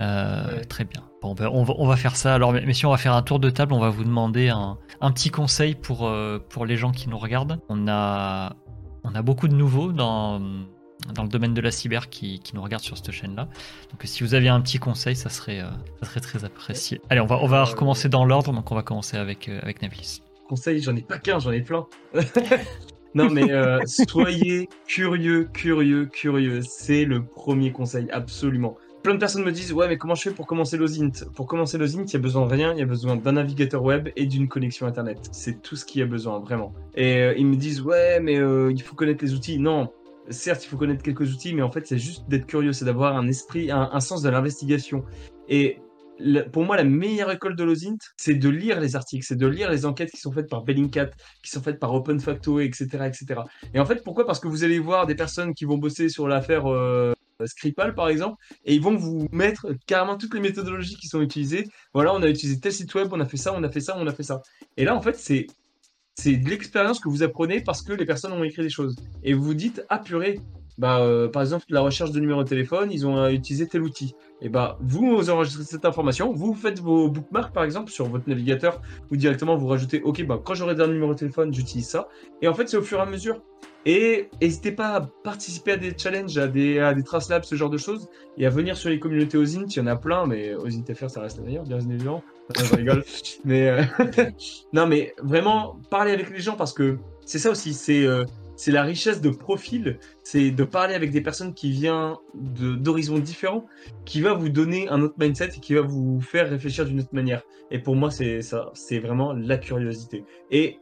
Euh, 0.00 0.56
Ouais. 0.56 0.64
Très 0.64 0.84
bien. 0.84 1.02
Bon, 1.24 1.32
ben, 1.32 1.48
on, 1.50 1.62
va, 1.62 1.72
on 1.78 1.86
va 1.86 1.96
faire 1.96 2.16
ça. 2.16 2.34
Alors, 2.34 2.54
si 2.72 2.84
on 2.84 2.90
va 2.90 2.98
faire 2.98 3.14
un 3.14 3.22
tour 3.22 3.40
de 3.40 3.48
table, 3.48 3.72
on 3.72 3.78
va 3.78 3.88
vous 3.88 4.04
demander 4.04 4.50
un, 4.50 4.76
un 5.00 5.10
petit 5.10 5.30
conseil 5.30 5.74
pour, 5.74 6.06
euh, 6.06 6.38
pour 6.50 6.66
les 6.66 6.76
gens 6.76 6.92
qui 6.92 7.08
nous 7.08 7.16
regardent. 7.16 7.60
On 7.70 7.88
a, 7.88 8.54
on 9.04 9.14
a 9.14 9.22
beaucoup 9.22 9.48
de 9.48 9.54
nouveaux 9.54 9.90
dans, 9.90 10.38
dans 11.14 11.22
le 11.22 11.30
domaine 11.30 11.54
de 11.54 11.62
la 11.62 11.70
cyber 11.70 12.10
qui, 12.10 12.40
qui 12.40 12.54
nous 12.54 12.60
regardent 12.60 12.82
sur 12.82 12.98
cette 12.98 13.10
chaîne-là. 13.10 13.48
Donc, 13.90 14.02
si 14.04 14.22
vous 14.22 14.34
aviez 14.34 14.50
un 14.50 14.60
petit 14.60 14.78
conseil, 14.78 15.16
ça 15.16 15.30
serait, 15.30 15.60
euh, 15.60 15.70
ça 16.02 16.10
serait 16.10 16.20
très 16.20 16.44
apprécié. 16.44 17.00
Allez, 17.08 17.22
on 17.22 17.26
va, 17.26 17.38
on 17.40 17.46
va 17.46 17.62
Euh, 17.62 17.64
recommencer 17.64 18.10
dans 18.10 18.26
l'ordre. 18.26 18.52
Donc, 18.52 18.70
on 18.70 18.74
va 18.74 18.82
commencer 18.82 19.16
avec, 19.16 19.48
euh, 19.48 19.60
avec. 19.62 19.78
Conseil, 20.46 20.82
j'en 20.82 20.94
ai 20.94 21.00
pas 21.00 21.16
qu'un, 21.16 21.38
j'en 21.38 21.52
ai 21.52 21.62
plein. 21.62 21.86
non, 23.14 23.30
mais 23.30 23.48
soyez 23.86 24.68
curieux, 24.86 25.48
curieux, 25.54 26.04
curieux. 26.04 26.60
C'est 26.60 27.06
le 27.06 27.24
premier 27.24 27.72
conseil, 27.72 28.10
absolument. 28.10 28.76
Plein 29.04 29.12
de 29.12 29.18
personnes 29.18 29.44
me 29.44 29.52
disent 29.52 29.74
Ouais, 29.74 29.86
mais 29.86 29.98
comment 29.98 30.14
je 30.14 30.22
fais 30.22 30.30
pour 30.30 30.46
commencer 30.46 30.78
l'OSINT 30.78 31.26
Pour 31.34 31.46
commencer 31.46 31.76
l'OSINT, 31.76 32.06
il 32.06 32.12
y 32.14 32.16
a 32.16 32.20
besoin 32.20 32.46
de 32.46 32.50
rien. 32.50 32.72
Il 32.72 32.78
y 32.78 32.82
a 32.82 32.86
besoin 32.86 33.16
d'un 33.16 33.32
navigateur 33.32 33.82
web 33.82 34.08
et 34.16 34.24
d'une 34.24 34.48
connexion 34.48 34.86
Internet. 34.86 35.18
C'est 35.30 35.60
tout 35.60 35.76
ce 35.76 35.84
qu'il 35.84 36.00
y 36.00 36.02
a 36.02 36.06
besoin, 36.06 36.38
vraiment. 36.38 36.72
Et 36.94 37.18
euh, 37.18 37.34
ils 37.36 37.46
me 37.46 37.54
disent 37.54 37.82
Ouais, 37.82 38.18
mais 38.18 38.38
euh, 38.38 38.72
il 38.72 38.80
faut 38.80 38.94
connaître 38.94 39.22
les 39.22 39.34
outils. 39.34 39.58
Non. 39.58 39.92
Certes, 40.30 40.64
il 40.64 40.68
faut 40.68 40.78
connaître 40.78 41.02
quelques 41.02 41.30
outils, 41.34 41.54
mais 41.54 41.60
en 41.60 41.70
fait, 41.70 41.86
c'est 41.86 41.98
juste 41.98 42.26
d'être 42.30 42.46
curieux, 42.46 42.72
c'est 42.72 42.86
d'avoir 42.86 43.14
un 43.14 43.28
esprit, 43.28 43.70
un, 43.70 44.00
sens 44.00 44.22
de 44.22 44.30
l'investigation. 44.30 45.04
Et 45.50 45.82
pour 46.50 46.64
moi, 46.64 46.78
la 46.78 46.84
meilleure 46.84 47.30
école 47.30 47.56
de 47.56 47.62
l'OSINT, 47.62 47.98
c'est 48.16 48.32
de 48.32 48.48
lire 48.48 48.80
les 48.80 48.96
articles, 48.96 49.26
c'est 49.26 49.36
de 49.36 49.46
lire 49.46 49.70
les 49.70 49.84
enquêtes 49.84 50.12
qui 50.12 50.20
sont 50.20 50.32
faites 50.32 50.48
par 50.48 50.62
Bellingcat, 50.62 51.10
qui 51.42 51.50
sont 51.50 51.60
faites 51.60 51.78
par 51.78 51.92
OpenFacto, 51.92 52.58
etc., 52.58 52.86
etc. 53.04 53.42
Et 53.74 53.80
en 53.80 53.84
fait, 53.84 54.02
pourquoi? 54.02 54.24
Parce 54.24 54.40
que 54.40 54.48
vous 54.48 54.64
allez 54.64 54.78
voir 54.78 55.06
des 55.06 55.14
personnes 55.14 55.52
qui 55.52 55.66
vont 55.66 55.76
bosser 55.76 56.08
sur 56.08 56.26
l'affaire 56.26 56.64
euh, 57.40 57.46
Skripal, 57.46 57.94
par 57.94 58.08
exemple, 58.08 58.36
et 58.64 58.74
ils 58.74 58.80
vont 58.80 58.96
vous 58.96 59.28
mettre 59.32 59.68
carrément 59.86 60.16
toutes 60.16 60.34
les 60.34 60.40
méthodologies 60.40 60.96
qui 60.96 61.08
sont 61.08 61.20
utilisées. 61.20 61.68
Voilà, 61.92 62.14
on 62.14 62.22
a 62.22 62.28
utilisé 62.28 62.60
tel 62.60 62.72
site 62.72 62.94
web, 62.94 63.08
on 63.12 63.20
a 63.20 63.26
fait 63.26 63.36
ça, 63.36 63.54
on 63.56 63.62
a 63.62 63.70
fait 63.70 63.80
ça, 63.80 63.96
on 63.98 64.06
a 64.06 64.12
fait 64.12 64.22
ça. 64.22 64.42
Et 64.76 64.84
là, 64.84 64.96
en 64.96 65.02
fait, 65.02 65.16
c'est 65.16 65.46
c'est 66.16 66.36
de 66.36 66.48
l'expérience 66.48 67.00
que 67.00 67.08
vous 67.08 67.22
apprenez 67.22 67.60
parce 67.60 67.82
que 67.82 67.92
les 67.92 68.06
personnes 68.06 68.32
ont 68.32 68.44
écrit 68.44 68.62
des 68.62 68.70
choses. 68.70 68.94
Et 69.24 69.34
vous 69.34 69.42
vous 69.42 69.54
dites, 69.54 69.84
ah 69.88 69.98
purée, 69.98 70.38
bah, 70.78 71.00
euh, 71.00 71.28
par 71.28 71.42
exemple, 71.42 71.64
la 71.68 71.80
recherche 71.80 72.10
de 72.10 72.20
numéro 72.20 72.42
de 72.42 72.48
téléphone, 72.48 72.90
ils 72.90 73.06
ont 73.06 73.16
euh, 73.16 73.30
utilisé 73.30 73.66
tel 73.68 73.82
outil. 73.82 74.14
Et 74.40 74.48
bah, 74.48 74.78
vous, 74.80 75.16
vous 75.16 75.30
enregistrez 75.30 75.64
cette 75.64 75.84
information, 75.84 76.32
vous 76.32 76.54
faites 76.54 76.80
vos 76.80 77.08
bookmarks, 77.08 77.52
par 77.52 77.64
exemple, 77.64 77.92
sur 77.92 78.06
votre 78.06 78.28
navigateur, 78.28 78.80
ou 79.10 79.16
directement 79.16 79.56
vous 79.56 79.66
rajoutez, 79.66 80.02
ok, 80.02 80.24
bah, 80.24 80.40
quand 80.44 80.54
j'aurai 80.54 80.80
un 80.80 80.86
numéro 80.88 81.14
de 81.14 81.18
téléphone, 81.18 81.52
j'utilise 81.52 81.88
ça. 81.88 82.08
Et 82.42 82.48
en 82.48 82.54
fait, 82.54 82.68
c'est 82.68 82.76
au 82.76 82.82
fur 82.82 82.98
et 82.98 83.02
à 83.02 83.06
mesure. 83.06 83.40
Et 83.86 84.28
n'hésitez 84.40 84.72
pas 84.72 84.94
à 84.94 85.00
participer 85.00 85.72
à 85.72 85.76
des 85.76 85.92
challenges, 85.96 86.38
à 86.38 86.48
des, 86.48 86.78
à 86.78 86.94
des 86.94 87.02
Trace 87.02 87.28
Labs, 87.28 87.44
ce 87.44 87.54
genre 87.54 87.70
de 87.70 87.78
choses, 87.78 88.08
et 88.38 88.46
à 88.46 88.50
venir 88.50 88.76
sur 88.76 88.88
les 88.88 88.98
communautés 88.98 89.36
OSINT. 89.36 89.66
Il 89.68 89.76
y 89.76 89.80
en 89.80 89.86
a 89.86 89.96
plein, 89.96 90.26
mais 90.26 90.54
OSINT 90.54 90.84
FR, 90.94 91.10
ça 91.10 91.20
reste 91.20 91.38
la 91.38 91.44
meilleure, 91.44 91.64
bien 91.64 91.78
évidemment. 91.78 92.22
Non, 92.58 92.64
je 92.64 92.74
rigole. 92.76 93.04
mais 93.44 93.68
euh, 93.68 93.82
non, 94.72 94.86
mais 94.86 95.14
vraiment, 95.22 95.78
parler 95.90 96.12
avec 96.12 96.30
les 96.30 96.40
gens 96.40 96.56
parce 96.56 96.72
que 96.72 96.98
c'est 97.26 97.38
ça 97.38 97.50
aussi, 97.50 97.74
c'est 97.74 98.06
euh, 98.06 98.24
c'est 98.56 98.70
la 98.70 98.82
richesse 98.82 99.20
de 99.20 99.30
profil, 99.30 99.98
c'est 100.22 100.50
de 100.50 100.64
parler 100.64 100.94
avec 100.94 101.10
des 101.10 101.20
personnes 101.20 101.54
qui 101.54 101.70
viennent 101.70 102.14
d'horizons 102.34 103.18
différents, 103.18 103.66
qui 104.04 104.20
va 104.20 104.32
vous 104.32 104.48
donner 104.48 104.88
un 104.88 105.02
autre 105.02 105.14
mindset 105.18 105.50
et 105.56 105.60
qui 105.60 105.74
va 105.74 105.80
vous 105.80 106.20
faire 106.20 106.48
réfléchir 106.48 106.84
d'une 106.84 107.00
autre 107.00 107.12
manière. 107.12 107.42
Et 107.70 107.78
pour 107.78 107.96
moi, 107.96 108.10
c'est 108.10 108.42
ça, 108.42 108.70
c'est 108.74 109.00
vraiment 109.00 109.32
la 109.32 109.58
curiosité. 109.58 110.24
Et 110.50 110.78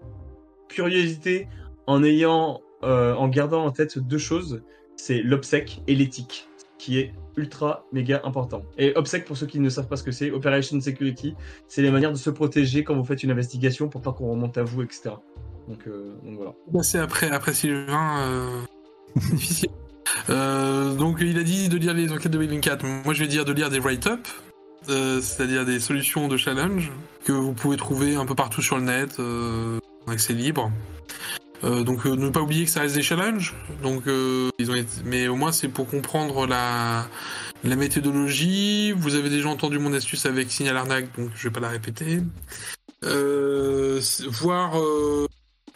curiosité 0.68 1.48
en 1.86 2.04
ayant, 2.04 2.60
euh, 2.84 3.14
en 3.14 3.28
gardant 3.28 3.64
en 3.64 3.70
tête 3.70 3.98
deux 3.98 4.18
choses, 4.18 4.62
c'est 4.96 5.22
l'obsèque 5.22 5.82
et 5.86 5.94
l'éthique, 5.94 6.48
qui 6.78 6.98
est 6.98 7.12
ultra 7.36 7.86
méga 7.92 8.20
important. 8.24 8.62
Et 8.78 8.92
OPSEC, 8.96 9.24
pour 9.24 9.36
ceux 9.36 9.46
qui 9.46 9.60
ne 9.60 9.68
savent 9.68 9.88
pas 9.88 9.96
ce 9.96 10.02
que 10.02 10.12
c'est, 10.12 10.30
Operation 10.30 10.80
Security, 10.80 11.34
c'est 11.66 11.82
les 11.82 11.90
manières 11.90 12.12
de 12.12 12.18
se 12.18 12.30
protéger 12.30 12.84
quand 12.84 12.94
vous 12.94 13.04
faites 13.04 13.22
une 13.22 13.30
investigation 13.30 13.88
pour 13.88 14.02
pas 14.02 14.12
qu'on 14.12 14.30
remonte 14.30 14.58
à 14.58 14.62
vous, 14.62 14.82
etc. 14.82 15.10
Donc, 15.68 15.86
euh, 15.86 16.14
donc 16.24 16.36
voilà. 16.36 16.82
C'est 16.82 16.98
après, 16.98 17.30
après 17.30 17.54
Sylvain, 17.54 18.20
euh, 18.20 18.60
difficile. 19.30 19.70
Euh, 20.28 20.94
donc 20.94 21.18
il 21.20 21.38
a 21.38 21.42
dit 21.42 21.68
de 21.68 21.78
lire 21.78 21.94
les 21.94 22.12
enquêtes 22.12 22.32
de 22.32 22.38
Bellingcat. 22.38 22.78
Moi 23.04 23.14
je 23.14 23.20
vais 23.20 23.28
dire 23.28 23.44
de 23.44 23.52
lire 23.52 23.70
des 23.70 23.78
write-up, 23.78 24.26
c'est-à-dire 24.86 25.64
des 25.64 25.80
solutions 25.80 26.28
de 26.28 26.36
challenge 26.36 26.92
que 27.24 27.32
vous 27.32 27.52
pouvez 27.52 27.76
trouver 27.76 28.16
un 28.16 28.26
peu 28.26 28.34
partout 28.34 28.60
sur 28.60 28.76
le 28.76 28.84
net, 28.84 29.18
en 29.20 30.12
accès 30.12 30.34
libre. 30.34 30.70
Euh, 31.64 31.84
donc 31.84 32.06
euh, 32.06 32.16
ne 32.16 32.28
pas 32.28 32.40
oublier 32.40 32.64
que 32.64 32.70
ça 32.70 32.80
reste 32.80 32.94
des 32.94 33.02
challenges. 33.02 33.54
Donc 33.82 34.06
euh, 34.06 34.50
ils 34.58 34.70
ont 34.70 34.74
été... 34.74 34.88
mais 35.04 35.28
au 35.28 35.36
moins 35.36 35.52
c'est 35.52 35.68
pour 35.68 35.88
comprendre 35.88 36.46
la 36.46 37.06
la 37.64 37.76
méthodologie. 37.76 38.92
Vous 38.92 39.14
avez 39.14 39.30
déjà 39.30 39.48
entendu 39.48 39.78
mon 39.78 39.92
astuce 39.92 40.26
avec 40.26 40.50
Signal 40.50 40.76
Arnaque, 40.76 41.16
donc 41.16 41.30
je 41.34 41.48
vais 41.48 41.52
pas 41.52 41.60
la 41.60 41.68
répéter. 41.68 42.20
Euh, 43.04 44.00
voir 44.30 44.76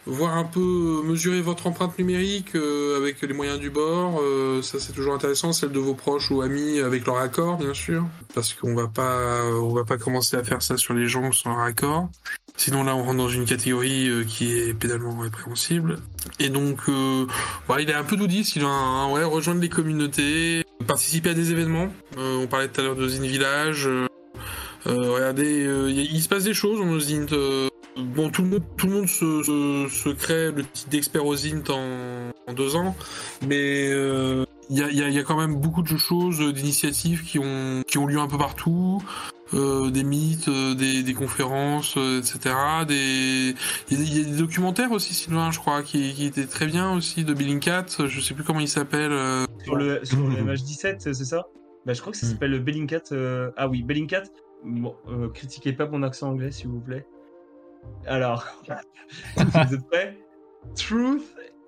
voir 0.07 0.37
un 0.37 0.45
peu 0.45 1.01
mesurer 1.03 1.41
votre 1.41 1.67
empreinte 1.67 1.99
numérique 1.99 2.55
euh, 2.55 2.97
avec 2.97 3.21
les 3.21 3.33
moyens 3.33 3.59
du 3.59 3.69
bord, 3.69 4.21
euh, 4.21 4.61
ça 4.61 4.79
c'est 4.79 4.93
toujours 4.93 5.13
intéressant, 5.13 5.51
celle 5.51 5.71
de 5.71 5.79
vos 5.79 5.93
proches 5.93 6.31
ou 6.31 6.41
amis 6.41 6.79
avec 6.79 7.05
leur 7.05 7.17
accord 7.17 7.57
bien 7.57 7.73
sûr, 7.73 8.05
parce 8.33 8.53
qu'on 8.53 8.73
va 8.73 8.87
pas 8.87 9.43
on 9.61 9.73
va 9.73 9.83
pas 9.83 9.97
commencer 9.97 10.37
à 10.37 10.43
faire 10.43 10.61
ça 10.61 10.77
sur 10.77 10.93
les 10.93 11.07
gens 11.07 11.31
sans 11.31 11.49
leur 11.49 11.59
accord. 11.59 12.09
Sinon 12.59 12.83
là 12.83 12.95
on 12.95 13.03
rentre 13.03 13.17
dans 13.17 13.29
une 13.29 13.45
catégorie 13.45 14.09
euh, 14.09 14.23
qui 14.23 14.51
est 14.51 14.73
pénalement 14.73 15.17
répréhensible. 15.17 15.99
Et 16.39 16.49
donc 16.49 16.79
voilà, 17.67 17.83
il 17.83 17.89
est 17.89 17.93
un 17.93 18.03
peu 18.03 18.17
tout 18.17 18.27
dit, 18.27 18.41
il 18.55 18.63
a 18.63 19.07
ouais, 19.11 19.23
rejoindre 19.23 19.61
les 19.61 19.69
communautés, 19.69 20.63
participer 20.87 21.29
à 21.29 21.33
des 21.33 21.51
événements. 21.51 21.89
Euh, 22.17 22.37
on 22.41 22.47
parlait 22.47 22.67
tout 22.67 22.81
à 22.81 22.83
l'heure 22.83 22.95
de 22.95 23.07
Zine 23.07 23.25
Village. 23.27 23.87
euh, 23.87 24.05
regardez, 24.85 25.67
il 26.11 26.21
se 26.21 26.27
passe 26.27 26.43
des 26.45 26.53
choses 26.55 26.81
Zint. 26.99 27.27
euh, 27.31 27.69
bon, 27.95 28.29
tout 28.31 28.41
le 28.41 28.49
monde, 28.49 28.63
tout 28.75 28.87
le 28.87 28.93
monde 28.93 29.07
se, 29.07 29.43
se, 29.43 29.87
se 29.89 30.09
crée 30.09 30.51
le 30.51 30.63
titre 30.63 30.89
d'expert 30.89 31.25
au 31.25 31.35
Zint 31.35 31.63
en, 31.69 32.53
deux 32.53 32.75
ans, 32.75 32.95
mais 33.47 33.89
il 34.69 34.77
y, 34.77 34.81
a, 34.81 34.89
y 34.91 35.01
a- 35.03 35.09
y 35.09 35.19
a 35.19 35.23
quand 35.23 35.37
même 35.37 35.55
beaucoup 35.55 35.81
de 35.83 35.95
choses, 35.97 36.39
d'initiatives 36.53 37.23
qui 37.23 37.39
ont, 37.39 37.83
qui 37.87 37.97
ont 37.99 38.05
lieu 38.07 38.19
un 38.19 38.27
peu 38.27 38.37
partout. 38.37 39.01
Euh, 39.53 39.89
des 39.91 40.03
mythes, 40.03 40.47
euh, 40.47 40.73
des, 40.75 41.03
des 41.03 41.13
conférences, 41.13 41.95
euh, 41.97 42.19
etc. 42.19 42.55
Des... 42.87 43.55
Il, 43.89 43.97
y 43.97 44.01
a, 44.01 44.03
il 44.03 44.17
y 44.17 44.21
a 44.21 44.23
des 44.31 44.37
documentaires 44.37 44.91
aussi, 44.91 45.13
Sylvain, 45.13 45.51
je 45.51 45.59
crois, 45.59 45.83
qui, 45.83 46.13
qui 46.13 46.25
étaient 46.25 46.45
très 46.47 46.65
bien 46.67 46.91
aussi, 46.93 47.23
de 47.23 47.33
Bellingcat. 47.33 47.85
Je 48.07 48.19
sais 48.21 48.33
plus 48.33 48.43
comment 48.43 48.59
il 48.59 48.67
s'appelle. 48.69 49.11
Sur 49.63 49.75
le, 49.75 50.03
sur 50.03 50.19
le 50.27 50.35
MH17, 50.35 50.97
c'est 50.99 51.13
ça? 51.13 51.47
Bah, 51.85 51.93
Je 51.93 52.01
crois 52.01 52.11
que 52.11 52.17
ça 52.17 52.25
Mm. 52.27 52.29
s'appelle 52.31 52.51
le 52.51 52.59
Bellingcat. 52.59 53.01
euh, 53.11 53.51
Ah 53.57 53.67
oui, 53.67 53.83
Bellingcat. 53.83 54.23
Bon, 54.63 54.95
euh, 55.07 55.29
critiquez 55.29 55.71
pas 55.73 55.87
mon 55.87 56.03
accent 56.03 56.29
anglais, 56.29 56.51
s'il 56.51 56.67
vous 56.69 56.79
plaît. 56.81 57.05
Alors, 58.05 58.45
vous 59.37 59.73
êtes 59.73 59.87
prêts? 59.89 60.17
Truth, 60.75 61.23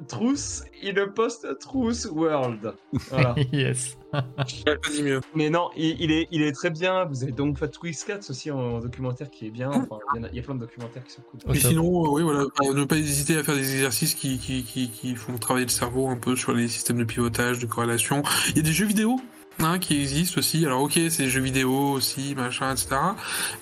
truth 0.07 0.63
in 0.83 0.97
a 0.97 1.07
post-truth 1.07 2.05
world. 2.11 2.73
Voilà. 3.09 3.35
yes. 3.51 3.97
J'aurais 4.13 4.77
pas 4.77 4.89
dit 4.89 5.03
mieux. 5.03 5.21
Mais 5.35 5.49
non, 5.49 5.69
il, 5.75 6.01
il 6.01 6.11
est, 6.11 6.27
il 6.31 6.41
est 6.41 6.51
très 6.51 6.69
bien. 6.69 7.05
Vous 7.05 7.23
avez 7.23 7.31
donc 7.31 7.57
Fat 7.57 7.67
Quiz 7.67 8.03
Cats 8.03 8.19
aussi 8.29 8.49
en 8.51 8.79
documentaire 8.79 9.29
qui 9.29 9.47
est 9.47 9.51
bien. 9.51 9.69
Enfin, 9.69 9.99
il 10.15 10.21
y, 10.21 10.25
a, 10.25 10.29
il 10.29 10.35
y 10.35 10.39
a 10.39 10.43
plein 10.43 10.55
de 10.55 10.61
documentaires 10.61 11.03
qui 11.03 11.13
sont 11.13 11.21
cool. 11.21 11.39
Et 11.55 11.59
top. 11.59 11.71
sinon, 11.71 12.05
euh, 12.05 12.09
oui, 12.09 12.23
voilà, 12.23 12.41
euh, 12.41 12.73
ne 12.73 12.85
pas 12.85 12.97
hésiter 12.97 13.37
à 13.37 13.43
faire 13.43 13.55
des 13.55 13.73
exercices 13.73 14.15
qui, 14.15 14.39
qui, 14.39 14.63
qui, 14.63 14.89
qui 14.89 15.15
font 15.15 15.37
travailler 15.37 15.65
le 15.65 15.71
cerveau 15.71 16.07
un 16.07 16.17
peu 16.17 16.35
sur 16.35 16.53
les 16.53 16.67
systèmes 16.67 16.97
de 16.97 17.03
pilotage, 17.03 17.59
de 17.59 17.65
corrélation. 17.65 18.23
Il 18.49 18.57
y 18.57 18.59
a 18.59 18.63
des 18.63 18.73
jeux 18.73 18.85
vidéo 18.85 19.19
hein, 19.63 19.79
qui 19.79 19.99
existent 19.99 20.39
aussi. 20.39 20.65
Alors, 20.65 20.81
ok, 20.81 20.99
c'est 21.09 21.29
jeux 21.29 21.41
vidéo 21.41 21.91
aussi, 21.91 22.35
machin, 22.35 22.71
etc. 22.71 22.95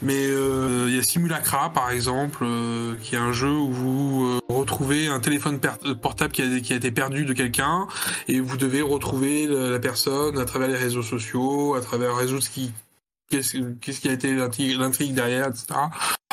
Mais 0.02 0.28
euh, 0.28 0.86
il 0.88 0.95
y 0.95 0.99
a 0.99 1.03
Simulacra, 1.03 1.72
par 1.72 1.91
exemple, 1.91 2.44
euh, 2.44 2.95
qui 3.02 3.15
est 3.15 3.19
un 3.19 3.34
jeu 3.34 3.52
où 3.52 3.72
vous 3.72 4.26
euh, 4.26 4.53
retrouvez 4.53 5.07
un 5.07 5.19
téléphone 5.19 5.60
euh, 5.86 5.95
portable 5.95 6.34
qui 6.34 6.41
a, 6.41 6.60
qui 6.60 6.74
a 6.74 6.76
été 6.76 6.91
perdu 6.91 7.26
de 7.26 7.34
quelqu'un 7.34 7.88
et 8.28 8.40
vous 8.40 8.57
devez 8.57 8.82
retrouver 8.82 9.48
la, 9.48 9.80
personne 9.80 10.38
à 10.40 10.45
travers 10.45 10.68
les 10.68 10.76
réseaux 10.76 11.03
sociaux, 11.03 11.76
à 11.76 11.82
travers 11.82 12.15
résoudre 12.15 12.44
ce 12.44 12.49
qui 12.49 12.72
qu'est-ce 13.30 13.57
qu'est-ce 13.82 13.99
qui 13.99 14.10
a 14.10 14.14
été 14.14 14.34
l'intrigue 14.34 15.14
derrière, 15.14 15.48
etc. 15.48 15.65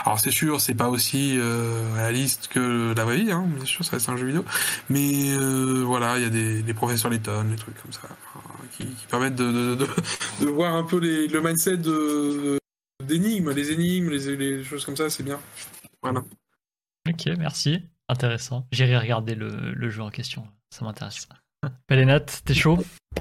Alors 0.04 0.20
c'est 0.20 0.30
sûr, 0.30 0.60
c'est 0.60 0.74
pas 0.74 0.88
aussi 0.88 1.36
euh, 1.38 1.94
réaliste 1.94 2.48
que 2.48 2.92
la 2.94 3.04
vraie 3.04 3.16
vie, 3.16 3.32
hein, 3.32 3.46
bien 3.48 3.64
sûr, 3.64 3.84
ça 3.84 3.92
reste 3.92 4.08
un 4.08 4.16
jeu 4.16 4.26
vidéo. 4.26 4.44
Mais 4.90 5.32
euh, 5.32 5.82
voilà, 5.84 6.18
il 6.18 6.24
y 6.24 6.26
a 6.26 6.30
des, 6.30 6.62
des 6.62 6.74
professeurs 6.74 7.10
Layton, 7.10 7.44
des 7.44 7.56
trucs 7.56 7.80
comme 7.80 7.92
ça, 7.92 8.08
qui, 8.76 8.86
qui 8.86 9.06
permettent 9.06 9.36
de, 9.36 9.44
de, 9.50 9.74
de, 9.74 9.86
de 10.44 10.50
voir 10.50 10.74
un 10.74 10.84
peu 10.84 10.98
les, 10.98 11.28
le 11.28 11.40
mindset 11.40 11.78
d'énigmes, 13.02 13.50
les 13.50 13.72
énigmes, 13.72 14.10
les, 14.10 14.36
les 14.36 14.64
choses 14.64 14.84
comme 14.84 14.96
ça, 14.96 15.10
c'est 15.10 15.22
bien. 15.22 15.40
Voilà. 16.02 16.24
Ok, 17.08 17.26
merci. 17.38 17.82
Intéressant. 18.08 18.66
J'irai 18.72 18.98
regarder 18.98 19.34
le, 19.34 19.72
le 19.72 19.90
jeu 19.90 20.02
en 20.02 20.10
question. 20.10 20.46
Ça 20.70 20.84
m'intéresse. 20.84 21.26
Palénat, 21.86 22.20
t'es 22.44 22.54
chaud? 22.54 22.78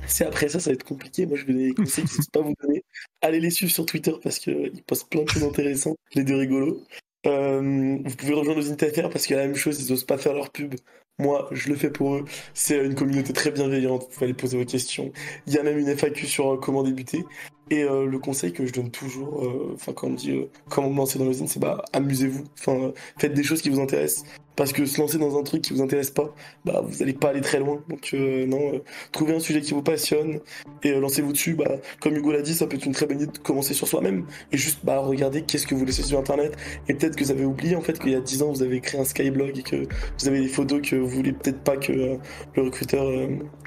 C'est 0.08 0.26
après 0.26 0.50
ça, 0.50 0.60
ça 0.60 0.70
va 0.70 0.74
être 0.74 0.84
compliqué. 0.84 1.26
Moi, 1.26 1.38
je 1.38 1.46
vais 1.46 1.54
donner 1.54 1.68
des 1.70 1.76
conseils 1.76 2.04
que 2.04 2.10
je 2.12 2.18
ne 2.18 2.22
sais 2.22 2.32
pas 2.32 2.42
vous 2.42 2.54
donner. 2.62 2.84
Allez 3.22 3.40
les 3.40 3.50
suivre 3.50 3.72
sur 3.72 3.86
Twitter 3.86 4.14
parce 4.22 4.40
qu'ils 4.40 4.84
postent 4.86 5.10
plein 5.10 5.24
de 5.24 5.30
choses 5.30 5.44
intéressantes, 5.44 5.98
les 6.16 6.24
deux 6.24 6.36
rigolos. 6.36 6.84
Euh, 7.26 7.98
vous 8.04 8.16
pouvez 8.16 8.34
rejoindre 8.34 8.60
nos 8.60 8.72
Interfairs 8.72 9.10
parce 9.10 9.26
qu'il 9.26 9.36
y 9.36 9.40
a 9.40 9.42
la 9.42 9.48
même 9.48 9.56
chose, 9.56 9.82
ils 9.82 9.90
n'osent 9.90 10.04
pas 10.06 10.18
faire 10.18 10.34
leur 10.34 10.52
pub. 10.52 10.76
Moi, 11.20 11.48
je 11.52 11.70
le 11.70 11.76
fais 11.76 11.92
pour 11.92 12.16
eux. 12.16 12.26
C'est 12.54 12.84
une 12.84 12.96
communauté 12.96 13.34
très 13.34 13.52
bienveillante. 13.52 14.04
Vous 14.04 14.08
pouvez 14.10 14.26
aller 14.26 14.34
poser 14.34 14.58
vos 14.58 14.66
questions. 14.66 15.12
Il 15.46 15.54
y 15.54 15.60
a 15.60 15.64
même 15.64 15.78
une 15.78 15.96
FAQ 15.96 16.26
sur 16.26 16.54
euh, 16.54 16.58
comment 16.58 16.84
débuter. 16.84 17.24
Et 17.70 17.84
euh, 17.84 18.06
le 18.06 18.20
conseil 18.20 18.54
que 18.54 18.66
je 18.66 18.74
donne 18.74 18.92
toujours, 18.92 19.44
euh, 19.44 19.72
enfin 19.74 19.94
quand 19.94 20.08
on 20.08 20.14
dit 20.14 20.32
euh, 20.32 20.50
comment 20.70 20.90
me 20.90 20.98
lancer 20.98 21.18
dans 21.18 21.26
l'usine, 21.26 21.48
c'est 21.48 21.60
bah 21.60 21.84
amusez-vous. 21.94 22.44
Enfin, 22.60 22.92
faites 23.18 23.34
des 23.34 23.44
choses 23.44 23.62
qui 23.62 23.70
vous 23.70 23.80
intéressent. 23.80 24.26
Parce 24.56 24.72
que 24.72 24.86
se 24.86 25.02
lancer 25.02 25.18
dans 25.18 25.38
un 25.40 25.44
truc 25.44 25.64
qui 25.64 25.74
vous 25.74 25.82
intéresse 25.82 26.12
pas, 26.12 26.34
bah 26.64 26.84
vous 26.86 27.02
allez 27.02 27.14
pas 27.14 27.30
aller 27.30 27.42
très 27.42 27.60
loin. 27.60 27.82
Donc 27.90 28.12
euh, 28.14 28.46
non, 28.46 28.74
euh, 28.74 28.84
trouvez 29.12 29.34
un 29.34 29.40
sujet 29.40 29.62
qui 29.62 29.74
vous 29.74 29.82
passionne 29.82 30.40
et 30.84 30.92
lancez-vous 30.92 31.34
dessus. 31.34 31.56
Bah 31.56 31.78
comme 32.00 32.16
Hugo 32.16 32.32
l'a 32.32 32.42
dit, 32.42 32.54
ça 32.54 32.68
peut 32.68 32.76
être 32.76 32.86
une 32.86 32.94
très 32.94 33.08
bonne 33.08 33.22
idée 33.22 33.32
de 33.32 33.38
commencer 33.40 33.74
sur 33.74 33.88
soi-même 33.88 34.26
et 34.52 34.58
juste 34.58 34.80
bah 34.84 35.00
regardez 35.00 35.42
qu'est-ce 35.42 35.66
que 35.66 35.74
vous 35.74 35.86
laissez 35.86 36.04
sur 36.04 36.20
internet. 36.20 36.56
Et 36.88 36.94
peut-être 36.94 37.16
que 37.16 37.24
vous 37.24 37.32
avez 37.32 37.46
oublié 37.46 37.76
en 37.76 37.82
fait 37.82 37.98
qu'il 37.98 38.12
y 38.12 38.16
a 38.16 38.22
10 38.22 38.44
ans 38.44 38.52
vous 38.52 38.62
avez 38.62 38.80
créé 38.80 39.02
un 39.02 39.06
Skyblog 39.06 39.58
et 39.58 39.64
que 39.64 39.88
vous 40.20 40.28
avez 40.28 40.42
des 40.42 40.48
photos 40.48 40.82
que 40.88 40.96
vous 40.98 41.10
voulez 41.10 41.34
peut-être 41.34 41.62
pas 41.62 41.78
que 41.78 41.92
le 41.92 42.62
recruteur 42.62 43.08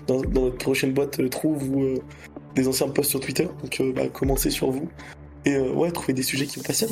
dans, 0.07 0.21
dans 0.21 0.43
votre 0.43 0.59
prochaine 0.59 0.93
boîte 0.93 1.29
trouve 1.31 1.69
ou 1.69 1.99
des 2.57 2.67
anciens 2.67 2.89
posts 2.89 3.11
sur 3.11 3.21
Twitter. 3.21 3.49
Donc 3.63 3.81
euh, 3.81 3.93
bah 3.95 4.09
commencez 4.13 4.51
sur 4.51 4.71
vous 4.71 4.89
et 5.45 5.55
euh, 5.55 5.73
ouais, 5.73 5.93
trouvez 5.93 6.13
des 6.13 6.25
sujets 6.25 6.47
qui 6.47 6.59
vous 6.59 6.65
passionnent. 6.65 6.91